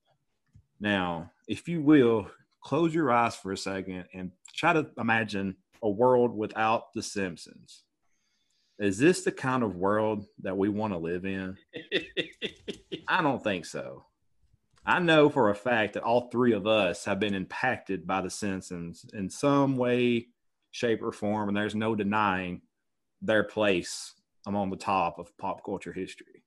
Now, 0.81 1.33
if 1.49 1.67
you 1.67 1.81
will, 1.81 2.31
close 2.63 2.95
your 2.95 3.11
eyes 3.11 3.37
for 3.37 3.53
a 3.53 3.57
second 3.57 4.05
and 4.13 4.31
try 4.55 4.73
to 4.73 4.89
imagine 4.99 5.57
a 5.83 5.91
world 5.91 6.37
without 6.37 6.93
the 6.95 7.03
Simpsons. 7.03 7.85
Is 8.79 8.99
this 8.99 9.23
the 9.23 9.33
kind 9.33 9.63
of 9.63 9.77
world 9.77 10.25
that 10.43 10.57
we 10.57 10.69
want 10.69 10.95
to 10.95 10.99
live 10.99 11.25
in? 11.27 11.57
I 13.09 13.23
don't 13.23 13.43
think 13.43 13.67
so. 13.67 14.05
I 14.87 14.99
know 14.99 15.29
for 15.29 15.51
a 15.51 15.55
fact 15.55 15.95
that 15.95 16.03
all 16.03 16.31
three 16.31 16.55
of 16.55 16.67
us 16.67 17.05
have 17.05 17.21
been 17.21 17.35
impacted 17.35 18.07
by 18.07 18.23
The 18.23 18.31
Simpsons 18.31 19.05
in 19.13 19.29
some 19.29 19.77
way, 19.77 20.29
shape, 20.71 21.03
or 21.03 21.13
form, 21.13 21.49
and 21.49 21.57
there's 21.57 21.75
no 21.75 21.95
denying 21.95 22.63
their 23.21 23.45
place 23.45 24.15
among 24.47 24.71
the 24.71 24.77
top 24.77 25.19
of 25.19 25.37
pop 25.37 25.63
culture 25.63 25.93
history. 25.93 26.43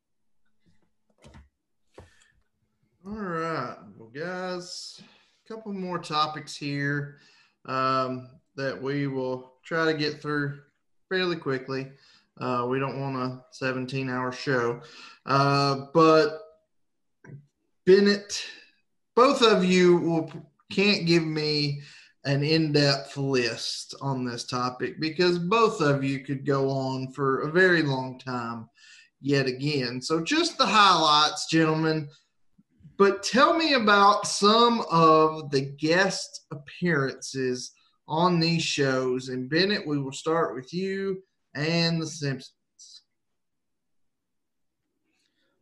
All 3.05 3.13
right, 3.13 3.77
well, 3.97 4.09
guys, 4.09 4.99
a 5.45 5.53
couple 5.53 5.73
more 5.73 5.99
topics 5.99 6.55
here 6.55 7.19
um, 7.65 8.29
that 8.55 8.81
we 8.81 9.07
will 9.07 9.53
try 9.63 9.85
to 9.85 9.97
get 9.97 10.21
through 10.21 10.59
fairly 11.09 11.35
quickly. 11.35 11.91
Uh, 12.39 12.65
we 12.69 12.79
don't 12.79 12.99
want 12.99 13.15
a 13.15 13.43
17 13.51 14.09
hour 14.09 14.31
show. 14.31 14.81
Uh, 15.25 15.85
but 15.93 16.39
Bennett, 17.85 18.45
both 19.15 19.41
of 19.41 19.63
you 19.63 19.97
will 19.97 20.31
can't 20.71 21.05
give 21.05 21.23
me 21.23 21.81
an 22.25 22.43
in-depth 22.43 23.17
list 23.17 23.95
on 24.01 24.25
this 24.25 24.45
topic 24.45 24.99
because 24.99 25.37
both 25.37 25.81
of 25.81 26.03
you 26.03 26.19
could 26.21 26.45
go 26.45 26.69
on 26.69 27.11
for 27.11 27.41
a 27.41 27.51
very 27.51 27.83
long 27.83 28.17
time 28.17 28.69
yet 29.21 29.45
again. 29.45 30.01
So 30.01 30.23
just 30.23 30.57
the 30.57 30.65
highlights, 30.65 31.47
gentlemen. 31.47 32.09
But 32.97 33.23
tell 33.23 33.55
me 33.55 33.73
about 33.73 34.27
some 34.27 34.85
of 34.91 35.49
the 35.49 35.61
guest 35.61 36.45
appearances 36.51 37.71
on 38.07 38.39
these 38.39 38.63
shows. 38.63 39.29
And 39.29 39.49
Bennett, 39.49 39.87
we 39.87 39.99
will 39.99 40.11
start 40.11 40.55
with 40.55 40.73
you 40.73 41.23
and 41.55 42.01
The 42.01 42.07
Simpsons. 42.07 42.51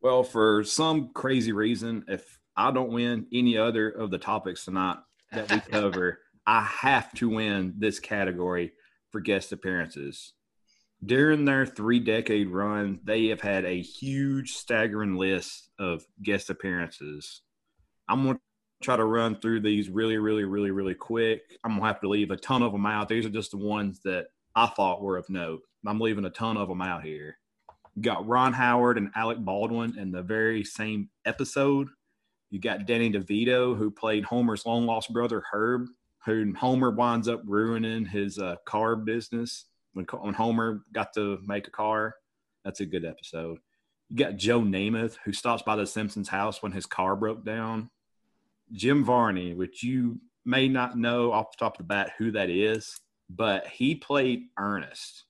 Well, 0.01 0.23
for 0.23 0.63
some 0.63 1.11
crazy 1.13 1.51
reason, 1.51 2.03
if 2.07 2.39
I 2.57 2.71
don't 2.71 2.91
win 2.91 3.27
any 3.31 3.57
other 3.57 3.89
of 3.89 4.11
the 4.11 4.17
topics 4.17 4.65
tonight 4.65 4.97
that 5.31 5.51
we 5.51 5.59
cover, 5.59 6.19
I 6.47 6.63
have 6.63 7.13
to 7.13 7.29
win 7.29 7.75
this 7.77 7.99
category 7.99 8.73
for 9.11 9.21
guest 9.21 9.51
appearances. 9.51 10.33
During 11.03 11.45
their 11.45 11.65
three 11.65 11.99
decade 11.99 12.49
run, 12.49 12.99
they 13.03 13.28
have 13.28 13.41
had 13.41 13.65
a 13.65 13.82
huge, 13.82 14.53
staggering 14.53 15.15
list 15.15 15.69
of 15.80 16.06
guest 16.22 16.52
appearances. 16.52 17.41
I'm 18.07 18.23
going 18.23 18.36
to 18.36 18.41
try 18.84 18.98
to 18.98 19.06
run 19.06 19.40
through 19.40 19.61
these 19.61 19.90
really, 19.90 20.18
really, 20.18 20.44
really, 20.44 20.69
really 20.69 20.94
quick. 20.94 21.41
I'm 21.64 21.72
going 21.72 21.82
to 21.82 21.88
have 21.88 22.02
to 22.02 22.10
leave 22.10 22.30
a 22.30 22.38
ton 22.38 22.61
of 22.61 22.72
them 22.72 22.86
out. 22.86 23.10
These 23.10 23.26
are 23.26 23.30
just 23.32 23.52
the 23.52 23.57
ones 23.57 23.99
that 24.03 24.28
I 24.56 24.68
thought 24.68 25.02
were 25.02 25.18
of 25.18 25.30
note. 25.30 25.61
I'm 25.88 25.99
leaving 25.99 26.26
a 26.26 26.30
ton 26.30 26.57
of 26.57 26.68
them 26.68 26.82
out 26.84 27.03
here. 27.03 27.38
You 27.95 28.03
got 28.03 28.28
Ron 28.28 28.53
Howard 28.53 28.98
and 28.98 29.11
Alec 29.15 29.40
Baldwin 29.40 29.98
in 29.98 30.11
the 30.11 30.22
very 30.22 30.64
same 30.64 31.10
episode. 31.26 31.88
You 32.52 32.60
got 32.60 32.86
Danny 32.86 33.11
DeVito, 33.11 33.76
who 33.76 33.90
played 33.90 34.26
Homer's 34.26 34.65
long 34.68 34.86
lost 34.86 35.11
brother 35.11 35.41
Herb, 35.52 35.88
who 36.26 36.53
Homer 36.53 36.91
winds 36.91 37.28
up 37.28 37.41
ruining 37.45 38.06
his 38.06 38.38
uh, 38.38 38.57
car 38.65 38.95
business 38.95 39.65
when, 39.93 40.05
when 40.05 40.34
Homer 40.34 40.84
got 40.93 41.13
to 41.13 41.39
make 41.45 41.68
a 41.68 41.72
car. 41.72 42.15
That's 42.63 42.80
a 42.80 42.85
good 42.85 43.05
episode. 43.05 43.59
You 44.09 44.18
got 44.18 44.38
Joe 44.38 44.61
Namath, 44.61 45.18
who 45.23 45.34
stops 45.34 45.63
by 45.63 45.76
the 45.76 45.88
Simpsons 45.88 46.30
house 46.30 46.61
when 46.61 46.72
his 46.72 46.85
car 46.85 47.15
broke 47.15 47.45
down. 47.45 47.89
Jim 48.72 49.03
Varney, 49.03 49.53
which 49.53 49.84
you 49.84 50.19
may 50.45 50.68
not 50.68 50.97
know 50.97 51.31
off 51.31 51.51
the 51.51 51.63
top 51.63 51.76
of 51.76 51.77
the 51.80 51.84
bat 51.84 52.13
who 52.18 52.31
that 52.31 52.49
is, 52.49 52.99
but 53.30 53.68
he 53.68 53.95
played 53.95 54.47
Ernest 54.57 55.26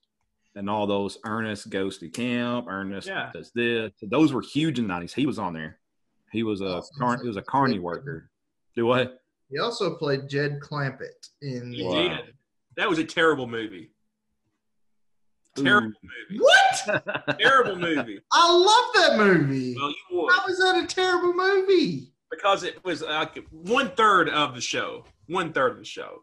and 0.54 0.68
all 0.68 0.86
those 0.86 1.18
Ernest 1.24 1.70
goes 1.70 1.98
to 1.98 2.08
camp, 2.08 2.66
Ernest 2.68 3.08
yeah. 3.08 3.30
does 3.32 3.50
this. 3.54 3.92
Those 4.02 4.32
were 4.32 4.42
huge 4.42 4.78
in 4.78 4.86
the 4.86 4.88
nineties. 4.88 5.14
He 5.14 5.26
was 5.26 5.38
on 5.38 5.54
there. 5.54 5.78
He 6.30 6.42
was 6.42 6.60
a 6.60 6.82
car, 6.98 7.18
he 7.20 7.28
was 7.28 7.36
a 7.36 7.42
carny 7.42 7.78
worker. 7.78 8.30
Do 8.74 8.86
what? 8.86 9.20
He 9.50 9.58
also 9.58 9.94
played 9.96 10.28
Jed 10.28 10.60
Clampett 10.60 11.28
in. 11.42 11.72
He 11.72 11.84
wow. 11.84 12.08
did. 12.08 12.34
That 12.76 12.88
was 12.88 12.98
a 12.98 13.04
terrible 13.04 13.46
movie. 13.46 13.90
Terrible 15.56 15.88
mm. 15.88 15.94
movie. 16.30 16.42
What? 16.42 17.38
terrible 17.40 17.76
movie. 17.76 18.20
I 18.32 18.52
love 18.52 18.94
that 18.94 19.18
movie. 19.18 19.74
Well, 19.76 19.90
you 19.90 19.96
would. 20.12 20.32
How 20.32 20.46
was 20.46 20.58
that 20.58 20.82
a 20.82 20.86
terrible 20.86 21.34
movie? 21.34 22.12
Because 22.30 22.62
it 22.62 22.82
was 22.84 23.02
like 23.02 23.44
one 23.50 23.90
third 23.90 24.30
of 24.30 24.54
the 24.54 24.60
show. 24.60 25.04
One 25.26 25.52
third 25.52 25.72
of 25.72 25.78
the 25.78 25.84
show. 25.84 26.22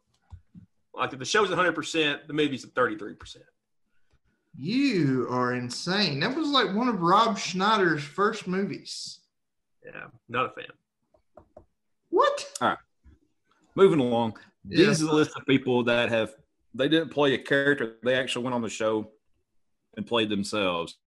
Like 0.95 1.14
if 1.14 1.19
the 1.19 1.26
show's 1.26 1.49
100, 1.49 1.73
percent 1.73 2.27
the 2.27 2.34
movie's 2.34 2.65
at 2.65 2.72
33 2.72 3.14
percent. 3.14 3.45
You 4.57 5.27
are 5.30 5.53
insane. 5.53 6.19
That 6.19 6.35
was 6.35 6.49
like 6.49 6.76
one 6.76 6.88
of 6.88 7.01
Rob 7.01 7.38
Schneider's 7.38 8.03
first 8.03 8.47
movies. 8.47 9.19
Yeah, 9.85 10.07
not 10.27 10.47
a 10.47 10.49
fan. 10.49 11.64
What? 12.10 12.51
All 12.60 12.69
right. 12.69 12.77
Moving 13.76 13.99
along. 13.99 14.38
Yeah. 14.68 14.88
These 14.88 15.03
are 15.03 15.06
the 15.06 15.14
list 15.14 15.38
of 15.38 15.45
people 15.45 15.84
that 15.84 16.10
have 16.10 16.34
they 16.73 16.89
didn't 16.89 17.10
play 17.10 17.35
a 17.35 17.38
character. 17.38 17.97
They 18.03 18.15
actually 18.15 18.43
went 18.43 18.56
on 18.56 18.61
the 18.61 18.69
show 18.69 19.11
and 19.98 20.07
played 20.07 20.30
themselves. 20.30 20.98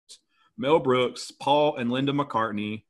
Mel 0.56 0.78
Brooks, 0.78 1.30
Paul 1.30 1.76
and 1.76 1.90
Linda 1.90 2.12
McCartney, 2.12 2.84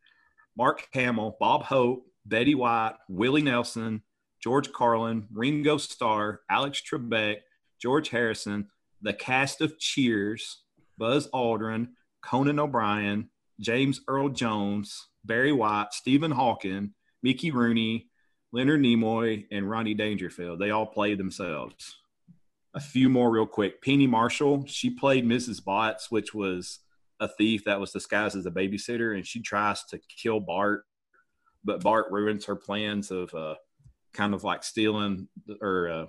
Mark 0.56 0.89
Hamill, 0.93 1.36
Bob 1.39 1.64
Hope, 1.64 2.05
Betty 2.27 2.55
White, 2.55 2.94
Willie 3.09 3.43
Nelson, 3.43 4.02
George 4.43 4.73
Carlin, 4.73 5.27
Ringo 5.32 5.77
Starr, 5.77 6.40
Alex 6.51 6.82
Trebek, 6.82 7.39
George 7.81 8.09
Harrison, 8.10 8.69
the 9.01 9.12
cast 9.12 9.60
of 9.60 9.78
Cheers, 9.78 10.62
Buzz 10.98 11.28
Aldrin, 11.28 11.89
Conan 12.23 12.59
O'Brien, 12.59 13.31
James 13.60 14.01
Earl 14.09 14.28
Jones, 14.31 15.09
Barry 15.24 15.52
White, 15.52 15.93
Stephen 15.93 16.32
Hawking, 16.32 16.94
Mickey 17.23 17.51
Rooney, 17.51 18.09
Leonard 18.52 18.81
Nimoy, 18.81 19.47
and 19.51 19.70
Rodney 19.70 19.94
Dangerfield. 19.94 20.59
They 20.59 20.70
all 20.70 20.86
played 20.86 21.19
themselves. 21.19 22.02
A 22.74 22.81
few 22.81 23.09
more 23.09 23.31
real 23.31 23.47
quick. 23.47 23.82
Penny 23.82 24.07
Marshall, 24.07 24.65
she 24.66 24.90
played 24.90 25.27
Mrs. 25.27 25.62
Botz, 25.62 26.11
which 26.11 26.32
was 26.32 26.81
a 27.20 27.28
thief 27.28 27.65
that 27.65 27.81
was 27.81 27.93
disguised 27.93 28.36
as 28.36 28.47
a 28.47 28.51
babysitter, 28.51 29.15
and 29.15 29.27
she 29.27 29.40
tries 29.40 29.85
to 29.85 30.01
kill 30.09 30.40
Bart, 30.40 30.85
but 31.65 31.82
Bart 31.82 32.07
ruins 32.11 32.47
her 32.47 32.57
plans 32.57 33.11
of 33.11 33.32
uh, 33.35 33.55
kind 34.12 34.35
of 34.35 34.43
like 34.43 34.65
stealing 34.65 35.28
or 35.61 35.89
uh, 35.89 36.07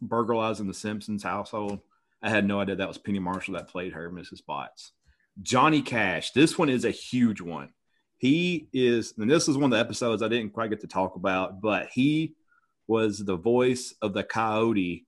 burglarizing 0.00 0.66
the 0.66 0.74
Simpsons 0.74 1.22
household. 1.22 1.80
I 2.22 2.30
had 2.30 2.46
no 2.46 2.60
idea 2.60 2.76
that 2.76 2.88
was 2.88 2.98
Penny 2.98 3.18
Marshall 3.18 3.54
that 3.54 3.68
played 3.68 3.92
her, 3.92 4.10
Mrs. 4.10 4.40
Botz. 4.48 4.92
Johnny 5.42 5.82
Cash. 5.82 6.30
This 6.30 6.56
one 6.56 6.68
is 6.68 6.84
a 6.84 6.90
huge 6.90 7.40
one. 7.40 7.70
He 8.16 8.68
is, 8.72 9.12
and 9.18 9.30
this 9.30 9.48
is 9.48 9.56
one 9.56 9.64
of 9.64 9.70
the 9.72 9.84
episodes 9.84 10.22
I 10.22 10.28
didn't 10.28 10.54
quite 10.54 10.70
get 10.70 10.80
to 10.80 10.86
talk 10.86 11.16
about, 11.16 11.60
but 11.60 11.88
he 11.92 12.34
was 12.86 13.18
the 13.18 13.36
voice 13.36 13.94
of 14.00 14.14
the 14.14 14.22
coyote 14.22 15.06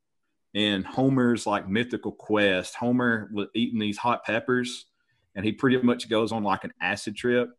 in 0.57 0.83
Homer's 0.83 1.47
like 1.47 1.69
mythical 1.69 2.13
quest. 2.13 2.75
Homer 2.75 3.29
was 3.33 3.49
eating 3.55 3.79
these 3.79 3.99
hot 3.99 4.25
peppers, 4.25 4.87
and 5.35 5.45
he 5.45 5.53
pretty 5.53 5.77
much 5.83 6.09
goes 6.09 6.33
on 6.33 6.43
like 6.43 6.65
an 6.65 6.73
acid 6.81 7.15
trip. 7.15 7.51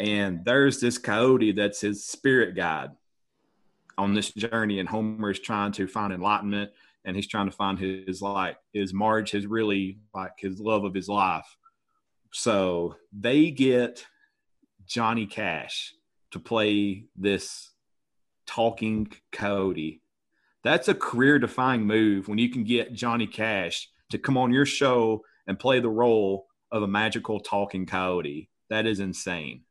And 0.00 0.44
there's 0.44 0.80
this 0.80 0.98
coyote 0.98 1.52
that's 1.52 1.80
his 1.80 2.04
spirit 2.04 2.56
guide 2.56 2.90
on 3.96 4.14
this 4.14 4.32
journey, 4.32 4.80
and 4.80 4.88
Homer 4.88 5.30
is 5.30 5.38
trying 5.38 5.70
to 5.72 5.86
find 5.86 6.12
enlightenment 6.12 6.72
and 7.04 7.16
he's 7.16 7.26
trying 7.26 7.46
to 7.46 7.56
find 7.56 7.78
his 7.78 8.22
like 8.22 8.56
his 8.72 8.92
Marge, 8.92 9.30
his 9.30 9.46
really 9.46 9.98
like 10.14 10.32
his 10.38 10.60
love 10.60 10.84
of 10.84 10.94
his 10.94 11.08
life. 11.08 11.56
So 12.32 12.96
they 13.12 13.50
get 13.50 14.06
Johnny 14.86 15.26
Cash 15.26 15.94
to 16.32 16.38
play 16.38 17.04
this 17.16 17.70
talking 18.46 19.12
coyote. 19.30 20.01
That's 20.64 20.88
a 20.88 20.94
career 20.94 21.38
defining 21.38 21.86
move 21.86 22.28
when 22.28 22.38
you 22.38 22.50
can 22.50 22.64
get 22.64 22.92
Johnny 22.92 23.26
Cash 23.26 23.88
to 24.10 24.18
come 24.18 24.36
on 24.36 24.52
your 24.52 24.66
show 24.66 25.22
and 25.46 25.58
play 25.58 25.80
the 25.80 25.88
role 25.88 26.46
of 26.70 26.82
a 26.82 26.88
magical 26.88 27.40
talking 27.40 27.86
coyote. 27.86 28.48
That 28.70 28.86
is 28.86 29.00
insane. 29.00 29.62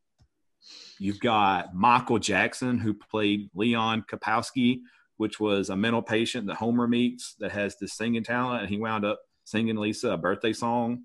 You've 1.00 1.20
got 1.20 1.74
Michael 1.74 2.20
Jackson, 2.20 2.78
who 2.78 2.94
played 2.94 3.50
Leon 3.56 4.06
Kompowsky, 4.10 4.82
which 5.18 5.40
was 5.40 5.70
a 5.70 5.76
mental 5.76 6.02
patient 6.02 6.48
that 6.48 6.56
Homer 6.56 6.88
meets 6.88 7.36
that 7.40 7.52
has 7.52 7.78
this 7.78 7.94
singing 7.94 8.24
talent, 8.24 8.62
and 8.62 8.70
he 8.70 8.78
wound 8.78 9.06
up 9.06 9.20
singing 9.46 9.78
Lisa 9.78 10.12
a 10.12 10.18
birthday 10.18 10.54
song. 10.54 11.04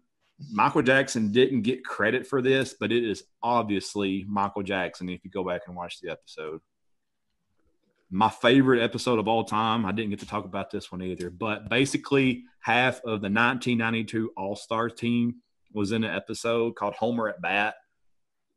Michael 0.52 0.82
Jackson 0.82 1.32
didn't 1.32 1.62
get 1.62 1.84
credit 1.84 2.26
for 2.26 2.42
this, 2.42 2.74
but 2.78 2.92
it 2.92 3.04
is 3.04 3.24
obviously 3.42 4.26
Michael 4.28 4.62
Jackson 4.62 5.08
if 5.08 5.24
you 5.24 5.30
go 5.30 5.44
back 5.44 5.62
and 5.66 5.76
watch 5.76 6.00
the 6.00 6.10
episode. 6.10 6.60
My 8.16 8.30
favorite 8.30 8.82
episode 8.82 9.18
of 9.18 9.28
all 9.28 9.44
time, 9.44 9.84
I 9.84 9.92
didn't 9.92 10.08
get 10.08 10.20
to 10.20 10.26
talk 10.26 10.46
about 10.46 10.70
this 10.70 10.90
one 10.90 11.02
either, 11.02 11.28
but 11.28 11.68
basically 11.68 12.44
half 12.60 12.96
of 13.00 13.20
the 13.20 13.28
1992 13.28 14.32
All 14.38 14.56
Star 14.56 14.88
team 14.88 15.42
was 15.74 15.92
in 15.92 16.02
an 16.02 16.16
episode 16.16 16.76
called 16.76 16.94
Homer 16.94 17.28
at 17.28 17.42
Bat. 17.42 17.74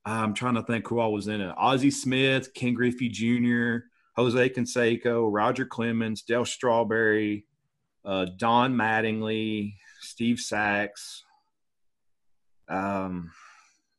I'm 0.06 0.34
trying 0.34 0.56
to 0.56 0.64
think 0.64 0.88
who 0.88 1.02
I 1.02 1.08
was 1.08 1.28
in 1.28 1.42
it. 1.42 1.54
Ozzie 1.58 1.92
Smith, 1.92 2.54
Ken 2.54 2.74
Griffey 2.74 3.10
Jr., 3.10 3.88
Jose 4.16 4.50
Canseco, 4.52 5.28
Roger 5.30 5.66
Clemens, 5.66 6.22
Dale 6.22 6.46
Strawberry, 6.46 7.46
uh, 8.06 8.28
Don 8.38 8.76
Mattingly, 8.76 9.74
Steve 10.00 10.40
Sax. 10.40 11.26
Um, 12.70 13.30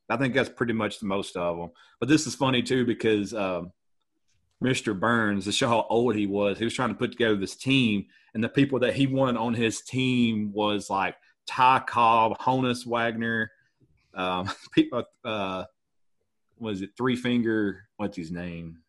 I 0.09 0.17
think 0.17 0.33
that's 0.33 0.49
pretty 0.49 0.73
much 0.73 0.99
the 0.99 1.05
most 1.05 1.37
of 1.37 1.55
them. 1.55 1.69
But 1.99 2.09
this 2.09 2.25
is 2.25 2.33
funny 2.33 2.63
too 2.63 2.83
because 2.83 3.35
um, 3.35 3.71
Mr. 4.61 4.97
Burns, 4.97 5.45
to 5.45 5.51
show 5.51 5.67
how 5.67 5.87
old 5.89 6.15
he 6.15 6.27
was, 6.27 6.59
he 6.59 6.65
was 6.65 6.73
trying 6.73 6.89
to 6.89 6.95
put 6.95 7.11
together 7.11 7.35
this 7.35 7.55
team, 7.55 8.05
and 8.33 8.43
the 8.43 8.49
people 8.49 8.79
that 8.79 8.93
he 8.93 9.07
wanted 9.07 9.37
on 9.37 9.53
his 9.53 9.81
team 9.81 10.51
was 10.53 10.89
like 10.89 11.15
Ty 11.47 11.83
Cobb, 11.87 12.37
Honus 12.39 12.85
Wagner, 12.85 13.51
um, 14.13 14.49
people, 14.71 15.03
uh, 15.25 15.65
was 16.59 16.81
it 16.81 16.91
Three 16.95 17.15
Finger? 17.15 17.83
What's 17.97 18.17
his 18.17 18.31
name? 18.31 18.79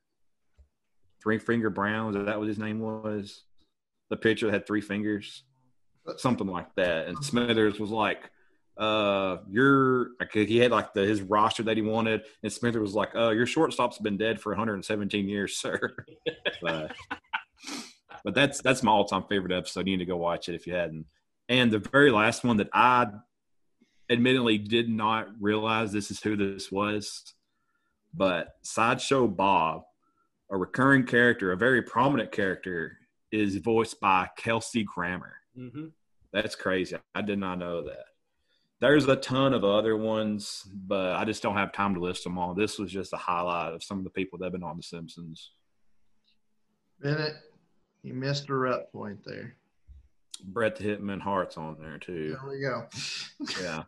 Three 1.23 1.39
Finger 1.39 1.71
Brown. 1.71 2.13
Was 2.13 2.27
that 2.27 2.39
what 2.39 2.49
his 2.49 2.59
name 2.59 2.81
was? 2.81 3.45
The 4.11 4.17
pitcher 4.17 4.47
that 4.47 4.53
had 4.53 4.67
three 4.67 4.83
fingers, 4.83 5.45
something 6.19 6.47
like 6.47 6.75
that. 6.75 7.07
And 7.07 7.25
Smithers 7.25 7.81
was 7.81 7.91
like, 7.91 8.31
uh, 8.79 9.39
your 9.51 10.11
he 10.33 10.59
had 10.59 10.71
like 10.71 10.95
the 10.95 11.03
his 11.03 11.23
roster 11.23 11.63
that 11.65 11.77
he 11.77 11.83
wanted, 11.83 12.23
and 12.43 12.53
Smithers 12.53 12.81
was 12.81 12.95
like, 12.95 13.15
uh, 13.15 13.31
your 13.31 13.47
shortstop's 13.47 13.99
been 13.99 14.17
dead 14.17 14.41
for 14.41 14.53
117 14.53 15.29
years, 15.29 15.57
sir. 15.61 15.79
but, 16.63 16.93
but 18.25 18.35
that's 18.35 18.63
that's 18.63 18.83
my 18.83 18.93
all 18.93 19.05
time 19.05 19.25
favorite 19.29 19.53
episode. 19.53 19.87
You 19.87 19.97
need 19.97 20.05
to 20.05 20.11
go 20.11 20.17
watch 20.17 20.49
it 20.49 20.55
if 20.55 20.67
you 20.67 20.75
hadn't. 20.75 21.07
And 21.49 21.71
the 21.71 21.79
very 21.79 22.11
last 22.11 22.45
one 22.45 22.57
that 22.59 22.71
I 22.73 23.09
admittedly 24.11 24.59
did 24.59 24.89
not 24.89 25.29
realize 25.41 25.93
this 25.93 26.11
is 26.11 26.23
who 26.23 26.37
this 26.37 26.73
was, 26.73 27.35
but 28.15 28.55
Sideshow 28.63 29.27
Bob, 29.27 29.83
a 30.51 30.57
recurring 30.57 31.05
character, 31.05 31.53
a 31.53 31.57
very 31.57 31.83
prominent 31.83 32.33
character, 32.33 32.99
is 33.33 33.57
voiced 33.57 34.01
by 34.01 34.29
Kelsey 34.37 34.85
Grammer. 34.85 35.35
Mm-hmm. 35.59 35.87
That's 36.33 36.55
crazy. 36.55 36.97
I 37.15 37.23
did 37.23 37.39
not 37.39 37.59
know 37.59 37.83
that. 37.85 38.05
There's 38.83 39.07
a 39.07 39.15
ton 39.15 39.55
of 39.55 39.63
other 39.63 39.97
ones, 39.97 40.69
but 40.75 41.15
I 41.15 41.25
just 41.25 41.41
don't 41.41 41.55
have 41.55 41.73
time 41.73 41.95
to 41.95 42.01
list 42.01 42.25
them 42.25 42.37
all. 42.37 42.53
This 42.53 42.81
was 42.81 42.91
just 42.91 43.13
a 43.13 43.17
highlight 43.17 43.75
of 43.75 43.85
some 43.85 43.99
of 43.99 44.03
the 44.03 44.11
people 44.11 44.41
that 44.41 44.47
have 44.47 44.53
been 44.55 44.65
on 44.65 44.77
The 44.77 44.83
Simpsons. 44.83 45.53
Bennett, 47.01 47.35
you 48.03 48.13
missed 48.13 48.49
a 48.49 48.55
rut 48.55 48.93
point 48.93 49.21
there. 49.25 49.55
Bret 50.43 50.75
the 50.75 50.83
Hitman 50.83 51.21
Hart's 51.21 51.57
on 51.57 51.77
there 51.81 51.99
too. 51.99 52.37
There 52.41 52.51
we 52.51 52.61
go. 52.61 52.89
Yeah. 53.63 53.85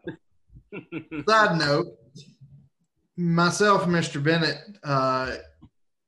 Side 1.28 1.58
note, 1.58 1.86
myself 3.16 3.82
and 3.86 3.92
Mr. 3.92 4.22
Bennett, 4.22 4.78
uh, 4.84 5.38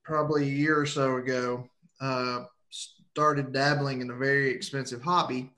probably 0.04 0.44
a 0.44 0.52
year 0.52 0.78
or 0.78 0.86
so 0.86 1.16
ago, 1.16 1.68
uh, 2.00 2.44
started 2.70 3.52
dabbling 3.52 4.00
in 4.00 4.10
a 4.10 4.16
very 4.16 4.48
expensive 4.48 5.02
hobby 5.02 5.50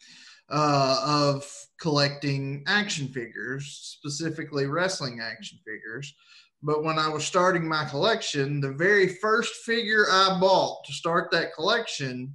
uh, 0.49 1.03
of 1.07 1.47
collecting 1.81 2.65
action 2.67 3.09
figures, 3.09 3.97
specifically 3.99 4.67
wrestling 4.67 5.21
action 5.21 5.59
figures. 5.65 6.15
But 6.63 6.83
when 6.83 6.99
I 6.99 7.09
was 7.09 7.25
starting 7.25 7.69
my 7.69 7.85
collection, 7.85 8.61
the 8.61 8.73
very 8.73 9.09
first 9.09 9.55
figure 9.65 10.07
I 10.11 10.39
bought 10.41 10.85
to 10.85 10.93
start 10.93 11.31
that 11.31 11.55
collection 11.55 12.35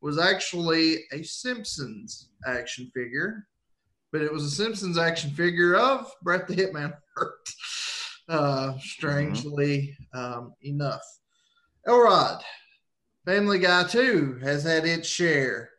was 0.00 0.18
actually 0.18 0.98
a 1.12 1.22
Simpsons 1.22 2.28
action 2.46 2.90
figure, 2.94 3.48
but 4.12 4.22
it 4.22 4.32
was 4.32 4.44
a 4.44 4.50
Simpsons 4.50 4.98
action 4.98 5.30
figure 5.30 5.74
of 5.74 6.12
Bret 6.22 6.46
the 6.46 6.54
Hitman 6.54 6.96
Hart, 7.16 7.48
uh, 8.28 8.78
strangely 8.78 9.96
um, 10.14 10.54
enough. 10.62 11.02
Elrod, 11.88 12.42
Family 13.24 13.58
Guy 13.58 13.82
2 13.82 14.38
has 14.42 14.62
had 14.62 14.84
its 14.84 15.08
share 15.08 15.70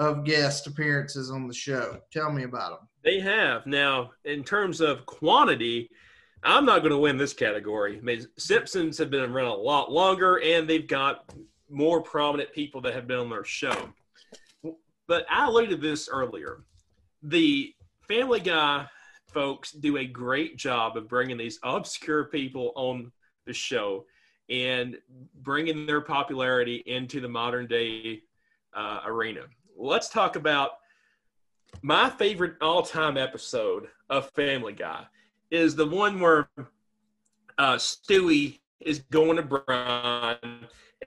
of 0.00 0.24
guest 0.24 0.66
appearances 0.66 1.30
on 1.30 1.46
the 1.46 1.52
show. 1.52 1.98
Tell 2.10 2.32
me 2.32 2.44
about 2.44 2.70
them. 2.70 2.88
They 3.04 3.20
have. 3.20 3.66
Now, 3.66 4.12
in 4.24 4.42
terms 4.42 4.80
of 4.80 5.04
quantity, 5.04 5.90
I'm 6.42 6.64
not 6.64 6.78
going 6.78 6.92
to 6.92 6.98
win 6.98 7.18
this 7.18 7.34
category. 7.34 7.98
I 7.98 8.00
mean, 8.00 8.26
Simpsons 8.38 8.96
have 8.96 9.10
been 9.10 9.30
around 9.30 9.48
a 9.48 9.54
lot 9.54 9.92
longer, 9.92 10.40
and 10.42 10.68
they've 10.68 10.88
got 10.88 11.30
more 11.68 12.02
prominent 12.02 12.50
people 12.54 12.80
that 12.80 12.94
have 12.94 13.06
been 13.06 13.18
on 13.18 13.28
their 13.28 13.44
show. 13.44 13.92
But 15.06 15.26
I 15.30 15.46
alluded 15.46 15.70
to 15.70 15.76
this 15.76 16.08
earlier. 16.08 16.64
The 17.22 17.74
Family 18.08 18.40
Guy 18.40 18.86
folks 19.28 19.70
do 19.70 19.98
a 19.98 20.06
great 20.06 20.56
job 20.56 20.96
of 20.96 21.08
bringing 21.08 21.36
these 21.36 21.58
obscure 21.62 22.24
people 22.24 22.72
on 22.74 23.12
the 23.44 23.52
show 23.52 24.06
and 24.48 24.96
bringing 25.42 25.84
their 25.84 26.00
popularity 26.00 26.82
into 26.86 27.20
the 27.20 27.28
modern 27.28 27.66
day 27.66 28.22
uh, 28.74 29.00
arena. 29.04 29.42
Let's 29.82 30.10
talk 30.10 30.36
about 30.36 30.72
my 31.80 32.10
favorite 32.10 32.56
all 32.60 32.82
time 32.82 33.16
episode 33.16 33.86
of 34.10 34.28
Family 34.32 34.74
Guy 34.74 35.06
is 35.50 35.74
the 35.74 35.86
one 35.86 36.20
where 36.20 36.50
uh, 37.56 37.76
Stewie 37.76 38.60
is 38.80 38.98
going 39.10 39.36
to 39.36 39.42
Brian 39.42 40.36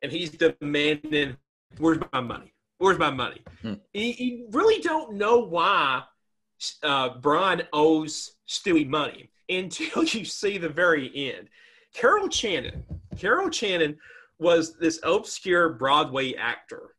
and 0.01 0.11
he's 0.11 0.31
demanding, 0.31 1.37
"Where's 1.77 1.99
my 2.11 2.19
money? 2.19 2.51
Where's 2.79 2.97
my 2.97 3.11
money?" 3.11 3.41
Hmm. 3.61 3.73
You, 3.93 4.47
really 4.49 4.81
don't 4.81 5.17
know 5.17 5.37
why 5.37 6.01
uh, 6.81 7.09
Brian 7.21 7.61
owes 7.73 8.37
Stewie 8.47 8.89
money 8.89 9.29
until 9.49 10.03
you 10.03 10.25
see 10.25 10.57
the 10.57 10.69
very 10.69 11.11
end. 11.13 11.47
Carol 11.93 12.27
Channing. 12.27 12.83
Carol 13.19 13.51
Channing 13.51 13.97
was 14.39 14.75
this 14.79 14.99
obscure 15.03 15.69
Broadway 15.69 16.33
actor. 16.33 16.93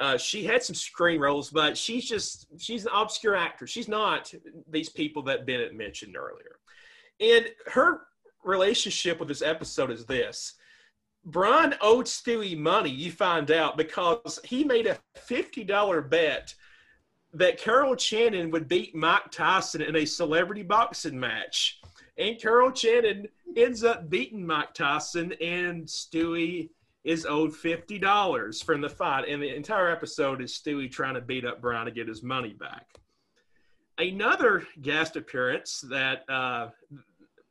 Uh, 0.00 0.16
she 0.16 0.44
had 0.44 0.62
some 0.62 0.74
screen 0.74 1.20
roles, 1.20 1.50
but 1.50 1.76
she's 1.76 2.08
just 2.08 2.46
she's 2.58 2.86
an 2.86 2.92
obscure 2.94 3.36
actor. 3.36 3.66
She's 3.66 3.86
not 3.86 4.32
these 4.68 4.88
people 4.88 5.22
that 5.24 5.46
Bennett 5.46 5.74
mentioned 5.74 6.16
earlier. 6.16 6.58
And 7.20 7.46
her 7.66 8.06
relationship 8.42 9.18
with 9.18 9.28
this 9.28 9.42
episode 9.42 9.90
is 9.90 10.06
this. 10.06 10.54
Brian 11.24 11.74
owed 11.82 12.06
Stewie 12.06 12.56
money, 12.56 12.90
you 12.90 13.12
find 13.12 13.50
out, 13.50 13.76
because 13.76 14.38
he 14.42 14.64
made 14.64 14.86
a 14.86 14.98
$50 15.28 16.08
bet 16.08 16.54
that 17.34 17.58
Carol 17.58 17.94
Channing 17.94 18.50
would 18.50 18.68
beat 18.68 18.94
Mike 18.94 19.30
Tyson 19.30 19.82
in 19.82 19.96
a 19.96 20.06
celebrity 20.06 20.62
boxing 20.62 21.20
match. 21.20 21.80
And 22.16 22.40
Carol 22.40 22.72
Channing 22.72 23.26
ends 23.54 23.84
up 23.84 24.08
beating 24.08 24.46
Mike 24.46 24.72
Tyson, 24.72 25.32
and 25.40 25.84
Stewie 25.84 26.70
is 27.04 27.26
owed 27.26 27.52
$50 27.52 28.64
from 28.64 28.80
the 28.80 28.88
fight. 28.88 29.28
And 29.28 29.42
the 29.42 29.54
entire 29.54 29.90
episode 29.90 30.42
is 30.42 30.52
Stewie 30.52 30.90
trying 30.90 31.14
to 31.14 31.20
beat 31.20 31.44
up 31.44 31.60
Brian 31.60 31.86
to 31.86 31.92
get 31.92 32.08
his 32.08 32.22
money 32.22 32.52
back. 32.52 32.86
Another 33.98 34.66
guest 34.80 35.16
appearance 35.16 35.82
that 35.88 36.28
uh, 36.28 36.68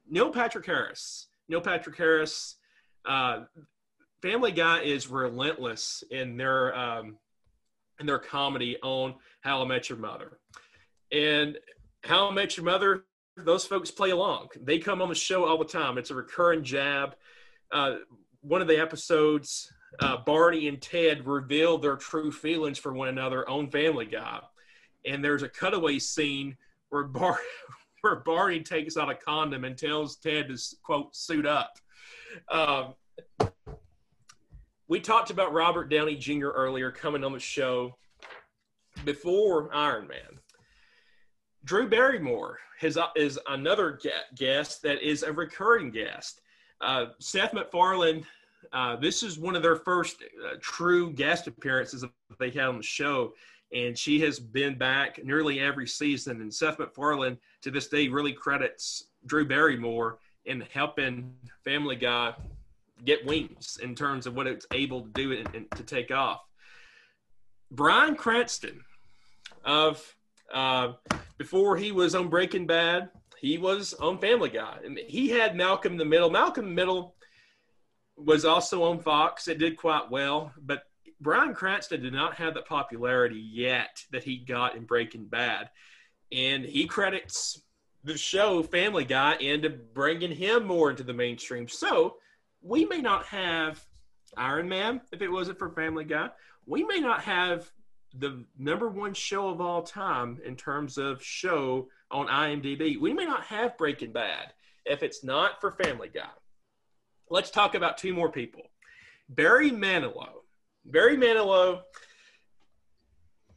Neil 0.09 0.31
Patrick 0.31 0.65
Harris. 0.65 1.27
Neil 1.47 1.61
Patrick 1.61 1.97
Harris 1.97 2.55
uh, 3.05 3.41
Family 4.21 4.51
Guy 4.51 4.81
is 4.81 5.07
relentless 5.07 6.03
in 6.11 6.35
their 6.37 6.77
um, 6.77 7.17
in 7.99 8.05
their 8.05 8.19
comedy 8.19 8.77
on 8.83 9.15
How 9.41 9.61
I 9.61 9.65
Met 9.65 9.89
Your 9.89 9.97
Mother, 9.97 10.39
and 11.11 11.57
How 12.03 12.29
I 12.29 12.33
Met 12.33 12.57
Your 12.57 12.65
Mother. 12.65 13.05
Those 13.37 13.65
folks 13.65 13.89
play 13.89 14.09
along. 14.09 14.49
They 14.61 14.79
come 14.79 15.01
on 15.01 15.07
the 15.07 15.15
show 15.15 15.45
all 15.45 15.57
the 15.57 15.63
time. 15.63 15.97
It's 15.97 16.11
a 16.11 16.15
recurring 16.15 16.63
jab. 16.63 17.15
Uh, 17.71 17.95
one 18.41 18.61
of 18.61 18.67
the 18.67 18.79
episodes, 18.79 19.71
uh, 19.99 20.17
Barney 20.25 20.67
and 20.67 20.81
Ted 20.81 21.25
reveal 21.25 21.77
their 21.77 21.95
true 21.95 22.31
feelings 22.31 22.77
for 22.77 22.93
one 22.93 23.09
another 23.09 23.47
on 23.49 23.69
Family 23.69 24.05
Guy, 24.05 24.39
and 25.05 25.23
there's 25.23 25.43
a 25.43 25.49
cutaway 25.49 25.99
scene 25.99 26.55
where 26.89 27.03
Bar- 27.03 27.39
where 28.01 28.17
Barney 28.17 28.61
takes 28.61 28.97
out 28.97 29.09
a 29.09 29.15
condom 29.15 29.65
and 29.65 29.77
tells 29.77 30.17
Ted 30.17 30.47
to 30.47 30.57
quote 30.83 31.15
suit 31.15 31.45
up. 31.45 31.77
Um, 32.49 32.93
we 34.87 34.99
talked 34.99 35.29
about 35.29 35.53
Robert 35.53 35.89
Downey 35.89 36.15
Jr. 36.15 36.47
earlier 36.47 36.91
coming 36.91 37.23
on 37.23 37.33
the 37.33 37.39
show 37.39 37.95
before 39.05 39.73
Iron 39.73 40.07
Man. 40.07 40.39
Drew 41.63 41.87
Barrymore 41.89 42.57
has, 42.79 42.97
is 43.15 43.37
another 43.47 43.99
guest 44.35 44.81
that 44.83 45.01
is 45.01 45.23
a 45.23 45.31
recurring 45.31 45.91
guest. 45.91 46.41
Uh, 46.81 47.07
Seth 47.19 47.53
MacFarlane, 47.53 48.25
uh, 48.73 48.95
this 48.95 49.23
is 49.23 49.37
one 49.37 49.55
of 49.55 49.61
their 49.61 49.75
first 49.75 50.23
uh, 50.45 50.55
true 50.61 51.11
guest 51.11 51.47
appearances 51.47 52.01
that 52.01 52.11
they 52.39 52.49
had 52.49 52.65
on 52.65 52.77
the 52.77 52.83
show, 52.83 53.33
and 53.73 53.97
she 53.97 54.19
has 54.21 54.39
been 54.39 54.77
back 54.77 55.23
nearly 55.23 55.59
every 55.59 55.87
season. 55.87 56.41
And 56.41 56.53
Seth 56.53 56.79
MacFarlane, 56.79 57.37
to 57.61 57.71
this 57.71 57.87
day, 57.87 58.07
really 58.07 58.33
credits 58.33 59.05
Drew 59.25 59.45
Barrymore 59.45 60.19
in 60.45 60.63
helping 60.73 61.33
Family 61.63 61.95
Guy 61.95 62.33
get 63.05 63.25
wings 63.25 63.79
in 63.81 63.95
terms 63.95 64.27
of 64.27 64.35
what 64.35 64.47
it's 64.47 64.65
able 64.73 65.01
to 65.01 65.09
do 65.09 65.31
and, 65.33 65.55
and 65.55 65.71
to 65.71 65.83
take 65.83 66.11
off. 66.11 66.41
Bryan 67.71 68.15
Cranston 68.15 68.83
of 69.63 70.15
uh, 70.53 70.93
before 71.37 71.77
he 71.77 71.91
was 71.91 72.15
on 72.15 72.27
Breaking 72.27 72.65
Bad, 72.65 73.09
he 73.41 73.57
was 73.57 73.93
on 73.95 74.19
Family 74.19 74.49
Guy, 74.49 74.79
he 75.07 75.29
had 75.29 75.55
Malcolm 75.55 75.93
in 75.93 75.97
the 75.97 76.05
Middle. 76.05 76.29
Malcolm 76.29 76.65
in 76.65 76.69
the 76.71 76.75
Middle 76.75 77.15
was 78.17 78.45
also 78.45 78.83
on 78.83 78.99
Fox. 78.99 79.47
It 79.47 79.59
did 79.59 79.77
quite 79.77 80.11
well, 80.11 80.51
but 80.61 80.83
Bryan 81.21 81.53
Cranston 81.53 82.01
did 82.01 82.13
not 82.13 82.35
have 82.35 82.53
the 82.53 82.61
popularity 82.61 83.39
yet 83.39 84.03
that 84.11 84.23
he 84.23 84.37
got 84.37 84.75
in 84.75 84.85
Breaking 84.85 85.25
Bad, 85.25 85.69
and 86.31 86.63
he 86.63 86.85
credits 86.85 87.61
the 88.03 88.17
show 88.17 88.63
Family 88.63 89.03
Guy 89.03 89.35
into 89.35 89.69
bringing 89.69 90.31
him 90.31 90.65
more 90.65 90.89
into 90.89 91.03
the 91.03 91.13
mainstream. 91.13 91.67
So 91.67 92.15
we 92.61 92.85
may 92.85 93.01
not 93.01 93.25
have 93.25 93.85
Iron 94.37 94.69
Man 94.69 95.01
if 95.11 95.21
it 95.21 95.31
wasn't 95.31 95.59
for 95.59 95.69
Family 95.71 96.05
Guy. 96.05 96.29
We 96.65 96.83
may 96.83 96.99
not 96.99 97.23
have 97.23 97.69
the 98.13 98.45
number 98.57 98.89
one 98.89 99.13
show 99.13 99.49
of 99.49 99.61
all 99.61 99.81
time 99.81 100.39
in 100.45 100.55
terms 100.55 100.97
of 100.97 101.23
show 101.23 101.89
on 102.11 102.27
IMDb. 102.27 102.99
We 102.99 103.13
may 103.13 103.25
not 103.25 103.43
have 103.45 103.77
Breaking 103.77 104.11
Bad 104.11 104.53
if 104.85 105.03
it's 105.03 105.23
not 105.23 105.61
for 105.61 105.71
Family 105.71 106.09
Guy. 106.13 106.29
Let's 107.29 107.51
talk 107.51 107.75
about 107.75 107.97
two 107.97 108.13
more 108.13 108.31
people. 108.31 108.63
Barry 109.29 109.71
Manilow. 109.71 110.29
Barry 110.85 111.17
Manilow, 111.17 111.81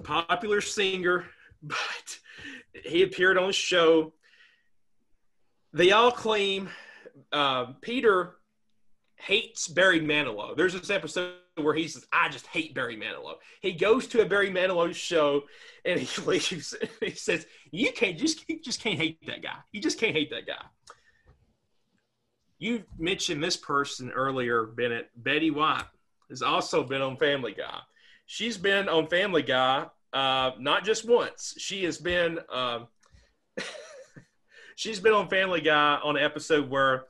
popular 0.02 0.60
singer, 0.60 1.24
but 1.62 2.18
he 2.84 3.02
appeared 3.02 3.38
on 3.38 3.46
the 3.46 3.52
show. 3.52 4.12
They 5.72 5.92
all 5.92 6.10
claim 6.10 6.68
uh, 7.32 7.66
Peter 7.80 8.36
hates 9.16 9.68
Barry 9.68 10.00
Manilow. 10.00 10.56
There's 10.56 10.74
this 10.74 10.90
episode 10.90 11.34
where 11.56 11.74
he 11.74 11.88
says, 11.88 12.06
I 12.12 12.28
just 12.28 12.46
hate 12.46 12.74
Barry 12.74 12.96
Manilow. 12.96 13.34
He 13.60 13.72
goes 13.72 14.06
to 14.08 14.22
a 14.22 14.26
Barry 14.26 14.50
Manilow 14.50 14.94
show 14.94 15.42
and 15.84 16.00
he 16.00 16.22
leaves. 16.26 16.74
He 17.00 17.10
says, 17.10 17.46
You 17.70 17.92
can't 17.92 18.18
just 18.18 18.48
you 18.48 18.60
just 18.60 18.80
can't 18.80 18.98
hate 18.98 19.24
that 19.26 19.42
guy. 19.42 19.56
You 19.72 19.80
just 19.80 19.98
can't 19.98 20.14
hate 20.14 20.30
that 20.30 20.46
guy. 20.46 20.64
You 22.58 22.84
mentioned 22.96 23.42
this 23.42 23.56
person 23.56 24.10
earlier, 24.10 24.64
Bennett. 24.66 25.10
Betty 25.16 25.50
White 25.50 25.84
has 26.30 26.42
also 26.42 26.84
been 26.84 27.02
on 27.02 27.16
Family 27.16 27.52
Guy. 27.52 27.80
She's 28.26 28.56
been 28.56 28.88
on 28.88 29.08
Family 29.08 29.42
Guy 29.42 29.86
uh, 30.12 30.52
not 30.58 30.84
just 30.84 31.08
once. 31.08 31.54
She 31.58 31.84
has 31.84 31.98
been 31.98 32.38
uh, 32.48 32.80
she's 34.76 35.00
been 35.00 35.12
on 35.12 35.28
Family 35.28 35.60
Guy 35.60 35.98
on 36.02 36.16
an 36.16 36.22
episode 36.22 36.68
where 36.68 37.04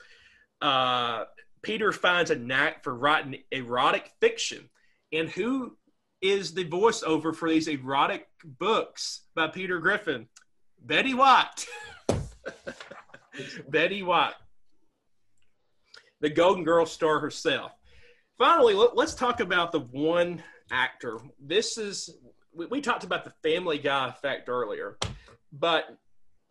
uh, 0.61 1.25
Peter 1.63 1.93
finds 1.93 2.31
a 2.31 2.37
knack 2.37 2.83
for 2.83 2.95
writing 2.95 3.39
erotic 3.51 4.11
fiction. 4.21 4.69
And 5.13 5.29
who 5.29 5.77
is 6.21 6.55
the 6.55 6.65
voiceover 6.65 7.35
for 7.35 7.49
these 7.49 7.69
erotic 7.69 8.27
books 8.45 9.23
by 9.35 9.49
Peter 9.49 9.79
Griffin? 9.79 10.29
Betty 10.85 11.15
White. 11.15 11.67
Betty 13.69 14.03
White. 14.03 14.35
The 16.21 16.31
Golden 16.31 16.65
Girl 16.65 16.87
star 16.87 17.21
herself. 17.21 17.73
Finally, 18.39 18.75
let, 18.75 18.99
us 18.99 19.15
talk 19.15 19.41
about 19.41 19.73
the 19.73 19.81
one 19.81 20.43
actor. 20.71 21.19
This 21.41 21.79
is, 21.79 22.11
we, 22.53 22.81
talked 22.81 23.05
about 23.05 23.25
the 23.25 23.33
Family 23.43 23.79
Guy 23.79 24.09
effect 24.09 24.49
earlier, 24.49 24.97
but 25.53 25.85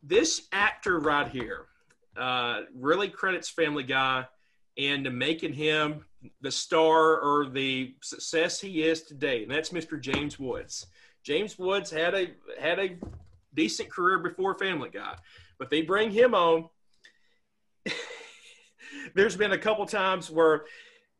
this 0.03 0.47
actor 0.51 0.99
right 0.99 1.27
here 1.27 1.65
uh, 2.17 2.61
really 2.75 3.09
credits 3.09 3.49
Family 3.49 3.83
Guy 3.83 4.25
and 4.81 5.05
to 5.05 5.11
making 5.11 5.53
him 5.53 6.03
the 6.41 6.51
star 6.51 7.19
or 7.19 7.49
the 7.49 7.93
success 8.01 8.59
he 8.59 8.83
is 8.83 9.03
today. 9.03 9.43
And 9.43 9.51
that's 9.51 9.69
Mr. 9.69 9.99
James 9.99 10.39
Woods. 10.39 10.87
James 11.23 11.57
Woods 11.57 11.91
had 11.91 12.15
a 12.15 12.27
had 12.59 12.79
a 12.79 12.97
decent 13.53 13.89
career 13.89 14.19
before 14.19 14.57
Family 14.57 14.89
Guy, 14.89 15.15
but 15.59 15.69
they 15.69 15.83
bring 15.83 16.11
him 16.11 16.33
on. 16.33 16.67
There's 19.15 19.35
been 19.35 19.51
a 19.51 19.57
couple 19.57 19.85
times 19.85 20.31
where 20.31 20.65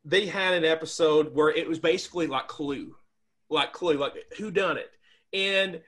they 0.04 0.26
had 0.26 0.56
an 0.56 0.66
episode 0.66 1.36
where 1.36 1.50
it 1.50 1.68
was 1.68 1.78
basically 1.78 2.26
like 2.26 2.48
Clue, 2.48 2.96
like 3.50 3.74
Clue, 3.74 3.98
like 3.98 4.14
who 4.38 4.50
done 4.50 4.78
it, 4.78 4.92
and 5.34 5.82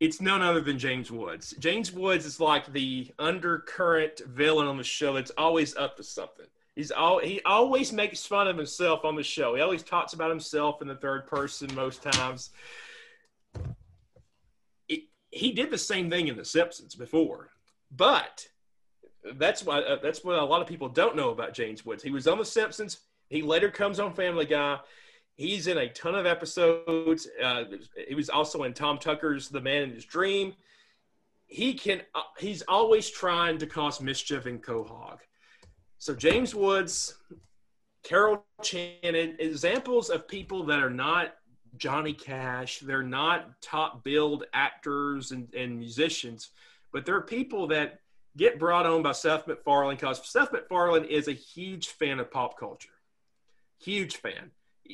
it's 0.00 0.20
none 0.20 0.42
other 0.42 0.60
than 0.60 0.78
James 0.78 1.10
Woods. 1.10 1.54
James 1.58 1.92
Woods 1.92 2.26
is 2.26 2.40
like 2.40 2.72
the 2.72 3.12
undercurrent 3.18 4.20
villain 4.26 4.66
on 4.66 4.76
the 4.76 4.84
show 4.84 5.14
that's 5.14 5.30
always 5.38 5.76
up 5.76 5.96
to 5.96 6.02
something. 6.02 6.46
He's 6.76 6.90
all 6.90 7.18
he 7.18 7.40
always 7.46 7.90
makes 7.90 8.26
fun 8.26 8.46
of 8.46 8.56
himself 8.58 9.06
on 9.06 9.16
the 9.16 9.22
show. 9.22 9.54
He 9.54 9.62
always 9.62 9.82
talks 9.82 10.12
about 10.12 10.28
himself 10.28 10.82
in 10.82 10.88
the 10.88 10.94
third 10.94 11.26
person 11.26 11.74
most 11.74 12.02
times. 12.02 12.50
It, 14.86 15.04
he 15.30 15.52
did 15.52 15.70
the 15.70 15.78
same 15.78 16.10
thing 16.10 16.28
in 16.28 16.36
The 16.36 16.44
Simpsons 16.44 16.94
before, 16.94 17.48
but 17.90 18.46
that's 19.36 19.64
why 19.64 19.80
uh, 19.80 19.96
that's 20.02 20.22
what 20.22 20.38
a 20.38 20.44
lot 20.44 20.60
of 20.60 20.68
people 20.68 20.90
don't 20.90 21.16
know 21.16 21.30
about 21.30 21.54
James 21.54 21.86
Woods. 21.86 22.02
He 22.02 22.10
was 22.10 22.28
on 22.28 22.36
The 22.36 22.44
Simpsons. 22.44 22.98
He 23.30 23.40
later 23.40 23.70
comes 23.70 23.98
on 23.98 24.12
Family 24.12 24.44
Guy. 24.44 24.78
He's 25.34 25.68
in 25.68 25.78
a 25.78 25.88
ton 25.88 26.14
of 26.14 26.26
episodes. 26.26 27.26
Uh, 27.42 27.64
he 28.06 28.14
was 28.14 28.28
also 28.28 28.64
in 28.64 28.74
Tom 28.74 28.98
Tucker's 28.98 29.48
The 29.48 29.62
Man 29.62 29.82
in 29.82 29.92
His 29.92 30.04
Dream. 30.04 30.52
He 31.46 31.72
can. 31.72 32.02
Uh, 32.14 32.20
he's 32.38 32.60
always 32.68 33.08
trying 33.08 33.56
to 33.58 33.66
cause 33.66 33.98
mischief 33.98 34.46
in 34.46 34.58
Quahog. 34.58 35.20
So 35.98 36.14
James 36.14 36.54
Woods, 36.54 37.14
Carol 38.02 38.44
Channing, 38.62 39.36
examples 39.38 40.10
of 40.10 40.28
people 40.28 40.64
that 40.64 40.80
are 40.80 40.90
not 40.90 41.34
Johnny 41.76 42.12
Cash. 42.12 42.80
They're 42.80 43.02
not 43.02 43.60
top 43.60 44.04
billed 44.04 44.44
actors 44.52 45.32
and, 45.32 45.52
and 45.54 45.78
musicians, 45.78 46.50
but 46.92 47.04
they're 47.04 47.20
people 47.20 47.66
that 47.68 48.00
get 48.36 48.58
brought 48.58 48.86
on 48.86 49.02
by 49.02 49.12
Seth 49.12 49.46
MacFarlane 49.46 49.96
because 49.96 50.26
Seth 50.28 50.52
MacFarlane 50.52 51.04
is 51.04 51.28
a 51.28 51.32
huge 51.32 51.88
fan 51.88 52.20
of 52.20 52.30
pop 52.30 52.58
culture. 52.58 52.90
Huge 53.78 54.16
fan 54.16 54.50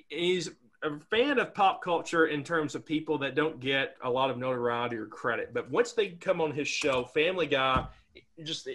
he's 0.08 0.50
a 0.82 0.98
fan 1.10 1.38
of 1.38 1.54
pop 1.54 1.82
culture 1.82 2.26
in 2.26 2.42
terms 2.42 2.74
of 2.74 2.84
people 2.84 3.18
that 3.18 3.34
don't 3.34 3.60
get 3.60 3.96
a 4.02 4.10
lot 4.10 4.30
of 4.30 4.38
notoriety 4.38 4.96
or 4.96 5.06
credit. 5.06 5.54
But 5.54 5.70
once 5.70 5.92
they 5.92 6.08
come 6.08 6.40
on 6.40 6.52
his 6.52 6.68
show, 6.68 7.04
Family 7.04 7.46
Guy, 7.46 7.86
just 8.42 8.68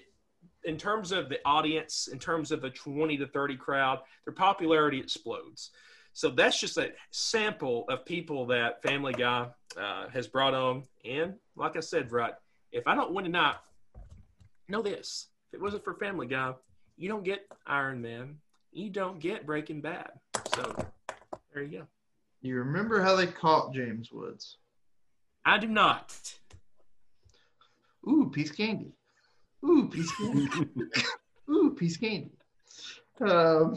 in 0.68 0.77
terms 0.77 1.14
of 1.14 1.30
the 1.30 1.39
audience, 1.45 2.10
in 2.11 2.19
terms 2.19 2.52
of 2.52 2.61
the 2.61 2.69
20 2.69 3.18
to 3.18 3.26
30 3.26 3.56
crowd, 3.56 3.99
their 4.26 4.34
popularity 4.34 4.99
explodes. 4.99 5.72
So 6.11 6.30
that's 6.30 6.60
just 6.60 6.77
a 6.77 6.91
sample 7.11 7.85
of 7.89 8.06
people 8.06 8.45
that 8.48 8.84
Family 8.84 9.14
Guy 9.14 9.48
uh, 9.80 10.10
has 10.10 10.27
brought 10.27 10.53
on. 10.53 10.84
And 11.06 11.35
like 11.56 11.77
I 11.77 11.80
said, 11.80 12.11
right, 12.11 12.34
if 12.72 12.85
I 12.85 12.95
don't 12.95 13.14
win 13.14 13.23
tonight, 13.23 13.56
know 14.68 14.81
this: 14.81 15.27
if 15.48 15.60
it 15.60 15.64
wasn't 15.64 15.85
for 15.85 15.94
Family 15.94 16.27
Guy, 16.27 16.53
you 16.98 17.07
don't 17.07 17.23
get 17.23 17.48
Iron 17.65 18.02
Man, 18.02 18.38
you 18.73 18.89
don't 18.89 19.19
get 19.19 19.45
Breaking 19.45 19.80
Bad. 19.80 20.10
So 20.53 20.76
there 21.53 21.64
you 21.64 21.80
go. 21.80 21.88
You 22.41 22.56
remember 22.56 23.02
how 23.02 23.15
they 23.15 23.27
caught 23.27 23.73
James 23.73 24.11
Woods? 24.11 24.57
I 25.45 25.60
do 25.60 25.68
not. 25.68 26.14
Ooh, 28.07 28.30
piece 28.34 28.52
candy. 28.52 28.97
Ooh, 29.68 29.89
piece 29.89 30.15
candy. 30.15 30.49
Ooh, 31.49 31.76
piece 31.77 31.98
candy. 31.98 32.31
Um, 33.19 33.76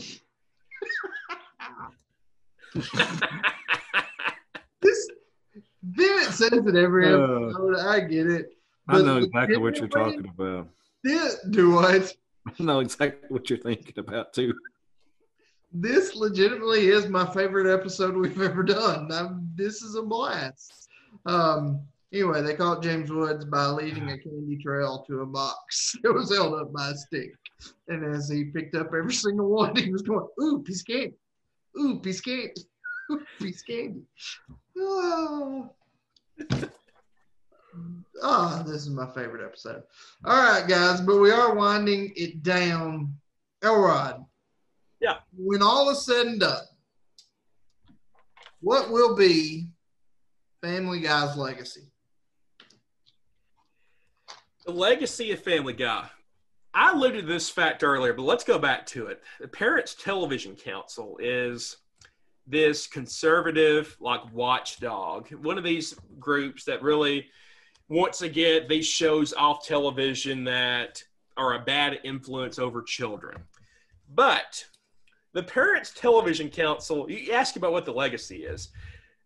this 4.81 5.09
Bennett 5.83 6.33
says 6.33 6.53
it 6.53 6.77
every 6.77 7.07
uh, 7.07 7.19
episode. 7.19 7.77
Uh, 7.77 7.89
I 7.89 8.01
get 8.01 8.27
it. 8.27 8.57
I 8.89 9.03
know 9.03 9.17
exactly 9.19 9.57
what 9.57 9.77
you're 9.77 9.89
talking 9.89 10.27
about. 10.29 10.69
Yeah, 11.05 11.31
do 11.51 11.71
what? 11.71 12.15
I 12.47 12.63
know 12.63 12.81
exactly 12.81 13.29
what 13.29 13.49
you're 13.51 13.59
thinking 13.59 13.99
about 13.99 14.33
too 14.33 14.55
this 15.73 16.17
legitimately 16.17 16.89
is 16.89 17.09
my 17.09 17.27
favorite 17.33 17.73
episode 17.73 18.17
we've 18.17 18.41
ever 18.41 18.63
done. 18.63 19.11
I'm, 19.13 19.51
this 19.55 19.83
is 19.83 19.95
a 19.95 20.03
blast. 20.03 20.89
Um, 21.27 21.83
anyway, 22.13 22.43
they 22.43 22.55
caught 22.55 22.83
James 22.83 23.11
Woods 23.11 23.45
by 23.45 23.67
leading 23.67 24.11
a 24.11 24.19
candy 24.19 24.59
trail 24.63 25.05
to 25.07 25.21
a 25.21 25.27
box 25.27 25.97
that 26.03 26.13
was 26.13 26.35
held 26.35 26.55
up 26.55 26.73
by 26.73 26.91
a 26.91 26.95
stick. 26.95 27.33
And 27.89 28.15
as 28.15 28.29
he 28.29 28.45
picked 28.45 28.75
up 28.75 28.89
every 28.89 29.13
single 29.13 29.49
one, 29.49 29.77
he 29.83 29.91
was 29.91 30.03
going, 30.03 30.27
Ooh, 30.43 30.63
piece 30.63 30.81
of 30.81 30.87
candy. 30.87 31.15
Ooh, 31.79 32.01
piece 32.01 32.19
of 32.19 32.25
candy. 32.25 32.53
Ooh, 33.13 33.21
piece 33.41 33.61
of 33.61 33.67
candy. 33.67 34.03
Oh. 34.79 35.71
oh, 38.23 38.63
this 38.67 38.83
is 38.83 38.91
my 38.91 39.07
favorite 39.13 39.45
episode. 39.45 39.83
All 40.25 40.37
right, 40.37 40.69
guys, 40.69 41.01
but 41.01 41.19
we 41.19 41.31
are 41.31 41.55
winding 41.55 42.13
it 42.17 42.43
down. 42.43 43.15
Elrod, 43.63 44.25
yeah. 45.01 45.17
When 45.37 45.63
all 45.63 45.91
is 45.91 46.05
said 46.05 46.27
and 46.27 46.41
done, 46.41 46.63
what 48.61 48.91
will 48.91 49.15
be 49.17 49.69
Family 50.63 51.01
Guy's 51.01 51.37
legacy? 51.37 51.90
The 54.67 54.73
legacy 54.73 55.33
of 55.33 55.43
Family 55.43 55.73
Guy. 55.73 56.09
I 56.75 56.93
alluded 56.93 57.23
to 57.23 57.33
this 57.33 57.49
fact 57.49 57.83
earlier, 57.83 58.13
but 58.13 58.23
let's 58.23 58.45
go 58.45 58.59
back 58.59 58.85
to 58.87 59.07
it. 59.07 59.23
The 59.41 59.49
Parents 59.49 59.95
Television 59.95 60.55
Council 60.55 61.17
is 61.19 61.79
this 62.47 62.87
conservative, 62.87 63.97
like 64.01 64.21
watchdog, 64.33 65.33
one 65.43 65.57
of 65.57 65.65
these 65.65 65.95
groups 66.19 66.65
that 66.65 66.83
really 66.83 67.27
wants 67.89 68.19
to 68.19 68.29
get 68.29 68.69
these 68.69 68.87
shows 68.87 69.33
off 69.33 69.67
television 69.67 70.45
that 70.45 71.03
are 71.37 71.55
a 71.55 71.65
bad 71.65 71.99
influence 72.05 72.59
over 72.59 72.83
children. 72.83 73.43
But 74.15 74.65
the 75.33 75.43
Parents 75.43 75.93
Television 75.97 76.51
Council, 76.51 77.11
you 77.11 77.33
ask 77.33 77.57
about 77.57 77.73
what 77.73 77.87
the 77.87 77.93
legacy 77.93 78.45
is. 78.45 78.69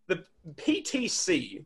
The 0.06 0.24
PTC 0.54 1.64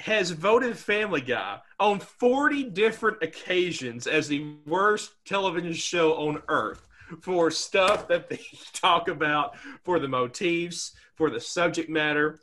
has 0.00 0.30
voted 0.30 0.76
Family 0.76 1.20
Guy 1.20 1.58
on 1.80 2.00
40 2.00 2.64
different 2.64 3.22
occasions 3.22 4.06
as 4.06 4.28
the 4.28 4.54
worst 4.66 5.12
television 5.24 5.72
show 5.72 6.14
on 6.14 6.42
earth 6.48 6.86
for 7.20 7.50
stuff 7.50 8.08
that 8.08 8.28
they 8.28 8.40
talk 8.72 9.08
about, 9.08 9.56
for 9.84 9.98
the 9.98 10.08
motifs, 10.08 10.92
for 11.14 11.30
the 11.30 11.40
subject 11.40 11.88
matter. 11.88 12.40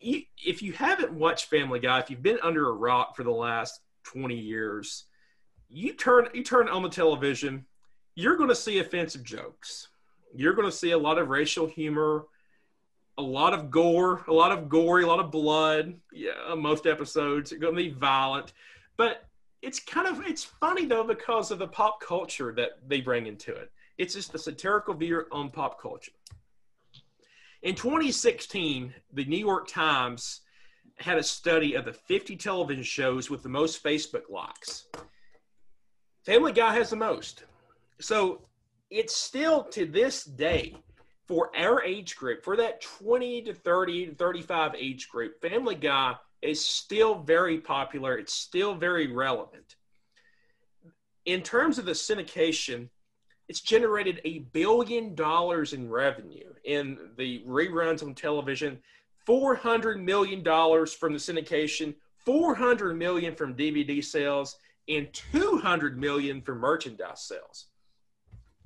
If 0.00 0.62
you 0.62 0.72
haven't 0.72 1.12
watched 1.12 1.46
Family 1.46 1.80
Guy, 1.80 1.98
if 1.98 2.10
you've 2.10 2.22
been 2.22 2.38
under 2.42 2.68
a 2.68 2.74
rock 2.74 3.16
for 3.16 3.24
the 3.24 3.30
last 3.30 3.80
20 4.04 4.36
years, 4.36 5.04
you 5.68 5.94
turn 5.94 6.28
you 6.32 6.44
turn 6.44 6.68
on 6.68 6.82
the 6.82 6.88
television, 6.88 7.66
you're 8.14 8.36
going 8.36 8.50
to 8.50 8.54
see 8.54 8.78
offensive 8.78 9.24
jokes. 9.24 9.88
You're 10.34 10.54
going 10.54 10.70
to 10.70 10.76
see 10.76 10.92
a 10.92 10.98
lot 10.98 11.18
of 11.18 11.28
racial 11.28 11.66
humor, 11.66 12.26
a 13.18 13.22
lot 13.22 13.54
of 13.54 13.70
gore, 13.70 14.24
a 14.28 14.32
lot 14.32 14.52
of 14.52 14.68
gory, 14.68 15.04
a 15.04 15.06
lot 15.06 15.20
of 15.20 15.30
blood. 15.30 15.94
Yeah, 16.12 16.54
most 16.56 16.86
episodes 16.86 17.52
are 17.52 17.58
going 17.58 17.74
to 17.74 17.82
be 17.82 17.90
violent, 17.90 18.52
but 18.96 19.26
it's 19.62 19.80
kind 19.80 20.06
of 20.06 20.24
it's 20.26 20.44
funny 20.44 20.84
though 20.84 21.04
because 21.04 21.50
of 21.50 21.58
the 21.58 21.66
pop 21.66 22.00
culture 22.00 22.52
that 22.56 22.86
they 22.86 23.00
bring 23.00 23.26
into 23.26 23.54
it. 23.54 23.72
It's 23.98 24.14
just 24.14 24.34
a 24.34 24.38
satirical 24.38 24.94
view 24.94 25.24
on 25.32 25.50
pop 25.50 25.80
culture. 25.80 26.12
In 27.62 27.74
2016, 27.74 28.94
the 29.14 29.24
New 29.24 29.38
York 29.38 29.66
Times 29.66 30.42
had 30.98 31.18
a 31.18 31.22
study 31.22 31.74
of 31.74 31.84
the 31.84 31.92
50 31.92 32.36
television 32.36 32.84
shows 32.84 33.30
with 33.30 33.42
the 33.42 33.48
most 33.48 33.82
Facebook 33.82 34.30
likes. 34.30 34.86
Family 36.24 36.52
Guy 36.52 36.74
has 36.74 36.90
the 36.90 36.96
most. 36.96 37.44
So 38.00 38.42
it's 38.90 39.16
still 39.16 39.64
to 39.64 39.86
this 39.86 40.24
day 40.24 40.76
for 41.26 41.50
our 41.56 41.82
age 41.82 42.16
group, 42.16 42.44
for 42.44 42.56
that 42.56 42.80
20 42.80 43.42
to 43.42 43.54
30 43.54 44.06
to 44.06 44.14
35 44.14 44.74
age 44.76 45.08
group, 45.08 45.40
Family 45.40 45.74
Guy 45.74 46.14
is 46.42 46.64
still 46.64 47.16
very 47.16 47.58
popular. 47.58 48.16
It's 48.16 48.32
still 48.32 48.74
very 48.74 49.12
relevant. 49.12 49.76
In 51.24 51.42
terms 51.42 51.78
of 51.78 51.84
the 51.84 51.92
syndication, 51.92 52.88
it's 53.48 53.60
generated 53.60 54.20
a 54.24 54.40
billion 54.52 55.14
dollars 55.14 55.72
in 55.72 55.90
revenue 55.90 56.52
in 56.64 56.98
the 57.16 57.42
reruns 57.46 58.02
on 58.02 58.14
television, 58.14 58.78
$400 59.26 60.00
million 60.00 60.42
from 60.44 61.12
the 61.12 61.18
syndication, 61.18 61.94
400 62.18 62.94
million 62.94 63.34
from 63.34 63.54
DVD 63.54 64.04
sales, 64.04 64.56
and 64.88 65.12
200 65.12 65.98
million 65.98 66.40
from 66.40 66.58
merchandise 66.58 67.22
sales. 67.22 67.66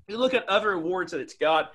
You 0.09 0.19
look 0.19 0.35
at 0.35 0.49
other 0.49 0.73
awards 0.73 1.13
that 1.13 1.21
it's 1.21 1.35
got, 1.35 1.73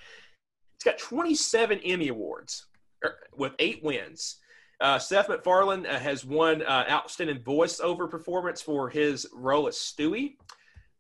got 0.86 0.98
27 0.98 1.80
Emmy 1.80 2.08
Awards 2.08 2.68
er, 3.04 3.16
with 3.36 3.54
eight 3.60 3.84
wins. 3.84 4.38
Uh, 4.80 5.00
Seth 5.00 5.30
MacFarlane 5.30 5.86
uh, 5.86 6.00
has 6.00 6.26
won 6.26 6.62
uh, 6.62 6.86
Outstanding 6.90 7.40
Voiceover 7.40 8.10
Performance 8.10 8.62
for 8.62 8.90
his 8.90 9.28
role 9.34 9.68
as 9.68 9.76
Stewie. 9.76 10.36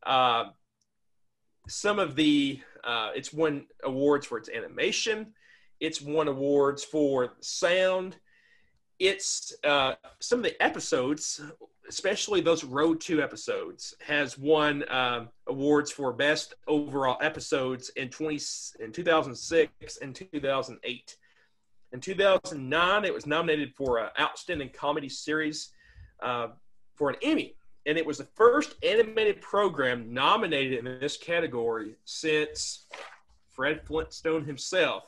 Uh, 0.06 0.46
some 1.68 2.00
of 2.00 2.16
the, 2.16 2.62
uh, 2.84 3.12
it's 3.16 3.34
won 3.34 3.66
awards 3.84 4.26
for 4.26 4.38
its 4.38 4.50
animation. 4.50 5.34
It's 5.80 6.02
won 6.02 6.28
awards 6.28 6.84
for 6.84 7.34
sound. 7.42 8.16
It's 8.98 9.54
uh, 9.64 9.96
some 10.20 10.40
of 10.40 10.46
the 10.46 10.62
episodes 10.64 11.42
especially 11.90 12.42
those 12.42 12.64
Road 12.64 13.00
to 13.02 13.22
episodes, 13.22 13.96
has 14.06 14.38
won 14.38 14.84
um, 14.90 15.30
awards 15.48 15.92
for 15.92 16.12
best 16.14 16.54
overall 16.68 17.18
episodes 17.22 17.90
in 17.96 18.10
20 18.10 18.40
in 18.80 18.92
2006 18.92 19.98
and 19.98 20.16
2008. 20.16 21.18
In 21.92 22.00
2009, 22.02 23.06
it 23.06 23.14
was 23.14 23.26
nominated 23.26 23.74
for 23.76 24.00
an 24.00 24.10
outstanding 24.20 24.70
comedy 24.70 25.10
series 25.10 25.70
uh, 26.22 26.48
for 26.96 27.10
an 27.10 27.16
Emmy, 27.22 27.56
and 27.86 27.98
it 27.98 28.06
was 28.06 28.18
the 28.18 28.28
first 28.36 28.76
animated 28.84 29.42
program 29.42 30.14
nominated 30.14 30.80
in 30.80 31.00
this 31.00 31.18
category 31.18 31.96
since 32.06 32.88
Fred 33.50 33.82
Flintstone 33.86 34.44
himself, 34.44 35.04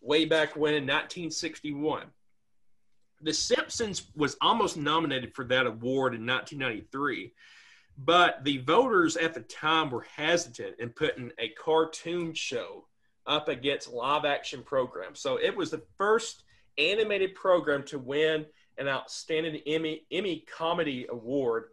way 0.00 0.24
back 0.24 0.56
when 0.56 0.74
in 0.74 0.82
1961. 0.84 2.06
The 3.20 3.32
Simpsons 3.32 4.10
was 4.14 4.36
almost 4.40 4.76
nominated 4.76 5.34
for 5.34 5.44
that 5.46 5.66
award 5.66 6.14
in 6.14 6.26
1993, 6.26 7.32
but 7.98 8.44
the 8.44 8.58
voters 8.58 9.16
at 9.16 9.34
the 9.34 9.40
time 9.40 9.90
were 9.90 10.06
hesitant 10.16 10.76
in 10.78 10.90
putting 10.90 11.30
a 11.38 11.48
cartoon 11.50 12.34
show 12.34 12.86
up 13.26 13.48
against 13.48 13.92
live 13.92 14.24
action 14.24 14.62
program. 14.62 15.14
So 15.14 15.38
it 15.38 15.56
was 15.56 15.70
the 15.70 15.82
first 15.96 16.42
animated 16.76 17.34
program 17.34 17.84
to 17.84 17.98
win 17.98 18.46
an 18.78 18.88
outstanding 18.88 19.60
Emmy 19.66 20.02
Emmy 20.10 20.44
comedy 20.52 21.06
award 21.08 21.66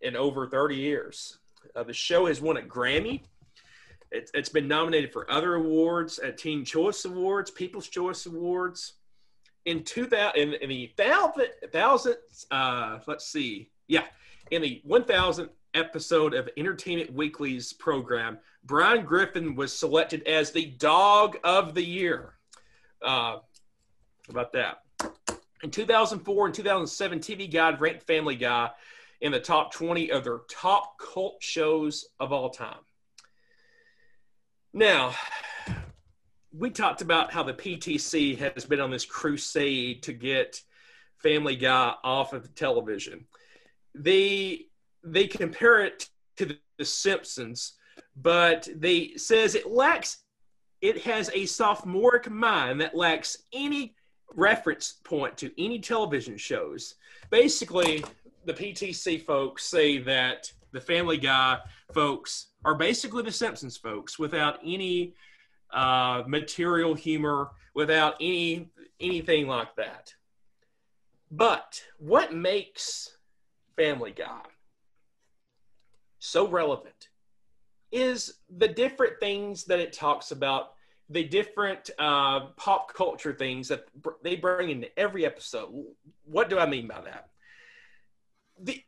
in 0.00 0.16
over 0.16 0.48
30 0.48 0.76
years. 0.76 1.38
Uh, 1.76 1.84
the 1.84 1.92
show 1.92 2.26
has 2.26 2.40
won 2.40 2.56
a 2.56 2.62
Grammy. 2.62 3.22
It, 4.10 4.30
it's 4.34 4.48
been 4.48 4.68
nominated 4.68 5.12
for 5.12 5.30
other 5.30 5.54
awards, 5.54 6.18
at 6.18 6.34
uh, 6.34 6.36
Teen 6.36 6.64
Choice 6.64 7.04
Awards, 7.04 7.50
People's 7.50 7.88
Choice 7.88 8.26
Awards 8.26 8.94
in 9.64 9.84
2000 9.84 10.36
in, 10.36 10.54
in 10.54 10.68
the 10.68 10.92
thousand 10.96 11.46
thousand 11.72 12.16
uh 12.50 12.98
let's 13.06 13.26
see. 13.26 13.70
Yeah. 13.88 14.04
In 14.50 14.62
the 14.62 14.82
1000th 14.86 15.50
episode 15.74 16.34
of 16.34 16.48
entertainment 16.56 17.12
weekly's 17.12 17.72
program 17.72 18.38
brian 18.64 19.04
griffin 19.04 19.54
was 19.54 19.72
selected 19.72 20.26
as 20.28 20.50
the 20.50 20.66
dog 20.66 21.38
of 21.44 21.74
the 21.74 21.84
year. 21.84 22.34
Uh 23.02 23.38
about 24.28 24.52
that? 24.52 24.82
In 25.62 25.70
2004 25.70 26.46
and 26.46 26.54
2007 26.54 27.18
tv 27.20 27.50
guide 27.52 27.80
ranked 27.80 28.06
family 28.06 28.36
guy 28.36 28.70
in 29.20 29.32
the 29.32 29.40
top 29.40 29.72
20 29.72 30.10
of 30.10 30.24
their 30.24 30.40
top 30.50 30.98
cult 30.98 31.36
shows 31.40 32.06
of 32.18 32.32
all 32.32 32.50
time. 32.50 32.80
Now 34.74 35.14
we 36.52 36.70
talked 36.70 37.00
about 37.00 37.32
how 37.32 37.42
the 37.42 37.54
PTC 37.54 38.36
has 38.38 38.64
been 38.64 38.80
on 38.80 38.90
this 38.90 39.04
crusade 39.04 40.02
to 40.04 40.12
get 40.12 40.60
Family 41.22 41.56
Guy 41.56 41.94
off 42.04 42.32
of 42.32 42.54
television. 42.54 43.26
They 43.94 44.66
they 45.04 45.26
compare 45.26 45.80
it 45.80 46.08
to 46.36 46.56
The 46.78 46.84
Simpsons, 46.84 47.74
but 48.16 48.68
they 48.74 49.12
says 49.16 49.54
it 49.54 49.70
lacks 49.70 50.18
it 50.80 51.02
has 51.02 51.30
a 51.32 51.46
sophomoric 51.46 52.28
mind 52.30 52.80
that 52.80 52.96
lacks 52.96 53.44
any 53.52 53.94
reference 54.34 54.94
point 55.04 55.36
to 55.38 55.52
any 55.62 55.78
television 55.78 56.36
shows. 56.36 56.96
Basically, 57.30 58.04
the 58.44 58.54
PTC 58.54 59.22
folks 59.22 59.64
say 59.64 59.98
that 59.98 60.50
the 60.72 60.80
Family 60.80 61.18
Guy 61.18 61.58
folks 61.94 62.48
are 62.64 62.74
basically 62.74 63.22
the 63.22 63.30
Simpsons 63.30 63.76
folks 63.76 64.18
without 64.18 64.58
any 64.64 65.14
uh, 65.72 66.22
material 66.26 66.94
humor, 66.94 67.50
without 67.74 68.14
any 68.20 68.70
anything 69.00 69.46
like 69.46 69.74
that. 69.76 70.14
But 71.30 71.82
what 71.98 72.34
makes 72.34 73.16
Family 73.76 74.12
Guy 74.12 74.42
so 76.18 76.46
relevant 76.46 77.08
is 77.90 78.34
the 78.56 78.68
different 78.68 79.14
things 79.18 79.64
that 79.64 79.80
it 79.80 79.92
talks 79.92 80.30
about, 80.30 80.74
the 81.08 81.24
different 81.24 81.90
uh, 81.98 82.46
pop 82.56 82.94
culture 82.94 83.32
things 83.32 83.68
that 83.68 83.84
they 84.22 84.36
bring 84.36 84.70
into 84.70 84.98
every 84.98 85.26
episode. 85.26 85.70
What 86.24 86.48
do 86.48 86.58
I 86.58 86.66
mean 86.66 86.86
by 86.86 87.00
that? 87.02 87.30
The, 88.62 88.82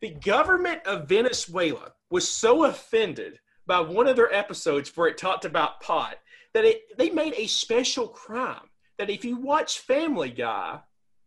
the 0.00 0.10
government 0.10 0.80
of 0.86 1.08
Venezuela 1.08 1.92
was 2.10 2.28
so 2.28 2.64
offended 2.64 3.38
by 3.66 3.80
one 3.80 4.08
of 4.08 4.16
their 4.16 4.32
episodes 4.32 4.96
where 4.96 5.08
it 5.08 5.18
talked 5.18 5.44
about 5.44 5.80
pot 5.80 6.16
that 6.58 6.64
it, 6.64 6.98
they 6.98 7.08
made 7.08 7.34
a 7.36 7.46
special 7.46 8.08
crime 8.08 8.68
that 8.98 9.08
if 9.08 9.24
you 9.24 9.36
watch 9.36 9.78
Family 9.78 10.30
Guy, 10.30 10.80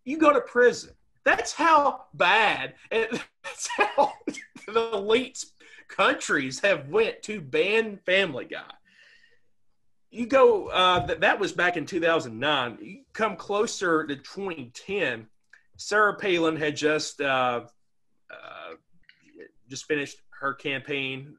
you 0.04 0.18
go 0.18 0.34
to 0.34 0.42
prison. 0.42 0.92
That's 1.24 1.54
how 1.54 2.08
bad 2.14 2.74
that's 2.92 3.70
how 3.78 4.12
the 4.68 4.92
elite 4.92 5.46
countries 5.88 6.60
have 6.60 6.90
went 6.90 7.24
to 7.24 7.40
ban 7.40 7.98
Family 8.06 8.44
Guy. 8.44 8.74
You 10.10 10.26
go 10.26 10.68
uh, 10.68 11.06
that, 11.06 11.22
that 11.22 11.40
was 11.40 11.54
back 11.54 11.78
in 11.78 11.86
2009. 11.86 12.78
You 12.82 13.04
come 13.14 13.38
closer 13.38 14.06
to 14.06 14.18
2010. 14.18 15.28
Sarah 15.78 16.18
Palin 16.18 16.58
had 16.58 16.76
just 16.76 17.22
uh, 17.22 17.62
uh, 18.30 18.74
just 19.70 19.86
finished 19.86 20.18
her 20.42 20.54
campaign. 20.54 21.36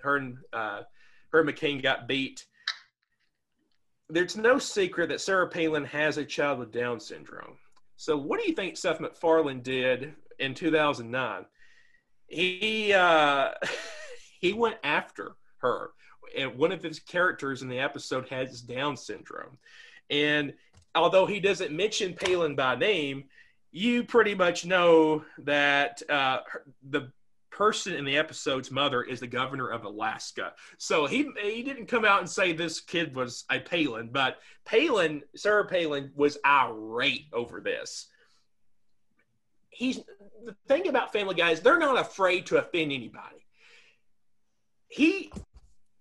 Her 0.00 0.16
and 0.16 0.38
uh, 0.50 0.82
her 1.30 1.40
and 1.40 1.50
McCain 1.50 1.82
got 1.82 2.08
beat 2.08 2.46
there's 4.10 4.36
no 4.36 4.58
secret 4.58 5.08
that 5.10 5.20
Sarah 5.20 5.48
Palin 5.48 5.84
has 5.84 6.16
a 6.16 6.24
child 6.24 6.58
with 6.58 6.72
Down 6.72 6.98
syndrome. 7.00 7.58
So, 7.96 8.16
what 8.16 8.40
do 8.40 8.48
you 8.48 8.54
think 8.54 8.76
Seth 8.76 9.00
MacFarlane 9.00 9.62
did 9.62 10.14
in 10.38 10.54
2009? 10.54 11.44
He 12.26 12.92
uh, 12.92 13.50
he 14.40 14.52
went 14.52 14.76
after 14.84 15.32
her, 15.58 15.90
and 16.36 16.56
one 16.56 16.72
of 16.72 16.82
his 16.82 17.00
characters 17.00 17.62
in 17.62 17.68
the 17.68 17.80
episode 17.80 18.28
has 18.28 18.62
Down 18.62 18.96
syndrome, 18.96 19.58
and 20.10 20.54
although 20.94 21.26
he 21.26 21.40
doesn't 21.40 21.72
mention 21.72 22.14
Palin 22.14 22.54
by 22.54 22.76
name, 22.76 23.24
you 23.72 24.04
pretty 24.04 24.34
much 24.34 24.64
know 24.64 25.24
that 25.38 26.02
uh, 26.08 26.38
the 26.90 27.12
person 27.58 27.94
in 27.94 28.04
the 28.04 28.16
episode's 28.16 28.70
mother 28.70 29.02
is 29.02 29.18
the 29.18 29.26
governor 29.26 29.68
of 29.68 29.84
Alaska. 29.84 30.52
So 30.78 31.06
he 31.06 31.28
he 31.42 31.64
didn't 31.64 31.86
come 31.86 32.04
out 32.04 32.20
and 32.20 32.30
say 32.30 32.52
this 32.52 32.78
kid 32.78 33.16
was 33.16 33.44
a 33.50 33.58
Palin, 33.58 34.10
but 34.12 34.38
Palin, 34.64 35.24
Sarah 35.34 35.66
Palin, 35.66 36.12
was 36.14 36.38
irate 36.46 37.26
over 37.32 37.60
this. 37.60 38.06
He's 39.70 39.98
the 40.44 40.54
thing 40.68 40.86
about 40.86 41.12
Family 41.12 41.34
Guy 41.34 41.50
is 41.50 41.60
they're 41.60 41.80
not 41.80 41.98
afraid 41.98 42.46
to 42.46 42.58
offend 42.58 42.92
anybody. 42.92 43.44
He 44.86 45.32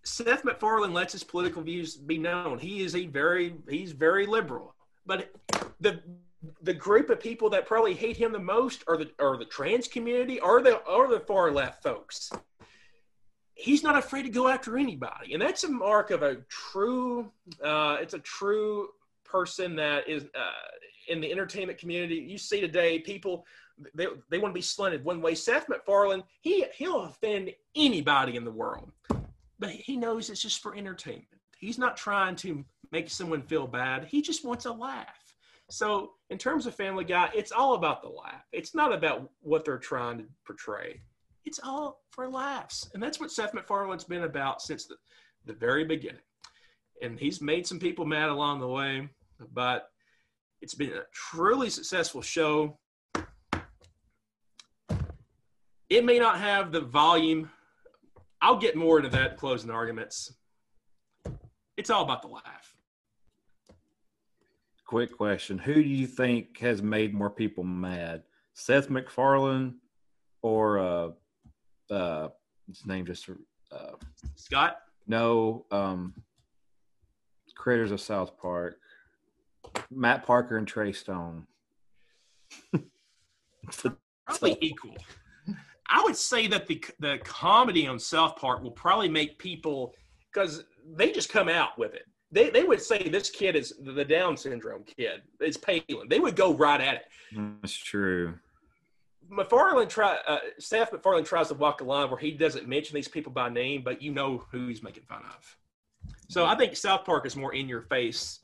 Seth 0.04 0.46
MacFarlane 0.46 0.94
lets 0.94 1.14
his 1.14 1.24
political 1.24 1.64
views 1.64 1.98
be 1.98 2.20
known. 2.20 2.60
He 2.60 2.82
is 2.82 2.96
a 2.96 3.08
very 3.08 3.56
he's 3.68 3.94
very 3.94 4.28
liberal, 4.28 4.76
but 5.08 5.32
the 5.82 6.02
the 6.62 6.74
group 6.74 7.10
of 7.10 7.20
people 7.20 7.50
that 7.52 7.66
probably 7.66 7.94
hate 7.94 8.18
him 8.18 8.32
the 8.32 8.40
most 8.40 8.84
are 8.88 8.98
the 8.98 9.12
are 9.20 9.38
the 9.38 9.46
trans 9.46 9.88
community 9.88 10.40
or 10.40 10.62
the 10.62 10.78
or 10.86 11.08
the 11.08 11.20
far 11.22 11.52
left 11.52 11.84
folks. 11.84 12.32
He's 13.56 13.82
not 13.82 13.98
afraid 13.98 14.24
to 14.24 14.30
go 14.30 14.48
after 14.48 14.78
anybody, 14.78 15.34
and 15.34 15.42
that's 15.42 15.64
a 15.64 15.70
mark 15.70 16.12
of 16.12 16.22
a 16.22 16.38
true. 16.48 17.32
Uh, 17.64 17.98
it's 18.00 18.14
a 18.14 18.20
true 18.20 18.90
person 19.24 19.76
that 19.78 20.08
is 20.08 20.24
uh, 20.24 20.52
in 21.08 21.22
the 21.22 21.32
entertainment 21.32 21.78
community. 21.78 22.16
You 22.16 22.38
see 22.38 22.62
today, 22.62 23.00
people 23.00 23.46
they, 23.94 24.08
they 24.30 24.38
want 24.40 24.54
to 24.54 24.58
be 24.58 24.62
slanted 24.62 25.04
one 25.04 25.22
way. 25.22 25.36
Seth 25.36 25.70
MacFarlane, 25.70 26.24
he 26.42 26.66
he'll 26.76 27.02
offend 27.02 27.52
anybody 27.76 28.36
in 28.36 28.44
the 28.44 28.52
world, 28.52 28.92
but 29.60 29.70
he 29.70 29.98
knows 29.98 30.30
it's 30.30 30.42
just 30.42 30.62
for 30.62 30.76
entertainment. 30.76 31.28
He's 31.58 31.78
not 31.78 31.98
trying 31.98 32.36
to 32.38 32.64
make 32.92 33.10
someone 33.10 33.42
feel 33.42 33.68
bad. 33.68 34.06
He 34.06 34.22
just 34.22 34.46
wants 34.46 34.66
a 34.66 34.72
laugh. 34.72 35.27
So, 35.70 36.12
in 36.30 36.38
terms 36.38 36.66
of 36.66 36.76
Family 36.76 37.04
Guy, 37.04 37.30
it's 37.36 37.52
all 37.52 37.74
about 37.74 38.02
the 38.02 38.08
laugh. 38.08 38.46
It's 38.54 38.74
not 38.74 38.94
about 38.94 39.30
what 39.42 39.66
they're 39.66 39.78
trying 39.78 40.18
to 40.20 40.26
portray. 40.46 41.02
It's 41.46 41.60
all 41.62 42.02
for 42.12 42.30
laughs. 42.30 42.90
And 42.94 43.04
that's 43.04 43.20
what 43.20 43.32
Seth 43.32 43.54
MacFarlane's 43.54 44.06
been 44.06 44.24
about 44.24 44.62
since 44.62 44.86
the, 44.86 44.96
the 45.46 45.54
very 45.54 45.84
beginning. 45.84 46.22
And 47.02 47.20
he's 47.20 47.42
made 47.42 47.68
some 47.68 47.80
people 47.80 48.06
mad 48.06 48.30
along 48.30 48.62
the 48.62 48.68
way, 48.68 49.10
but 49.54 49.90
it's 50.62 50.74
been 50.74 50.94
a 50.94 51.04
truly 51.14 51.70
successful 51.70 52.22
show. 52.22 52.80
It 55.90 56.06
may 56.06 56.18
not 56.18 56.40
have 56.40 56.72
the 56.72 56.82
volume. 56.82 57.50
I'll 58.42 58.58
get 58.58 58.76
more 58.76 58.98
into 58.98 59.10
that 59.10 59.38
closing 59.38 59.70
arguments. 59.70 60.34
It's 61.76 61.90
all 61.90 62.04
about 62.04 62.22
the 62.22 62.30
laugh 62.30 62.77
quick 64.88 65.16
question: 65.16 65.58
Who 65.60 65.76
do 65.76 65.82
you 65.82 66.08
think 66.08 66.58
has 66.60 66.82
made 66.82 67.14
more 67.14 67.30
people 67.30 67.64
mad, 67.64 68.24
Seth 68.54 68.90
MacFarlane 68.90 69.76
or 70.42 70.80
uh, 70.80 71.10
uh, 71.92 72.30
his 72.68 72.86
name 72.86 73.06
just 73.06 73.30
uh, 73.72 73.92
Scott? 74.36 74.78
No, 75.06 75.66
um, 75.72 76.14
Critters 77.56 77.92
of 77.92 78.02
South 78.02 78.38
Park, 78.38 78.80
Matt 79.92 80.26
Parker 80.26 80.58
and 80.58 80.68
Trey 80.68 80.92
Stone. 80.92 81.46
probably 84.26 84.58
equal. 84.62 84.96
I 85.90 86.04
would 86.04 86.18
say 86.18 86.48
that 86.48 86.68
the 86.68 86.84
the 87.00 87.20
comedy 87.24 87.88
on 87.88 88.00
South 88.00 88.38
Park 88.38 88.64
will 88.64 88.72
probably 88.72 89.10
make 89.10 89.38
people 89.38 89.94
because 90.32 90.64
they 90.96 91.12
just 91.12 91.30
come 91.30 91.50
out 91.50 91.78
with 91.78 91.94
it 91.94 92.06
they, 92.32 92.50
they 92.50 92.64
would 92.64 92.82
say 92.82 93.08
this 93.10 93.30
kid 93.30 93.56
is 93.56 93.74
the 93.80 94.04
Down 94.04 94.36
syndrome 94.36 94.84
kid. 94.84 95.22
It's 95.40 95.58
Palin. 95.58 96.10
They 96.10 96.20
would 96.20 96.36
go 96.36 96.54
right 96.54 96.82
at 96.82 96.96
it. 96.96 97.06
That's 97.62 97.76
true. 97.76 98.36
MacFarlane 99.30 99.90
try 99.90 100.18
uh, 100.28 100.40
Seth 100.58 100.94
MacFarlane 100.94 101.26
tries 101.26 101.50
to 101.50 101.54
walk 101.54 101.82
a 101.82 101.84
line 101.84 102.10
where 102.10 102.20
he 102.20 102.32
doesn't 102.32 102.68
mention 102.68 102.96
these 102.96 103.08
people 103.08 103.32
by 103.32 103.50
name, 103.50 103.82
but 103.84 104.02
you 104.02 104.12
know 104.12 104.46
who 104.52 104.68
he's 104.68 104.84
making 104.84 105.04
fun 105.04 105.22
of. 105.24 105.58
So 106.30 106.46
I 106.46 106.56
think 106.56 106.76
South 106.76 107.06
Park 107.06 107.26
is 107.26 107.36
more 107.36 107.54
in 107.54 107.68
your 107.68 107.82
face. 107.82 108.40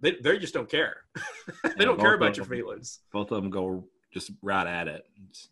They, 0.00 0.16
they 0.22 0.38
just 0.38 0.54
don't 0.54 0.68
care. 0.68 0.96
they 1.76 1.84
don't 1.84 2.00
care 2.00 2.14
about 2.14 2.36
your 2.36 2.46
feelings. 2.46 3.00
Both 3.12 3.30
of 3.32 3.42
them 3.42 3.50
go 3.50 3.84
just 4.12 4.30
right 4.42 4.66
at 4.66 4.88
it. 4.88 5.04
It's 5.28 5.48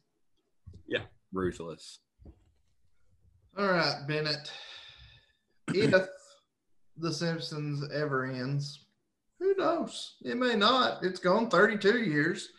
yeah, 0.87 1.03
ruthless. 1.33 1.99
All 3.57 3.67
right, 3.67 3.97
Bennett. 4.07 4.53
If 5.69 6.09
the 7.01 7.13
Simpsons 7.13 7.85
ever 7.93 8.27
ends. 8.27 8.87
Who 9.39 9.55
knows? 9.57 10.17
It 10.23 10.37
may 10.37 10.55
not. 10.55 11.03
It's 11.03 11.21
gone 11.21 11.49
32 11.49 12.03
years. 12.03 12.51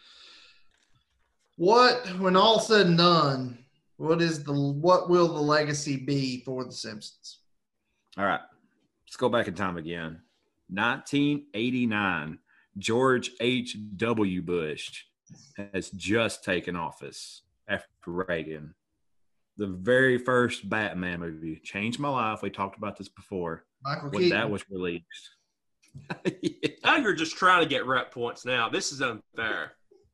What, 1.57 2.07
when 2.19 2.35
all 2.35 2.59
said 2.59 2.87
and 2.87 2.97
done, 2.97 3.59
what 3.97 4.21
is 4.21 4.43
the 4.43 4.53
what 4.53 5.09
will 5.09 5.27
the 5.27 5.41
legacy 5.41 5.95
be 5.95 6.41
for 6.43 6.65
the 6.65 6.71
Simpsons? 6.71 7.41
All 8.17 8.25
right. 8.25 8.39
Let's 9.05 9.15
go 9.15 9.29
back 9.29 9.47
in 9.47 9.53
time 9.53 9.77
again. 9.77 10.21
1989. 10.69 12.39
George 12.77 13.31
H.W. 13.39 14.41
Bush 14.41 15.03
has 15.73 15.89
just 15.91 16.43
taken 16.43 16.75
office 16.75 17.43
after 17.67 17.87
Reagan. 18.07 18.73
The 19.61 19.67
very 19.67 20.17
first 20.17 20.67
Batman 20.67 21.19
movie 21.19 21.61
changed 21.63 21.99
my 21.99 22.09
life. 22.09 22.41
We 22.41 22.49
talked 22.49 22.79
about 22.79 22.97
this 22.97 23.09
before. 23.09 23.63
Michael 23.83 24.09
when 24.09 24.23
Keaton. 24.23 24.39
that 24.39 24.49
was 24.49 24.67
released. 24.71 25.05
yeah. 26.41 26.69
Now 26.83 26.95
you're 26.95 27.13
just 27.13 27.37
trying 27.37 27.61
to 27.61 27.69
get 27.69 27.85
rep 27.85 28.11
points. 28.11 28.43
Now 28.43 28.69
this 28.69 28.91
is 28.91 29.03
unfair. 29.03 29.73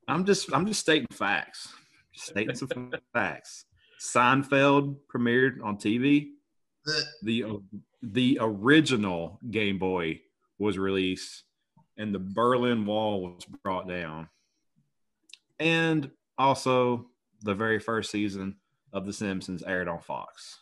I'm 0.10 0.26
just 0.26 0.52
I'm 0.52 0.66
just 0.68 0.82
stating 0.82 1.08
facts. 1.14 1.70
Just 2.14 2.28
stating 2.28 2.56
some 2.56 2.92
facts. 3.14 3.64
Seinfeld 4.02 4.98
premiered 5.10 5.64
on 5.64 5.78
TV. 5.78 6.32
The 7.24 7.62
the 8.02 8.40
original 8.42 9.40
Game 9.50 9.80
Boy 9.80 10.20
was 10.60 10.78
released, 10.78 11.46
and 11.98 12.14
the 12.14 12.20
Berlin 12.20 12.86
Wall 12.86 13.22
was 13.22 13.46
brought 13.64 13.88
down. 13.88 14.28
And 15.58 16.12
also, 16.38 17.06
the 17.44 17.56
very 17.56 17.80
first 17.80 18.12
season 18.12 18.58
of 18.94 19.06
The 19.06 19.14
Simpsons 19.14 19.64
aired 19.64 19.88
on 19.88 20.00
Fox 20.00 20.60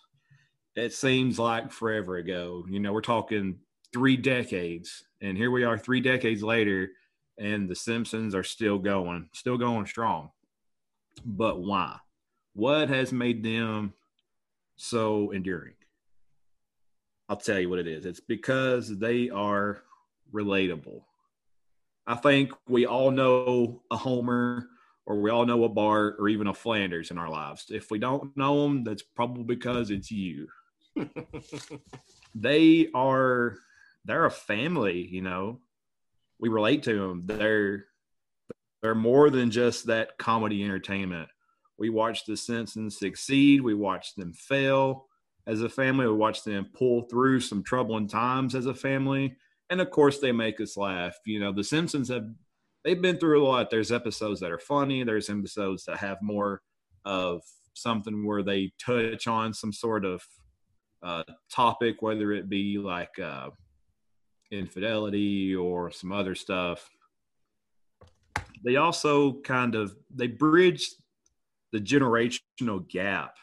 it 0.75 0.93
seems 0.93 1.39
like 1.39 1.71
forever 1.71 2.17
ago. 2.17 2.65
You 2.69 2.79
know, 2.79 2.93
we're 2.93 3.01
talking 3.01 3.59
three 3.93 4.17
decades, 4.17 5.05
and 5.21 5.37
here 5.37 5.51
we 5.51 5.63
are 5.63 5.77
three 5.77 6.01
decades 6.01 6.43
later, 6.43 6.89
and 7.37 7.69
the 7.69 7.75
Simpsons 7.75 8.35
are 8.35 8.43
still 8.43 8.77
going, 8.77 9.29
still 9.33 9.57
going 9.57 9.85
strong. 9.85 10.31
But 11.25 11.61
why? 11.61 11.97
What 12.53 12.89
has 12.89 13.13
made 13.13 13.43
them 13.43 13.93
so 14.75 15.31
enduring? 15.31 15.73
I'll 17.29 17.37
tell 17.37 17.59
you 17.59 17.69
what 17.69 17.79
it 17.79 17.87
is. 17.87 18.05
It's 18.05 18.19
because 18.19 18.97
they 18.99 19.29
are 19.29 19.81
relatable. 20.33 21.01
I 22.05 22.15
think 22.15 22.51
we 22.67 22.85
all 22.85 23.11
know 23.11 23.81
a 23.89 23.97
Homer 23.97 24.67
or 25.05 25.21
we 25.21 25.29
all 25.29 25.45
know 25.45 25.63
a 25.63 25.69
Bart 25.69 26.15
or 26.19 26.29
even 26.29 26.47
a 26.47 26.53
Flanders 26.53 27.11
in 27.11 27.17
our 27.17 27.29
lives. 27.29 27.67
If 27.69 27.91
we 27.91 27.99
don't 27.99 28.35
know 28.35 28.63
them, 28.63 28.83
that's 28.83 29.03
probably 29.03 29.43
because 29.43 29.91
it's 29.91 30.11
you 30.11 30.47
they 32.35 32.89
are 32.93 33.57
they're 34.05 34.25
a 34.25 34.31
family, 34.31 35.07
you 35.07 35.21
know. 35.21 35.59
We 36.39 36.49
relate 36.49 36.83
to 36.83 36.99
them. 36.99 37.23
They're 37.25 37.85
they're 38.81 38.95
more 38.95 39.29
than 39.29 39.51
just 39.51 39.87
that 39.87 40.17
comedy 40.17 40.63
entertainment. 40.63 41.29
We 41.77 41.89
watch 41.89 42.25
The 42.25 42.37
Simpsons 42.37 42.99
succeed. 42.99 43.61
We 43.61 43.73
watch 43.73 44.15
them 44.15 44.33
fail 44.33 45.07
as 45.47 45.61
a 45.61 45.69
family. 45.69 46.07
We 46.07 46.13
watch 46.13 46.43
them 46.43 46.67
pull 46.73 47.03
through 47.03 47.41
some 47.41 47.63
troubling 47.63 48.07
times 48.07 48.55
as 48.55 48.65
a 48.65 48.73
family. 48.73 49.35
And 49.69 49.81
of 49.81 49.89
course, 49.89 50.19
they 50.19 50.31
make 50.31 50.61
us 50.61 50.77
laugh. 50.77 51.17
You 51.25 51.39
know, 51.39 51.51
The 51.51 51.63
Simpsons 51.63 52.09
have 52.09 52.27
they've 52.85 53.01
been 53.01 53.17
through 53.17 53.43
a 53.43 53.45
lot. 53.45 53.69
There's 53.69 53.91
episodes 53.91 54.39
that 54.39 54.51
are 54.51 54.59
funny. 54.59 55.03
There's 55.03 55.29
episodes 55.29 55.83
that 55.85 55.97
have 55.97 56.19
more 56.21 56.61
of 57.03 57.41
something 57.73 58.25
where 58.25 58.43
they 58.43 58.71
touch 58.79 59.27
on 59.27 59.53
some 59.53 59.73
sort 59.73 60.05
of 60.05 60.23
uh, 61.03 61.23
topic, 61.51 62.01
whether 62.01 62.31
it 62.31 62.47
be 62.47 62.77
like 62.77 63.19
uh, 63.19 63.49
infidelity 64.51 65.55
or 65.55 65.91
some 65.91 66.11
other 66.11 66.35
stuff. 66.35 66.89
They 68.63 68.77
also 68.77 69.41
kind 69.41 69.75
of 69.75 69.95
they 70.13 70.27
bridge 70.27 70.91
the 71.71 71.79
generational 71.79 72.87
gap. 72.87 73.35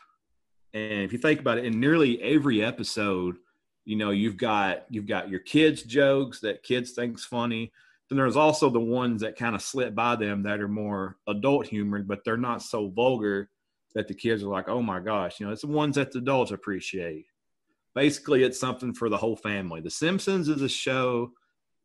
And 0.72 1.02
if 1.02 1.12
you 1.12 1.18
think 1.18 1.40
about 1.40 1.58
it, 1.58 1.66
in 1.66 1.78
nearly 1.78 2.20
every 2.22 2.64
episode, 2.64 3.36
you 3.84 3.96
know, 3.96 4.10
you've 4.10 4.36
got 4.36 4.84
you've 4.88 5.06
got 5.06 5.28
your 5.28 5.40
kids' 5.40 5.82
jokes 5.82 6.40
that 6.40 6.62
kids 6.62 6.92
think's 6.92 7.24
funny. 7.24 7.72
Then 8.12 8.18
there's 8.18 8.36
also 8.36 8.70
the 8.70 8.80
ones 8.80 9.22
that 9.22 9.36
kind 9.36 9.54
of 9.54 9.62
slip 9.62 9.94
by 9.94 10.16
them 10.16 10.42
that 10.42 10.60
are 10.60 10.68
more 10.68 11.16
adult 11.26 11.66
humor, 11.66 12.02
but 12.02 12.24
they're 12.24 12.36
not 12.36 12.62
so 12.62 12.88
vulgar 12.88 13.48
that 13.94 14.08
the 14.08 14.14
kids 14.14 14.42
are 14.42 14.48
like, 14.48 14.68
oh 14.68 14.82
my 14.82 15.00
gosh, 15.00 15.40
you 15.40 15.46
know, 15.46 15.52
it's 15.52 15.62
the 15.62 15.68
ones 15.68 15.96
that 15.96 16.12
the 16.12 16.18
adults 16.18 16.50
appreciate 16.50 17.26
basically 17.94 18.42
it's 18.42 18.58
something 18.58 18.94
for 18.94 19.08
the 19.08 19.16
whole 19.16 19.36
family. 19.36 19.80
The 19.80 19.90
Simpsons 19.90 20.48
is 20.48 20.62
a 20.62 20.68
show 20.68 21.32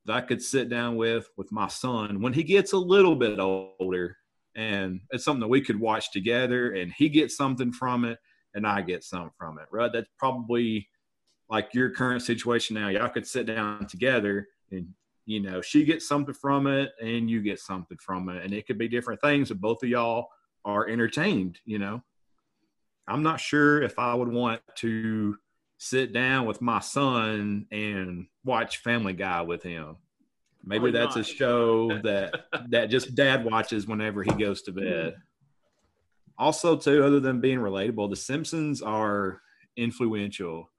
that 0.06 0.16
I 0.16 0.22
could 0.22 0.42
sit 0.42 0.70
down 0.70 0.96
with 0.96 1.30
with 1.38 1.52
my 1.52 1.68
son 1.68 2.22
when 2.22 2.34
he 2.34 2.44
gets 2.44 2.74
a 2.74 2.78
little 2.78 3.16
bit 3.16 3.40
older, 3.40 4.18
and 4.56 5.02
it's 5.12 5.24
something 5.24 5.42
that 5.42 5.48
we 5.48 5.62
could 5.62 5.80
watch 5.80 6.12
together, 6.12 6.72
and 6.74 6.92
he 6.94 7.10
gets 7.10 7.36
something 7.36 7.72
from 7.72 8.06
it, 8.06 8.20
and 8.54 8.66
I 8.66 8.82
get 8.82 9.04
something 9.04 9.32
from 9.38 9.60
it. 9.60 9.66
Right? 9.72 9.92
That's 9.92 10.10
probably 10.18 10.90
like 11.50 11.74
your 11.74 11.90
current 11.90 12.22
situation 12.22 12.76
now. 12.76 12.90
Y'all 12.90 13.10
could 13.10 13.28
sit 13.28 13.46
down 13.46 13.88
together, 13.88 14.48
and 14.72 14.94
you 15.28 15.42
know, 15.42 15.62
she 15.62 15.84
gets 15.84 16.08
something 16.08 16.34
from 16.34 16.68
it, 16.68 16.94
and 17.02 17.30
you 17.30 17.42
get 17.42 17.60
something 17.60 17.98
from 17.98 18.30
it, 18.30 18.44
and 18.44 18.54
it 18.54 18.66
could 18.66 18.78
be 18.78 18.88
different 18.88 19.20
things, 19.22 19.50
but 19.50 19.60
both 19.60 19.84
of 19.84 19.90
y'all 19.90 20.30
are 20.64 20.88
entertained. 20.88 21.60
You 21.66 21.80
know, 21.80 22.02
I'm 23.10 23.24
not 23.24 23.42
sure 23.42 23.84
if 23.84 24.00
I 24.00 24.16
would 24.16 24.30
want 24.30 24.62
to 24.78 25.38
sit 25.78 26.14
down 26.14 26.46
with 26.46 26.62
my 26.62 26.80
son 26.80 27.68
and 27.72 28.28
watch 28.46 28.78
Family 28.78 29.12
Guy 29.12 29.42
with 29.42 29.64
him. 29.64 29.98
Maybe 30.64 30.92
that's 30.92 31.18
not. 31.18 31.26
a 31.26 31.28
show 31.28 32.00
that 32.04 32.46
that 32.70 32.90
just 32.90 33.14
dad 33.14 33.44
watches 33.44 33.86
whenever 33.86 34.24
he 34.24 34.32
goes 34.32 34.62
to 34.64 34.72
bed. 34.72 35.14
Hmm. 35.14 35.20
Also, 36.40 36.78
too, 36.78 37.04
other 37.04 37.20
than 37.20 37.42
being 37.42 37.60
relatable, 37.60 38.10
The 38.10 38.16
Simpsons 38.16 38.82
are 38.82 39.42
influential. 39.76 40.70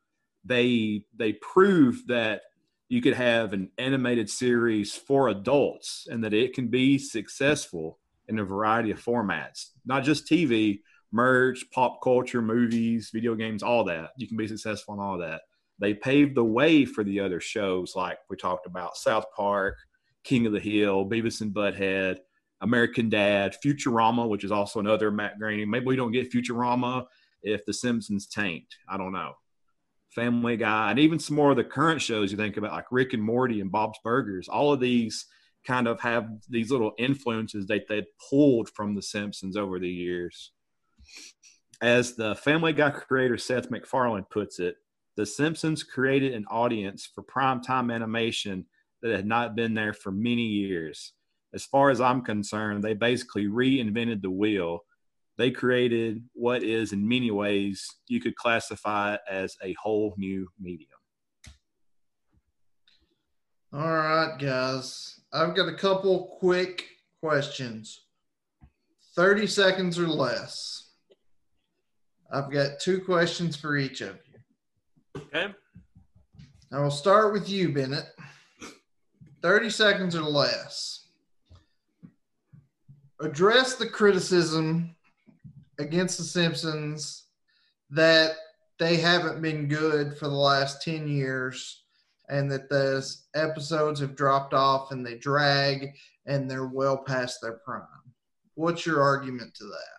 They 0.42 1.04
they 1.14 1.34
prove 1.34 2.06
that 2.06 2.40
you 2.88 3.02
could 3.02 3.14
have 3.14 3.52
an 3.52 3.70
animated 3.78 4.30
series 4.30 4.94
for 4.94 5.28
adults 5.28 6.06
and 6.10 6.24
that 6.24 6.32
it 6.32 6.54
can 6.54 6.68
be 6.68 6.98
successful 6.98 7.98
in 8.28 8.38
a 8.38 8.44
variety 8.44 8.90
of 8.90 9.02
formats, 9.02 9.70
not 9.84 10.04
just 10.04 10.26
TV, 10.26 10.80
merch, 11.12 11.64
pop 11.70 12.02
culture, 12.02 12.42
movies, 12.42 13.10
video 13.12 13.34
games, 13.34 13.62
all 13.62 13.84
that. 13.84 14.10
You 14.16 14.26
can 14.26 14.36
be 14.36 14.48
successful 14.48 14.94
in 14.94 15.00
all 15.00 15.18
that. 15.18 15.42
They 15.78 15.94
paved 15.94 16.34
the 16.34 16.44
way 16.44 16.84
for 16.84 17.04
the 17.04 17.20
other 17.20 17.40
shows 17.40 17.94
like 17.94 18.18
we 18.28 18.36
talked 18.36 18.66
about 18.66 18.96
South 18.96 19.26
Park, 19.36 19.76
King 20.24 20.46
of 20.46 20.52
the 20.52 20.60
Hill, 20.60 21.06
Beavis 21.06 21.40
and 21.40 21.54
Butthead, 21.54 22.18
American 22.60 23.08
Dad, 23.08 23.56
Futurama, 23.64 24.28
which 24.28 24.44
is 24.44 24.50
also 24.50 24.80
another 24.80 25.10
Matt 25.10 25.38
Groening. 25.38 25.70
Maybe 25.70 25.86
we 25.86 25.96
don't 25.96 26.12
get 26.12 26.32
Futurama 26.32 27.06
if 27.42 27.64
The 27.64 27.72
Simpsons 27.72 28.26
taint. 28.26 28.66
I 28.88 28.96
don't 28.96 29.12
know. 29.12 29.34
Family 30.14 30.56
Guy, 30.56 30.90
and 30.90 30.98
even 30.98 31.18
some 31.18 31.36
more 31.36 31.50
of 31.50 31.56
the 31.56 31.64
current 31.64 32.00
shows 32.00 32.30
you 32.30 32.36
think 32.36 32.56
about, 32.56 32.72
like 32.72 32.90
Rick 32.90 33.12
and 33.12 33.22
Morty 33.22 33.60
and 33.60 33.70
Bob's 33.70 33.98
Burgers. 34.02 34.48
All 34.48 34.72
of 34.72 34.80
these 34.80 35.26
kind 35.66 35.86
of 35.86 36.00
have 36.00 36.28
these 36.48 36.70
little 36.70 36.92
influences 36.98 37.66
that 37.66 37.88
they 37.88 38.06
pulled 38.30 38.70
from 38.70 38.94
The 38.94 39.02
Simpsons 39.02 39.56
over 39.56 39.78
the 39.78 39.88
years. 39.88 40.52
As 41.80 42.14
the 42.14 42.34
Family 42.34 42.72
Guy 42.72 42.90
creator 42.90 43.38
Seth 43.38 43.70
MacFarlane 43.70 44.24
puts 44.30 44.58
it, 44.58 44.76
The 45.16 45.26
Simpsons 45.26 45.82
created 45.82 46.34
an 46.34 46.46
audience 46.50 47.08
for 47.14 47.22
primetime 47.22 47.94
animation 47.94 48.66
that 49.02 49.14
had 49.14 49.26
not 49.26 49.54
been 49.54 49.74
there 49.74 49.92
for 49.92 50.10
many 50.10 50.46
years. 50.46 51.12
As 51.54 51.64
far 51.64 51.90
as 51.90 52.00
I'm 52.00 52.22
concerned, 52.22 52.82
they 52.82 52.94
basically 52.94 53.46
reinvented 53.46 54.22
the 54.22 54.30
wheel. 54.30 54.84
They 55.38 55.52
created 55.52 56.24
what 56.34 56.64
is, 56.64 56.92
in 56.92 57.08
many 57.08 57.30
ways, 57.30 57.88
you 58.08 58.20
could 58.20 58.34
classify 58.34 59.16
as 59.30 59.56
a 59.62 59.72
whole 59.80 60.14
new 60.18 60.48
medium. 60.58 60.90
All 63.72 63.80
right, 63.80 64.36
guys. 64.36 65.20
I've 65.32 65.54
got 65.54 65.68
a 65.68 65.76
couple 65.76 66.36
quick 66.40 66.84
questions 67.20 68.04
30 69.14 69.46
seconds 69.46 69.98
or 69.98 70.08
less. 70.08 70.90
I've 72.32 72.50
got 72.50 72.80
two 72.80 73.00
questions 73.00 73.56
for 73.56 73.76
each 73.76 74.00
of 74.00 74.18
you. 74.26 75.20
Okay. 75.22 75.54
I 76.72 76.80
will 76.80 76.90
start 76.90 77.32
with 77.32 77.48
you, 77.48 77.72
Bennett. 77.72 78.06
30 79.42 79.70
seconds 79.70 80.16
or 80.16 80.22
less. 80.22 81.06
Address 83.20 83.76
the 83.76 83.88
criticism 83.88 84.94
against 85.78 86.18
The 86.18 86.24
Simpsons 86.24 87.26
that 87.90 88.32
they 88.78 88.96
haven't 88.96 89.42
been 89.42 89.68
good 89.68 90.16
for 90.16 90.28
the 90.28 90.34
last 90.34 90.82
10 90.82 91.08
years 91.08 91.84
and 92.28 92.50
that 92.50 92.68
those 92.68 93.26
episodes 93.34 94.00
have 94.00 94.14
dropped 94.14 94.54
off 94.54 94.92
and 94.92 95.04
they 95.04 95.16
drag 95.16 95.94
and 96.26 96.50
they're 96.50 96.66
well 96.68 96.98
past 96.98 97.38
their 97.40 97.60
prime. 97.64 97.82
What's 98.54 98.84
your 98.84 99.02
argument 99.02 99.54
to 99.54 99.64
that? 99.64 99.98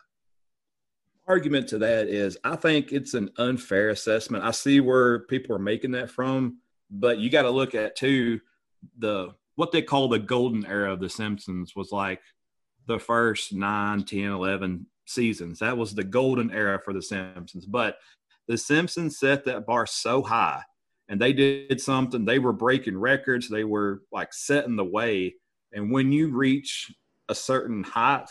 argument 1.30 1.70
to 1.70 1.78
that 1.78 2.08
is 2.08 2.38
I 2.44 2.56
think 2.56 2.92
it's 2.92 3.14
an 3.14 3.30
unfair 3.38 3.90
assessment. 3.90 4.44
I 4.44 4.52
see 4.52 4.80
where 4.80 5.20
people 5.20 5.56
are 5.56 5.60
making 5.60 5.92
that 5.92 6.10
from, 6.10 6.58
but 6.90 7.20
you 7.20 7.30
got 7.30 7.44
to 7.44 7.52
look 7.52 7.76
at 7.76 7.96
too 7.96 8.42
the 8.98 9.30
what 9.56 9.72
they 9.72 9.82
call 9.82 10.08
the 10.08 10.20
golden 10.20 10.66
era 10.66 10.92
of 10.92 11.00
the 11.00 11.10
Simpsons 11.10 11.76
was 11.76 11.92
like 11.92 12.20
the 12.88 12.98
first 12.98 13.54
9, 13.54 14.04
10, 14.04 14.20
11 14.20 14.86
seasons. 15.10 15.60
That 15.60 15.78
was 15.78 15.94
the 15.94 16.04
golden 16.04 16.52
era 16.52 16.80
for 16.84 16.94
the 16.94 17.02
Simpsons. 17.02 17.66
But 17.66 17.98
the 18.48 18.58
Simpsons 18.58 19.20
set 19.20 19.46
that 19.46 19.66
bar 19.66 19.86
so 19.86 20.22
high 20.22 20.64
and 21.08 21.20
they 21.20 21.34
did 21.34 21.82
something, 21.82 22.26
they 22.26 22.40
were 22.40 22.54
breaking 22.54 22.98
records, 22.98 23.50
they 23.50 23.64
were 23.64 24.04
like 24.12 24.34
setting 24.34 24.76
the 24.76 24.86
way. 24.86 25.36
And 25.74 25.92
when 25.92 26.12
you 26.12 26.30
reach 26.30 26.92
a 27.30 27.36
certain 27.36 27.84
height 27.84 28.30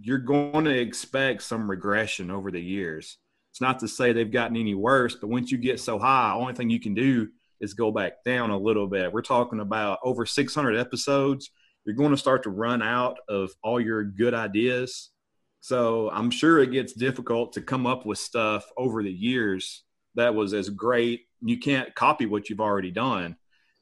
you're 0.00 0.18
going 0.18 0.64
to 0.64 0.78
expect 0.78 1.42
some 1.42 1.70
regression 1.70 2.30
over 2.30 2.50
the 2.50 2.60
years. 2.60 3.18
It's 3.52 3.60
not 3.60 3.78
to 3.80 3.88
say 3.88 4.12
they've 4.12 4.30
gotten 4.30 4.56
any 4.56 4.74
worse, 4.74 5.14
but 5.14 5.28
once 5.28 5.50
you 5.50 5.58
get 5.58 5.80
so 5.80 5.98
high, 5.98 6.32
only 6.34 6.52
thing 6.52 6.68
you 6.68 6.80
can 6.80 6.94
do 6.94 7.28
is 7.60 7.72
go 7.72 7.90
back 7.90 8.22
down 8.24 8.50
a 8.50 8.58
little 8.58 8.86
bit. 8.86 9.12
We're 9.12 9.22
talking 9.22 9.60
about 9.60 9.98
over 10.04 10.26
600 10.26 10.76
episodes. 10.76 11.50
You're 11.84 11.96
going 11.96 12.10
to 12.10 12.16
start 12.18 12.42
to 12.42 12.50
run 12.50 12.82
out 12.82 13.18
of 13.28 13.50
all 13.62 13.80
your 13.80 14.04
good 14.04 14.34
ideas. 14.34 15.10
So 15.66 16.10
I'm 16.10 16.30
sure 16.30 16.60
it 16.60 16.70
gets 16.70 16.92
difficult 16.92 17.52
to 17.54 17.60
come 17.60 17.86
up 17.86 18.06
with 18.06 18.18
stuff 18.18 18.64
over 18.76 19.02
the 19.02 19.12
years 19.12 19.82
that 20.14 20.34
was 20.34 20.54
as 20.54 20.70
great. 20.70 21.22
You 21.42 21.58
can't 21.58 21.94
copy 21.94 22.26
what 22.26 22.48
you've 22.48 22.60
already 22.60 22.90
done. 22.90 23.36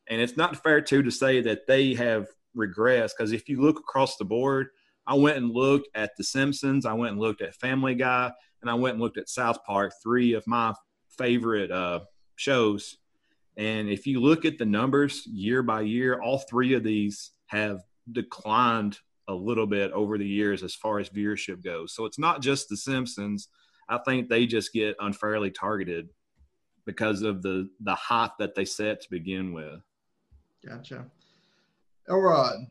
And 0.09 0.21
it's 0.21 0.37
not 0.37 0.63
fair 0.63 0.81
too 0.81 1.03
to 1.03 1.11
say 1.11 1.43
that 1.43 1.67
they 1.67 1.95
have 1.95 2.27
regressed 2.57 3.11
because 3.17 3.33
if 3.33 3.49
you 3.49 3.61
look 3.61 3.79
across 3.79 4.17
the 4.17 4.25
board– 4.25 4.69
I 5.07 5.15
went 5.15 5.37
and 5.37 5.51
looked 5.51 5.89
at 5.95 6.17
The 6.17 6.25
Simpsons. 6.25 6.87
I 6.87 6.95
went 6.95 7.13
and 7.13 7.21
looked 7.21 7.43
at 7.43 7.55
Family 7.55 7.95
Guy, 7.95 8.33
and 8.63 8.71
I 8.71 8.75
went 8.75 8.95
and 8.95 9.03
looked 9.03 9.19
at 9.19 9.29
South 9.29 9.63
Park, 9.65 9.93
three 10.03 10.33
of 10.33 10.47
my 10.47 10.75
favorite 11.19 11.71
uh, 11.71 12.01
shows. 12.37 12.97
And 13.57 13.89
if 13.89 14.07
you 14.07 14.21
look 14.21 14.45
at 14.45 14.59
the 14.59 14.65
numbers 14.65 15.27
year 15.27 15.63
by 15.63 15.83
year, 15.83 16.21
all 16.21 16.39
three 16.39 16.75
of 16.75 16.83
these 16.83 17.33
have 17.47 17.83
declined 18.11 18.99
a 19.29 19.35
little 19.35 19.67
bit 19.67 19.93
over 19.93 20.19
the 20.19 20.27
years 20.27 20.63
as 20.63 20.75
far 20.75 20.99
as 20.99 21.09
viewership 21.09 21.63
goes. 21.63 21.95
So 21.95 22.05
it's 22.05 22.19
not 22.19 22.43
just 22.43 22.69
The 22.69 22.77
Simpsons. 22.77 23.49
I 23.89 23.99
think 23.99 24.29
they 24.29 24.47
just 24.47 24.73
get 24.73 24.97
unfairly 25.01 25.51
targeted 25.51 26.09
because 26.87 27.23
of 27.23 27.43
the 27.43 27.69
the 27.81 27.95
hype 27.95 28.33
that 28.39 28.55
they 28.55 28.65
set 28.65 29.01
to 29.03 29.11
begin 29.11 29.53
with. 29.53 29.81
Gotcha. 30.67 31.07
Elrod, 32.09 32.67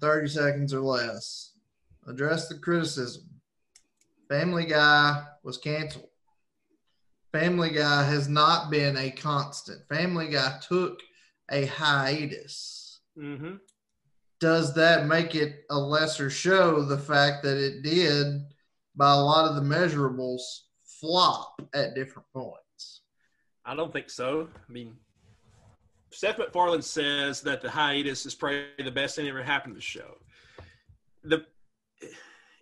30 0.00 0.28
seconds 0.28 0.74
or 0.74 0.80
less. 0.80 1.52
Address 2.06 2.48
the 2.48 2.58
criticism. 2.58 3.24
Family 4.28 4.66
Guy 4.66 5.24
was 5.42 5.58
canceled. 5.58 6.08
Family 7.32 7.70
Guy 7.70 8.04
has 8.04 8.28
not 8.28 8.70
been 8.70 8.96
a 8.96 9.10
constant. 9.10 9.80
Family 9.88 10.28
Guy 10.28 10.58
took 10.66 11.00
a 11.50 11.66
hiatus. 11.66 13.00
Mm-hmm. 13.18 13.56
Does 14.44 14.74
that 14.74 15.06
make 15.06 15.34
it 15.34 15.64
a 15.70 15.78
lesser 15.78 16.28
show? 16.28 16.82
The 16.82 16.98
fact 16.98 17.42
that 17.44 17.56
it 17.56 17.80
did, 17.80 18.42
by 18.94 19.10
a 19.10 19.16
lot 19.16 19.48
of 19.48 19.56
the 19.56 19.62
measurables, 19.62 20.42
flop 20.84 21.62
at 21.72 21.94
different 21.94 22.28
points. 22.30 23.00
I 23.64 23.74
don't 23.74 23.90
think 23.90 24.10
so. 24.10 24.50
I 24.54 24.70
mean, 24.70 24.96
Seth 26.12 26.36
MacFarlane 26.36 26.82
says 26.82 27.40
that 27.40 27.62
the 27.62 27.70
hiatus 27.70 28.26
is 28.26 28.34
probably 28.34 28.66
the 28.76 28.90
best 28.90 29.16
thing 29.16 29.24
that 29.24 29.30
ever 29.30 29.42
happened 29.42 29.76
to 29.76 29.78
the 29.78 29.82
show. 29.82 30.18
The 31.22 31.46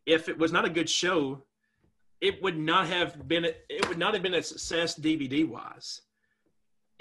if 0.06 0.28
it 0.28 0.38
was 0.38 0.52
not 0.52 0.64
a 0.64 0.70
good 0.70 0.88
show, 0.88 1.42
it 2.20 2.40
would 2.44 2.56
not 2.56 2.86
have 2.86 3.26
been 3.26 3.44
it 3.44 3.88
would 3.88 3.98
not 3.98 4.14
have 4.14 4.22
been 4.22 4.34
a 4.34 4.42
success 4.44 4.94
DVD 4.94 5.48
wise. 5.48 6.02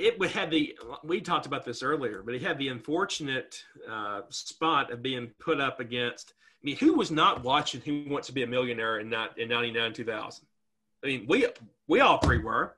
It 0.02 0.32
have 0.32 0.50
the 0.50 0.78
we 1.04 1.22
talked 1.22 1.46
about 1.46 1.64
this 1.66 1.84
earlier, 1.84 2.22
but 2.24 2.34
it 2.34 2.42
had 2.42 2.58
the 2.58 2.70
unfortunate 2.70 3.64
uh, 3.90 4.22
spot 4.30 4.92
of 4.92 5.02
being 5.02 5.32
put 5.40 5.60
up 5.62 5.80
against. 5.80 6.34
I 6.62 6.66
mean, 6.66 6.78
who 6.78 6.94
was 6.94 7.12
not 7.12 7.44
watching 7.44 7.82
Who 7.82 8.06
Wants 8.08 8.28
to 8.28 8.34
Be 8.34 8.44
a 8.44 8.48
Millionaire 8.48 9.00
in 9.00 9.10
not 9.10 9.38
in 9.38 9.50
ninety 9.50 9.72
nine 9.72 9.94
two 9.94 10.06
thousand? 10.06 10.46
I 11.04 11.08
mean, 11.08 11.26
we 11.28 11.48
we 11.88 12.00
all 12.02 12.18
three 12.18 12.40
were. 12.40 12.76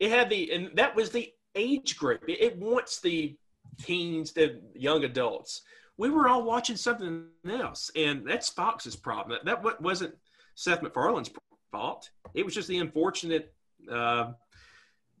It 0.00 0.10
had 0.10 0.30
the 0.30 0.52
and 0.52 0.70
that 0.76 0.94
was 0.96 1.10
the 1.10 1.32
age 1.54 1.96
group. 1.96 2.28
It, 2.28 2.40
it 2.40 2.56
wants 2.58 3.00
the 3.00 3.36
teens, 3.80 4.32
the 4.32 4.60
young 4.74 5.04
adults. 5.04 5.62
We 5.98 6.10
were 6.10 6.28
all 6.28 6.42
watching 6.42 6.76
something 6.76 7.26
else, 7.48 7.90
and 7.94 8.26
that's 8.26 8.48
Fox's 8.48 8.96
problem. 8.96 9.38
That, 9.44 9.62
that 9.62 9.80
wasn't 9.80 10.14
Seth 10.54 10.82
MacFarlane's 10.82 11.30
fault. 11.70 12.10
It 12.34 12.44
was 12.44 12.54
just 12.54 12.68
the 12.68 12.78
unfortunate, 12.78 13.52
uh, 13.90 14.32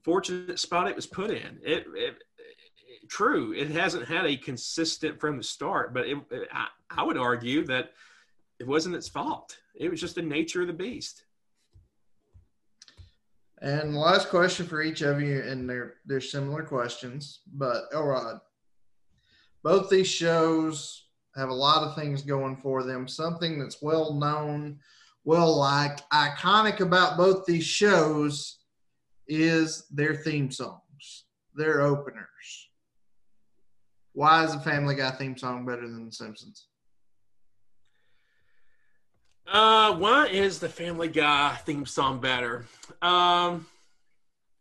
fortunate 0.04 0.58
spot 0.58 0.88
it 0.88 0.96
was 0.96 1.06
put 1.06 1.30
in. 1.30 1.58
It, 1.62 1.86
it, 1.94 2.16
true. 3.08 3.52
It 3.52 3.70
hasn't 3.70 4.06
had 4.06 4.26
a 4.26 4.36
consistent 4.36 5.20
from 5.20 5.36
the 5.36 5.42
start, 5.42 5.92
but 5.94 6.06
it, 6.06 6.18
it, 6.30 6.48
I, 6.52 6.66
I 6.90 7.02
would 7.02 7.18
argue 7.18 7.64
that 7.66 7.92
it 8.58 8.66
wasn't 8.66 8.94
its 8.94 9.08
fault. 9.08 9.58
It 9.74 9.90
was 9.90 10.00
just 10.00 10.14
the 10.14 10.22
nature 10.22 10.62
of 10.62 10.66
the 10.66 10.72
beast. 10.72 11.24
And 13.60 13.96
last 13.96 14.28
question 14.28 14.66
for 14.66 14.82
each 14.82 15.02
of 15.02 15.20
you, 15.20 15.40
and 15.40 15.70
they're 15.70 15.94
they're 16.04 16.20
similar 16.20 16.64
questions, 16.64 17.40
but 17.54 17.84
Elrod, 17.92 18.40
both 19.62 19.88
these 19.88 20.08
shows 20.08 21.04
have 21.36 21.48
a 21.48 21.54
lot 21.54 21.84
of 21.84 21.94
things 21.94 22.22
going 22.22 22.56
for 22.56 22.82
them. 22.82 23.06
Something 23.06 23.60
that's 23.60 23.80
well 23.80 24.14
known, 24.14 24.80
well 25.24 25.56
liked, 25.56 26.02
iconic 26.10 26.80
about 26.80 27.16
both 27.16 27.46
these 27.46 27.64
shows 27.64 28.61
is 29.32 29.86
their 29.90 30.14
theme 30.14 30.50
songs, 30.50 31.24
their 31.54 31.80
openers. 31.80 32.68
Why 34.12 34.44
is 34.44 34.52
the 34.52 34.60
Family 34.60 34.94
Guy 34.94 35.10
theme 35.12 35.38
song 35.38 35.64
better 35.64 35.88
than 35.88 36.04
The 36.04 36.12
Simpsons? 36.12 36.66
Uh, 39.50 39.94
why 39.96 40.26
is 40.26 40.58
the 40.58 40.68
Family 40.68 41.08
Guy 41.08 41.56
theme 41.64 41.86
song 41.86 42.20
better? 42.20 42.66
Um, 43.00 43.66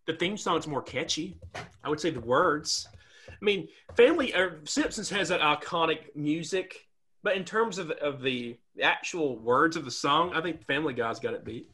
the 0.08 0.14
theme 0.14 0.38
song's 0.38 0.68
more 0.68 0.82
catchy. 0.82 1.38
I 1.84 1.90
would 1.90 2.00
say 2.00 2.10
the 2.10 2.22
words. 2.22 2.88
I 3.28 3.44
mean, 3.44 3.68
Family 3.96 4.34
or 4.34 4.62
Simpsons 4.64 5.10
has 5.10 5.30
that 5.30 5.42
iconic 5.42 6.16
music, 6.16 6.88
but 7.24 7.36
in 7.36 7.44
terms 7.44 7.78
of 7.78 7.92
of 7.92 8.22
the 8.22 8.58
actual 8.82 9.38
words 9.38 9.76
of 9.76 9.86
the 9.86 9.92
song, 9.92 10.32
I 10.34 10.42
think 10.42 10.66
Family 10.66 10.94
Guy's 10.94 11.20
got 11.20 11.34
it 11.34 11.44
beat. 11.44 11.70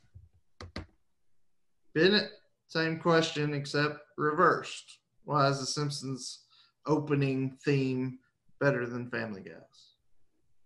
Bennett, 1.94 2.30
same 2.68 3.00
question 3.00 3.54
except 3.54 4.00
reversed. 4.18 5.00
Why 5.24 5.48
is 5.50 5.60
the 5.60 5.66
Simpsons 5.66 6.44
opening 6.86 7.58
theme 7.64 8.20
better 8.60 8.86
than 8.86 9.10
Family 9.10 9.42
Guy's? 9.42 9.94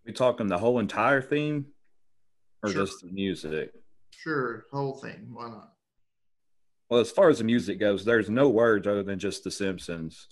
We 0.06 0.14
talking 0.14 0.48
the 0.48 0.58
whole 0.58 0.80
entire 0.80 1.22
theme, 1.22 1.68
or 2.64 2.70
Sure. 2.70 2.86
just 2.86 3.02
the 3.02 3.12
music? 3.12 3.72
Sure, 4.12 4.66
whole 4.72 4.98
thing. 5.00 5.30
Why 5.32 5.50
not? 5.50 5.74
Well, 6.90 7.00
as 7.00 7.12
far 7.12 7.30
as 7.30 7.38
the 7.38 7.44
music 7.44 7.80
goes, 7.80 8.04
there's 8.04 8.30
no 8.30 8.50
words 8.50 8.86
other 8.88 9.04
than 9.04 9.18
just 9.20 9.44
The 9.44 9.52
Simpsons. 9.52 10.28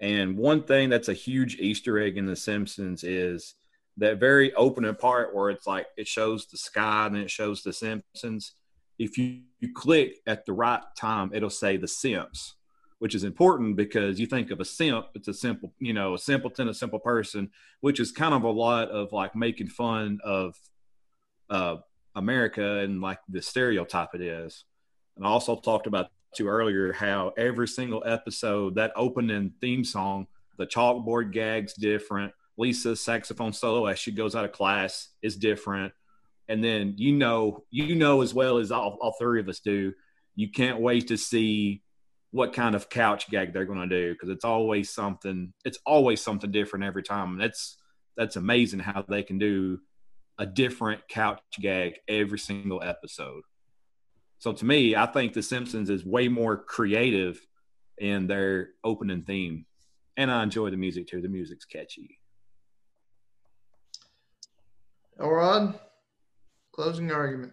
And 0.00 0.36
one 0.36 0.64
thing 0.64 0.90
that's 0.90 1.08
a 1.08 1.14
huge 1.14 1.56
Easter 1.56 1.98
egg 1.98 2.18
in 2.18 2.26
The 2.26 2.36
Simpsons 2.36 3.04
is 3.04 3.54
that 3.96 4.18
very 4.20 4.52
opening 4.54 4.94
part 4.94 5.34
where 5.34 5.50
it's 5.50 5.66
like 5.66 5.86
it 5.96 6.08
shows 6.08 6.46
the 6.46 6.56
sky 6.58 7.06
and 7.06 7.14
then 7.14 7.22
it 7.22 7.30
shows 7.30 7.62
The 7.62 7.72
Simpsons. 7.72 8.54
If 9.02 9.18
you, 9.18 9.40
you 9.58 9.72
click 9.74 10.18
at 10.28 10.46
the 10.46 10.52
right 10.52 10.80
time, 10.96 11.32
it'll 11.34 11.50
say 11.50 11.76
The 11.76 11.88
Simps, 11.88 12.54
which 13.00 13.16
is 13.16 13.24
important 13.24 13.76
because 13.76 14.20
you 14.20 14.26
think 14.26 14.52
of 14.52 14.60
a 14.60 14.64
simp, 14.64 15.06
it's 15.16 15.26
a 15.26 15.34
simple, 15.34 15.72
you 15.80 15.92
know, 15.92 16.14
a 16.14 16.18
simpleton, 16.18 16.68
a 16.68 16.74
simple 16.74 17.00
person, 17.00 17.50
which 17.80 17.98
is 17.98 18.12
kind 18.12 18.32
of 18.32 18.44
a 18.44 18.50
lot 18.50 18.90
of 18.90 19.12
like 19.12 19.34
making 19.34 19.66
fun 19.66 20.20
of 20.22 20.54
uh, 21.50 21.76
America 22.14 22.78
and 22.78 23.00
like 23.00 23.18
the 23.28 23.42
stereotype 23.42 24.14
it 24.14 24.20
is. 24.20 24.64
And 25.16 25.26
I 25.26 25.30
also 25.30 25.56
talked 25.56 25.88
about 25.88 26.12
too 26.36 26.46
earlier 26.46 26.92
how 26.92 27.32
every 27.36 27.66
single 27.66 28.04
episode, 28.06 28.76
that 28.76 28.92
opening 28.94 29.52
theme 29.60 29.84
song, 29.84 30.28
the 30.58 30.66
chalkboard 30.66 31.32
gag's 31.32 31.74
different. 31.74 32.32
Lisa's 32.56 33.00
saxophone 33.00 33.52
solo 33.52 33.86
as 33.86 33.98
she 33.98 34.12
goes 34.12 34.36
out 34.36 34.44
of 34.44 34.52
class 34.52 35.08
is 35.22 35.36
different. 35.36 35.92
And 36.52 36.62
then 36.62 36.96
you 36.98 37.14
know, 37.14 37.64
you 37.70 37.94
know 37.94 38.20
as 38.20 38.34
well 38.34 38.58
as 38.58 38.70
all, 38.70 38.98
all 39.00 39.14
three 39.18 39.40
of 39.40 39.48
us 39.48 39.60
do, 39.60 39.94
you 40.34 40.50
can't 40.50 40.80
wait 40.80 41.08
to 41.08 41.16
see 41.16 41.82
what 42.30 42.52
kind 42.52 42.74
of 42.74 42.90
couch 42.90 43.30
gag 43.30 43.54
they're 43.54 43.64
going 43.64 43.88
to 43.88 44.02
do 44.02 44.12
because 44.12 44.28
it's 44.28 44.44
always 44.44 44.90
something. 44.90 45.54
It's 45.64 45.78
always 45.86 46.20
something 46.20 46.52
different 46.52 46.84
every 46.84 47.02
time, 47.02 47.32
and 47.32 47.40
that's 47.40 47.78
that's 48.18 48.36
amazing 48.36 48.80
how 48.80 49.02
they 49.08 49.22
can 49.22 49.38
do 49.38 49.80
a 50.38 50.44
different 50.44 51.08
couch 51.08 51.40
gag 51.58 51.94
every 52.06 52.38
single 52.38 52.82
episode. 52.82 53.44
So 54.38 54.52
to 54.52 54.64
me, 54.66 54.94
I 54.94 55.06
think 55.06 55.32
The 55.32 55.42
Simpsons 55.42 55.88
is 55.88 56.04
way 56.04 56.28
more 56.28 56.58
creative 56.58 57.40
in 57.96 58.26
their 58.26 58.70
opening 58.84 59.22
theme. 59.22 59.64
And 60.18 60.30
I 60.30 60.42
enjoy 60.42 60.68
the 60.68 60.76
music 60.76 61.06
too. 61.06 61.22
The 61.22 61.28
music's 61.28 61.64
catchy. 61.64 62.18
Elrod, 65.18 65.78
closing 66.72 67.12
argument. 67.12 67.52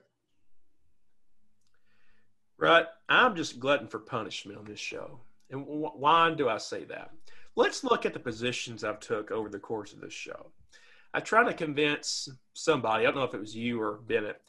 Right. 2.58 2.86
I'm 3.08 3.36
just 3.36 3.60
glutton 3.60 3.88
for 3.88 4.00
punishment 4.00 4.58
on 4.58 4.66
this 4.66 4.80
show. 4.80 5.20
And 5.50 5.64
wh- 5.64 5.98
why 5.98 6.34
do 6.34 6.50
I 6.50 6.58
say 6.58 6.84
that? 6.86 7.12
Let's 7.56 7.84
look 7.84 8.06
at 8.06 8.14
the 8.14 8.20
positions 8.20 8.84
I've 8.84 9.00
took 9.00 9.32
over 9.32 9.50
the 9.50 9.60
course 9.60 9.94
of 9.94 10.02
this 10.02 10.14
show. 10.14 10.52
I 11.14 11.20
tried 11.20 11.46
to 11.46 11.54
convince 11.54 12.30
somebody, 12.54 13.06
I 13.06 13.12
don't 13.12 13.16
know 13.16 13.24
if 13.24 13.34
it 13.34 13.40
was 13.40 13.56
you 13.56 13.82
or 13.82 14.00
Bennett, 14.08 14.41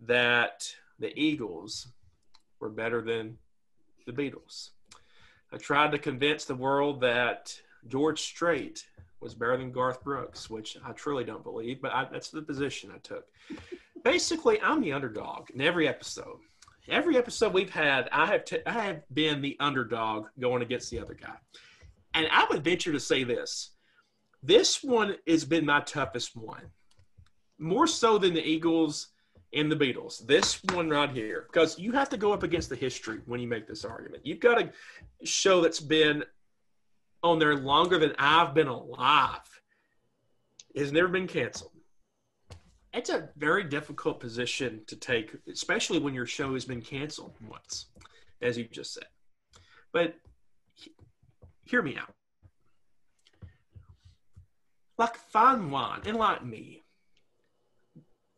that 0.00 0.68
the 0.98 1.18
Eagles 1.18 1.88
were 2.60 2.68
better 2.68 3.00
than 3.00 3.38
the 4.06 4.12
Beatles. 4.12 4.70
I 5.52 5.56
tried 5.56 5.92
to 5.92 5.98
convince 5.98 6.44
the 6.44 6.54
world 6.54 7.00
that 7.00 7.58
George 7.88 8.20
Strait 8.20 8.86
was 9.20 9.34
better 9.34 9.56
than 9.56 9.72
Garth 9.72 10.02
Brooks, 10.02 10.50
which 10.50 10.76
I 10.84 10.92
truly 10.92 11.24
don't 11.24 11.44
believe, 11.44 11.80
but 11.80 11.92
I, 11.92 12.06
that's 12.10 12.30
the 12.30 12.42
position 12.42 12.90
I 12.94 12.98
took. 12.98 13.26
Basically, 14.04 14.60
I'm 14.60 14.80
the 14.80 14.92
underdog 14.92 15.50
in 15.50 15.60
every 15.60 15.86
episode. 15.86 16.38
Every 16.88 17.16
episode 17.16 17.52
we've 17.52 17.70
had, 17.70 18.08
I 18.10 18.26
have 18.26 18.44
t- 18.44 18.58
I 18.66 18.72
have 18.72 19.02
been 19.12 19.40
the 19.40 19.56
underdog 19.60 20.26
going 20.40 20.62
against 20.62 20.90
the 20.90 20.98
other 20.98 21.14
guy, 21.14 21.36
and 22.14 22.26
I 22.30 22.46
would 22.50 22.64
venture 22.64 22.90
to 22.92 22.98
say 22.98 23.22
this: 23.22 23.70
this 24.42 24.82
one 24.82 25.14
has 25.28 25.44
been 25.44 25.64
my 25.64 25.80
toughest 25.80 26.36
one, 26.36 26.64
more 27.58 27.86
so 27.86 28.18
than 28.18 28.34
the 28.34 28.44
Eagles 28.44 29.08
and 29.52 29.70
the 29.70 29.76
Beatles. 29.76 30.26
This 30.26 30.60
one 30.72 30.90
right 30.90 31.10
here, 31.10 31.46
because 31.52 31.78
you 31.78 31.92
have 31.92 32.08
to 32.08 32.16
go 32.16 32.32
up 32.32 32.42
against 32.42 32.68
the 32.68 32.76
history 32.76 33.20
when 33.26 33.38
you 33.38 33.46
make 33.46 33.68
this 33.68 33.84
argument. 33.84 34.26
You've 34.26 34.40
got 34.40 34.60
a 34.60 34.72
show 35.24 35.60
that's 35.60 35.80
been 35.80 36.24
on 37.22 37.38
there 37.38 37.54
longer 37.54 37.98
than 37.98 38.14
I've 38.18 38.54
been 38.54 38.66
alive. 38.66 39.40
It 40.74 40.80
has 40.80 40.90
never 40.90 41.08
been 41.08 41.28
canceled. 41.28 41.71
It's 42.92 43.08
a 43.10 43.30
very 43.36 43.64
difficult 43.64 44.20
position 44.20 44.82
to 44.86 44.96
take, 44.96 45.34
especially 45.50 45.98
when 45.98 46.12
your 46.12 46.26
show 46.26 46.52
has 46.52 46.66
been 46.66 46.82
canceled 46.82 47.34
once, 47.48 47.86
as 48.42 48.58
you 48.58 48.64
just 48.64 48.92
said. 48.92 49.06
But 49.92 50.14
he- 50.74 50.94
hear 51.64 51.80
me 51.80 51.96
out. 51.96 52.12
Like 54.98 55.16
fine 55.16 55.70
wine, 55.70 56.02
and 56.04 56.16
like 56.18 56.44
me, 56.44 56.82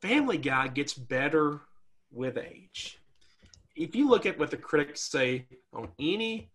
Family 0.00 0.38
Guy 0.38 0.68
gets 0.68 0.94
better 0.94 1.60
with 2.12 2.38
age. 2.38 2.98
If 3.74 3.96
you 3.96 4.08
look 4.08 4.24
at 4.24 4.38
what 4.38 4.52
the 4.52 4.56
critics 4.56 5.00
say 5.00 5.46
on 5.72 5.88
any 5.98 6.52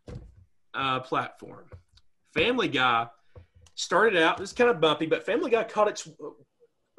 uh, 0.73 1.01
platform, 1.01 1.65
Family 2.33 2.69
Guy 2.69 3.07
started 3.75 4.21
out, 4.21 4.37
it 4.37 4.41
was 4.41 4.53
kind 4.53 4.69
of 4.69 4.79
bumpy, 4.79 5.05
but 5.05 5.25
Family 5.25 5.51
Guy 5.51 5.65
caught 5.65 5.89
its 5.89 6.07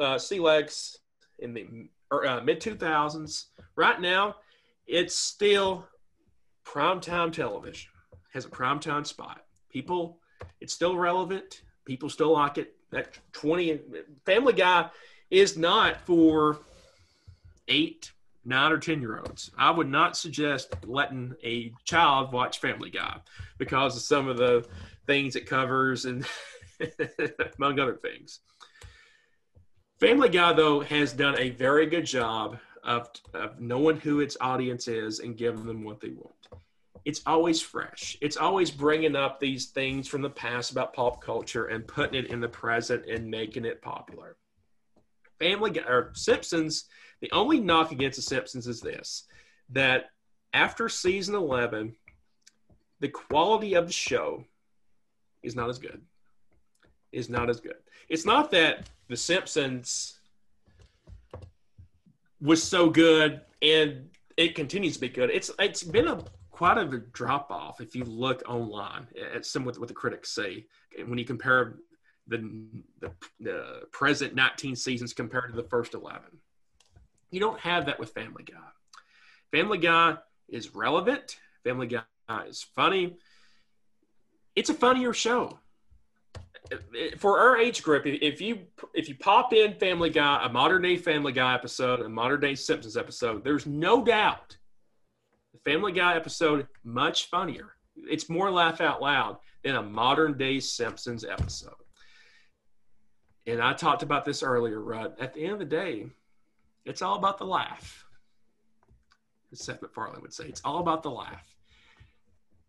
uh, 0.01 0.19
legs 0.39 0.99
in 1.39 1.55
the 1.55 1.67
uh, 2.11 2.41
mid 2.43 2.61
2000s. 2.61 3.45
Right 3.77 4.01
now, 4.01 4.37
it's 4.87 5.17
still 5.17 5.87
primetime 6.65 7.33
television, 7.33 7.91
has 8.33 8.45
a 8.45 8.49
primetime 8.49 9.07
spot. 9.07 9.43
People, 9.71 10.19
it's 10.61 10.75
still 10.75 10.97
relevant. 10.97 11.63
People 11.85 12.09
still 12.09 12.33
like 12.33 12.59
it. 12.59 12.75
That 12.91 13.17
20 13.33 13.81
Family 14.27 14.53
Guy 14.53 14.91
is 15.31 15.57
not 15.57 16.01
for 16.01 16.59
eight, 17.69 18.11
nine, 18.45 18.73
or 18.73 18.79
10 18.79 19.01
year 19.01 19.19
olds. 19.19 19.51
I 19.57 19.71
would 19.71 19.89
not 19.89 20.17
suggest 20.17 20.75
letting 20.85 21.35
a 21.45 21.73
child 21.85 22.33
watch 22.33 22.59
Family 22.59 22.91
Guy 22.91 23.19
because 23.59 23.97
of 23.97 24.03
some 24.03 24.29
of 24.29 24.39
the 24.39 24.67
things 25.07 25.37
it 25.37 25.47
covers 25.47 26.05
and 26.05 26.27
among 27.59 27.79
other 27.79 27.97
things. 27.97 28.41
Family 30.01 30.31
Guy, 30.31 30.55
though, 30.55 30.81
has 30.81 31.13
done 31.13 31.39
a 31.39 31.51
very 31.51 31.85
good 31.85 32.07
job 32.07 32.59
of, 32.83 33.11
of 33.35 33.61
knowing 33.61 34.01
who 34.01 34.21
its 34.21 34.35
audience 34.41 34.89
is 34.89 35.21
and 35.21 35.37
giving 35.37 35.67
them 35.67 35.85
what 35.85 36.01
they 36.01 36.09
want. 36.09 36.35
It's 37.05 37.21
always 37.27 37.61
fresh. 37.61 38.17
It's 38.23 38.39
always 38.39 38.71
bringing 38.71 39.15
up 39.15 39.39
these 39.39 39.67
things 39.67 40.09
from 40.09 40.23
the 40.23 40.31
past 40.31 40.73
about 40.73 40.95
pop 40.95 41.23
culture 41.23 41.67
and 41.67 41.87
putting 41.87 42.15
it 42.15 42.31
in 42.31 42.41
the 42.41 42.49
present 42.49 43.05
and 43.11 43.31
making 43.31 43.67
it 43.67 43.83
popular. 43.83 44.37
Family 45.39 45.71
Guy 45.71 45.83
or 45.87 46.13
Simpsons, 46.15 46.87
the 47.21 47.31
only 47.33 47.61
knock 47.61 47.93
against 47.93 48.17
the 48.17 48.23
Simpsons 48.23 48.67
is 48.67 48.81
this 48.81 49.25
that 49.69 50.07
after 50.55 50.89
season 50.89 51.35
11, 51.35 51.95
the 53.01 53.09
quality 53.09 53.75
of 53.75 53.87
the 53.87 53.93
show 53.93 54.45
is 55.43 55.55
not 55.55 55.69
as 55.69 55.79
good. 55.79 56.01
Is 57.13 57.29
not 57.29 57.51
as 57.51 57.61
good. 57.61 57.77
It's 58.09 58.25
not 58.25 58.51
that 58.53 58.89
The 59.11 59.17
Simpsons 59.17 60.21
was 62.41 62.63
so 62.63 62.89
good 62.89 63.41
and 63.61 64.09
it 64.37 64.55
continues 64.55 64.95
to 64.95 65.01
be 65.01 65.09
good. 65.09 65.31
It's 65.31 65.51
it's 65.59 65.83
been 65.83 66.07
a 66.07 66.23
quite 66.53 66.79
a 66.79 66.85
drop 67.13 67.51
off 67.51 67.81
if 67.81 67.97
you 67.97 68.05
look 68.05 68.41
online 68.49 69.09
at 69.35 69.45
some 69.45 69.65
what, 69.65 69.77
what 69.81 69.89
the 69.89 69.95
critics 69.95 70.31
say 70.31 70.65
when 71.07 71.19
you 71.19 71.25
compare 71.25 71.79
the, 72.29 72.39
the, 73.01 73.11
the 73.41 73.81
present 73.91 74.37
19 74.37 74.77
seasons 74.77 75.13
compared 75.13 75.51
to 75.51 75.57
the 75.57 75.69
first 75.69 75.95
11. 75.95 76.23
You 77.33 77.41
don't 77.41 77.59
have 77.59 77.87
that 77.87 77.99
with 77.99 78.11
Family 78.11 78.45
Guy. 78.45 78.59
Family 79.51 79.79
Guy 79.79 80.19
is 80.49 80.73
relevant. 80.73 81.37
Family 81.65 81.89
Guy 81.89 82.03
is 82.47 82.63
funny. 82.63 83.17
It's 84.55 84.71
a 84.71 84.75
funnier 84.75 85.13
show 85.13 85.59
for 87.19 87.39
our 87.39 87.57
age 87.57 87.83
group, 87.83 88.07
if 88.07 88.41
you 88.41 88.61
if 88.95 89.09
you 89.09 89.15
pop 89.17 89.53
in 89.53 89.75
Family 89.75 90.11
Guy, 90.11 90.45
a 90.45 90.49
modern 90.49 90.83
day 90.83 90.97
Family 90.97 91.33
Guy 91.33 91.55
episode, 91.55 92.01
a 92.01 92.09
modern 92.09 92.41
day 92.41 92.55
Simpsons 92.55 92.97
episode, 92.97 93.45
there's 93.45 93.67
no 93.67 94.05
doubt 94.05 94.57
the 95.53 95.71
Family 95.71 95.93
Guy 95.93 96.17
episode 96.17 96.67
much 96.85 97.27
funnier. 97.27 97.73
It's 97.97 98.29
more 98.29 98.51
laugh 98.51 98.81
out 98.81 99.03
loud 99.03 99.39
than 99.65 99.77
a 99.77 99.83
modern 99.83 100.39
day 100.39 100.61
Simpsons 100.61 101.25
episode. 101.25 101.75
And 103.47 103.61
I 103.61 103.73
talked 103.73 104.03
about 104.03 104.25
this 104.25 104.43
earlier, 104.43 104.81
Rut. 104.81 105.17
At 105.21 105.35
the 105.35 105.43
end 105.43 105.55
of 105.55 105.59
the 105.59 105.65
day, 105.65 106.07
it's 106.85 107.03
all 107.03 107.17
about 107.17 107.39
the 107.39 107.47
laugh. 107.47 108.05
As 109.53 109.61
Seth 109.61 109.83
MacFarlane 109.83 110.23
would 110.23 110.33
say, 110.33 110.45
it's 110.45 110.61
all 110.65 110.79
about 110.79 111.03
the 111.03 111.11
laugh. 111.11 111.57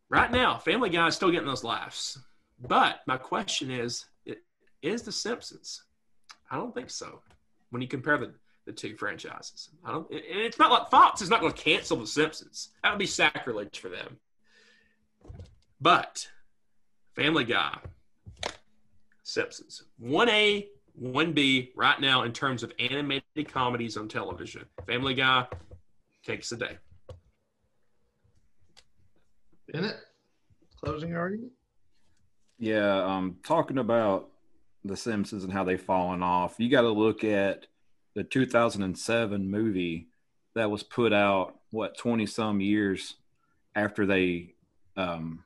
Right 0.10 0.32
now, 0.32 0.58
Family 0.58 0.90
Guy 0.90 1.08
is 1.08 1.16
still 1.16 1.32
getting 1.32 1.48
those 1.48 1.64
laughs. 1.64 2.18
But 2.68 3.00
my 3.08 3.18
question 3.18 3.72
is, 3.72 4.06
is 4.82 5.02
The 5.04 5.12
Simpsons? 5.12 5.84
I 6.50 6.58
don't 6.58 6.74
think 6.74 6.90
so. 6.90 7.22
When 7.70 7.82
you 7.82 7.88
compare 7.88 8.18
the, 8.18 8.34
the 8.66 8.72
two 8.72 8.96
franchises, 8.96 9.70
I 9.86 9.92
don't. 9.92 10.10
And 10.12 10.22
it's 10.22 10.60
not 10.60 10.72
like 10.72 10.90
Fox 10.90 11.22
is 11.22 11.30
not 11.30 11.42
going 11.42 11.54
to 11.54 11.62
cancel 11.62 11.98
The 11.98 12.08
Simpsons. 12.08 12.70
That 12.84 12.92
would 12.92 13.00
be 13.00 13.06
sacrilege 13.06 13.80
for 13.80 13.90
them. 13.90 14.18
But 15.80 16.28
Family 17.16 17.44
Guy, 17.44 17.78
Simpsons, 19.24 19.84
one 19.98 20.30
A, 20.30 20.68
one 20.94 21.34
B 21.34 21.72
right 21.76 22.00
now 22.00 22.24
in 22.24 22.34
terms 22.34 22.64
of 22.64 22.72
animated 22.80 23.52
comedies 23.52 23.98
on 23.98 24.08
television. 24.08 24.66
Family 24.86 25.14
Guy 25.16 25.48
takes 26.24 26.50
the 26.50 26.58
day. 26.58 26.78
Bennett, 29.72 29.96
closing 30.84 31.16
argument. 31.16 31.54
Yeah, 32.62 33.04
um, 33.04 33.38
talking 33.44 33.80
about 33.80 34.30
the 34.86 34.96
Simpsons 34.96 35.44
and 35.44 35.52
how 35.52 35.64
they've 35.64 35.82
fallen 35.82 36.22
off, 36.22 36.60
you 36.60 36.70
got 36.70 36.82
to 36.82 36.92
look 36.92 37.24
at 37.24 37.66
the 38.14 38.24
2007 38.24 39.50
movie 39.50 40.10
that 40.54 40.70
was 40.70 40.84
put 40.84 41.12
out 41.12 41.56
what 41.72 41.98
20 41.98 42.28
some 42.28 42.62
years 42.62 43.16
after 43.76 44.06
they 44.06 44.54
um, 44.96 45.44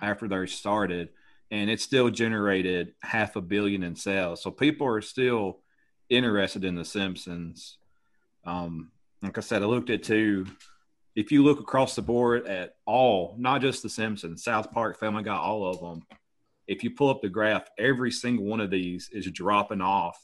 after 0.00 0.28
they 0.28 0.46
started, 0.46 1.08
and 1.50 1.68
it 1.68 1.80
still 1.80 2.08
generated 2.08 2.94
half 3.02 3.34
a 3.34 3.40
billion 3.40 3.82
in 3.82 3.96
sales. 3.96 4.40
So 4.44 4.52
people 4.52 4.86
are 4.86 5.00
still 5.00 5.58
interested 6.08 6.64
in 6.64 6.76
the 6.76 6.84
Simpsons. 6.84 7.78
Um, 8.44 8.92
like 9.22 9.38
I 9.38 9.40
said, 9.40 9.62
I 9.62 9.66
looked 9.66 9.90
at 9.90 10.04
two 10.04 10.46
if 11.14 11.30
you 11.30 11.42
look 11.42 11.60
across 11.60 11.94
the 11.94 12.02
board 12.02 12.46
at 12.46 12.74
all, 12.86 13.36
not 13.38 13.60
just 13.60 13.82
The 13.82 13.88
Simpsons, 13.88 14.42
South 14.42 14.70
Park, 14.70 14.98
Family 14.98 15.22
Guy, 15.22 15.36
all 15.36 15.66
of 15.66 15.80
them, 15.80 16.02
if 16.66 16.82
you 16.82 16.90
pull 16.90 17.10
up 17.10 17.20
the 17.20 17.28
graph, 17.28 17.68
every 17.78 18.10
single 18.10 18.46
one 18.46 18.60
of 18.60 18.70
these 18.70 19.10
is 19.12 19.30
dropping 19.30 19.80
off 19.80 20.18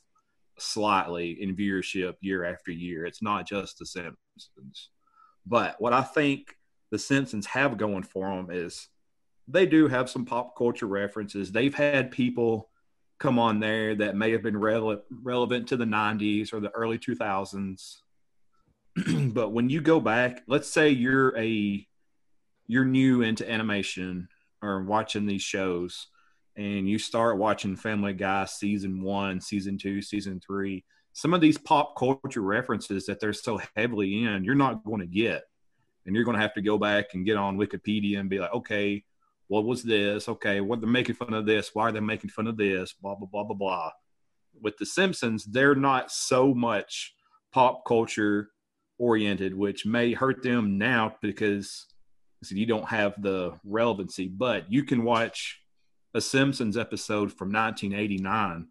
slightly 0.58 1.42
in 1.42 1.56
viewership 1.56 2.14
year 2.20 2.44
after 2.44 2.70
year. 2.70 3.04
It's 3.04 3.22
not 3.22 3.46
just 3.46 3.78
The 3.78 3.86
Simpsons. 3.86 4.90
But 5.46 5.76
what 5.78 5.92
I 5.92 6.02
think 6.02 6.56
The 6.90 6.98
Simpsons 6.98 7.46
have 7.46 7.76
going 7.76 8.02
for 8.02 8.28
them 8.28 8.48
is 8.50 8.88
they 9.46 9.66
do 9.66 9.88
have 9.88 10.10
some 10.10 10.24
pop 10.24 10.56
culture 10.56 10.86
references. 10.86 11.52
They've 11.52 11.74
had 11.74 12.10
people 12.10 12.70
come 13.18 13.38
on 13.38 13.60
there 13.60 13.94
that 13.96 14.16
may 14.16 14.30
have 14.30 14.42
been 14.42 14.54
rele- 14.54 15.02
relevant 15.10 15.68
to 15.68 15.76
the 15.76 15.84
90s 15.84 16.52
or 16.52 16.60
the 16.60 16.70
early 16.70 16.98
2000s 16.98 17.96
but 19.32 19.50
when 19.50 19.68
you 19.70 19.80
go 19.80 20.00
back, 20.00 20.42
let's 20.46 20.68
say 20.68 20.90
you're 20.90 21.36
a 21.38 21.86
you're 22.66 22.84
new 22.84 23.22
into 23.22 23.50
animation 23.50 24.28
or 24.62 24.82
watching 24.82 25.26
these 25.26 25.42
shows 25.42 26.08
and 26.56 26.88
you 26.88 26.98
start 26.98 27.38
watching 27.38 27.76
Family 27.76 28.12
Guy 28.12 28.44
season 28.44 29.02
1, 29.02 29.40
season 29.40 29.78
2, 29.78 30.02
season 30.02 30.40
3, 30.44 30.84
some 31.12 31.32
of 31.32 31.40
these 31.40 31.56
pop 31.56 31.96
culture 31.96 32.42
references 32.42 33.06
that 33.06 33.20
they're 33.20 33.32
so 33.32 33.60
heavily 33.76 34.24
in, 34.24 34.44
you're 34.44 34.54
not 34.54 34.84
going 34.84 35.00
to 35.00 35.06
get. 35.06 35.44
And 36.04 36.14
you're 36.14 36.24
going 36.24 36.36
to 36.36 36.42
have 36.42 36.54
to 36.54 36.62
go 36.62 36.78
back 36.78 37.14
and 37.14 37.24
get 37.24 37.36
on 37.36 37.58
Wikipedia 37.58 38.18
and 38.18 38.30
be 38.30 38.38
like, 38.38 38.52
okay, 38.54 39.04
what 39.46 39.64
was 39.64 39.82
this? 39.82 40.28
Okay, 40.28 40.60
what 40.60 40.80
they're 40.80 40.88
making 40.88 41.16
fun 41.16 41.34
of 41.34 41.46
this? 41.46 41.74
Why 41.74 41.84
are 41.84 41.92
they 41.92 42.00
making 42.00 42.30
fun 42.30 42.46
of 42.46 42.56
this? 42.56 42.92
Blah 42.92 43.14
blah 43.16 43.28
blah 43.30 43.44
blah 43.44 43.56
blah. 43.56 43.90
With 44.60 44.76
the 44.78 44.86
Simpsons, 44.86 45.44
they're 45.44 45.74
not 45.74 46.10
so 46.10 46.54
much 46.54 47.14
pop 47.52 47.84
culture 47.86 48.50
oriented, 48.98 49.54
which 49.54 49.86
may 49.86 50.12
hurt 50.12 50.42
them 50.42 50.78
now 50.78 51.16
because 51.22 51.86
you 52.50 52.66
don't 52.66 52.88
have 52.88 53.20
the 53.22 53.58
relevancy. 53.64 54.28
But 54.28 54.70
you 54.70 54.84
can 54.84 55.04
watch 55.04 55.60
a 56.14 56.20
Simpsons 56.20 56.76
episode 56.76 57.32
from 57.32 57.52
1989 57.52 58.68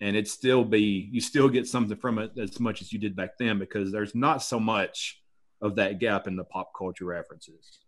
and 0.00 0.16
it 0.16 0.28
still 0.28 0.64
be 0.64 1.08
you 1.12 1.20
still 1.20 1.48
get 1.48 1.66
something 1.66 1.96
from 1.96 2.18
it 2.18 2.32
as 2.38 2.58
much 2.58 2.80
as 2.80 2.92
you 2.92 2.98
did 2.98 3.14
back 3.14 3.36
then 3.38 3.58
because 3.58 3.92
there's 3.92 4.14
not 4.14 4.42
so 4.42 4.58
much 4.58 5.22
of 5.60 5.76
that 5.76 5.98
gap 5.98 6.26
in 6.26 6.36
the 6.36 6.44
pop 6.44 6.72
culture 6.76 7.04
references. 7.04 7.80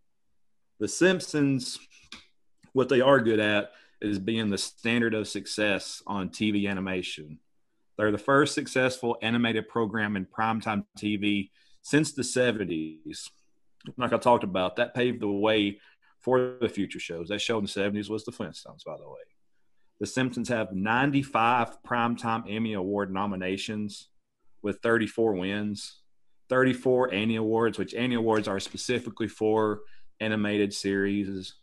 The 0.78 0.88
Simpsons, 0.88 1.78
what 2.72 2.88
they 2.88 3.00
are 3.00 3.20
good 3.20 3.40
at 3.40 3.70
is 4.00 4.18
being 4.18 4.50
the 4.50 4.58
standard 4.58 5.14
of 5.14 5.28
success 5.28 6.02
on 6.06 6.28
TV 6.28 6.68
animation. 6.68 7.38
They're 7.96 8.10
the 8.10 8.18
first 8.18 8.54
successful 8.54 9.16
animated 9.22 9.68
program 9.68 10.16
in 10.16 10.26
primetime 10.26 10.84
TV 10.98 11.50
since 11.82 12.12
the 12.12 12.22
70s, 12.22 13.28
like 13.96 14.12
I 14.12 14.18
talked 14.18 14.44
about, 14.44 14.76
that 14.76 14.94
paved 14.94 15.20
the 15.20 15.28
way 15.28 15.80
for 16.20 16.56
the 16.60 16.68
future 16.68 17.00
shows. 17.00 17.28
That 17.28 17.40
show 17.40 17.58
in 17.58 17.64
the 17.64 17.70
70s 17.70 18.08
was 18.08 18.24
The 18.24 18.32
Flintstones, 18.32 18.84
by 18.84 18.96
the 18.96 19.08
way. 19.08 19.20
The 20.00 20.06
Simpsons 20.06 20.48
have 20.48 20.72
95 20.72 21.82
Primetime 21.82 22.44
Emmy 22.48 22.74
Award 22.74 23.12
nominations 23.12 24.08
with 24.62 24.78
34 24.82 25.34
wins, 25.34 26.00
34 26.48 27.12
Annie 27.12 27.36
Awards, 27.36 27.78
which 27.78 27.94
Annie 27.94 28.14
Awards 28.14 28.48
are 28.48 28.60
specifically 28.60 29.28
for 29.28 29.80
animated 30.20 30.72
series. 30.72 31.54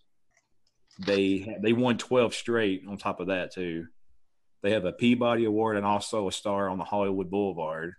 They 1.00 1.58
they 1.62 1.72
won 1.72 1.98
12 1.98 2.34
straight 2.34 2.84
on 2.88 2.98
top 2.98 3.22
of 3.22 3.28
that 3.28 3.54
too. 3.54 3.88
They 4.62 4.72
have 4.72 4.84
a 4.84 4.92
Peabody 4.92 5.46
Award 5.46 5.78
and 5.78 5.86
also 5.86 6.28
a 6.28 6.32
star 6.32 6.68
on 6.68 6.78
the 6.78 6.84
Hollywood 6.84 7.30
Boulevard 7.30 7.94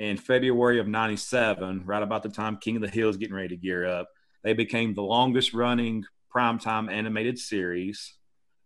in 0.00 0.16
February 0.16 0.80
of 0.80 0.88
97, 0.88 1.82
right 1.84 2.02
about 2.02 2.22
the 2.22 2.30
time 2.30 2.56
King 2.56 2.76
of 2.76 2.82
the 2.82 2.88
Hill 2.88 3.10
is 3.10 3.18
getting 3.18 3.34
ready 3.34 3.48
to 3.48 3.56
gear 3.58 3.84
up, 3.84 4.08
they 4.42 4.54
became 4.54 4.94
the 4.94 5.02
longest 5.02 5.52
running 5.52 6.04
primetime 6.34 6.90
animated 6.90 7.38
series. 7.38 8.14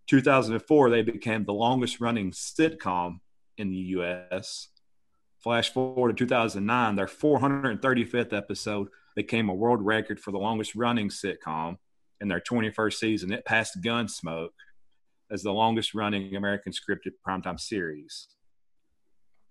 2004, 0.06 0.90
they 0.90 1.02
became 1.02 1.44
the 1.44 1.52
longest 1.52 2.01
running 2.01 2.31
sitcom 2.31 3.19
in 3.59 3.70
the 3.70 3.77
U.S. 3.77 4.69
Flash 5.40 5.73
forward 5.73 6.16
to 6.16 6.24
2009, 6.24 6.94
their 6.94 7.06
435th 7.06 8.32
episode 8.32 8.86
became 9.16 9.48
a 9.48 9.55
world 9.55 9.85
record 9.85 10.20
for 10.20 10.31
the 10.31 10.39
longest 10.39 10.77
running 10.77 11.09
sitcom 11.09 11.78
in 12.20 12.28
their 12.28 12.40
21st 12.40 12.94
season. 12.94 13.32
It 13.32 13.44
passed 13.44 13.82
Gunsmoke 13.82 14.51
as 15.32 15.43
the 15.43 15.52
longest 15.52 15.94
running 15.94 16.36
American 16.36 16.73
scripted 16.73 17.15
primetime 17.27 17.59
series. 17.59 18.28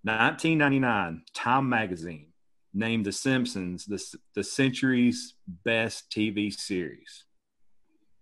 1999, 0.04 1.24
Time 1.34 1.70
Magazine 1.70 2.34
named 2.74 3.06
The 3.06 3.12
Simpsons 3.14 3.86
the, 3.86 4.04
the 4.36 4.44
century's 4.44 5.36
best 5.48 6.10
TV 6.10 6.52
series. 6.54 7.24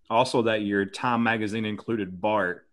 Also, 0.08 0.44
that 0.44 0.62
year, 0.62 0.86
Time 0.86 1.24
Magazine 1.24 1.66
included 1.66 2.22
Bart 2.22 2.68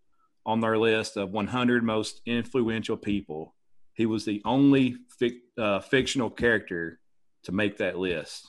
on 0.44 0.60
their 0.60 0.76
list 0.76 1.16
of 1.16 1.30
100 1.30 1.82
most 1.82 2.20
influential 2.26 2.98
people. 2.98 3.54
He 3.94 4.04
was 4.04 4.26
the 4.26 4.42
only 4.44 4.96
fic, 5.20 5.36
uh, 5.56 5.80
fictional 5.80 6.28
character 6.28 7.00
to 7.44 7.52
make 7.52 7.78
that 7.78 7.98
list. 7.98 8.46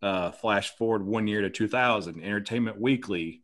Uh, 0.00 0.30
flash 0.30 0.70
forward 0.76 1.04
one 1.04 1.26
year 1.26 1.42
to 1.42 1.50
2000, 1.50 2.22
Entertainment 2.22 2.80
Weekly 2.80 3.42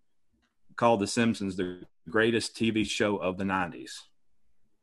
called 0.77 1.01
The 1.01 1.07
Simpsons 1.07 1.57
the 1.57 1.83
greatest 2.09 2.57
TV 2.57 2.87
show 2.87 3.17
of 3.17 3.37
the 3.37 3.45
90s. 3.45 3.91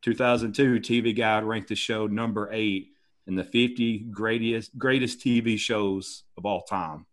2002, 0.06 0.82
TV 0.82 1.18
Guide 1.18 1.44
ranked 1.44 1.70
the 1.70 1.76
show 1.76 2.06
number 2.06 2.48
eight 2.52 2.90
in 3.26 3.34
the 3.34 3.44
50 3.44 4.06
greatest 4.12 4.78
greatest 4.78 5.20
TV 5.20 5.58
shows 5.58 6.26
of 6.38 6.46
all 6.46 6.62
time. 6.62 7.08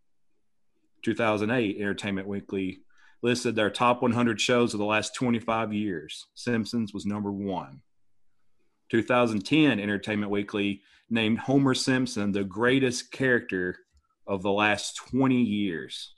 2008, 1.01 1.79
Entertainment 1.79 2.29
Weekly 2.29 2.81
listed 3.23 3.57
their 3.57 3.71
top 3.71 4.03
100 4.03 4.39
shows 4.39 4.75
of 4.75 4.79
the 4.79 4.85
last 4.85 5.15
25 5.15 5.73
years. 5.73 6.27
Simpsons 6.35 6.93
was 6.93 7.07
number 7.07 7.33
one. 7.33 7.81
2010, 8.91 9.81
Entertainment 9.81 10.31
Weekly 10.31 10.83
named 11.09 11.39
Homer 11.39 11.73
Simpson 11.73 12.31
the 12.31 12.45
greatest 12.45 13.11
character 13.11 13.79
of 14.27 14.43
the 14.43 14.53
last 14.53 14.99
20 15.11 15.41
years. 15.41 16.13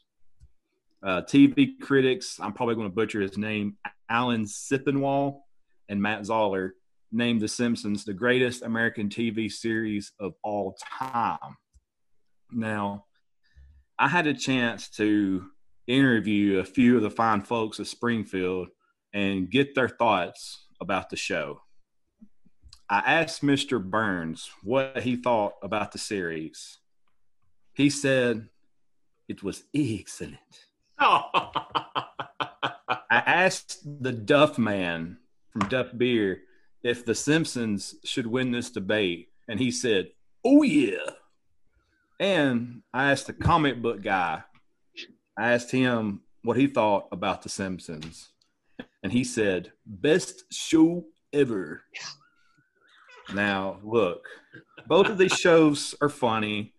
Uh, 1.01 1.23
TV 1.23 1.79
critics, 1.81 2.41
I'm 2.43 2.53
probably 2.53 2.75
going 2.75 2.89
to 2.89 2.95
butcher 2.95 3.21
his 3.21 3.39
name, 3.39 3.77
Alan 4.11 4.45
Sepinwall 4.45 5.44
and 5.89 6.01
Matt 6.01 6.27
Zoller, 6.27 6.75
named 7.13 7.41
The 7.41 7.49
Simpsons 7.49 8.05
the 8.05 8.13
greatest 8.13 8.63
American 8.63 9.09
TV 9.09 9.51
series 9.51 10.13
of 10.19 10.35
all 10.43 10.77
time. 10.99 11.57
Now, 12.51 13.05
I 13.99 14.09
had 14.09 14.27
a 14.27 14.35
chance 14.35 14.89
to 14.91 15.45
interview 15.87 16.59
a 16.59 16.65
few 16.65 16.97
of 16.97 17.03
the 17.03 17.11
fine 17.11 17.43
folks 17.43 17.79
of 17.79 17.87
Springfield 17.87 18.69
and 19.13 19.51
get 19.51 19.75
their 19.75 19.89
thoughts 19.89 20.67
about 20.81 21.11
the 21.11 21.17
show. 21.17 21.61
I 22.89 22.99
asked 22.99 23.43
Mr. 23.43 23.83
Burns 23.83 24.51
what 24.63 25.01
he 25.03 25.17
thought 25.17 25.55
about 25.63 25.93
the 25.93 25.99
series. 25.99 26.79
He 27.73 27.91
said 27.91 28.49
it 29.29 29.43
was 29.43 29.65
excellent. 29.75 30.39
I 30.99 31.33
asked 33.11 33.81
the 34.03 34.13
Duff 34.13 34.59
man 34.59 35.19
from 35.55 35.69
Duff 35.69 35.97
Beer 35.97 36.43
if 36.83 37.05
the 37.07 37.15
Simpsons 37.15 37.95
should 38.05 38.27
win 38.27 38.51
this 38.51 38.71
debate, 38.71 39.29
and 39.49 39.59
he 39.61 39.71
said, 39.71 40.11
"Oh 40.45 40.63
yeah." 40.63 41.11
And 42.21 42.83
I 42.93 43.11
asked 43.11 43.27
the 43.29 43.33
comic 43.33 43.81
book 43.81 44.03
guy. 44.03 44.45
I 45.39 45.53
asked 45.53 45.71
him 45.71 46.23
what 46.43 46.57
he 46.57 46.67
thought 46.67 47.09
about 47.11 47.43
the 47.43 47.49
Simpsons, 47.49 48.33
and 49.03 49.13
he 49.13 49.25
said, 49.25 49.73
"Best 49.87 50.53
show 50.53 51.07
ever." 51.33 51.85
Now, 53.33 53.81
look, 53.83 54.27
both 54.87 55.07
of 55.07 55.17
these 55.17 55.33
shows 55.33 55.95
are 56.01 56.11
funny. 56.11 56.75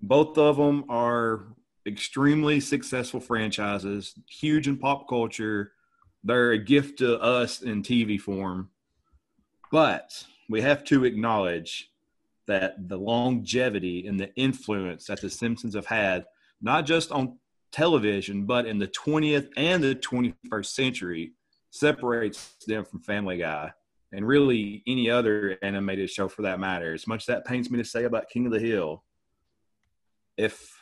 Both 0.00 0.38
of 0.38 0.56
them 0.56 0.84
are 0.88 1.54
extremely 1.86 2.60
successful 2.60 3.20
franchises, 3.20 4.14
huge 4.28 4.68
in 4.68 4.78
pop 4.78 5.08
culture. 5.08 5.72
They're 6.22 6.52
a 6.52 6.58
gift 6.58 6.98
to 6.98 7.18
us 7.20 7.62
in 7.62 7.82
TV 7.82 8.20
form. 8.20 8.70
But 9.72 10.26
we 10.48 10.60
have 10.62 10.84
to 10.84 11.04
acknowledge 11.04 11.90
that 12.46 12.88
the 12.88 12.98
longevity 12.98 14.06
and 14.06 14.18
the 14.18 14.34
influence 14.34 15.06
that 15.06 15.20
The 15.20 15.30
Simpsons 15.30 15.74
have 15.74 15.86
had, 15.86 16.24
not 16.60 16.84
just 16.84 17.12
on 17.12 17.38
television, 17.70 18.46
but 18.46 18.66
in 18.66 18.78
the 18.78 18.88
20th 18.88 19.48
and 19.56 19.82
the 19.82 19.94
21st 19.94 20.66
century, 20.66 21.32
separates 21.70 22.56
them 22.66 22.84
from 22.84 23.00
Family 23.00 23.38
Guy 23.38 23.72
and 24.12 24.26
really 24.26 24.82
any 24.86 25.08
other 25.08 25.56
animated 25.62 26.10
show 26.10 26.28
for 26.28 26.42
that 26.42 26.58
matter. 26.58 26.92
As 26.92 27.06
much 27.06 27.22
as 27.22 27.26
that 27.26 27.46
pains 27.46 27.70
me 27.70 27.78
to 27.78 27.84
say 27.84 28.04
about 28.04 28.28
King 28.28 28.46
of 28.46 28.52
the 28.52 28.58
Hill, 28.58 29.04
if 30.36 30.76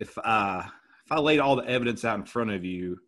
if 0.00 0.18
I 0.18 0.68
if 1.04 1.12
I 1.12 1.20
laid 1.20 1.38
all 1.38 1.56
the 1.56 1.68
evidence 1.68 2.04
out 2.04 2.18
in 2.18 2.24
front 2.24 2.50
of 2.50 2.64
you 2.64 2.98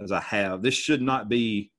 as 0.00 0.12
I 0.12 0.20
have, 0.20 0.62
this 0.62 0.74
should 0.74 1.02
not 1.02 1.28
be 1.28 1.70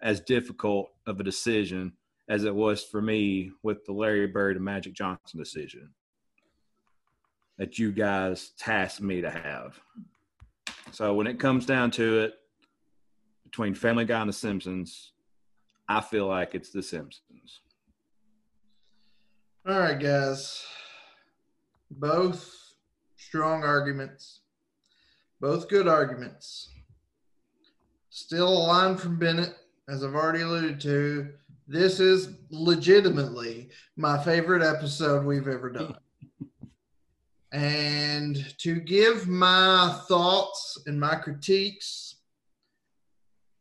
as 0.00 0.20
difficult 0.20 0.90
of 1.06 1.20
a 1.20 1.24
decision 1.24 1.92
as 2.28 2.44
it 2.44 2.54
was 2.54 2.82
for 2.84 3.00
me 3.00 3.52
with 3.62 3.84
the 3.84 3.92
Larry 3.92 4.26
Bird 4.26 4.56
and 4.56 4.64
Magic 4.64 4.94
Johnson 4.94 5.38
decision 5.38 5.90
that 7.58 7.78
you 7.78 7.92
guys 7.92 8.52
tasked 8.58 9.00
me 9.00 9.20
to 9.20 9.30
have. 9.30 9.78
So 10.90 11.14
when 11.14 11.26
it 11.26 11.38
comes 11.38 11.66
down 11.66 11.90
to 11.92 12.20
it, 12.20 12.34
between 13.44 13.74
Family 13.74 14.06
Guy 14.06 14.20
and 14.20 14.28
The 14.28 14.32
Simpsons, 14.32 15.12
I 15.88 16.00
feel 16.00 16.26
like 16.26 16.54
it's 16.54 16.70
The 16.70 16.82
Simpsons. 16.82 17.60
All 19.68 19.78
right, 19.78 20.00
guys. 20.00 20.64
Both 21.90 22.50
strong 23.16 23.62
arguments, 23.62 24.40
both 25.40 25.68
good 25.68 25.86
arguments. 25.86 26.70
Still 28.14 28.46
a 28.46 28.66
line 28.68 28.98
from 28.98 29.18
Bennett, 29.18 29.56
as 29.88 30.04
I've 30.04 30.14
already 30.14 30.42
alluded 30.42 30.78
to. 30.82 31.30
This 31.66 31.98
is 31.98 32.34
legitimately 32.50 33.70
my 33.96 34.22
favorite 34.22 34.62
episode 34.62 35.24
we've 35.24 35.48
ever 35.48 35.70
done. 35.70 35.96
and 37.52 38.54
to 38.58 38.80
give 38.80 39.28
my 39.28 39.98
thoughts 40.08 40.82
and 40.84 41.00
my 41.00 41.14
critiques, 41.14 42.16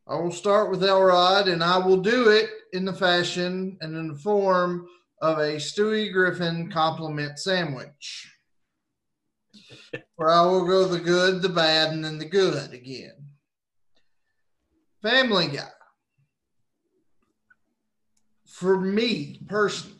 I 0.05 0.15
will 0.15 0.33
start 0.33 0.69
with 0.69 0.83
Elrod, 0.83 1.47
and 1.47 1.63
I 1.63 1.77
will 1.77 2.01
do 2.01 2.27
it 2.27 2.49
in 2.73 2.83
the 2.83 2.91
fashion 2.91 3.77
and 3.79 3.95
in 3.95 4.09
the 4.09 4.19
form 4.19 4.85
of 5.21 5.37
a 5.37 5.55
Stewie 5.55 6.11
Griffin 6.11 6.69
compliment 6.69 7.39
sandwich 7.39 8.29
where 10.17 10.29
I 10.29 10.41
will 10.41 10.65
go 10.65 10.89
the 10.89 10.99
good, 10.99 11.41
the 11.41 11.47
bad, 11.47 11.93
and 11.93 12.03
then 12.03 12.17
the 12.17 12.25
good 12.25 12.73
again. 12.73 13.20
Family 15.01 15.47
Guy. 15.47 15.67
For 18.45 18.79
me 18.79 19.41
personally, 19.47 19.97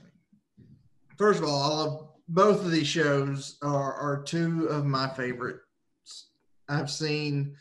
first 1.18 1.40
of 1.42 1.46
all, 1.46 1.64
I 1.64 1.76
love 1.76 2.10
both 2.28 2.64
of 2.64 2.72
these 2.72 2.88
shows 2.88 3.58
are, 3.62 3.94
are 3.94 4.24
two 4.24 4.68
of 4.68 4.86
my 4.86 5.08
favorites. 5.10 6.30
I've 6.70 6.92
seen 6.92 7.56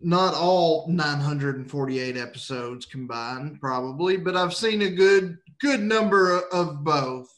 not 0.00 0.34
all 0.34 0.86
948 0.88 2.16
episodes 2.16 2.84
combined, 2.84 3.60
probably, 3.60 4.16
but 4.16 4.36
I've 4.36 4.54
seen 4.54 4.82
a 4.82 4.90
good 4.90 5.38
good 5.60 5.80
number 5.80 6.40
of 6.52 6.84
both. 6.84 7.28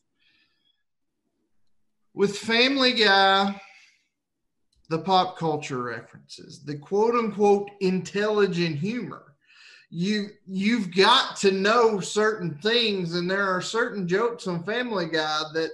With 2.15 2.39
Family 2.39 2.95
Guy, 2.95 3.61
the 4.89 4.99
pop 4.99 5.39
culture 5.39 5.83
references, 5.83 6.65
the 6.65 6.77
quote 6.77 7.15
unquote 7.15 7.71
intelligent 7.81 8.77
humor. 8.77 9.35
You 9.91 10.29
you've 10.47 10.95
got 10.95 11.37
to 11.39 11.53
know 11.53 12.01
certain 12.01 12.59
things, 12.59 13.15
and 13.15 13.31
there 13.31 13.49
are 13.49 13.63
certain 13.63 14.09
jokes 14.09 14.47
on 14.47 14.65
Family 14.65 15.07
Guy 15.07 15.43
that 15.55 15.71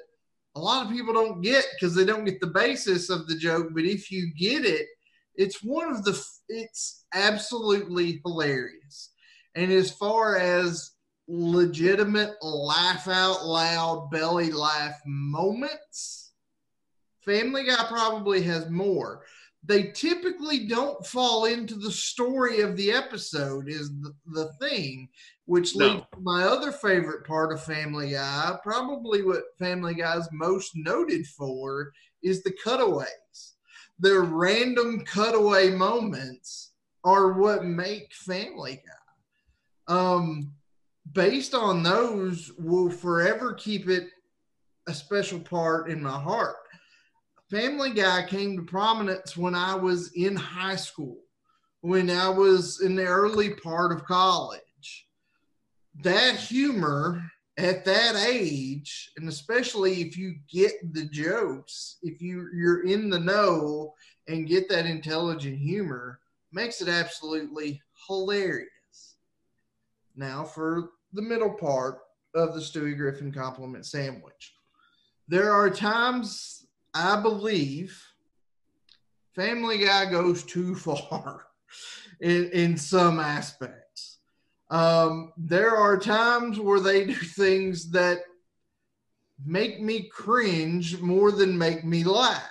a 0.54 0.60
lot 0.60 0.84
of 0.84 0.92
people 0.92 1.14
don't 1.14 1.40
get 1.40 1.64
because 1.74 1.94
they 1.94 2.04
don't 2.04 2.24
get 2.24 2.40
the 2.40 2.46
basis 2.48 3.08
of 3.08 3.26
the 3.26 3.34
joke. 3.34 3.68
But 3.72 3.84
if 3.84 4.10
you 4.10 4.32
get 4.38 4.64
it, 4.64 4.86
it's 5.34 5.62
one 5.62 5.90
of 5.90 6.04
the 6.04 6.22
it's 6.48 7.04
absolutely 7.14 8.20
hilarious. 8.24 9.10
And 9.54 9.72
as 9.72 9.90
far 9.90 10.36
as 10.36 10.92
legitimate 11.28 12.34
laugh 12.42 13.08
out 13.08 13.46
loud 13.46 14.10
belly 14.10 14.50
laugh 14.50 15.00
moments 15.06 16.21
Family 17.24 17.64
Guy 17.64 17.84
probably 17.88 18.42
has 18.42 18.68
more. 18.68 19.24
They 19.64 19.92
typically 19.92 20.66
don't 20.66 21.06
fall 21.06 21.44
into 21.44 21.76
the 21.76 21.92
story 21.92 22.60
of 22.62 22.76
the 22.76 22.90
episode, 22.90 23.68
is 23.68 23.90
the, 24.00 24.12
the 24.26 24.52
thing, 24.60 25.08
which 25.44 25.76
no. 25.76 25.86
leads 25.86 26.02
to 26.12 26.20
my 26.20 26.42
other 26.42 26.72
favorite 26.72 27.24
part 27.24 27.52
of 27.52 27.62
Family 27.62 28.10
Guy. 28.10 28.58
Probably 28.64 29.22
what 29.22 29.56
Family 29.58 29.94
Guy 29.94 30.16
is 30.16 30.28
most 30.32 30.72
noted 30.74 31.26
for 31.26 31.92
is 32.22 32.42
the 32.42 32.52
cutaways. 32.64 33.06
Their 34.00 34.22
random 34.22 35.04
cutaway 35.04 35.70
moments 35.70 36.72
are 37.04 37.32
what 37.32 37.64
make 37.64 38.12
Family 38.14 38.82
Guy. 38.84 39.94
Um, 39.94 40.52
based 41.12 41.54
on 41.54 41.84
those, 41.84 42.50
will 42.58 42.90
forever 42.90 43.54
keep 43.54 43.88
it 43.88 44.08
a 44.88 44.94
special 44.94 45.38
part 45.38 45.88
in 45.88 46.02
my 46.02 46.18
heart. 46.18 46.56
Family 47.52 47.90
Guy 47.90 48.24
came 48.26 48.56
to 48.56 48.62
prominence 48.62 49.36
when 49.36 49.54
I 49.54 49.74
was 49.74 50.10
in 50.14 50.34
high 50.34 50.76
school, 50.76 51.18
when 51.82 52.08
I 52.08 52.30
was 52.30 52.80
in 52.80 52.96
the 52.96 53.04
early 53.04 53.50
part 53.50 53.92
of 53.92 54.06
college. 54.06 55.06
That 56.02 56.36
humor 56.36 57.22
at 57.58 57.84
that 57.84 58.16
age, 58.26 59.10
and 59.18 59.28
especially 59.28 60.00
if 60.00 60.16
you 60.16 60.36
get 60.50 60.94
the 60.94 61.04
jokes, 61.04 61.98
if 62.02 62.22
you, 62.22 62.48
you're 62.54 62.86
in 62.86 63.10
the 63.10 63.20
know 63.20 63.92
and 64.28 64.48
get 64.48 64.70
that 64.70 64.86
intelligent 64.86 65.58
humor, 65.58 66.20
makes 66.52 66.80
it 66.80 66.88
absolutely 66.88 67.82
hilarious. 68.08 69.16
Now, 70.16 70.42
for 70.42 70.92
the 71.12 71.20
middle 71.20 71.52
part 71.52 71.98
of 72.34 72.54
the 72.54 72.60
Stewie 72.60 72.96
Griffin 72.96 73.30
compliment 73.30 73.84
sandwich, 73.84 74.54
there 75.28 75.52
are 75.52 75.68
times 75.68 76.61
I 76.94 77.20
believe 77.20 78.00
Family 79.34 79.78
Guy 79.84 80.10
goes 80.10 80.42
too 80.44 80.74
far 80.76 81.46
in, 82.20 82.50
in 82.50 82.76
some 82.76 83.18
aspects. 83.18 84.18
Um, 84.70 85.32
there 85.36 85.76
are 85.76 85.98
times 85.98 86.58
where 86.58 86.80
they 86.80 87.04
do 87.04 87.14
things 87.14 87.90
that 87.90 88.20
make 89.44 89.82
me 89.82 90.08
cringe 90.10 91.00
more 91.00 91.30
than 91.30 91.58
make 91.58 91.84
me 91.84 92.04
laugh. 92.04 92.48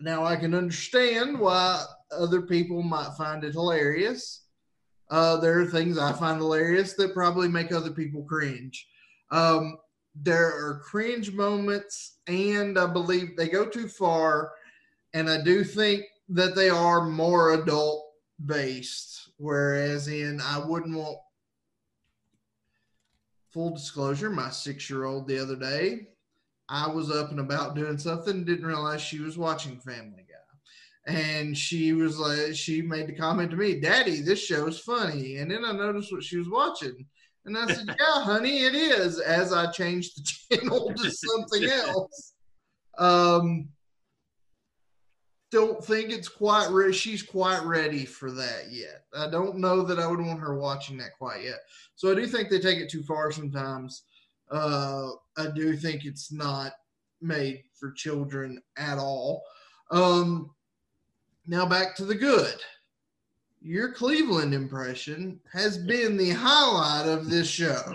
Now, 0.00 0.24
I 0.24 0.36
can 0.36 0.54
understand 0.54 1.38
why 1.38 1.84
other 2.10 2.42
people 2.42 2.82
might 2.82 3.14
find 3.18 3.44
it 3.44 3.52
hilarious. 3.52 4.44
Uh, 5.10 5.36
there 5.38 5.60
are 5.60 5.66
things 5.66 5.98
I 5.98 6.12
find 6.12 6.38
hilarious 6.38 6.94
that 6.94 7.12
probably 7.12 7.48
make 7.48 7.72
other 7.72 7.90
people 7.90 8.22
cringe. 8.22 8.86
Um, 9.30 9.76
there 10.14 10.46
are 10.46 10.80
cringe 10.84 11.32
moments, 11.32 12.18
and 12.26 12.78
I 12.78 12.86
believe 12.86 13.36
they 13.36 13.48
go 13.48 13.64
too 13.64 13.88
far 13.88 14.52
and 15.12 15.28
I 15.28 15.42
do 15.42 15.64
think 15.64 16.04
that 16.28 16.54
they 16.54 16.70
are 16.70 17.04
more 17.04 17.54
adult 17.54 18.06
based. 18.46 19.30
Whereas 19.38 20.08
in, 20.08 20.40
I 20.40 20.58
wouldn't 20.58 20.96
want 20.96 21.18
full 23.50 23.70
disclosure. 23.70 24.30
My 24.30 24.50
six 24.50 24.88
year 24.88 25.04
old 25.04 25.26
the 25.26 25.38
other 25.38 25.56
day, 25.56 26.08
I 26.68 26.88
was 26.88 27.10
up 27.10 27.30
and 27.30 27.40
about 27.40 27.74
doing 27.74 27.98
something, 27.98 28.44
didn't 28.44 28.66
realize 28.66 29.00
she 29.00 29.18
was 29.18 29.36
watching 29.36 29.78
Family 29.78 30.24
Guy. 30.28 31.12
And 31.12 31.56
she 31.56 31.92
was 31.92 32.18
like, 32.18 32.54
she 32.54 32.82
made 32.82 33.08
the 33.08 33.16
comment 33.16 33.50
to 33.50 33.56
me, 33.56 33.80
Daddy, 33.80 34.20
this 34.20 34.38
show 34.38 34.68
is 34.68 34.78
funny. 34.78 35.38
And 35.38 35.50
then 35.50 35.64
I 35.64 35.72
noticed 35.72 36.12
what 36.12 36.22
she 36.22 36.36
was 36.36 36.48
watching. 36.48 37.06
And 37.44 37.56
I 37.56 37.66
said, 37.66 37.86
Yeah, 37.86 38.22
honey, 38.22 38.64
it 38.64 38.74
is. 38.74 39.18
As 39.18 39.52
I 39.52 39.70
changed 39.70 40.16
the 40.16 40.56
channel 40.56 40.92
to 40.94 41.10
something 41.10 41.64
else. 41.70 42.34
Um, 42.98 43.68
don't 45.50 45.84
think 45.84 46.10
it's 46.10 46.28
quite 46.28 46.68
ready. 46.70 46.92
She's 46.92 47.22
quite 47.22 47.62
ready 47.64 48.04
for 48.04 48.30
that 48.30 48.66
yet. 48.70 49.04
I 49.16 49.28
don't 49.28 49.58
know 49.58 49.82
that 49.82 49.98
I 49.98 50.06
would 50.06 50.20
want 50.20 50.40
her 50.40 50.56
watching 50.56 50.96
that 50.98 51.18
quite 51.18 51.42
yet. 51.42 51.58
So 51.96 52.12
I 52.12 52.14
do 52.14 52.26
think 52.26 52.48
they 52.48 52.60
take 52.60 52.78
it 52.78 52.88
too 52.88 53.02
far 53.02 53.32
sometimes. 53.32 54.04
Uh, 54.50 55.10
I 55.36 55.48
do 55.54 55.76
think 55.76 56.04
it's 56.04 56.32
not 56.32 56.72
made 57.20 57.64
for 57.74 57.90
children 57.92 58.60
at 58.76 58.98
all. 58.98 59.42
Um, 59.90 60.50
now 61.46 61.66
back 61.66 61.96
to 61.96 62.04
the 62.04 62.14
good. 62.14 62.54
Your 63.62 63.92
Cleveland 63.92 64.54
impression 64.54 65.38
has 65.52 65.76
been 65.76 66.16
the 66.16 66.30
highlight 66.30 67.06
of 67.06 67.28
this 67.28 67.46
show. 67.46 67.94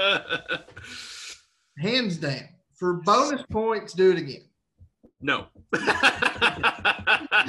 Hands 1.78 2.16
down. 2.16 2.48
For 2.74 2.94
bonus 2.94 3.42
points, 3.50 3.92
do 3.92 4.12
it 4.12 4.18
again. 4.18 4.44
No. 5.20 5.46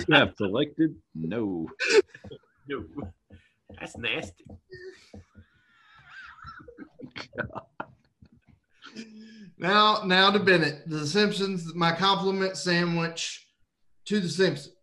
You 0.07 0.15
have 0.15 0.33
selected 0.37 0.95
no. 1.13 1.67
no. 2.67 2.85
That's 3.79 3.97
nasty. 3.97 4.45
Now, 9.61 10.03
now 10.05 10.31
to 10.31 10.39
Bennett, 10.39 10.89
The 10.89 11.05
Simpsons. 11.05 11.75
My 11.75 11.91
compliment 11.91 12.55
sandwich 12.55 13.45
to 14.05 14.21
The 14.21 14.29
Simpsons. 14.29 14.73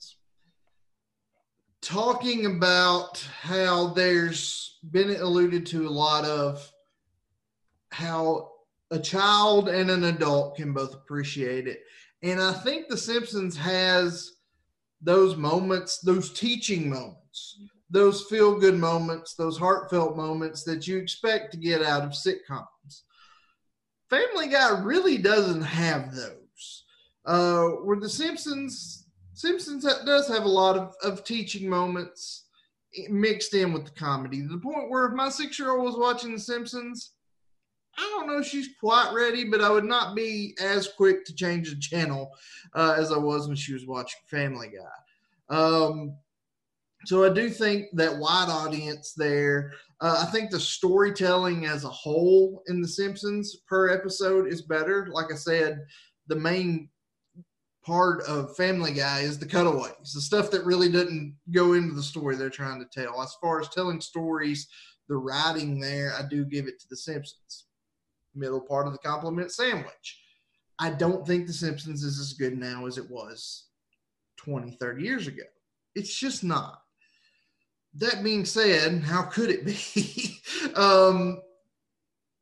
Talking 1.82 2.46
about 2.46 3.18
how 3.40 3.88
there's 3.88 4.78
been 4.90 5.10
alluded 5.16 5.66
to 5.66 5.86
a 5.86 5.90
lot 5.90 6.24
of 6.24 6.68
how 7.90 8.50
a 8.90 8.98
child 8.98 9.68
and 9.68 9.90
an 9.90 10.04
adult 10.04 10.56
can 10.56 10.72
both 10.72 10.94
appreciate 10.94 11.66
it, 11.68 11.80
and 12.22 12.40
I 12.40 12.52
think 12.52 12.88
The 12.88 12.96
Simpsons 12.96 13.56
has 13.56 14.32
those 15.00 15.36
moments, 15.36 15.98
those 15.98 16.32
teaching 16.32 16.88
moments, 16.88 17.60
those 17.90 18.24
feel 18.24 18.58
good 18.58 18.76
moments, 18.76 19.34
those 19.34 19.58
heartfelt 19.58 20.16
moments 20.16 20.64
that 20.64 20.86
you 20.86 20.98
expect 20.98 21.52
to 21.52 21.58
get 21.58 21.82
out 21.82 22.02
of 22.02 22.10
sitcoms. 22.10 23.02
Family 24.10 24.48
Guy 24.48 24.80
really 24.80 25.18
doesn't 25.18 25.62
have 25.62 26.14
those. 26.14 26.84
Uh, 27.24 27.68
where 27.84 27.98
The 27.98 28.08
Simpsons, 28.08 29.05
Simpsons 29.36 29.84
does 29.84 30.26
have 30.28 30.44
a 30.44 30.48
lot 30.48 30.78
of, 30.78 30.94
of 31.02 31.22
teaching 31.22 31.68
moments 31.68 32.46
mixed 33.10 33.52
in 33.52 33.74
with 33.74 33.84
the 33.84 33.90
comedy. 33.90 34.40
To 34.40 34.48
the 34.48 34.56
point 34.56 34.88
where 34.88 35.04
if 35.04 35.12
my 35.12 35.28
six 35.28 35.58
year 35.58 35.72
old 35.72 35.84
was 35.84 35.98
watching 35.98 36.32
The 36.32 36.40
Simpsons, 36.40 37.12
I 37.98 38.00
don't 38.14 38.26
know 38.26 38.38
if 38.38 38.46
she's 38.46 38.70
quite 38.80 39.12
ready, 39.12 39.44
but 39.44 39.60
I 39.60 39.68
would 39.68 39.84
not 39.84 40.16
be 40.16 40.56
as 40.58 40.88
quick 40.88 41.26
to 41.26 41.34
change 41.34 41.68
the 41.68 41.78
channel 41.78 42.30
uh, 42.74 42.94
as 42.96 43.12
I 43.12 43.18
was 43.18 43.46
when 43.46 43.58
she 43.58 43.74
was 43.74 43.86
watching 43.86 44.20
Family 44.26 44.68
Guy. 44.68 45.54
Um, 45.54 46.16
so 47.04 47.22
I 47.22 47.28
do 47.28 47.50
think 47.50 47.88
that 47.92 48.16
wide 48.16 48.48
audience 48.48 49.12
there. 49.12 49.74
Uh, 50.00 50.24
I 50.26 50.30
think 50.30 50.50
the 50.50 50.58
storytelling 50.58 51.66
as 51.66 51.84
a 51.84 51.90
whole 51.90 52.62
in 52.68 52.80
The 52.80 52.88
Simpsons 52.88 53.54
per 53.68 53.90
episode 53.90 54.50
is 54.50 54.62
better. 54.62 55.08
Like 55.10 55.30
I 55.30 55.36
said, 55.36 55.84
the 56.26 56.36
main 56.36 56.88
part 57.86 58.22
of 58.24 58.56
Family 58.56 58.92
Guy 58.92 59.20
is 59.20 59.38
the 59.38 59.46
cutaways, 59.46 60.12
the 60.12 60.20
stuff 60.20 60.50
that 60.50 60.66
really 60.66 60.90
doesn't 60.90 61.36
go 61.52 61.74
into 61.74 61.94
the 61.94 62.02
story 62.02 62.34
they're 62.34 62.50
trying 62.50 62.80
to 62.80 62.86
tell. 62.86 63.22
As 63.22 63.36
far 63.40 63.60
as 63.60 63.68
telling 63.68 64.00
stories, 64.00 64.66
the 65.08 65.16
writing 65.16 65.78
there, 65.78 66.12
I 66.18 66.26
do 66.28 66.44
give 66.44 66.66
it 66.66 66.80
to 66.80 66.88
The 66.88 66.96
Simpsons 66.96 67.66
middle 68.34 68.60
part 68.60 68.86
of 68.86 68.92
the 68.92 68.98
compliment 68.98 69.52
sandwich. 69.52 70.20
I 70.80 70.90
don't 70.90 71.24
think 71.24 71.46
The 71.46 71.52
Simpsons 71.52 72.02
is 72.02 72.18
as 72.18 72.32
good 72.32 72.58
now 72.58 72.86
as 72.86 72.98
it 72.98 73.08
was 73.08 73.66
20, 74.38 74.72
30 74.72 75.02
years 75.02 75.28
ago. 75.28 75.44
It's 75.94 76.12
just 76.12 76.42
not. 76.42 76.82
That 77.94 78.24
being 78.24 78.44
said, 78.44 79.04
how 79.04 79.22
could 79.22 79.48
it 79.48 79.64
be? 79.64 80.40
um, 80.74 81.40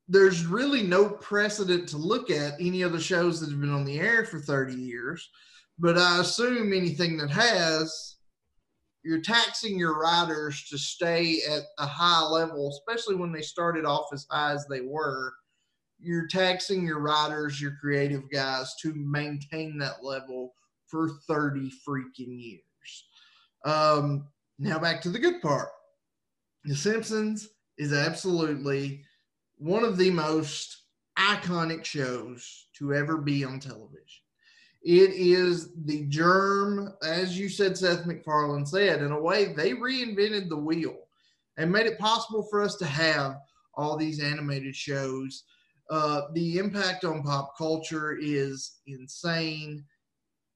there's 0.09 0.47
really 0.47 0.83
no 0.83 1.09
precedent 1.09 1.89
to 1.89 1.97
look 1.97 2.31
at 2.31 2.55
any 2.61 2.85
other 2.85 3.01
shows 3.01 3.41
that 3.41 3.51
have 3.51 3.61
been 3.61 3.73
on 3.73 3.85
the 3.85 3.99
air 3.99 4.25
for 4.25 4.39
30 4.39 4.75
years. 4.75 5.31
But 5.79 5.99
I 5.99 6.21
assume 6.21 6.73
anything 6.73 7.17
that 7.19 7.31
has, 7.31 8.17
you're 9.03 9.23
taxing 9.23 9.79
your 9.79 9.99
writers 9.99 10.65
to 10.71 10.79
stay 10.79 11.41
at 11.51 11.63
a 11.79 11.87
high 11.87 12.23
level, 12.23 12.69
especially 12.69 13.17
when 13.17 13.33
they 13.33 13.43
started 13.43 13.85
off 13.85 14.07
as 14.13 14.27
high 14.31 14.53
as 14.53 14.67
they 14.67 14.83
were 14.83 15.33
you're 16.05 16.27
taxing 16.27 16.87
your 16.87 17.01
writers, 17.01 17.61
your 17.61 17.77
creative 17.81 18.31
guys 18.31 18.75
to 18.83 18.93
maintain 18.95 19.79
that 19.79 20.05
level 20.05 20.55
for 20.87 21.09
30 21.27 21.73
freaking 21.87 22.41
years. 22.41 23.07
Um, 23.65 24.29
now 24.59 24.79
back 24.79 25.01
to 25.03 25.09
the 25.09 25.19
good 25.19 25.41
part. 25.41 25.69
The 26.65 26.77
Simpsons 26.77 27.49
is 27.79 27.93
absolutely 27.93 29.03
one 29.65 29.85
of 29.85 29.97
the 29.97 30.11
most 30.11 30.83
iconic 31.19 31.85
shows 31.85 32.67
to 32.79 32.93
ever 32.93 33.17
be 33.17 33.45
on 33.45 33.61
television. 33.61 34.23
It 34.83 35.13
is 35.15 35.71
the 35.87 36.05
germ, 36.05 36.93
as 37.03 37.39
you 37.39 37.49
said, 37.49 37.79
Seth 37.79 38.05
MacFarlane 38.05 38.67
said, 38.67 39.01
in 39.01 39.13
a 39.13 39.21
way, 39.21 39.55
they 39.55 39.73
reinvented 39.73 40.49
the 40.49 40.57
wheel 40.57 40.97
and 41.57 41.73
made 41.73 41.87
it 41.87 41.99
possible 41.99 42.47
for 42.51 42.63
us 42.63 42.77
to 42.77 42.85
have 42.85 43.37
all 43.75 43.97
these 43.97 44.23
animated 44.23 44.77
shows 44.77 45.45
uh, 45.91 46.23
the 46.33 46.59
impact 46.59 47.05
on 47.05 47.23
pop 47.23 47.57
culture 47.57 48.17
is 48.21 48.79
insane. 48.87 49.85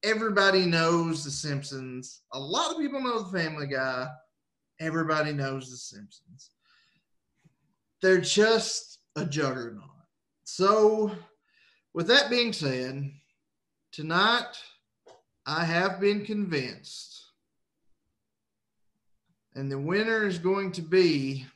Everybody 0.02 0.64
knows 0.64 1.24
The 1.24 1.30
Simpsons. 1.30 2.22
A 2.32 2.39
lot 2.39 2.70
of 2.70 2.78
people 2.78 3.01
know 3.01 3.22
The 3.22 3.39
Family 3.39 3.66
Guy. 3.66 4.06
Everybody 4.80 5.32
knows 5.32 5.70
The 5.70 5.76
Simpsons. 5.76 6.51
They're 8.01 8.20
just 8.20 8.97
a 9.19 9.27
juggernaut. 9.27 9.82
So, 10.45 11.11
with 11.93 12.07
that 12.07 12.31
being 12.31 12.53
said, 12.53 13.11
tonight 13.90 14.57
I 15.45 15.65
have 15.65 16.01
been 16.01 16.24
convinced, 16.24 17.24
and 19.55 19.70
the 19.70 19.78
winner 19.78 20.27
is 20.27 20.39
going 20.39 20.73
to 20.73 20.82
be 20.82 21.47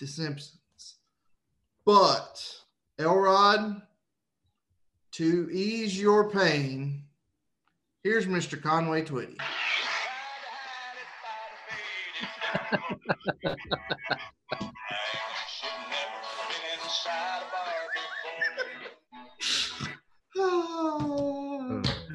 The 0.00 0.06
Simpsons. 0.06 0.58
But 1.84 2.42
Elrod, 2.98 3.82
to 5.12 5.48
ease 5.52 6.00
your 6.00 6.30
pain, 6.30 7.04
here's 8.02 8.26
Mr. 8.26 8.60
Conway 8.60 9.02
Twitty. 9.04 9.36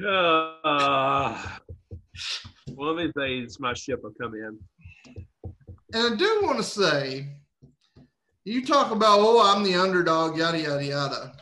Uh, 0.08 1.36
one 2.74 2.88
of 2.88 2.96
these 2.96 3.12
days, 3.14 3.60
my 3.60 3.74
ship 3.74 4.00
will 4.02 4.14
come 4.20 4.34
in. 4.34 4.58
And 5.92 6.14
I 6.14 6.16
do 6.16 6.40
want 6.42 6.56
to 6.58 6.64
say 6.64 7.26
you 8.44 8.64
talk 8.64 8.90
about, 8.90 9.18
oh, 9.20 9.42
I'm 9.44 9.62
the 9.62 9.74
underdog, 9.74 10.38
yada, 10.38 10.58
yada, 10.58 10.84
yada. 10.84 11.32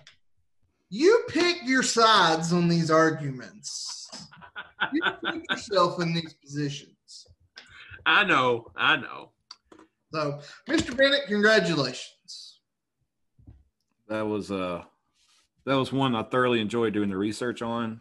You 0.91 1.25
pick 1.29 1.59
your 1.65 1.83
sides 1.85 2.53
on 2.53 2.67
these 2.67 2.91
arguments. 2.91 4.09
You 4.93 5.03
put 5.25 5.43
yourself 5.51 6.01
in 6.01 6.13
these 6.13 6.35
positions. 6.35 7.27
I 8.05 8.25
know. 8.25 8.67
I 8.77 8.97
know. 8.97 9.31
So, 10.13 10.41
Mr. 10.69 10.97
Bennett, 10.97 11.27
congratulations. 11.27 12.61
That 14.09 14.27
was 14.27 14.51
uh 14.51 14.83
that 15.65 15.75
was 15.75 15.93
one 15.93 16.15
I 16.15 16.23
thoroughly 16.23 16.61
enjoyed 16.61 16.93
doing 16.93 17.11
the 17.11 17.17
research 17.17 17.63
on. 17.63 18.01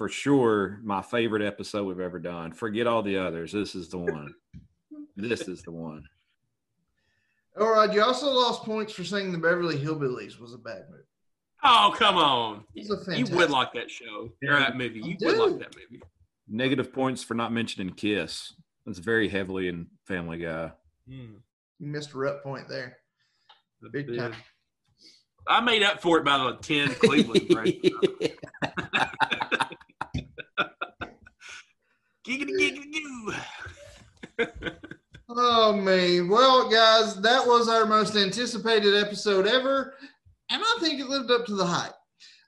For 0.00 0.08
sure, 0.08 0.80
my 0.82 1.02
favorite 1.02 1.42
episode 1.42 1.84
we've 1.84 2.00
ever 2.00 2.18
done. 2.18 2.52
Forget 2.52 2.86
all 2.86 3.02
the 3.02 3.18
others. 3.18 3.52
This 3.52 3.74
is 3.74 3.90
the 3.90 3.98
one. 3.98 4.34
this 5.14 5.42
is 5.42 5.60
the 5.60 5.72
one. 5.72 6.04
All 7.60 7.70
right, 7.70 7.92
you 7.92 8.02
also 8.02 8.30
lost 8.30 8.62
points 8.62 8.94
for 8.94 9.04
saying 9.04 9.30
the 9.30 9.36
Beverly 9.36 9.76
Hillbillies 9.76 10.40
was 10.40 10.54
a 10.54 10.56
bad 10.56 10.84
movie. 10.90 11.02
Oh 11.62 11.94
come 11.98 12.16
on! 12.16 12.64
A 12.78 13.18
You 13.18 13.26
would 13.26 13.50
like 13.50 13.74
that 13.74 13.90
show 13.90 14.30
or 14.42 14.58
that 14.58 14.74
movie. 14.74 15.00
You 15.00 15.18
would 15.20 15.36
like 15.36 15.58
that 15.58 15.76
movie. 15.76 16.02
Negative 16.48 16.90
points 16.90 17.22
for 17.22 17.34
not 17.34 17.52
mentioning 17.52 17.90
Kiss. 17.90 18.54
That's 18.86 19.00
very 19.00 19.28
heavily 19.28 19.68
in 19.68 19.86
Family 20.06 20.38
Guy. 20.38 20.72
Hmm. 21.06 21.34
You 21.78 21.86
missed 21.88 22.14
a 22.14 22.16
rep 22.16 22.42
point 22.42 22.68
there. 22.70 22.96
The 23.82 23.90
Big 23.90 24.16
time. 24.16 24.32
I 25.46 25.60
made 25.60 25.82
up 25.82 26.00
for 26.00 26.16
it 26.16 26.24
by 26.24 26.38
the 26.38 26.52
ten 26.62 26.88
Cleveland. 26.94 27.54
Right? 27.54 27.84
Giggity 32.30 32.52
giggity 32.60 32.92
goo. 32.92 34.46
Oh 35.32 35.72
me. 35.72 36.20
Well, 36.20 36.68
guys, 36.68 37.14
that 37.22 37.46
was 37.46 37.68
our 37.68 37.86
most 37.86 38.16
anticipated 38.16 38.96
episode 38.96 39.46
ever, 39.46 39.94
and 40.48 40.60
I 40.60 40.76
think 40.80 41.00
it 41.00 41.08
lived 41.08 41.30
up 41.30 41.46
to 41.46 41.54
the 41.54 41.64
hype. 41.64 41.94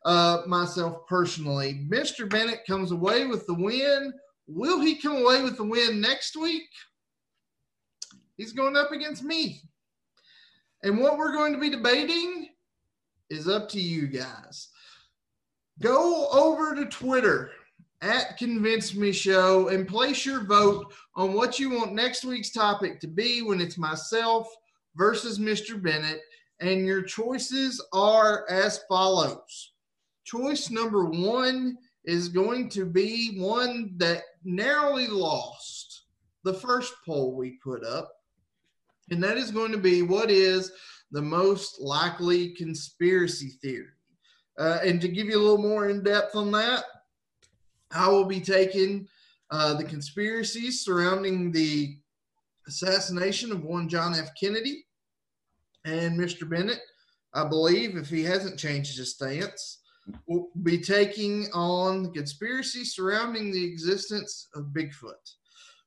Uh, 0.04 0.42
myself 0.46 1.06
personally, 1.08 1.86
Mr. 1.88 2.28
Bennett 2.28 2.66
comes 2.66 2.90
away 2.90 3.26
with 3.26 3.46
the 3.46 3.54
win. 3.54 4.12
Will 4.48 4.80
he 4.80 4.96
come 4.96 5.16
away 5.16 5.42
with 5.42 5.56
the 5.56 5.64
win 5.64 6.00
next 6.00 6.36
week? 6.36 6.68
He's 8.36 8.52
going 8.52 8.76
up 8.76 8.90
against 8.90 9.22
me. 9.22 9.62
And 10.82 10.98
what 10.98 11.18
we're 11.18 11.32
going 11.32 11.52
to 11.52 11.60
be 11.60 11.70
debating 11.70 12.48
is 13.30 13.48
up 13.48 13.68
to 13.70 13.80
you 13.80 14.08
guys. 14.08 14.68
Go 15.80 16.28
over 16.30 16.74
to 16.74 16.86
Twitter 16.86 17.50
at 18.02 18.36
Convince 18.36 18.94
Me 18.96 19.12
Show 19.12 19.68
and 19.68 19.86
place 19.86 20.26
your 20.26 20.44
vote 20.44 20.92
on 21.14 21.32
what 21.32 21.58
you 21.58 21.70
want 21.70 21.92
next 21.92 22.24
week's 22.24 22.50
topic 22.50 22.98
to 23.00 23.06
be 23.06 23.42
when 23.42 23.60
it's 23.60 23.78
myself 23.78 24.48
versus 24.96 25.38
Mr. 25.38 25.80
Bennett. 25.80 26.20
And 26.60 26.84
your 26.84 27.02
choices 27.02 27.84
are 27.92 28.44
as 28.50 28.80
follows. 28.88 29.72
Choice 30.24 30.70
number 30.70 31.06
one 31.06 31.78
is 32.04 32.28
going 32.28 32.68
to 32.70 32.84
be 32.84 33.38
one 33.40 33.94
that 33.96 34.22
narrowly 34.44 35.06
lost 35.06 36.04
the 36.44 36.54
first 36.54 36.94
poll 37.06 37.36
we 37.36 37.58
put 37.62 37.84
up. 37.84 38.10
And 39.10 39.22
that 39.22 39.36
is 39.36 39.52
going 39.52 39.72
to 39.72 39.78
be 39.78 40.02
what 40.02 40.30
is 40.30 40.72
the 41.12 41.22
most 41.22 41.80
likely 41.80 42.50
conspiracy 42.50 43.50
theory. 43.62 43.86
Uh, 44.58 44.78
and 44.84 45.00
to 45.00 45.08
give 45.08 45.26
you 45.26 45.38
a 45.38 45.42
little 45.42 45.58
more 45.58 45.88
in 45.88 46.02
depth 46.02 46.34
on 46.34 46.50
that, 46.52 46.84
I 47.94 48.08
will 48.08 48.24
be 48.24 48.40
taking 48.40 49.06
uh, 49.50 49.74
the 49.74 49.84
conspiracies 49.84 50.80
surrounding 50.84 51.52
the 51.52 51.96
assassination 52.66 53.52
of 53.52 53.64
one 53.64 53.88
John 53.88 54.14
F. 54.14 54.30
Kennedy 54.40 54.84
and 55.84 56.18
Mr. 56.18 56.48
Bennett. 56.48 56.80
I 57.34 57.46
believe, 57.46 57.96
if 57.96 58.08
he 58.08 58.22
hasn't 58.22 58.58
changed 58.58 58.96
his 58.96 59.14
stance, 59.14 59.78
will 60.26 60.48
be 60.62 60.78
taking 60.78 61.46
on 61.52 62.02
the 62.02 62.10
conspiracy 62.10 62.84
surrounding 62.84 63.52
the 63.52 63.64
existence 63.64 64.48
of 64.54 64.66
Bigfoot. 64.66 65.34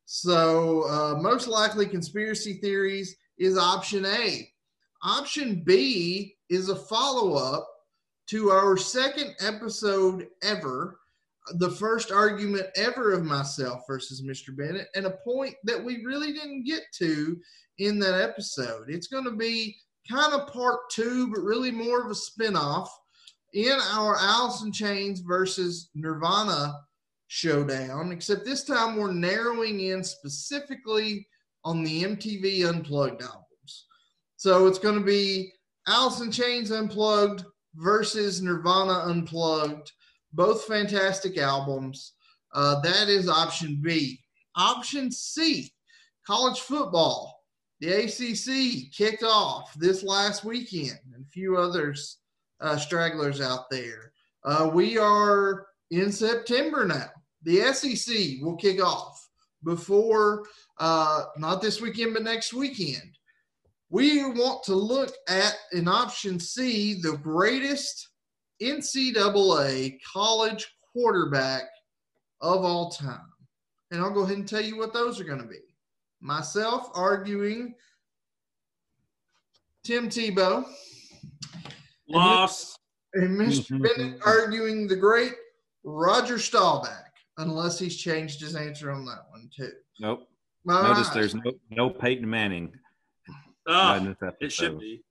So, 0.06 0.84
uh, 0.90 1.20
most 1.22 1.48
likely 1.48 1.88
conspiracy 1.88 2.54
theories 2.54 3.16
is 3.38 3.58
option 3.58 4.06
A. 4.06 4.50
Option 5.04 5.64
B 5.66 6.36
is 6.50 6.70
a 6.70 6.76
follow 6.76 7.34
up 7.34 7.68
to 8.28 8.50
our 8.50 8.78
second 8.78 9.36
episode 9.40 10.28
ever 10.42 11.00
the 11.54 11.72
first 11.72 12.12
argument 12.12 12.68
ever 12.76 13.14
of 13.14 13.24
myself 13.24 13.84
versus 13.88 14.24
Mr. 14.24 14.56
Bennett, 14.56 14.88
and 14.96 15.06
a 15.06 15.18
point 15.24 15.56
that 15.64 15.84
we 15.84 16.04
really 16.04 16.34
didn't 16.34 16.66
get 16.66 16.84
to 16.98 17.40
in 17.78 18.00
that 18.00 18.20
episode. 18.22 18.86
It's 18.90 19.08
going 19.08 19.26
to 19.26 19.36
be 19.36 19.76
kind 20.10 20.34
of 20.34 20.52
part 20.52 20.90
two, 20.92 21.32
but 21.34 21.42
really 21.42 21.72
more 21.72 22.02
of 22.02 22.12
a 22.12 22.14
spinoff 22.14 22.88
in 23.54 23.78
our 23.92 24.18
Alice 24.18 24.64
in 24.64 24.72
Chains 24.72 25.22
versus 25.22 25.90
Nirvana 25.96 26.74
showdown, 27.28 28.12
except 28.12 28.46
this 28.46 28.64
time 28.64 28.96
we're 28.96 29.14
narrowing 29.14 29.80
in 29.80 30.04
specifically 30.04 31.28
on 31.64 31.84
the 31.84 32.04
MTV 32.04 32.68
Unplugged 32.68 33.22
albums. 33.22 33.86
So 34.38 34.68
it's 34.68 34.80
going 34.80 35.00
to 35.00 35.06
be 35.06 35.52
Alice 35.88 36.22
in 36.22 36.32
Chains 36.32 36.72
Unplugged 36.72 37.44
versus 37.76 38.42
Nirvana 38.42 39.06
Unplugged 39.06 39.92
both 40.36 40.66
fantastic 40.66 41.38
albums. 41.38 42.14
Uh, 42.54 42.80
that 42.82 43.10
is 43.10 43.28
option 43.28 43.80
B. 43.82 44.20
Option 44.56 45.12
C, 45.12 45.72
college 46.26 46.60
football. 46.60 47.44
The 47.82 47.92
ACC 47.92 48.92
kicked 48.94 49.24
off 49.24 49.74
this 49.76 50.04
last 50.04 50.46
weekend, 50.46 51.00
and 51.14 51.26
a 51.26 51.30
few 51.30 51.58
others 51.58 52.20
uh, 52.62 52.78
stragglers 52.78 53.42
out 53.42 53.70
there. 53.70 54.14
Uh, 54.44 54.70
we 54.74 54.98
are 54.98 55.68
in 55.92 56.12
September 56.12 56.86
now. 56.86 57.10
The 57.44 57.74
SEC 57.74 58.42
will 58.42 58.56
kick 58.56 58.82
off 58.82 59.28
before, 59.64 60.46
uh, 60.78 61.26
not 61.38 61.62
this 61.62 61.82
weekend, 61.82 62.14
but 62.14 62.24
next 62.24 62.54
weekend. 62.54 63.18
We 63.90 64.24
want 64.24 64.64
to 64.64 64.76
look 64.76 65.14
at 65.28 65.56
in 65.74 65.88
option 65.88 66.40
C 66.40 67.00
the 67.02 67.18
greatest 67.18 68.10
NCAA 68.62 69.98
college 70.12 70.68
quarterback 70.94 71.64
of 72.42 72.64
all 72.64 72.90
time. 72.90 73.32
And 73.92 74.02
I'll 74.02 74.12
go 74.12 74.24
ahead 74.24 74.38
and 74.38 74.48
tell 74.48 74.62
you 74.62 74.78
what 74.78 74.94
those 74.94 75.20
are 75.20 75.26
going 75.26 75.42
to 75.42 75.48
be. 75.48 75.60
Myself 76.22 76.90
arguing 76.94 77.76
Tim 79.84 80.10
Tebow 80.10 80.66
Lost. 82.10 82.80
and 83.14 83.38
mister 83.38 83.76
mm-hmm. 83.76 83.84
Bennett 83.84 84.22
arguing 84.26 84.88
the 84.88 84.96
great 84.96 85.34
Roger 85.84 86.40
Staubach, 86.40 87.12
unless 87.38 87.78
he's 87.78 87.96
changed 87.96 88.42
his 88.42 88.56
answer 88.56 88.92
on 88.92 89.06
that 89.06 89.26
one 89.30 89.50
too. 89.56 89.72
Nope. 90.00 90.28
All 90.68 90.84
Notice 90.84 91.08
right. 91.08 91.14
there's 91.14 91.36
no 91.36 91.52
no 91.70 91.90
Peyton 91.90 92.28
Manning. 92.28 92.74
Oh, 93.68 93.96
it 93.96 94.52
should 94.52 94.74
episode. 94.74 94.80
be. 94.80 95.04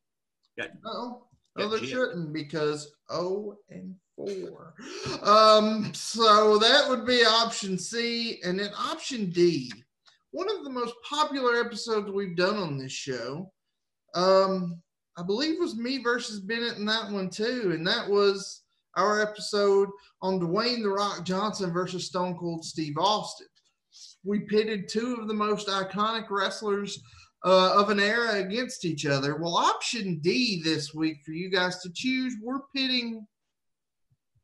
No, 0.84 1.26
no, 1.56 1.68
there 1.68 1.84
shouldn't 1.84 2.32
because 2.32 2.92
oh 3.10 3.56
and 3.70 3.94
four. 4.16 4.74
Um, 5.22 5.92
so 5.94 6.58
that 6.58 6.86
would 6.88 7.06
be 7.06 7.24
option 7.24 7.78
C, 7.78 8.40
and 8.44 8.58
then 8.58 8.70
option 8.76 9.30
D. 9.30 9.72
One 10.32 10.50
of 10.50 10.64
the 10.64 10.70
most 10.70 10.94
popular 11.08 11.60
episodes 11.60 12.10
we've 12.10 12.36
done 12.36 12.56
on 12.56 12.76
this 12.76 12.92
show, 12.92 13.52
um, 14.14 14.82
I 15.16 15.22
believe 15.22 15.60
was 15.60 15.76
me 15.76 16.02
versus 16.02 16.40
Bennett 16.40 16.76
in 16.76 16.84
that 16.86 17.10
one 17.10 17.30
too, 17.30 17.70
and 17.72 17.86
that 17.86 18.08
was 18.08 18.62
our 18.96 19.20
episode 19.20 19.88
on 20.22 20.40
Dwayne 20.40 20.82
the 20.82 20.90
Rock 20.90 21.24
Johnson 21.24 21.72
versus 21.72 22.06
Stone 22.06 22.36
Cold 22.36 22.64
Steve 22.64 22.96
Austin. 22.98 23.46
We 24.24 24.40
pitted 24.40 24.88
two 24.88 25.18
of 25.20 25.28
the 25.28 25.34
most 25.34 25.68
iconic 25.68 26.30
wrestlers 26.30 27.00
uh, 27.44 27.74
of 27.74 27.90
an 27.90 28.00
era 28.00 28.36
against 28.36 28.84
each 28.84 29.06
other. 29.06 29.36
Well, 29.36 29.56
option 29.56 30.18
D 30.20 30.62
this 30.62 30.94
week 30.94 31.18
for 31.24 31.32
you 31.32 31.50
guys 31.50 31.80
to 31.82 31.92
choose, 31.92 32.36
we're 32.42 32.60
pitting 32.74 33.26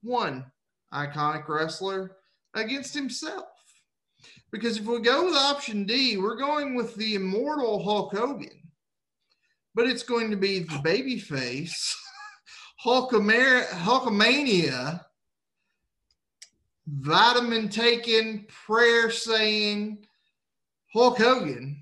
one 0.02 0.44
iconic 0.92 1.48
wrestler 1.48 2.16
against 2.54 2.94
himself. 2.94 3.46
Because 4.52 4.76
if 4.76 4.84
we 4.84 5.00
go 5.00 5.26
with 5.26 5.34
option 5.34 5.84
D, 5.84 6.18
we're 6.18 6.36
going 6.36 6.74
with 6.74 6.94
the 6.96 7.14
immortal 7.14 7.82
Hulk 7.82 8.14
Hogan. 8.14 8.60
But 9.74 9.86
it's 9.86 10.02
going 10.02 10.30
to 10.30 10.36
be 10.36 10.58
the 10.58 10.80
babyface, 10.84 11.94
Hulkamania, 12.84 15.00
vitamin 16.86 17.68
taking, 17.68 18.46
prayer 18.66 19.10
saying 19.10 20.04
Hulk 20.92 21.18
Hogan 21.18 21.79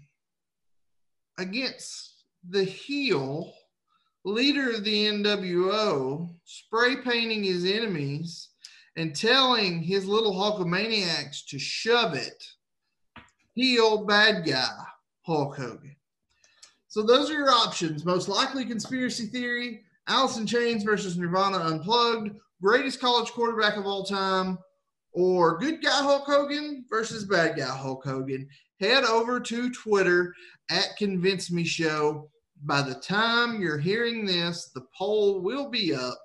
against 1.38 2.24
the 2.48 2.64
heel 2.64 3.54
leader 4.24 4.70
of 4.72 4.84
the 4.84 5.06
NWO, 5.06 6.34
spray 6.44 6.96
painting 6.96 7.44
his 7.44 7.64
enemies 7.64 8.50
and 8.96 9.14
telling 9.14 9.80
his 9.80 10.06
little 10.06 10.34
Hulkamaniacs 10.34 11.46
to 11.46 11.58
shove 11.58 12.14
it. 12.14 12.44
Heel 13.54 14.04
bad 14.04 14.44
guy, 14.44 14.68
Hulk 15.22 15.56
Hogan. 15.56 15.96
So 16.88 17.02
those 17.02 17.30
are 17.30 17.34
your 17.34 17.50
options. 17.50 18.04
Most 18.04 18.28
likely 18.28 18.64
conspiracy 18.64 19.26
theory, 19.26 19.82
Alice 20.08 20.36
in 20.36 20.46
Chains 20.46 20.82
versus 20.82 21.16
Nirvana 21.16 21.58
Unplugged, 21.58 22.30
greatest 22.62 23.00
college 23.00 23.30
quarterback 23.30 23.76
of 23.76 23.86
all 23.86 24.04
time, 24.04 24.58
or 25.12 25.58
good 25.58 25.82
guy 25.82 26.02
Hulk 26.02 26.24
Hogan 26.26 26.84
versus 26.88 27.24
bad 27.24 27.56
guy 27.56 27.64
Hulk 27.64 28.04
Hogan. 28.04 28.48
Head 28.80 29.04
over 29.04 29.40
to 29.40 29.70
Twitter 29.70 30.34
at 30.70 30.96
Convince 30.96 31.50
Me 31.50 31.64
Show. 31.64 32.30
By 32.64 32.82
the 32.82 32.94
time 32.94 33.60
you're 33.60 33.78
hearing 33.78 34.24
this, 34.24 34.70
the 34.74 34.86
poll 34.96 35.40
will 35.40 35.68
be 35.70 35.94
up. 35.94 36.18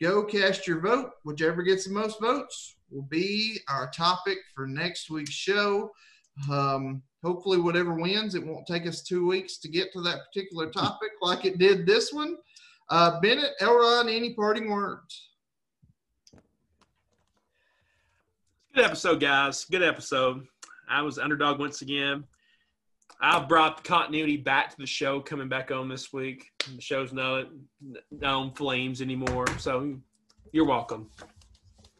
Go 0.00 0.24
cast 0.24 0.66
your 0.66 0.80
vote. 0.80 1.10
Whichever 1.24 1.62
gets 1.62 1.86
the 1.86 1.92
most 1.92 2.20
votes 2.20 2.76
will 2.90 3.02
be 3.02 3.58
our 3.68 3.90
topic 3.90 4.38
for 4.54 4.66
next 4.66 5.10
week's 5.10 5.30
show. 5.30 5.90
Um, 6.50 7.02
hopefully, 7.22 7.58
whatever 7.58 7.94
wins, 7.94 8.34
it 8.34 8.44
won't 8.44 8.66
take 8.66 8.86
us 8.86 9.02
two 9.02 9.26
weeks 9.26 9.58
to 9.58 9.68
get 9.68 9.92
to 9.92 10.00
that 10.02 10.20
particular 10.26 10.70
topic 10.70 11.10
like 11.20 11.44
it 11.44 11.58
did 11.58 11.86
this 11.86 12.12
one. 12.12 12.36
Uh, 12.90 13.20
Bennett, 13.20 13.52
Elrod, 13.60 14.08
any 14.08 14.34
parting 14.34 14.70
words? 14.70 15.30
Good 18.74 18.86
episode, 18.86 19.20
guys. 19.20 19.66
Good 19.66 19.82
episode. 19.82 20.46
I 20.88 21.02
was 21.02 21.18
underdog 21.18 21.58
once 21.58 21.82
again. 21.82 22.24
I 23.20 23.38
brought 23.38 23.76
the 23.76 23.82
continuity 23.82 24.38
back 24.38 24.70
to 24.70 24.76
the 24.78 24.86
show 24.86 25.20
coming 25.20 25.46
back 25.46 25.70
on 25.70 25.90
this 25.90 26.10
week. 26.10 26.46
The 26.74 26.80
show's 26.80 27.12
not 27.12 27.48
on 28.24 28.54
flames 28.54 29.02
anymore. 29.02 29.46
So 29.58 29.98
you're 30.52 30.64
welcome. 30.64 31.10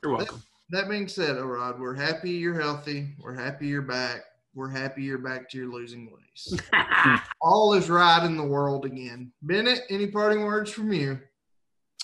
You're 0.03 0.17
welcome. 0.17 0.43
That, 0.71 0.85
that 0.85 0.89
being 0.89 1.09
said, 1.09 1.37
Elrod, 1.37 1.79
we're 1.79 1.95
happy 1.95 2.31
you're 2.31 2.59
healthy. 2.59 3.17
We're 3.23 3.35
happy 3.35 3.67
you're 3.67 3.83
back. 3.83 4.23
We're 4.55 4.71
happy 4.71 5.03
you're 5.03 5.19
back 5.19 5.51
to 5.51 5.59
your 5.59 5.71
losing 5.71 6.11
ways. 6.11 6.59
All 7.43 7.75
is 7.75 7.91
right 7.91 8.25
in 8.25 8.39
the 8.39 8.47
world 8.47 8.87
again. 8.87 9.31
Bennett, 9.43 9.83
any 9.91 10.07
parting 10.07 10.47
words 10.47 10.71
from 10.71 10.91
you? 10.95 11.21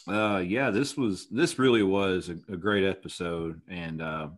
Uh, 0.07 0.45
yeah, 0.47 0.69
this 0.69 0.95
was 0.95 1.27
this 1.31 1.59
really 1.59 1.83
was 1.83 2.29
a, 2.29 2.53
a 2.53 2.57
great 2.57 2.85
episode, 2.85 3.61
and 3.69 4.03
uh, 4.03 4.29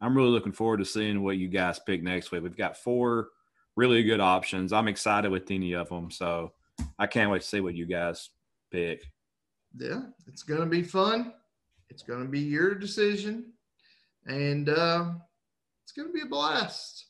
I'm 0.00 0.16
really 0.16 0.30
looking 0.30 0.52
forward 0.52 0.78
to 0.78 0.84
seeing 0.84 1.22
what 1.22 1.36
you 1.36 1.48
guys 1.48 1.78
pick 1.78 2.02
next 2.02 2.30
week. 2.30 2.42
We've 2.42 2.56
got 2.56 2.76
four 2.76 3.28
really 3.76 4.02
good 4.02 4.20
options. 4.20 4.72
I'm 4.72 4.88
excited 4.88 5.30
with 5.30 5.50
any 5.50 5.74
of 5.74 5.88
them, 5.88 6.10
so 6.10 6.52
I 6.98 7.06
can't 7.06 7.30
wait 7.30 7.42
to 7.42 7.48
see 7.48 7.60
what 7.60 7.74
you 7.74 7.86
guys 7.86 8.30
pick. 8.70 9.04
Yeah, 9.78 10.02
it's 10.26 10.42
gonna 10.42 10.66
be 10.66 10.82
fun. 10.82 11.34
It's 11.90 12.02
gonna 12.02 12.26
be 12.26 12.40
your 12.40 12.74
decision, 12.74 13.52
and 14.26 14.68
uh, 14.68 15.12
it's 15.82 15.92
gonna 15.92 16.12
be 16.12 16.22
a 16.22 16.26
blast. 16.26 17.06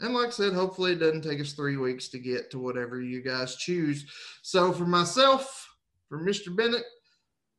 And 0.00 0.14
like 0.14 0.28
I 0.28 0.30
said, 0.30 0.52
hopefully 0.52 0.92
it 0.92 1.00
doesn't 1.00 1.22
take 1.22 1.40
us 1.40 1.52
three 1.52 1.76
weeks 1.76 2.08
to 2.08 2.18
get 2.18 2.50
to 2.50 2.58
whatever 2.58 3.00
you 3.00 3.22
guys 3.22 3.56
choose. 3.56 4.06
So 4.42 4.72
for 4.72 4.86
myself, 4.86 5.68
for 6.08 6.20
Mr. 6.20 6.54
Bennett, 6.54 6.84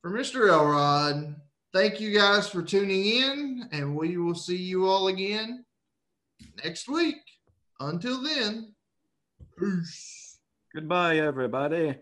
for 0.02 0.12
Mr. 0.12 0.50
Elrod, 0.50 1.36
thank 1.74 2.00
you 2.00 2.18
guys 2.18 2.50
for 2.50 2.62
tuning 2.62 3.06
in, 3.06 3.70
and 3.72 3.96
we 3.96 4.18
will 4.18 4.36
see 4.36 4.58
you 4.58 4.88
all 4.88 5.08
again 5.08 5.66
next 6.64 6.88
week. 6.90 7.18
Until 7.80 8.22
then, 8.22 8.74
peace. 9.58 10.40
Goodbye, 10.74 11.18
everybody. 11.18 11.96